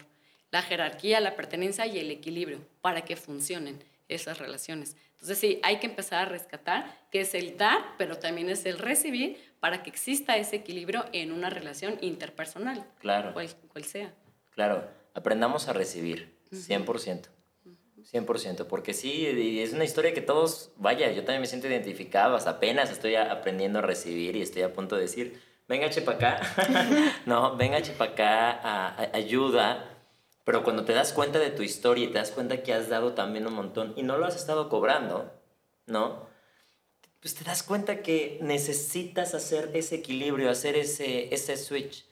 La 0.50 0.62
jerarquía, 0.62 1.20
la 1.20 1.36
pertenencia 1.36 1.86
y 1.86 1.98
el 1.98 2.10
equilibrio 2.10 2.60
para 2.80 3.02
que 3.02 3.16
funcionen 3.16 3.82
esas 4.08 4.38
relaciones. 4.38 4.96
Entonces 5.12 5.38
sí, 5.38 5.60
hay 5.62 5.78
que 5.78 5.86
empezar 5.86 6.26
a 6.26 6.30
rescatar 6.30 7.06
que 7.10 7.20
es 7.20 7.34
el 7.34 7.56
dar, 7.56 7.96
pero 7.98 8.18
también 8.18 8.48
es 8.48 8.66
el 8.66 8.78
recibir 8.78 9.38
para 9.60 9.82
que 9.82 9.90
exista 9.90 10.36
ese 10.36 10.56
equilibrio 10.56 11.04
en 11.12 11.32
una 11.32 11.50
relación 11.50 11.98
interpersonal. 12.00 12.84
Claro. 13.00 13.32
Cual, 13.32 13.48
cual 13.72 13.84
sea. 13.84 14.14
Claro 14.54 14.96
aprendamos 15.16 15.66
a 15.68 15.72
recibir, 15.72 16.36
100%. 16.52 17.28
100%, 18.12 18.66
porque 18.66 18.94
sí, 18.94 19.26
es 19.60 19.72
una 19.72 19.84
historia 19.84 20.14
que 20.14 20.20
todos, 20.20 20.70
vaya, 20.76 21.10
yo 21.10 21.24
también 21.24 21.40
me 21.40 21.46
siento 21.46 21.66
identificado, 21.66 22.36
apenas 22.36 22.90
estoy 22.90 23.16
aprendiendo 23.16 23.80
a 23.80 23.82
recibir 23.82 24.36
y 24.36 24.42
estoy 24.42 24.62
a 24.62 24.72
punto 24.72 24.96
de 24.96 25.02
decir, 25.02 25.40
venga, 25.68 25.90
chepa 25.90 26.12
acá, 26.12 26.40
no, 27.26 27.56
venga, 27.56 27.82
chepa 27.82 28.04
acá, 28.04 29.10
ayuda, 29.12 29.96
pero 30.44 30.62
cuando 30.62 30.84
te 30.84 30.92
das 30.92 31.12
cuenta 31.12 31.38
de 31.38 31.50
tu 31.50 31.62
historia 31.62 32.04
y 32.04 32.08
te 32.08 32.18
das 32.18 32.30
cuenta 32.30 32.62
que 32.62 32.72
has 32.72 32.88
dado 32.88 33.14
también 33.14 33.46
un 33.46 33.54
montón 33.54 33.92
y 33.96 34.02
no 34.02 34.16
lo 34.18 34.26
has 34.26 34.36
estado 34.36 34.68
cobrando, 34.68 35.32
¿no? 35.86 36.26
Pues 37.20 37.34
te 37.34 37.42
das 37.42 37.64
cuenta 37.64 38.02
que 38.02 38.38
necesitas 38.40 39.34
hacer 39.34 39.70
ese 39.74 39.96
equilibrio, 39.96 40.48
hacer 40.48 40.76
ese, 40.76 41.34
ese 41.34 41.56
switch. 41.56 42.04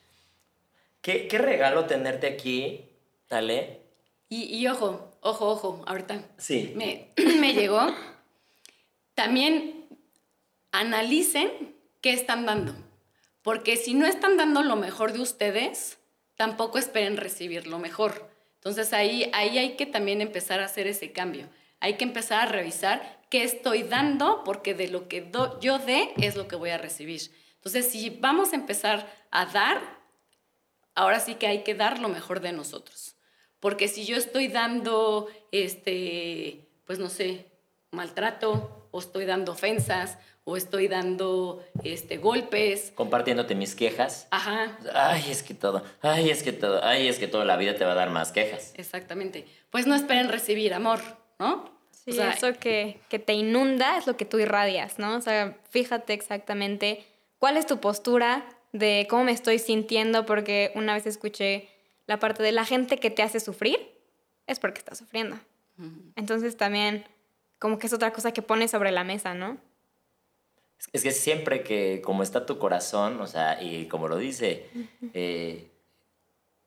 ¿Qué, 1.01 1.29
qué 1.29 1.39
regalo 1.39 1.85
tenerte 1.85 2.27
aquí 2.27 2.91
Dale. 3.29 3.81
Y, 4.29 4.67
ojo, 4.67 5.14
ojo, 5.25 5.49
ojo, 5.49 5.83
ahorita. 5.87 6.23
Sí. 6.39 6.73
Me, 6.77 7.09
me 7.41 7.55
llegó. 7.55 7.87
También 9.15 9.87
analicen 10.71 11.75
qué 12.01 12.13
están 12.13 12.47
dando. 12.47 12.75
Porque 13.43 13.77
si 13.77 13.95
no 13.95 14.07
están 14.07 14.37
dando 14.37 14.63
lo 14.63 14.77
mejor 14.77 15.13
de 15.13 15.21
ustedes, 15.21 15.99
tampoco 16.37 16.79
esperen 16.79 17.17
recibir 17.17 17.67
lo 17.67 17.79
mejor. 17.79 18.31
Entonces 18.55 18.93
ahí, 18.93 19.31
ahí 19.35 19.59
hay 19.59 19.77
que 19.77 19.87
también 19.87 20.21
empezar 20.21 20.61
a 20.61 20.67
hacer 20.67 20.87
ese 20.87 21.13
cambio. 21.13 21.49
Hay 21.81 21.95
que 21.95 22.05
empezar 22.05 22.41
a 22.41 22.51
revisar 22.51 23.21
qué 23.29 23.45
estoy 23.45 23.83
dando, 23.83 24.43
porque 24.45 24.75
de 24.75 24.89
lo 24.89 25.09
que 25.09 25.31
yo 25.61 25.79
dé 25.79 26.13
es 26.17 26.37
lo 26.37 26.49
que 26.49 26.57
voy 26.57 26.71
a 26.71 26.79
recibir. 26.79 27.21
Entonces, 27.57 27.91
si 27.91 28.11
vamos 28.11 28.53
a 28.53 28.57
empezar 28.57 29.07
a 29.31 29.47
dar, 29.47 29.81
ahora 30.95 31.21
sí 31.21 31.35
que 31.35 31.47
hay 31.47 31.63
que 31.63 31.75
dar 31.75 31.99
lo 31.99 32.09
mejor 32.09 32.41
de 32.41 32.53
nosotros. 32.53 33.14
Porque 33.65 33.89
si 33.89 34.05
yo 34.05 34.19
estoy 34.19 34.49
dando, 34.49 35.27
este, 35.51 36.69
pues 36.85 36.99
no 36.99 37.09
sé, 37.09 37.47
maltrato, 37.93 38.91
o 38.91 38.99
estoy 38.99 39.25
dando 39.25 39.53
ofensas, 39.53 40.19
o 40.45 40.59
estoy 40.59 40.87
dando 40.87 41.65
este, 41.83 42.19
golpes. 42.19 42.93
Compartiéndote 42.95 43.55
mis 43.55 43.75
quejas. 43.75 44.29
Ajá. 44.31 44.79
Ay, 44.93 45.31
es 45.31 45.43
que 45.43 45.55
todo, 45.55 45.83
ay, 46.03 46.29
es 46.29 46.43
que 46.43 46.53
todo, 46.53 46.85
ay, 46.85 47.09
es 47.09 47.19
que 47.19 47.27
toda 47.27 47.47
la 47.47 47.57
vida 47.57 47.75
te 47.75 47.87
va 47.87 47.93
a 47.93 47.95
dar 47.95 48.11
más 48.11 48.33
quejas. 48.33 48.75
Exactamente. 48.77 49.47
Pues 49.71 49.87
no 49.87 49.95
esperen 49.95 50.29
recibir 50.29 50.75
amor, 50.75 51.01
¿no? 51.39 51.65
Sí, 51.91 52.11
o 52.11 52.13
sea, 52.13 52.33
eso 52.33 52.53
que, 52.61 53.01
que 53.09 53.19
te 53.19 53.33
inunda 53.33 53.97
es 53.97 54.07
lo 54.07 54.19
que 54.19 54.27
tú 54.27 54.39
irradias, 54.41 54.99
¿no? 54.99 55.17
O 55.17 55.23
sea, 55.23 55.57
fíjate 55.71 56.13
exactamente 56.13 57.03
cuál 57.39 57.57
es 57.57 57.67
tu 57.67 57.81
postura 57.81 58.45
de 58.73 59.07
cómo 59.09 59.25
me 59.25 59.33
estoy 59.33 59.59
sintiendo, 59.59 60.27
porque 60.27 60.71
una 60.75 60.93
vez 60.93 61.07
escuché 61.07 61.71
la 62.07 62.19
parte 62.19 62.43
de 62.43 62.53
la 62.53 62.65
gente 62.65 62.99
que 62.99 63.11
te 63.11 63.23
hace 63.23 63.41
sufrir 63.41 63.79
es 64.47 64.61
porque 64.61 64.79
está 64.79 64.95
sufriendo. 64.95 65.39
Entonces 66.17 66.57
también 66.57 67.05
como 67.59 67.79
que 67.79 67.87
es 67.87 67.93
otra 67.93 68.13
cosa 68.13 68.33
que 68.33 68.43
pones 68.43 68.71
sobre 68.71 68.93
la 68.93 69.05
mesa, 69.05 69.35
¿no? 69.35 69.59
Es 70.93 71.03
que 71.03 71.13
siempre 71.13 71.63
que 71.63 72.03
como 72.05 72.23
está 72.23 72.47
tu 72.47 72.59
corazón, 72.59 73.21
o 73.21 73.27
sea, 73.27 73.61
y 73.63 73.89
como 73.89 74.07
lo 74.07 74.19
dice, 74.19 74.69
eh, 75.15 75.71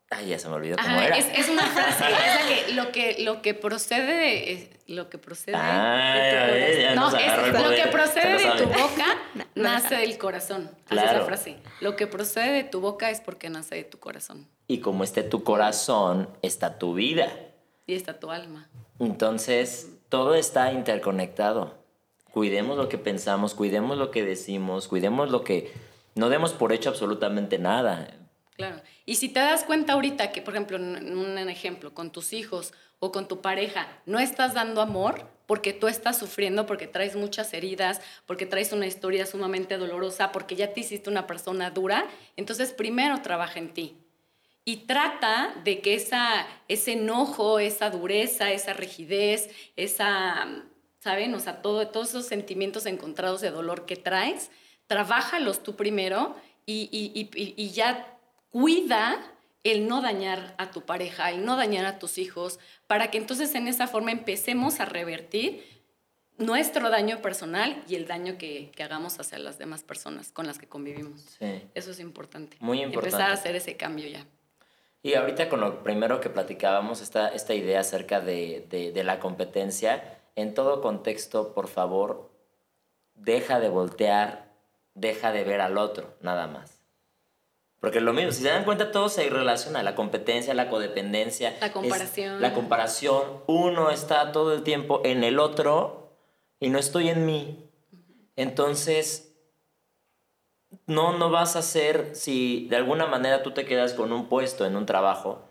ay, 0.10 0.30
ya 0.30 0.40
se 0.40 0.50
me 0.50 0.56
olvidó 0.56 0.76
cómo 0.78 1.00
era. 1.00 1.16
Es, 1.16 1.50
una 1.50 1.64
frase, 1.68 2.06
es 2.10 2.66
que 2.66 2.74
lo 2.74 2.92
que 2.92 3.18
lo 3.20 3.42
que 3.42 3.54
procede 3.54 4.16
de, 4.16 4.70
lo 4.88 5.10
que 5.10 5.18
procede 5.18 5.58
de 5.58 6.90
tu 6.90 6.96
no, 6.96 7.16
es, 7.16 7.62
lo 7.62 7.70
que 7.70 7.92
procede 7.92 8.44
de 8.44 8.64
tu 8.64 8.70
boca 8.70 9.06
nace 9.56 9.96
del 9.96 10.18
corazón. 10.18 10.72
Claro. 10.88 11.12
esa 11.12 11.26
frase. 11.26 11.58
Lo 11.80 11.96
que 11.96 12.08
procede 12.08 12.52
de 12.52 12.64
tu 12.64 12.82
boca 12.82 13.12
es 13.12 13.22
porque 13.22 13.50
nace 13.50 13.76
de 13.76 13.84
tu 13.84 14.00
corazón. 14.00 14.48
Y 14.68 14.80
como 14.80 15.04
esté 15.04 15.24
tu 15.24 15.44
corazón, 15.44 16.30
está 16.42 16.78
tu 16.78 16.94
vida. 16.94 17.32
Y 17.86 17.94
está 17.94 18.20
tu 18.20 18.32
alma. 18.32 18.70
Entonces, 19.00 19.92
todo 20.10 20.36
está 20.36 20.74
interconectado. 20.74 21.76
Cuidemos 22.32 22.78
lo 22.78 22.90
que 22.90 22.98
pensamos, 22.98 23.54
cuidemos 23.54 23.98
lo 23.98 24.12
que 24.12 24.24
decimos, 24.24 24.88
cuidemos 24.88 25.32
lo 25.32 25.44
que... 25.44 25.74
No 26.16 26.30
demos 26.30 26.54
por 26.54 26.74
hecho 26.74 26.90
absolutamente 26.90 27.60
nada. 27.60 28.14
Claro. 28.56 28.82
Y 29.06 29.16
si 29.16 29.30
te 29.30 29.40
das 29.40 29.64
cuenta 29.64 29.94
ahorita 29.94 30.32
que, 30.32 30.42
por 30.42 30.54
ejemplo, 30.56 30.78
un 30.78 31.38
ejemplo, 31.50 31.94
con 31.94 32.12
tus 32.12 32.34
hijos 32.34 32.74
o 33.00 33.12
con 33.12 33.28
tu 33.28 33.42
pareja, 33.42 33.88
no 34.06 34.20
estás 34.20 34.54
dando 34.54 34.82
amor 34.82 35.28
porque 35.46 35.74
tú 35.74 35.88
estás 35.88 36.18
sufriendo, 36.18 36.66
porque 36.66 36.88
traes 36.88 37.16
muchas 37.16 37.54
heridas, 37.54 38.02
porque 38.26 38.46
traes 38.46 38.74
una 38.74 38.88
historia 38.88 39.26
sumamente 39.26 39.78
dolorosa, 39.78 40.32
porque 40.32 40.56
ya 40.56 40.74
te 40.74 40.82
hiciste 40.82 41.10
una 41.10 41.26
persona 41.26 41.70
dura, 41.70 42.06
entonces 42.36 42.74
primero 42.74 43.22
trabaja 43.22 43.60
en 43.60 43.74
ti 43.74 43.98
y 44.68 44.80
trata 44.86 45.56
de 45.64 45.80
que 45.80 45.94
esa, 45.94 46.46
ese 46.68 46.92
enojo, 46.92 47.60
esa 47.60 47.90
dureza, 47.90 48.52
esa 48.52 48.74
rigidez, 48.74 49.50
esa, 49.78 50.46
¿saben? 51.00 51.34
O 51.36 51.40
sea, 51.40 51.62
todo, 51.62 51.88
todos 51.88 52.10
esos 52.10 52.26
sentimientos 52.26 52.86
encontrados 52.86 53.40
de 53.40 53.50
dolor 53.50 53.86
que 53.86 53.96
traes, 53.96 54.52
trabájalos 54.88 55.64
tú 55.64 55.78
primero 55.78 56.36
y, 56.66 56.90
y, 56.92 57.30
y, 57.34 57.54
y 57.56 57.70
ya 57.70 58.20
cuida 58.50 59.34
el 59.64 59.88
no 59.88 60.02
dañar 60.02 60.54
a 60.58 60.70
tu 60.70 60.82
pareja, 60.82 61.32
el 61.32 61.46
no 61.46 61.56
dañar 61.56 61.86
a 61.86 61.98
tus 61.98 62.18
hijos, 62.18 62.60
para 62.88 63.10
que 63.10 63.20
entonces 63.20 63.56
en 63.56 63.70
esa 63.70 63.88
forma 63.88 64.12
empecemos 64.12 64.82
a 64.82 64.86
revertir 64.86 65.64
nuestro 66.38 66.90
daño 66.90 67.22
personal 67.22 67.86
y 67.88 67.96
el 67.96 68.06
daño 68.06 68.38
que, 68.38 68.70
que, 68.76 68.84
hagamos 68.84 69.18
hacia 69.18 69.40
las 69.40 69.58
demás 69.58 69.84
personas 69.84 70.34
con 70.34 70.46
las 70.46 70.60
que 70.60 70.68
convivimos. 70.68 71.22
Sí. 71.40 71.62
Eso 71.74 71.92
es 71.92 72.02
importante. 72.02 72.58
Muy 72.60 72.82
importante. 72.82 73.16
Empezar 73.16 73.32
a 73.32 73.34
hacer 73.34 73.56
ese 73.56 73.78
cambio 73.78 74.10
ya. 74.10 74.28
Y 75.04 75.14
ahorita 75.14 75.48
con 75.50 75.62
lo 75.62 75.84
primero 75.84 76.20
que 76.20 76.30
platicábamos, 76.30 77.02
esta, 77.02 77.30
esta 77.30 77.54
idea 77.54 77.80
acerca 77.80 78.20
de, 78.20 78.66
de, 78.94 79.04
la 79.04 79.20
competencia, 79.20 80.20
en 80.36 80.54
todo 80.54 80.82
contexto, 80.82 81.54
por 81.54 81.68
favor, 81.68 82.30
deja 83.16 83.60
de 83.60 83.70
voltear, 83.70 84.52
deja 84.96 85.32
de 85.32 85.44
ver 85.44 85.62
al 85.62 85.78
otro, 85.78 86.16
nada 86.22 86.48
más. 86.48 86.82
Porque 87.80 88.02
lo 88.02 88.12
mismo, 88.12 88.32
si 88.32 88.42
se 88.42 88.50
dan 88.50 88.66
cuenta, 88.66 88.92
todo 88.92 89.08
se 89.08 89.30
relaciona, 89.30 89.84
la 89.84 89.94
competencia, 89.94 90.54
la 90.56 90.70
codependencia. 90.70 91.56
La 91.62 91.68
es- 91.68 91.72
comparación. 91.72 92.42
la 92.42 92.54
comparación. 92.54 93.24
Uno 93.46 93.92
está 93.92 94.32
todo 94.32 94.54
el 94.54 94.64
tiempo 94.64 95.02
en 95.06 95.24
el 95.24 95.38
otro 95.40 96.12
y 96.60 96.70
no 96.70 96.80
estoy 96.80 97.10
en 97.10 97.26
mí. 97.26 97.70
Entonces, 98.36 99.27
no, 100.86 101.18
no 101.18 101.30
vas 101.30 101.56
a 101.56 101.60
hacer, 101.60 102.16
si 102.16 102.68
de 102.70 102.76
alguna 102.76 103.06
manera 103.06 103.44
tú 103.44 103.52
te 103.52 103.66
quedas 103.66 103.94
con 103.94 104.12
un 104.12 104.28
puesto 104.28 104.66
en 104.66 104.76
un 104.76 104.86
trabajo, 104.86 105.48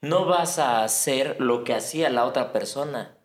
no 0.00 0.26
vas 0.26 0.58
a 0.58 0.84
hacer 0.84 1.40
lo 1.40 1.64
que 1.64 1.74
hacía 1.74 2.10
la 2.10 2.24
otra 2.24 2.52
persona. 2.52 3.16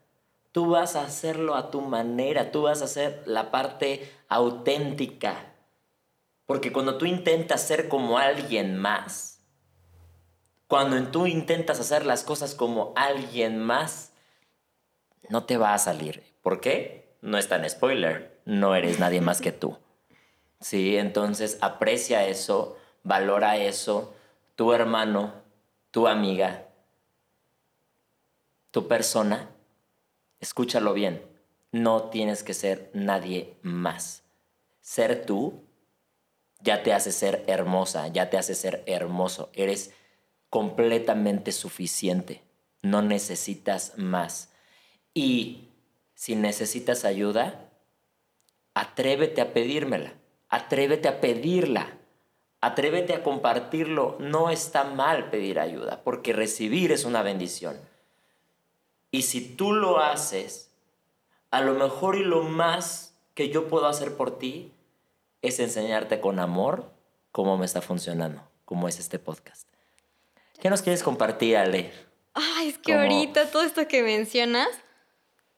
Tú 0.52 0.72
vas 0.72 0.96
a 0.96 1.04
hacerlo 1.04 1.56
a 1.56 1.72
tu 1.72 1.82
manera, 1.82 2.52
tú 2.52 2.64
vas 2.64 2.82
a 2.82 2.86
hacer 2.86 3.24
la 3.26 3.52
parte 3.52 4.12
auténtica. 4.30 5.54
Porque 6.46 6.72
cuando 6.72 6.98
tú 6.98 7.06
intentas 7.06 7.62
ser 7.62 7.90
como 7.90 8.18
alguien 8.18 8.78
más, 8.78 9.42
cuando 10.68 11.02
tú 11.12 11.28
intentas 11.28 11.80
hacer 11.80 12.06
las 12.06 12.24
cosas 12.24 12.56
como 12.56 12.94
alguien 12.96 13.60
más, 13.64 14.12
no 15.30 15.44
te 15.46 15.58
va 15.58 15.74
a 15.74 15.80
salir. 15.80 16.24
¿Por 16.42 16.60
qué? 16.60 17.16
No 17.22 17.38
es 17.38 17.48
tan 17.48 17.68
spoiler, 17.70 18.42
no 18.46 18.76
eres 18.76 19.00
nadie 19.00 19.22
más 19.22 19.40
que 19.40 19.52
tú. 19.52 19.78
Sí, 20.64 20.95
entonces 20.95 21.57
aprecia 21.60 22.26
eso, 22.26 22.77
valora 23.03 23.57
eso, 23.57 24.15
tu 24.56 24.72
hermano, 24.72 25.34
tu 25.91 26.07
amiga, 26.07 26.69
tu 28.72 28.88
persona, 28.88 29.49
escúchalo 30.40 30.94
bien, 30.94 31.22
no 31.73 32.03
tienes 32.03 32.44
que 32.44 32.53
ser 32.53 32.90
nadie 32.94 33.57
más. 33.61 34.23
Ser 34.80 35.26
tú 35.26 35.65
ya 36.61 36.81
te 36.81 36.94
hace 36.94 37.11
ser 37.11 37.44
hermosa, 37.48 38.07
ya 38.07 38.30
te 38.30 38.38
hace 38.38 38.56
ser 38.56 38.84
hermoso, 38.85 39.49
eres 39.52 39.94
completamente 40.49 41.52
suficiente, 41.52 42.41
no 42.81 43.02
necesitas 43.02 43.98
más. 43.98 44.53
Y 45.14 45.68
si 46.15 46.38
necesitas 46.38 47.03
ayuda, 47.03 47.69
atrévete 48.73 49.41
a 49.41 49.52
pedírmela, 49.52 50.14
atrévete 50.54 51.08
a 51.08 51.20
pedirla, 51.20 51.98
atrévete 52.62 53.16
a 53.16 53.24
compartirlo. 53.24 54.18
No 54.20 54.52
está 54.52 54.84
mal 54.84 55.32
pedir 55.32 55.60
ayuda, 55.60 56.02
porque 56.04 56.32
recibir 56.32 56.92
es 56.92 57.06
una 57.06 57.24
bendición. 57.24 57.76
Y 59.10 59.24
si 59.24 59.56
tú 59.56 59.74
lo 59.74 60.00
haces, 60.00 60.70
a 61.50 61.62
lo 61.62 61.74
mejor 61.74 62.18
y 62.18 62.24
lo 62.24 62.44
más 62.44 63.16
que 63.34 63.50
yo 63.50 63.68
puedo 63.68 63.88
hacer 63.88 64.16
por 64.16 64.38
ti 64.38 64.72
es 65.42 65.60
enseñarte 65.60 66.22
con 66.22 66.40
amor 66.40 66.92
cómo 67.32 67.58
me 67.58 67.66
está 67.66 67.82
funcionando, 67.82 68.44
cómo 68.66 68.88
es 68.88 69.00
este 69.00 69.18
podcast. 69.18 69.68
¿Qué 70.62 70.70
nos 70.70 70.84
quieres 70.84 71.02
compartir, 71.02 71.58
Ale? 71.58 71.92
Ay, 72.36 72.70
es 72.70 72.78
que 72.78 72.94
ahorita 72.94 73.50
todo 73.50 73.64
esto 73.64 73.88
que 73.88 74.04
mencionas, 74.04 74.70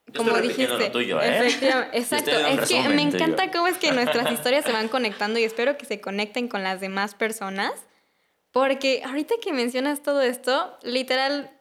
Yo 0.08 0.20
como 0.20 0.32
estoy 0.32 0.48
dijiste, 0.50 0.78
lo 0.78 0.92
tuyo, 0.92 1.22
¿eh? 1.22 1.48
exacto, 1.94 2.32
es 2.32 2.70
que 2.70 2.90
me 2.90 3.02
encanta 3.02 3.52
cómo 3.52 3.68
es 3.68 3.78
que 3.78 3.92
nuestras 3.92 4.32
historias 4.34 4.64
se 4.64 4.72
van 4.72 4.88
conectando 4.88 5.40
y 5.40 5.44
espero 5.44 5.78
que 5.78 5.86
se 5.86 6.00
conecten 6.00 6.48
con 6.48 6.64
las 6.64 6.80
demás 6.80 7.16
personas, 7.16 7.74
porque 8.52 9.02
ahorita 9.04 9.36
que 9.42 9.52
mencionas 9.52 10.04
todo 10.04 10.22
esto, 10.22 10.78
literal, 10.84 11.52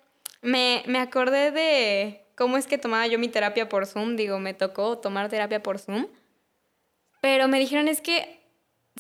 me, 0.43 0.83
me 0.87 0.99
acordé 0.99 1.51
de 1.51 2.25
cómo 2.37 2.57
es 2.57 2.67
que 2.67 2.79
tomaba 2.79 3.07
yo 3.07 3.19
mi 3.19 3.29
terapia 3.29 3.69
por 3.69 3.87
Zoom, 3.87 4.17
digo, 4.17 4.39
me 4.39 4.55
tocó 4.55 4.99
tomar 4.99 5.29
terapia 5.31 5.63
por 5.63 5.79
Zoom, 5.79 6.07
pero 7.21 7.49
me 7.49 7.59
dijeron 7.59 7.89
es 7.89 8.01
que 8.01 8.41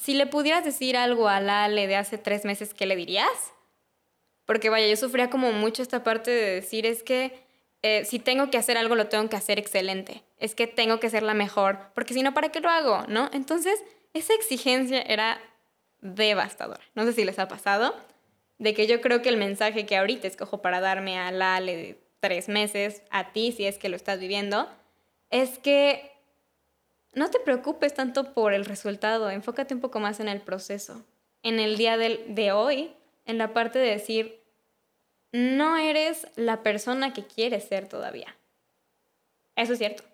si 0.02 0.14
le 0.14 0.26
pudieras 0.26 0.64
decir 0.64 0.96
algo 0.96 1.28
a 1.28 1.40
la 1.40 1.64
Ale 1.64 1.86
de 1.86 1.96
hace 1.96 2.18
tres 2.18 2.44
meses, 2.44 2.74
¿qué 2.74 2.86
le 2.86 2.96
dirías? 2.96 3.52
Porque 4.46 4.70
vaya, 4.70 4.86
yo 4.88 4.96
sufría 4.96 5.30
como 5.30 5.52
mucho 5.52 5.82
esta 5.82 6.02
parte 6.02 6.30
de 6.30 6.54
decir 6.54 6.86
es 6.86 7.02
que 7.02 7.44
eh, 7.86 8.04
si 8.06 8.18
tengo 8.18 8.50
que 8.50 8.56
hacer 8.56 8.78
algo, 8.78 8.94
lo 8.94 9.08
tengo 9.08 9.28
que 9.28 9.36
hacer 9.36 9.58
excelente. 9.58 10.22
Es 10.38 10.54
que 10.54 10.66
tengo 10.66 11.00
que 11.00 11.10
ser 11.10 11.22
la 11.22 11.34
mejor, 11.34 11.78
porque 11.94 12.14
si 12.14 12.22
no, 12.22 12.32
¿para 12.32 12.48
qué 12.50 12.60
lo 12.60 12.70
hago? 12.70 13.04
¿No? 13.08 13.28
Entonces, 13.34 13.78
esa 14.14 14.32
exigencia 14.32 15.02
era 15.02 15.38
devastadora. 16.00 16.80
No 16.94 17.04
sé 17.04 17.12
si 17.12 17.24
les 17.24 17.38
ha 17.38 17.46
pasado, 17.48 17.94
de 18.58 18.72
que 18.72 18.86
yo 18.86 19.00
creo 19.00 19.20
que 19.20 19.28
el 19.28 19.36
mensaje 19.36 19.84
que 19.84 19.96
ahorita 19.96 20.26
escojo 20.26 20.62
para 20.62 20.80
darme 20.80 21.18
a 21.18 21.30
la 21.30 21.56
Ale 21.56 21.76
de 21.76 22.00
tres 22.20 22.48
meses, 22.48 23.02
a 23.10 23.32
ti, 23.32 23.52
si 23.52 23.66
es 23.66 23.76
que 23.78 23.88
lo 23.90 23.96
estás 23.96 24.18
viviendo, 24.18 24.66
es 25.30 25.58
que 25.58 26.10
no 27.12 27.30
te 27.30 27.38
preocupes 27.38 27.92
tanto 27.92 28.32
por 28.32 28.54
el 28.54 28.64
resultado, 28.64 29.30
enfócate 29.30 29.74
un 29.74 29.80
poco 29.80 30.00
más 30.00 30.20
en 30.20 30.28
el 30.28 30.40
proceso, 30.40 31.04
en 31.42 31.60
el 31.60 31.76
día 31.76 31.96
del- 31.98 32.34
de 32.34 32.52
hoy, 32.52 32.92
en 33.26 33.36
la 33.38 33.52
parte 33.52 33.78
de 33.78 33.90
decir, 33.90 34.42
no 35.34 35.76
eres 35.76 36.28
la 36.36 36.62
persona 36.62 37.12
que 37.12 37.24
quieres 37.26 37.64
ser 37.64 37.88
todavía. 37.88 38.36
Eso 39.56 39.72
es 39.72 39.80
cierto. 39.80 40.04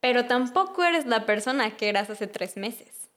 Pero 0.00 0.24
tampoco 0.24 0.82
eres 0.82 1.04
la 1.04 1.26
persona 1.26 1.76
que 1.76 1.90
eras 1.90 2.08
hace 2.08 2.26
tres 2.26 2.56
meses. 2.56 3.10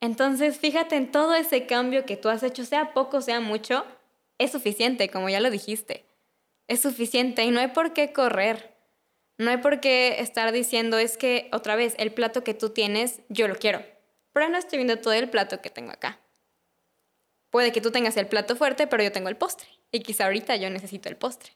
Entonces, 0.00 0.58
fíjate 0.58 0.96
en 0.96 1.12
todo 1.12 1.36
ese 1.36 1.66
cambio 1.66 2.04
que 2.04 2.16
tú 2.16 2.30
has 2.30 2.42
hecho, 2.42 2.64
sea 2.64 2.92
poco, 2.94 3.22
sea 3.22 3.38
mucho, 3.38 3.84
es 4.38 4.50
suficiente, 4.50 5.08
como 5.08 5.28
ya 5.28 5.38
lo 5.38 5.50
dijiste. 5.50 6.04
Es 6.66 6.80
suficiente 6.80 7.44
y 7.44 7.52
no 7.52 7.60
hay 7.60 7.68
por 7.68 7.92
qué 7.92 8.12
correr. 8.12 8.74
No 9.38 9.52
hay 9.52 9.58
por 9.58 9.78
qué 9.78 10.16
estar 10.18 10.50
diciendo, 10.50 10.98
es 10.98 11.16
que 11.16 11.48
otra 11.52 11.76
vez, 11.76 11.94
el 11.98 12.12
plato 12.12 12.42
que 12.42 12.54
tú 12.54 12.70
tienes, 12.70 13.20
yo 13.28 13.46
lo 13.46 13.54
quiero. 13.54 13.84
Pero 14.32 14.48
no 14.48 14.58
estoy 14.58 14.78
viendo 14.78 14.98
todo 14.98 15.12
el 15.12 15.30
plato 15.30 15.62
que 15.62 15.70
tengo 15.70 15.92
acá. 15.92 16.18
Puede 17.54 17.70
que 17.70 17.80
tú 17.80 17.92
tengas 17.92 18.16
el 18.16 18.26
plato 18.26 18.56
fuerte, 18.56 18.88
pero 18.88 19.04
yo 19.04 19.12
tengo 19.12 19.28
el 19.28 19.36
postre. 19.36 19.68
Y 19.92 20.00
quizá 20.00 20.24
ahorita 20.24 20.56
yo 20.56 20.70
necesito 20.70 21.08
el 21.08 21.16
postre. 21.16 21.52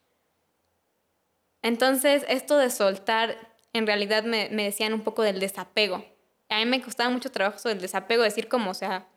Entonces, 1.61 2.25
esto 2.29 2.57
de 2.57 2.71
soltar, 2.71 3.37
en 3.73 3.85
realidad 3.85 4.23
me, 4.23 4.49
me 4.53 4.63
decían 4.63 4.93
un 4.93 5.01
poco 5.03 5.23
del 5.25 5.41
desapego. 5.41 6.05
A 6.51 6.59
mí 6.59 6.67
me 6.67 6.81
costaba 6.81 7.11
mucho 7.11 7.33
trabajo 7.33 7.69
del 7.69 7.81
desapego, 7.81 8.23
decir 8.23 8.47
como, 8.47 8.71
o 8.71 8.75
sea, 8.75 9.09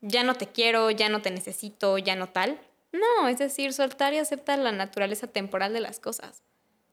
ya 0.00 0.24
no 0.24 0.32
te 0.32 0.46
quiero, 0.46 0.90
ya 0.90 1.10
no 1.10 1.20
te 1.20 1.30
necesito, 1.30 1.98
ya 1.98 2.16
no 2.16 2.30
tal. 2.30 2.58
No, 2.90 3.28
es 3.28 3.36
decir, 3.36 3.74
soltar 3.74 4.14
y 4.14 4.16
aceptar 4.16 4.58
la 4.60 4.72
naturaleza 4.72 5.26
temporal 5.26 5.74
de 5.74 5.80
las 5.80 6.00
cosas. 6.00 6.42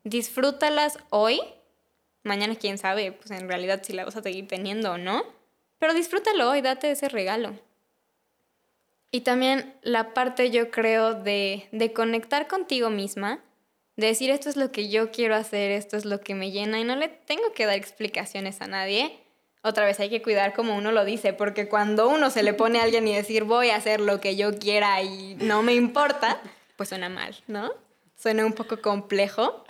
Disfrútalas 0.03 0.97
hoy, 1.09 1.39
mañana 2.23 2.55
quién 2.55 2.77
sabe, 2.77 3.13
pues 3.13 3.31
en 3.31 3.47
realidad 3.47 3.81
si 3.81 3.93
la 3.93 4.03
vas 4.03 4.17
a 4.17 4.23
seguir 4.23 4.45
teniendo 4.49 4.91
o 4.91 4.97
no, 4.97 5.23
pero 5.79 5.93
disfrútalo 5.93 6.49
hoy, 6.49 6.59
date 6.59 6.91
ese 6.91 7.07
regalo. 7.07 7.57
Y 9.11 9.21
también 9.21 9.75
la 9.81 10.13
parte, 10.13 10.51
yo 10.51 10.69
creo, 10.69 11.13
de, 11.13 11.69
de 11.71 11.93
conectar 11.93 12.47
contigo 12.47 12.89
misma, 12.89 13.39
de 13.95 14.07
decir 14.07 14.29
esto 14.29 14.49
es 14.49 14.57
lo 14.57 14.71
que 14.71 14.89
yo 14.89 15.11
quiero 15.11 15.35
hacer, 15.35 15.71
esto 15.71 15.97
es 15.97 16.05
lo 16.05 16.21
que 16.21 16.35
me 16.35 16.51
llena 16.51 16.79
y 16.79 16.83
no 16.83 16.95
le 16.95 17.07
tengo 17.07 17.51
que 17.53 17.65
dar 17.65 17.75
explicaciones 17.75 18.61
a 18.61 18.67
nadie. 18.67 19.19
Otra 19.63 19.85
vez 19.85 19.99
hay 19.99 20.09
que 20.09 20.21
cuidar 20.21 20.53
como 20.53 20.75
uno 20.75 20.91
lo 20.91 21.03
dice, 21.03 21.33
porque 21.33 21.67
cuando 21.67 22.07
uno 22.07 22.29
se 22.29 22.43
le 22.43 22.53
pone 22.53 22.79
a 22.79 22.83
alguien 22.83 23.07
y 23.07 23.15
decir 23.15 23.43
voy 23.43 23.69
a 23.69 23.75
hacer 23.75 23.99
lo 23.99 24.21
que 24.21 24.35
yo 24.35 24.57
quiera 24.57 25.01
y 25.01 25.35
no 25.35 25.63
me 25.63 25.73
importa, 25.73 26.39
pues 26.75 26.89
suena 26.89 27.09
mal, 27.09 27.35
¿no? 27.47 27.71
Suena 28.15 28.45
un 28.45 28.53
poco 28.53 28.81
complejo. 28.81 29.65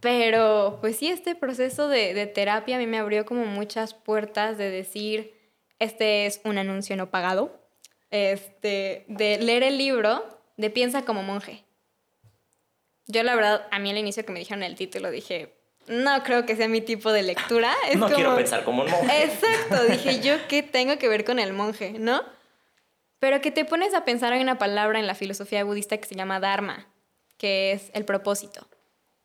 Pero 0.00 0.78
pues 0.80 0.96
sí, 0.96 1.08
este 1.08 1.34
proceso 1.34 1.88
de, 1.88 2.14
de 2.14 2.26
terapia 2.26 2.76
a 2.76 2.78
mí 2.78 2.86
me 2.86 2.98
abrió 2.98 3.26
como 3.26 3.44
muchas 3.44 3.92
puertas 3.92 4.56
de 4.56 4.70
decir, 4.70 5.34
este 5.80 6.26
es 6.26 6.40
un 6.44 6.58
anuncio 6.58 6.96
no 6.96 7.10
pagado, 7.10 7.65
este, 8.16 9.04
de 9.08 9.38
leer 9.38 9.62
el 9.62 9.78
libro 9.78 10.24
de 10.56 10.70
Piensa 10.70 11.04
como 11.04 11.22
monje. 11.22 11.64
Yo 13.06 13.22
la 13.22 13.34
verdad, 13.34 13.66
a 13.70 13.78
mí 13.78 13.90
al 13.90 13.98
inicio 13.98 14.24
que 14.24 14.32
me 14.32 14.38
dijeron 14.38 14.62
el 14.62 14.74
título 14.74 15.10
dije, 15.10 15.56
no 15.86 16.22
creo 16.22 16.44
que 16.46 16.56
sea 16.56 16.68
mi 16.68 16.80
tipo 16.80 17.12
de 17.12 17.22
lectura. 17.22 17.72
Es 17.88 17.96
no 17.96 18.08
quiero 18.08 18.36
pensar 18.36 18.64
como 18.64 18.82
un 18.82 18.90
monje. 18.90 19.24
Exacto, 19.24 19.84
dije 19.88 20.20
yo, 20.20 20.34
¿qué 20.48 20.62
tengo 20.62 20.98
que 20.98 21.08
ver 21.08 21.24
con 21.24 21.38
el 21.38 21.52
monje, 21.52 21.92
no? 21.98 22.22
Pero 23.18 23.40
que 23.40 23.50
te 23.50 23.64
pones 23.64 23.94
a 23.94 24.04
pensar, 24.04 24.32
hay 24.32 24.42
una 24.42 24.58
palabra 24.58 24.98
en 24.98 25.06
la 25.06 25.14
filosofía 25.14 25.64
budista 25.64 25.96
que 25.96 26.06
se 26.06 26.14
llama 26.14 26.40
Dharma, 26.40 26.86
que 27.38 27.72
es 27.72 27.90
el 27.94 28.04
propósito. 28.04 28.68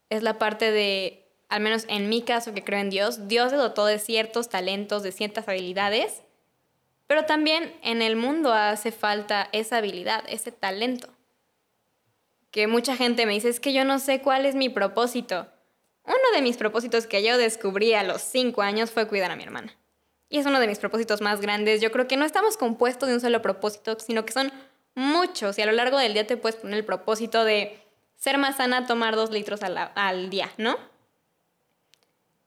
Es 0.09 0.23
la 0.23 0.38
parte 0.38 0.72
de, 0.72 1.27
al 1.49 1.61
menos 1.61 1.85
en 1.89 2.07
mi 2.07 2.22
caso 2.22 2.53
que 2.53 2.63
creo 2.63 2.80
en 2.80 2.89
Dios, 2.89 3.27
Dios 3.27 3.51
se 3.51 3.57
dotó 3.57 3.85
de 3.85 3.99
ciertos 3.99 4.49
talentos, 4.49 5.03
de 5.03 5.11
ciertas 5.11 5.47
habilidades, 5.47 6.23
pero 7.11 7.25
también 7.25 7.75
en 7.83 8.01
el 8.01 8.15
mundo 8.15 8.53
hace 8.53 8.93
falta 8.93 9.49
esa 9.51 9.79
habilidad, 9.79 10.23
ese 10.29 10.53
talento. 10.53 11.09
Que 12.51 12.67
mucha 12.67 12.95
gente 12.95 13.25
me 13.25 13.33
dice, 13.33 13.49
es 13.49 13.59
que 13.59 13.73
yo 13.73 13.83
no 13.83 13.99
sé 13.99 14.21
cuál 14.21 14.45
es 14.45 14.55
mi 14.55 14.69
propósito. 14.69 15.45
Uno 16.05 16.15
de 16.33 16.41
mis 16.41 16.55
propósitos 16.55 17.07
que 17.07 17.21
yo 17.21 17.38
descubrí 17.38 17.93
a 17.95 18.03
los 18.03 18.21
cinco 18.21 18.61
años 18.61 18.91
fue 18.91 19.09
cuidar 19.09 19.29
a 19.29 19.35
mi 19.35 19.43
hermana. 19.43 19.77
Y 20.29 20.38
es 20.38 20.45
uno 20.45 20.61
de 20.61 20.67
mis 20.67 20.79
propósitos 20.79 21.19
más 21.19 21.41
grandes. 21.41 21.81
Yo 21.81 21.91
creo 21.91 22.07
que 22.07 22.15
no 22.15 22.23
estamos 22.23 22.55
compuestos 22.55 23.09
de 23.09 23.15
un 23.15 23.19
solo 23.19 23.41
propósito, 23.41 23.97
sino 23.99 24.23
que 24.23 24.31
son 24.31 24.49
muchos. 24.95 25.57
Y 25.59 25.63
a 25.63 25.65
lo 25.65 25.73
largo 25.73 25.97
del 25.97 26.13
día 26.13 26.25
te 26.25 26.38
puedes 26.38 26.55
poner 26.55 26.77
el 26.77 26.85
propósito 26.85 27.43
de 27.43 27.77
ser 28.15 28.38
más 28.38 28.55
sana, 28.55 28.88
tomar 28.88 29.17
dos 29.17 29.31
litros 29.31 29.63
a 29.63 29.67
la- 29.67 29.91
al 29.95 30.29
día, 30.29 30.49
¿no? 30.55 30.77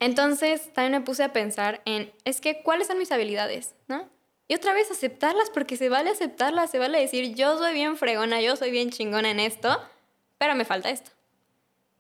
Entonces 0.00 0.72
también 0.72 0.92
me 0.92 1.00
puse 1.02 1.22
a 1.22 1.34
pensar 1.34 1.82
en, 1.84 2.10
es 2.24 2.40
que, 2.40 2.62
¿cuáles 2.62 2.86
son 2.86 2.96
mis 2.96 3.12
habilidades? 3.12 3.74
¿No? 3.88 4.13
Y 4.46 4.54
otra 4.54 4.74
vez 4.74 4.90
aceptarlas, 4.90 5.50
porque 5.50 5.76
se 5.76 5.88
vale 5.88 6.10
aceptarlas, 6.10 6.70
se 6.70 6.78
vale 6.78 7.00
decir, 7.00 7.34
yo 7.34 7.56
soy 7.58 7.72
bien 7.72 7.96
fregona, 7.96 8.40
yo 8.40 8.56
soy 8.56 8.70
bien 8.70 8.90
chingona 8.90 9.30
en 9.30 9.40
esto, 9.40 9.80
pero 10.38 10.54
me 10.54 10.64
falta 10.64 10.90
esto. 10.90 11.10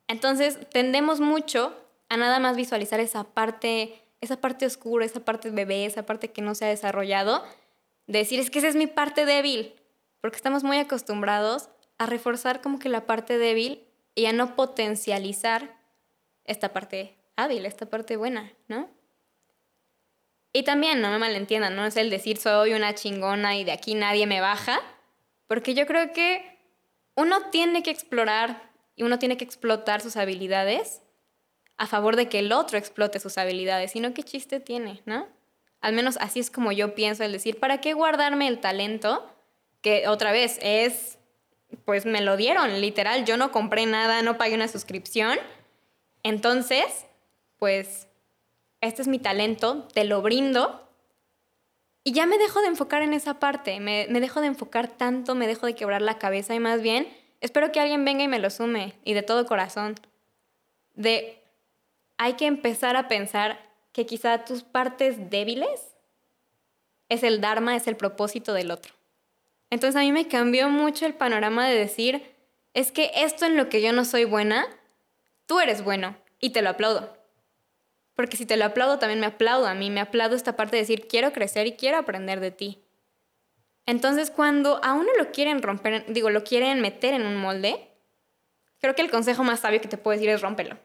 Entonces 0.08 0.58
tendemos 0.70 1.20
mucho 1.20 1.74
a 2.08 2.16
nada 2.16 2.38
más 2.38 2.56
visualizar 2.56 3.00
esa 3.00 3.24
parte, 3.24 4.02
esa 4.20 4.40
parte 4.40 4.66
oscura, 4.66 5.06
esa 5.06 5.20
parte 5.20 5.50
bebé, 5.50 5.86
esa 5.86 6.04
parte 6.04 6.30
que 6.30 6.42
no 6.42 6.54
se 6.54 6.66
ha 6.66 6.68
desarrollado, 6.68 7.42
decir, 8.06 8.40
es 8.40 8.50
que 8.50 8.58
esa 8.58 8.68
es 8.68 8.76
mi 8.76 8.86
parte 8.86 9.24
débil, 9.24 9.74
porque 10.20 10.36
estamos 10.36 10.64
muy 10.64 10.78
acostumbrados 10.78 11.70
a 11.96 12.06
reforzar 12.06 12.60
como 12.60 12.78
que 12.78 12.88
la 12.88 13.06
parte 13.06 13.38
débil 13.38 13.86
y 14.14 14.26
a 14.26 14.32
no 14.32 14.54
potencializar 14.56 15.78
esta 16.44 16.72
parte 16.72 17.16
hábil, 17.36 17.64
esta 17.66 17.86
parte 17.86 18.16
buena, 18.16 18.52
¿no? 18.68 18.88
Y 20.56 20.62
también, 20.62 21.00
no 21.00 21.10
me 21.10 21.18
malentiendan, 21.18 21.74
no 21.74 21.84
es 21.84 21.96
el 21.96 22.10
decir 22.10 22.36
soy 22.36 22.74
una 22.74 22.94
chingona 22.94 23.56
y 23.56 23.64
de 23.64 23.72
aquí 23.72 23.96
nadie 23.96 24.28
me 24.28 24.40
baja, 24.40 24.80
porque 25.48 25.74
yo 25.74 25.84
creo 25.84 26.12
que 26.12 26.58
uno 27.16 27.50
tiene 27.50 27.82
que 27.82 27.90
explorar 27.90 28.70
y 28.94 29.02
uno 29.02 29.18
tiene 29.18 29.36
que 29.36 29.44
explotar 29.44 30.00
sus 30.00 30.16
habilidades 30.16 31.02
a 31.76 31.88
favor 31.88 32.14
de 32.14 32.28
que 32.28 32.38
el 32.38 32.52
otro 32.52 32.78
explote 32.78 33.18
sus 33.18 33.36
habilidades, 33.36 33.90
sino 33.90 34.14
qué 34.14 34.22
chiste 34.22 34.60
tiene, 34.60 35.02
¿no? 35.06 35.26
Al 35.80 35.92
menos 35.92 36.18
así 36.20 36.38
es 36.38 36.52
como 36.52 36.70
yo 36.70 36.94
pienso 36.94 37.24
el 37.24 37.32
decir, 37.32 37.58
¿para 37.58 37.80
qué 37.80 37.92
guardarme 37.92 38.46
el 38.46 38.60
talento? 38.60 39.28
Que 39.80 40.06
otra 40.06 40.30
vez 40.30 40.60
es, 40.62 41.18
pues 41.84 42.06
me 42.06 42.20
lo 42.20 42.36
dieron, 42.36 42.80
literal, 42.80 43.24
yo 43.24 43.36
no 43.36 43.50
compré 43.50 43.86
nada, 43.86 44.22
no 44.22 44.38
pagué 44.38 44.54
una 44.54 44.68
suscripción. 44.68 45.36
Entonces, 46.22 47.06
pues, 47.58 48.06
este 48.84 49.02
es 49.02 49.08
mi 49.08 49.18
talento, 49.18 49.88
te 49.92 50.04
lo 50.04 50.22
brindo. 50.22 50.88
Y 52.02 52.12
ya 52.12 52.26
me 52.26 52.38
dejo 52.38 52.60
de 52.60 52.68
enfocar 52.68 53.02
en 53.02 53.14
esa 53.14 53.40
parte, 53.40 53.80
me, 53.80 54.06
me 54.10 54.20
dejo 54.20 54.40
de 54.40 54.46
enfocar 54.46 54.88
tanto, 54.88 55.34
me 55.34 55.46
dejo 55.46 55.66
de 55.66 55.74
quebrar 55.74 56.02
la 56.02 56.18
cabeza 56.18 56.54
y 56.54 56.60
más 56.60 56.82
bien 56.82 57.08
espero 57.40 57.72
que 57.72 57.80
alguien 57.80 58.04
venga 58.04 58.22
y 58.24 58.28
me 58.28 58.38
lo 58.38 58.50
sume 58.50 58.94
y 59.04 59.14
de 59.14 59.22
todo 59.22 59.46
corazón. 59.46 59.94
De, 60.94 61.42
hay 62.18 62.34
que 62.34 62.46
empezar 62.46 62.96
a 62.96 63.08
pensar 63.08 63.58
que 63.92 64.06
quizá 64.06 64.44
tus 64.44 64.62
partes 64.62 65.30
débiles 65.30 65.94
es 67.08 67.22
el 67.22 67.40
Dharma, 67.40 67.76
es 67.76 67.86
el 67.86 67.96
propósito 67.96 68.52
del 68.52 68.70
otro. 68.70 68.94
Entonces 69.70 69.96
a 69.96 70.04
mí 70.04 70.12
me 70.12 70.28
cambió 70.28 70.68
mucho 70.68 71.06
el 71.06 71.14
panorama 71.14 71.66
de 71.66 71.74
decir, 71.74 72.34
es 72.74 72.92
que 72.92 73.10
esto 73.14 73.46
en 73.46 73.56
lo 73.56 73.68
que 73.68 73.82
yo 73.82 73.92
no 73.92 74.04
soy 74.04 74.24
buena, 74.24 74.66
tú 75.46 75.60
eres 75.60 75.84
bueno 75.84 76.16
y 76.40 76.50
te 76.50 76.62
lo 76.62 76.70
aplaudo. 76.70 77.16
Porque 78.14 78.36
si 78.36 78.46
te 78.46 78.56
lo 78.56 78.64
aplaudo, 78.64 78.98
también 78.98 79.20
me 79.20 79.26
aplaudo 79.26 79.66
a 79.66 79.74
mí, 79.74 79.90
me 79.90 80.00
aplaudo 80.00 80.36
esta 80.36 80.56
parte 80.56 80.76
de 80.76 80.82
decir, 80.82 81.08
quiero 81.08 81.32
crecer 81.32 81.66
y 81.66 81.72
quiero 81.72 81.98
aprender 81.98 82.40
de 82.40 82.50
ti. 82.50 82.80
Entonces, 83.86 84.30
cuando 84.30 84.82
a 84.84 84.94
uno 84.94 85.10
lo 85.18 85.32
quieren 85.32 85.62
romper, 85.62 86.04
digo, 86.08 86.30
lo 86.30 86.44
quieren 86.44 86.80
meter 86.80 87.14
en 87.14 87.26
un 87.26 87.36
molde, 87.36 87.88
creo 88.80 88.94
que 88.94 89.02
el 89.02 89.10
consejo 89.10 89.44
más 89.44 89.60
sabio 89.60 89.80
que 89.80 89.88
te 89.88 89.98
puedo 89.98 90.16
decir 90.16 90.30
es 90.30 90.40
rómpelo 90.40 90.78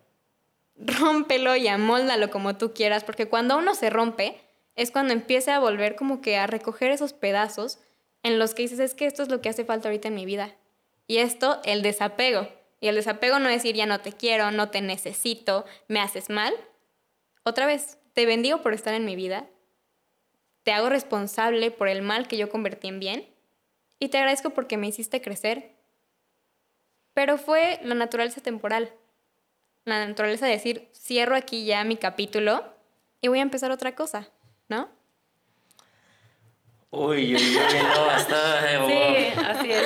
rómpelo 0.80 1.56
y 1.56 1.68
amóldalo 1.68 2.30
como 2.30 2.56
tú 2.58 2.74
quieras, 2.74 3.04
porque 3.04 3.28
cuando 3.28 3.58
uno 3.58 3.76
se 3.76 3.90
rompe 3.90 4.40
es 4.76 4.92
cuando 4.92 5.14
empieza 5.14 5.56
a 5.56 5.60
volver 5.60 5.96
como 5.96 6.22
que 6.22 6.38
a 6.38 6.48
recoger 6.48 6.92
esos 6.92 7.14
pedazos 7.14 7.80
en 8.24 8.40
los 8.40 8.54
que 8.54 8.64
dices, 8.64 8.80
es 8.80 8.96
que 8.96 9.06
esto 9.06 9.24
es 9.24 9.30
lo 9.30 9.42
que 9.42 9.50
hace 9.50 9.66
falta 9.66 9.90
ahorita 9.90 10.08
en 10.08 10.16
mi 10.16 10.26
vida. 10.26 10.56
Y 11.08 11.18
esto, 11.18 11.60
el 11.64 11.82
desapego. 11.82 12.48
Y 12.80 12.88
el 12.88 12.96
desapego 12.96 13.40
no 13.40 13.50
es 13.50 13.56
decir, 13.56 13.76
ya 13.76 13.86
no 13.86 14.00
te 14.00 14.14
quiero, 14.14 14.52
no 14.52 14.70
te 14.70 14.82
necesito, 14.82 15.66
me 15.88 16.00
haces 16.00 16.30
mal. 16.30 16.54
Otra 17.44 17.66
vez, 17.66 17.98
te 18.14 18.26
bendigo 18.26 18.62
por 18.62 18.74
estar 18.74 18.94
en 18.94 19.06
mi 19.06 19.16
vida, 19.16 19.48
te 20.64 20.72
hago 20.72 20.90
responsable 20.90 21.72
por 21.72 21.88
el 21.88 22.02
mal 22.02 22.28
que 22.28 22.38
yo 22.38 22.50
convertí 22.50 22.88
en 22.88 23.00
bien 23.00 23.28
y 24.00 24.10
te 24.10 24.18
agradezco 24.18 24.52
porque 24.52 24.78
me 24.78 24.88
hiciste 24.88 25.22
crecer. 25.22 25.76
Pero 27.14 27.38
fue 27.38 27.80
la 27.84 27.96
naturaleza 27.96 28.42
temporal 28.42 28.94
la 29.90 30.06
naturaleza 30.06 30.46
de 30.46 30.54
decir, 30.54 30.88
cierro 30.94 31.36
aquí 31.36 31.66
ya 31.66 31.84
mi 31.84 31.98
capítulo 31.98 32.64
y 33.22 33.28
voy 33.28 33.40
a 33.40 33.42
empezar 33.42 33.72
otra 33.72 33.96
cosa, 33.96 34.30
¿no? 34.68 34.90
Uy, 36.92 37.36
uy, 37.36 37.58
uy, 37.58 37.84
no, 37.84 38.06
hasta... 38.10 38.88
Sí, 38.88 39.42
así 39.46 39.72
es, 39.72 39.86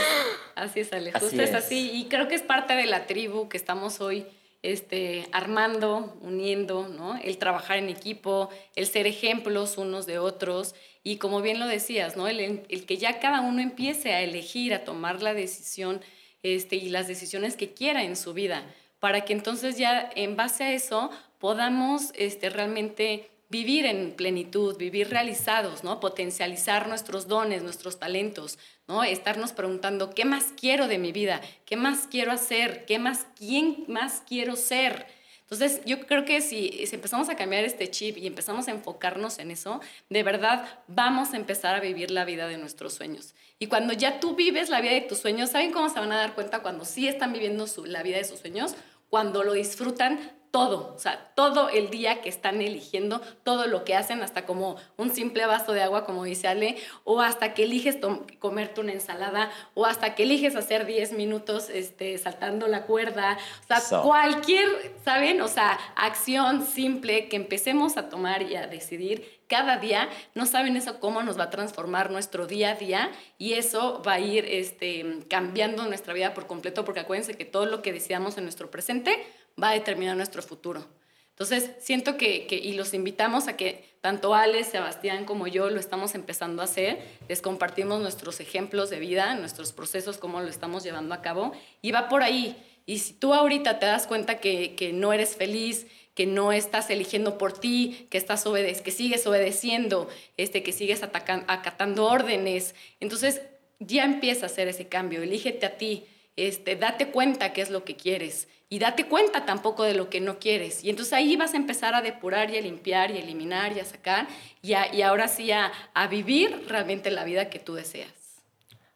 así 0.55 0.79
es, 0.81 0.93
Ale, 0.93 1.11
justo 1.11 1.41
es. 1.41 1.53
así. 1.53 1.91
Y 1.93 2.05
creo 2.07 2.27
que 2.27 2.35
es 2.35 2.41
parte 2.41 2.75
de 2.75 2.85
la 2.85 3.07
tribu 3.07 3.49
que 3.49 3.57
estamos 3.57 3.99
hoy 3.99 4.25
este, 4.63 5.27
armando, 5.31 6.17
uniendo, 6.21 6.87
¿no? 6.87 7.17
El 7.17 7.37
trabajar 7.37 7.77
en 7.77 7.89
equipo, 7.89 8.49
el 8.75 8.87
ser 8.87 9.05
ejemplos 9.05 9.77
unos 9.77 10.07
de 10.07 10.17
otros. 10.17 10.73
Y 11.03 11.17
como 11.17 11.41
bien 11.41 11.59
lo 11.59 11.67
decías, 11.67 12.17
¿no? 12.17 12.27
El, 12.27 12.65
el 12.67 12.85
que 12.85 12.97
ya 12.97 13.19
cada 13.19 13.41
uno 13.41 13.61
empiece 13.61 14.13
a 14.13 14.21
elegir, 14.21 14.73
a 14.73 14.83
tomar 14.83 15.21
la 15.21 15.35
decisión 15.35 16.01
este, 16.41 16.77
y 16.77 16.89
las 16.89 17.07
decisiones 17.07 17.55
que 17.55 17.73
quiera 17.73 18.03
en 18.03 18.15
su 18.15 18.33
vida 18.33 18.65
para 19.03 19.25
que 19.25 19.33
entonces 19.33 19.77
ya 19.77 20.09
en 20.15 20.37
base 20.37 20.63
a 20.63 20.71
eso 20.71 21.11
podamos 21.37 22.13
este, 22.15 22.49
realmente 22.49 23.29
vivir 23.49 23.85
en 23.85 24.13
plenitud, 24.13 24.77
vivir 24.77 25.09
realizados, 25.09 25.83
¿no? 25.83 25.99
Potencializar 25.99 26.87
nuestros 26.87 27.27
dones, 27.27 27.63
nuestros 27.63 27.99
talentos, 27.99 28.57
¿no? 28.87 29.03
Estarnos 29.03 29.53
preguntando, 29.53 30.11
¿qué 30.11 30.25
más 30.25 30.53
quiero 30.59 30.87
de 30.87 30.97
mi 30.97 31.11
vida? 31.11 31.41
¿Qué 31.65 31.75
más 31.75 32.07
quiero 32.09 32.31
hacer? 32.31 32.85
¿Qué 32.85 32.99
más, 32.99 33.27
quién 33.37 33.85
más 33.87 34.23
quiero 34.27 34.55
ser? 34.55 35.07
Entonces, 35.41 35.81
yo 35.85 35.99
creo 36.07 36.25
que 36.25 36.41
si, 36.41 36.83
empezamos 36.91 37.29
a 37.29 37.35
cambiar 37.35 37.63
este 37.63 37.89
chip 37.91 38.17
y 38.17 38.25
empezamos 38.25 38.67
a 38.67 38.71
enfocarnos 38.71 39.37
en 39.39 39.51
eso, 39.51 39.81
de 40.09 40.23
verdad 40.23 40.67
vamos 40.87 41.33
a 41.33 41.37
empezar 41.37 41.75
a 41.75 41.79
vivir 41.79 42.09
la 42.11 42.25
vida 42.25 42.47
de 42.47 42.57
nuestros 42.57 42.93
sueños. 42.93 43.35
Y 43.59 43.67
cuando 43.67 43.93
ya 43.93 44.19
tú 44.19 44.35
vives 44.35 44.69
la 44.69 44.81
vida 44.81 44.93
de 44.93 45.01
tus 45.01 45.19
sueños, 45.19 45.51
¿saben 45.51 45.71
cómo 45.71 45.89
se 45.89 45.99
van 45.99 46.11
a 46.11 46.17
dar 46.17 46.33
cuenta 46.33 46.59
cuando 46.59 46.85
sí 46.85 47.07
están 47.07 47.33
viviendo 47.33 47.67
su, 47.67 47.85
la 47.85 48.01
vida 48.01 48.17
de 48.17 48.23
sus 48.23 48.39
sueños? 48.39 48.75
cuando 49.13 49.43
lo 49.43 49.53
disfrutan 49.53 50.19
todo, 50.53 50.93
o 50.95 50.99
sea, 50.99 51.31
todo 51.33 51.67
el 51.69 51.89
día 51.89 52.21
que 52.21 52.29
están 52.29 52.61
eligiendo, 52.61 53.21
todo 53.43 53.65
lo 53.65 53.83
que 53.83 53.95
hacen, 53.95 54.21
hasta 54.21 54.45
como 54.45 54.75
un 54.97 55.09
simple 55.09 55.47
vaso 55.47 55.73
de 55.73 55.81
agua, 55.81 56.05
como 56.05 56.25
dice 56.25 56.47
Ale, 56.47 56.77
o 57.05 57.21
hasta 57.21 57.55
que 57.55 57.63
eliges 57.63 57.97
comerte 58.37 58.79
una 58.79 58.91
ensalada, 58.91 59.49
o 59.73 59.87
hasta 59.87 60.13
que 60.13 60.21
eliges 60.21 60.55
hacer 60.55 60.85
10 60.85 61.13
minutos 61.13 61.71
este, 61.71 62.19
saltando 62.19 62.67
la 62.67 62.83
cuerda, 62.83 63.39
o 63.63 63.79
sea, 63.79 64.01
cualquier, 64.03 64.93
¿saben? 65.03 65.41
O 65.41 65.47
sea, 65.47 65.71
acción 65.95 66.63
simple 66.63 67.29
que 67.29 67.35
empecemos 67.35 67.97
a 67.97 68.09
tomar 68.09 68.43
y 68.43 68.55
a 68.55 68.67
decidir 68.67 69.41
cada 69.47 69.77
día, 69.77 70.09
no 70.33 70.45
saben 70.45 70.77
eso 70.77 70.99
cómo 70.99 71.21
nos 71.21 71.37
va 71.37 71.45
a 71.45 71.49
transformar 71.49 72.09
nuestro 72.09 72.47
día 72.47 72.71
a 72.71 72.75
día 72.75 73.11
y 73.37 73.53
eso 73.53 74.01
va 74.01 74.13
a 74.13 74.19
ir 74.19 74.45
este, 74.47 75.19
cambiando 75.29 75.85
nuestra 75.85 76.13
vida 76.13 76.33
por 76.33 76.47
completo 76.47 76.85
porque 76.85 77.01
acuérdense 77.01 77.35
que 77.35 77.45
todo 77.45 77.65
lo 77.65 77.81
que 77.81 77.93
deseamos 77.93 78.37
en 78.37 78.45
nuestro 78.45 78.71
presente 78.71 79.23
va 79.61 79.69
a 79.69 79.73
determinar 79.73 80.15
nuestro 80.15 80.41
futuro. 80.41 80.85
Entonces, 81.29 81.71
siento 81.79 82.15
que, 82.15 82.47
y 82.49 82.73
los 82.73 82.93
invitamos 82.93 83.47
a 83.47 83.57
que 83.57 83.85
tanto 84.01 84.35
Ale, 84.35 84.63
Sebastián 84.63 85.25
como 85.25 85.47
yo 85.47 85.69
lo 85.69 85.79
estamos 85.79 86.13
empezando 86.13 86.61
a 86.61 86.65
hacer, 86.65 86.99
les 87.27 87.41
compartimos 87.41 88.01
nuestros 88.01 88.39
ejemplos 88.39 88.91
de 88.91 88.99
vida, 88.99 89.33
nuestros 89.33 89.71
procesos, 89.71 90.17
cómo 90.17 90.41
lo 90.41 90.47
estamos 90.47 90.83
llevando 90.83 91.15
a 91.15 91.21
cabo, 91.21 91.53
y 91.81 91.91
va 91.91 92.07
por 92.07 92.21
ahí. 92.21 92.55
Y 92.85 92.99
si 92.99 93.13
tú 93.13 93.33
ahorita 93.33 93.79
te 93.79 93.87
das 93.87 94.05
cuenta 94.05 94.39
que, 94.39 94.75
que 94.75 94.93
no 94.93 95.11
eres 95.11 95.35
feliz, 95.35 95.87
que 96.13 96.27
no 96.27 96.51
estás 96.51 96.89
eligiendo 96.89 97.37
por 97.37 97.53
ti, 97.53 98.07
que, 98.09 98.17
estás 98.17 98.43
que 98.43 98.91
sigues 98.91 99.25
obedeciendo, 99.25 100.07
este, 100.37 100.61
que 100.61 100.71
sigues 100.71 101.01
acatando 101.01 102.05
órdenes. 102.05 102.75
Entonces 102.99 103.41
ya 103.79 104.03
empieza 104.05 104.45
a 104.45 104.49
hacer 104.49 104.67
ese 104.67 104.87
cambio, 104.87 105.23
elígete 105.23 105.65
a 105.65 105.77
ti, 105.77 106.05
este, 106.35 106.75
date 106.75 107.11
cuenta 107.11 107.53
qué 107.53 107.61
es 107.61 107.69
lo 107.69 107.83
que 107.83 107.95
quieres 107.95 108.47
y 108.69 108.79
date 108.79 109.07
cuenta 109.07 109.45
tampoco 109.45 109.83
de 109.83 109.93
lo 109.93 110.09
que 110.09 110.19
no 110.19 110.39
quieres. 110.39 110.83
Y 110.83 110.89
entonces 110.89 111.13
ahí 111.13 111.35
vas 111.35 111.53
a 111.53 111.57
empezar 111.57 111.93
a 111.93 112.01
depurar 112.01 112.49
y 112.49 112.57
a 112.57 112.61
limpiar 112.61 113.11
y 113.11 113.17
a 113.17 113.19
eliminar 113.19 113.73
y 113.73 113.79
a 113.79 113.85
sacar 113.85 114.27
y, 114.61 114.73
y 114.93 115.01
ahora 115.01 115.27
sí 115.27 115.51
a, 115.51 115.71
a 115.93 116.07
vivir 116.07 116.65
realmente 116.67 117.11
la 117.11 117.23
vida 117.23 117.49
que 117.49 117.59
tú 117.59 117.75
deseas. 117.75 118.41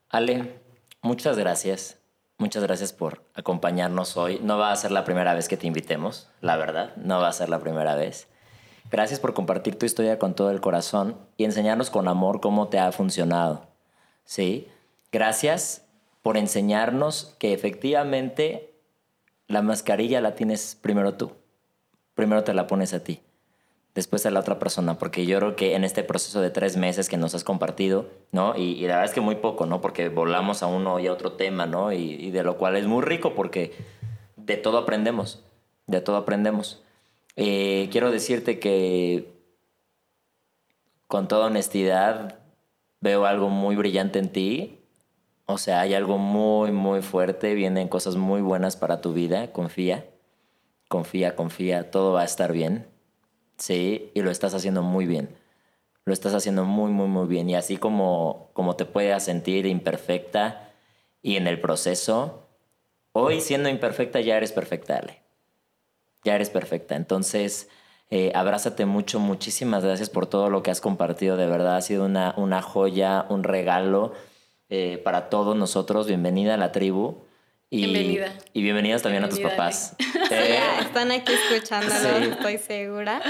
Ale, 0.09 0.59
muchas 1.01 1.37
gracias. 1.37 1.97
Muchas 2.39 2.61
gracias 2.61 2.93
por 2.93 3.23
acompañarnos 3.33 4.15
hoy. 4.15 4.39
No 4.43 4.59
va 4.59 4.71
a 4.71 4.75
ser 4.75 4.91
la 4.91 5.03
primera 5.03 5.33
vez 5.33 5.47
que 5.47 5.57
te 5.57 5.65
invitemos, 5.65 6.29
la 6.39 6.55
verdad, 6.55 6.95
no 6.95 7.19
va 7.19 7.29
a 7.29 7.33
ser 7.33 7.49
la 7.49 7.59
primera 7.59 7.95
vez. 7.95 8.27
Gracias 8.91 9.19
por 9.19 9.33
compartir 9.33 9.77
tu 9.77 9.85
historia 9.85 10.19
con 10.19 10.35
todo 10.35 10.51
el 10.51 10.61
corazón 10.61 11.17
y 11.35 11.45
enseñarnos 11.45 11.89
con 11.89 12.07
amor 12.07 12.39
cómo 12.39 12.67
te 12.67 12.77
ha 12.77 12.91
funcionado. 12.91 13.67
¿Sí? 14.23 14.67
Gracias 15.11 15.86
por 16.27 16.35
enseñarnos 16.35 17.37
que 17.39 17.53
efectivamente 17.53 18.73
la 19.47 19.61
mascarilla 19.61 20.19
la 20.19 20.35
tienes 20.35 20.77
primero 20.81 21.13
tú. 21.13 21.31
Primero 22.15 22.43
te 22.43 22.53
la 22.53 22.67
pones 22.67 22.93
a 22.93 23.01
ti 23.01 23.21
después 23.95 24.25
a 24.25 24.31
la 24.31 24.41
otra 24.41 24.59
persona, 24.59 24.97
porque 24.97 25.25
yo 25.25 25.37
creo 25.37 25.55
que 25.55 25.73
en 25.75 25.85
este 25.85 26.03
proceso 26.03 26.41
de 26.41 26.49
tres 26.49 26.75
meses 26.75 27.07
que 27.07 27.15
nos 27.15 27.33
has 27.33 27.45
compartido, 27.45 28.09
¿no? 28.33 28.57
Y, 28.57 28.75
la 28.81 28.95
verdad 28.95 29.05
es 29.05 29.13
que 29.13 29.21
muy 29.21 29.35
poco, 29.35 29.67
¿no? 29.67 29.79
Porque 29.79 30.09
volamos 30.09 30.63
a 30.63 30.67
uno 30.67 30.99
y 30.99 31.07
a 31.07 31.13
otro 31.13 31.31
tema, 31.31 31.65
¿no? 31.65 31.93
Y, 31.93 32.15
y, 32.15 32.31
de 32.31 32.43
lo 32.43 32.57
cual 32.57 32.75
es 32.75 32.87
muy 32.87 33.03
rico 33.03 33.33
porque 33.33 33.71
de 34.35 34.57
todo 34.57 34.79
aprendemos, 34.79 35.45
de 35.85 36.01
todo 36.01 36.17
aprendemos. 36.17 36.83
Eh, 37.37 37.87
quiero 37.89 38.11
decirte 38.11 38.59
que 38.59 39.31
con 41.07 41.29
toda 41.29 41.45
honestidad 41.45 42.39
veo 42.99 43.25
algo 43.25 43.47
muy 43.47 43.77
brillante 43.77 44.19
en 44.19 44.29
ti. 44.29 44.76
O 45.49 45.57
sea, 45.57 45.79
hay 45.79 45.93
algo 45.93 46.17
muy, 46.17 46.71
muy 46.73 47.01
fuerte, 47.01 47.53
vienen 47.53 47.87
cosas 47.87 48.17
muy 48.17 48.41
buenas 48.41 48.75
para 48.75 48.99
tu 48.99 49.13
vida, 49.13 49.53
confía, 49.53 50.05
confía, 50.89 51.37
confía, 51.37 51.89
todo 51.89 52.11
va 52.13 52.21
a 52.21 52.25
estar 52.25 52.51
bien. 52.51 52.85
Sí, 53.57 54.11
y 54.13 54.21
lo 54.23 54.29
estás 54.29 54.53
haciendo 54.53 54.83
muy 54.83 55.05
bien. 55.05 55.29
Lo 56.03 56.11
estás 56.11 56.33
haciendo 56.33 56.65
muy, 56.65 56.91
muy, 56.91 57.07
muy 57.07 57.27
bien. 57.27 57.49
Y 57.49 57.55
así 57.55 57.77
como, 57.77 58.49
como 58.51 58.75
te 58.75 58.83
puedas 58.83 59.23
sentir 59.23 59.65
imperfecta 59.65 60.69
y 61.21 61.37
en 61.37 61.47
el 61.47 61.61
proceso, 61.61 62.49
hoy 63.13 63.39
siendo 63.39 63.69
imperfecta 63.69 64.19
ya 64.19 64.35
eres 64.35 64.51
perfecta, 64.51 64.97
Ale. 64.97 65.21
Ya 66.25 66.35
eres 66.35 66.49
perfecta. 66.49 66.97
Entonces, 66.97 67.69
eh, 68.09 68.33
abrázate 68.35 68.85
mucho. 68.85 69.21
Muchísimas 69.21 69.85
gracias 69.85 70.09
por 70.09 70.27
todo 70.27 70.49
lo 70.49 70.61
que 70.61 70.71
has 70.71 70.81
compartido. 70.81 71.37
De 71.37 71.47
verdad, 71.47 71.77
ha 71.77 71.81
sido 71.81 72.03
una, 72.03 72.33
una 72.35 72.61
joya, 72.61 73.25
un 73.29 73.43
regalo 73.43 74.11
eh, 74.69 75.01
para 75.03 75.29
todos 75.29 75.55
nosotros. 75.55 76.07
Bienvenida 76.07 76.55
a 76.55 76.57
la 76.57 76.71
tribu. 76.71 77.23
Y, 77.69 77.85
Bienvenida. 77.85 78.33
Y 78.53 78.61
bienvenidas 78.61 79.01
también 79.01 79.23
a 79.23 79.29
tus 79.29 79.39
papás. 79.39 79.95
Eh, 80.31 80.59
están 80.81 81.11
aquí 81.11 81.33
escuchándolo, 81.33 82.33
estoy 82.33 82.57
segura. 82.57 83.21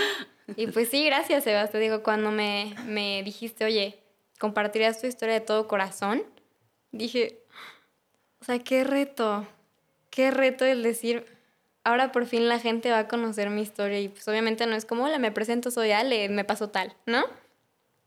Y 0.55 0.67
pues 0.67 0.89
sí, 0.89 1.05
gracias, 1.05 1.43
Sebas. 1.43 1.71
Te 1.71 1.79
digo, 1.79 2.03
cuando 2.03 2.31
me, 2.31 2.75
me 2.85 3.23
dijiste, 3.23 3.65
oye, 3.65 3.99
compartirías 4.39 5.01
tu 5.01 5.07
historia 5.07 5.35
de 5.35 5.41
todo 5.41 5.67
corazón, 5.67 6.23
dije, 6.91 7.39
o 8.41 8.45
sea, 8.45 8.59
qué 8.59 8.83
reto, 8.83 9.45
qué 10.09 10.31
reto 10.31 10.65
el 10.65 10.83
decir, 10.83 11.25
ahora 11.83 12.11
por 12.11 12.25
fin 12.25 12.47
la 12.47 12.59
gente 12.59 12.91
va 12.91 12.99
a 12.99 13.07
conocer 13.07 13.49
mi 13.49 13.61
historia 13.61 13.99
y 13.99 14.09
pues 14.09 14.27
obviamente 14.27 14.65
no 14.67 14.75
es 14.75 14.85
como, 14.85 15.05
hola, 15.05 15.19
me 15.19 15.31
presento, 15.31 15.71
soy 15.71 15.91
Ale, 15.91 16.29
me 16.29 16.43
pasó 16.43 16.69
tal, 16.69 16.95
¿no? 17.05 17.23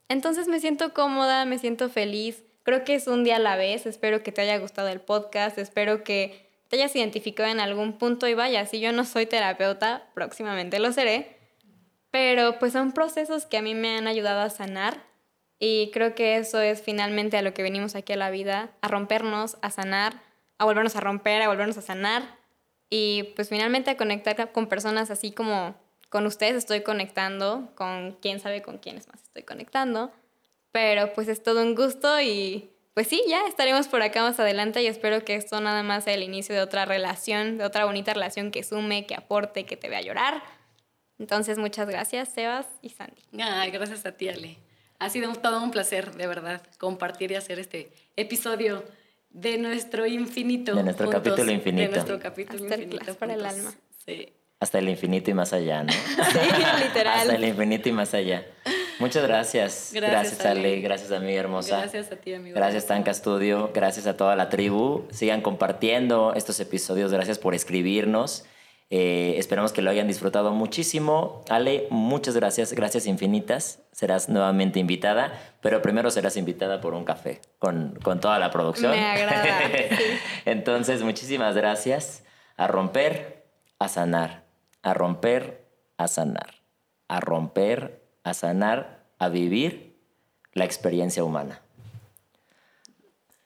Entonces 0.09 0.49
me 0.49 0.61
siento 0.61 0.93
cómoda, 0.93 1.45
me 1.45 1.59
siento 1.59 1.89
feliz, 1.89 2.43
creo 2.63 2.85
que 2.85 2.95
es 2.95 3.07
un 3.07 3.25
día 3.25 3.37
a 3.37 3.41
la 3.41 3.57
vez, 3.57 3.87
espero 3.87 4.23
que 4.23 4.33
te 4.33 4.43
haya 4.43 4.59
gustado 4.59 4.89
el 4.89 5.01
podcast, 5.01 5.59
espero 5.59 6.05
que 6.05 6.51
te 6.69 6.77
hayas 6.77 6.95
identificado 6.95 7.49
en 7.51 7.61
algún 7.61 7.99
punto. 7.99 8.29
Y 8.29 8.35
vaya, 8.35 8.65
si 8.67 8.81
yo 8.81 8.93
no 8.93 9.05
soy 9.05 9.27
terapeuta, 9.27 10.09
próximamente 10.15 10.79
lo 10.79 10.93
seré, 10.93 11.37
pero 12.11 12.59
pues 12.59 12.73
son 12.73 12.93
procesos 12.93 13.47
que 13.47 13.59
a 13.59 13.63
mí 13.63 13.75
me 13.75 13.97
han 13.97 14.07
ayudado 14.07 14.41
a 14.41 14.51
sanar. 14.51 15.05
Y 15.59 15.91
creo 15.93 16.15
que 16.15 16.37
eso 16.37 16.61
es 16.61 16.81
finalmente 16.81 17.37
a 17.37 17.43
lo 17.43 17.53
que 17.53 17.63
venimos 17.63 17.95
aquí 17.95 18.15
a 18.15 18.17
la 18.17 18.31
vida, 18.31 18.71
a 18.81 18.89
rompernos, 18.89 19.59
a 19.63 19.71
sanar, 19.71 20.23
a 20.59 20.65
volvernos 20.65 20.97
a 20.97 21.01
romper, 21.01 21.43
a 21.43 21.49
volvernos 21.49 21.77
a 21.77 21.83
sanar. 21.83 22.39
Y 22.89 23.33
pues 23.37 23.49
finalmente 23.49 23.91
a 23.91 23.97
conectar 23.97 24.53
con 24.53 24.69
personas 24.69 25.11
así 25.11 25.33
como 25.33 25.75
con 26.09 26.27
ustedes 26.27 26.57
estoy 26.57 26.83
conectando, 26.83 27.71
con 27.75 28.17
quién 28.21 28.41
sabe 28.41 28.63
con 28.63 28.79
quiénes 28.79 29.09
más 29.09 29.23
estoy 29.23 29.45
conectando, 29.45 30.13
pero 30.73 31.13
pues 31.13 31.29
es 31.29 31.43
todo 31.43 31.63
un 31.63 31.75
gusto 31.75 32.21
y 32.21 32.71
pues 32.95 33.07
sí, 33.07 33.23
ya 33.29 33.47
estaremos 33.47 33.89
por 33.89 34.03
acá 34.03 34.23
más 34.23 34.39
adelante 34.41 34.83
y 34.83 34.87
espero 34.87 35.25
que 35.25 35.35
esto 35.35 35.61
nada 35.61 35.83
más 35.83 36.05
sea 36.05 36.15
el 36.15 36.23
inicio 36.23 36.55
de 36.55 36.61
otra 36.61 36.85
relación, 36.85 37.59
de 37.59 37.65
otra 37.65 37.85
bonita 37.85 38.13
relación 38.13 38.51
que 38.51 38.65
sume, 38.65 39.07
que 39.07 39.15
aporte, 39.15 39.65
que 39.65 39.77
te 39.77 39.89
vea 39.89 40.01
llorar. 40.01 40.43
Entonces, 41.19 41.59
muchas 41.59 41.89
gracias, 41.89 42.31
Sebas 42.31 42.67
y 42.83 42.89
Sandy. 42.91 43.23
Ay, 43.41 43.71
gracias 43.71 44.05
a 44.07 44.13
ti, 44.13 44.29
Ale. 44.29 44.57
Ha 44.99 45.09
sido 45.09 45.33
todo 45.35 45.63
un 45.63 45.71
placer, 45.71 46.13
de 46.13 46.27
verdad, 46.27 46.63
compartir 46.79 47.31
y 47.31 47.37
hacer 47.37 47.59
este 47.59 47.93
episodio 48.17 48.85
de 49.31 49.59
nuestro 49.59 50.07
infinito. 50.07 50.75
De 50.75 50.83
nuestro 50.83 51.09
capítulo 51.09 51.51
infinito. 51.53 51.91
De 51.91 51.95
nuestro 51.97 52.19
capítulo 52.19 52.65
Hasta 52.65 52.83
infinito. 52.83 53.15
Para 53.15 53.35
el 53.35 53.47
alma. 53.47 53.73
Sí. 54.05 54.33
Hasta 54.59 54.79
el 54.79 54.89
infinito 54.89 55.31
y 55.31 55.35
más 55.35 55.53
allá, 55.53 55.85
¿no? 55.85 55.93
sí, 56.33 56.85
literal. 56.85 57.21
Hasta 57.21 57.35
el 57.35 57.45
infinito 57.45 57.89
y 57.89 57.93
más 57.93 58.13
allá. 58.13 58.45
Muchas 59.01 59.27
gracias. 59.27 59.91
Gracias, 59.95 60.39
gracias 60.39 60.47
Ale. 60.47 60.81
Gracias, 60.81 61.11
amiga 61.11 61.41
hermosa. 61.41 61.79
Gracias 61.79 62.13
a 62.13 62.17
ti, 62.17 62.35
amigo. 62.35 62.55
Gracias, 62.55 62.87
Tanca 62.87 63.13
Studio. 63.15 63.71
Gracias 63.75 64.07
a 64.07 64.17
toda 64.17 64.37
la 64.37 64.49
tribu. 64.51 65.07
Sigan 65.11 65.41
compartiendo 65.41 66.35
estos 66.35 66.61
episodios. 66.61 67.11
Gracias 67.11 67.39
por 67.39 67.55
escribirnos. 67.55 68.45
Eh, 68.93 69.37
esperamos 69.39 69.73
que 69.73 69.83
lo 69.83 69.91
hayan 69.91 70.09
disfrutado 70.09 70.53
muchísimo. 70.53 71.45
Ale, 71.49 71.87
muchas 71.91 72.35
gracias, 72.35 72.73
gracias 72.73 73.07
infinitas. 73.07 73.81
Serás 73.93 74.29
nuevamente 74.29 74.81
invitada, 74.81 75.33
pero 75.63 75.81
primero 75.81 76.11
serás 76.11 76.37
invitada 76.37 76.81
por 76.81 76.95
un 76.95 77.05
café 77.05 77.41
con, 77.59 77.99
con 78.03 78.21
toda 78.21 78.39
la 78.39 78.51
producción. 78.51 78.91
Me 78.91 79.05
agrada. 79.05 79.47
Entonces, 80.45 81.03
muchísimas 81.03 81.55
gracias. 81.55 82.25
A 82.57 82.67
romper, 82.67 83.47
a 83.79 83.89
sanar. 83.89 84.45
A 84.83 84.93
romper, 84.93 85.67
a 85.97 86.09
sanar. 86.09 86.57
A 87.07 87.21
romper, 87.21 88.00
a 88.31 88.35
sanar, 88.35 89.05
a 89.19 89.29
vivir 89.29 89.97
la 90.53 90.65
experiencia 90.65 91.25
humana. 91.25 91.61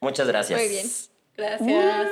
Muchas 0.01 0.27
gracias. 0.29 0.61
Muy 0.61 0.69
bien. 0.69 0.87
Gracias. 1.37 2.09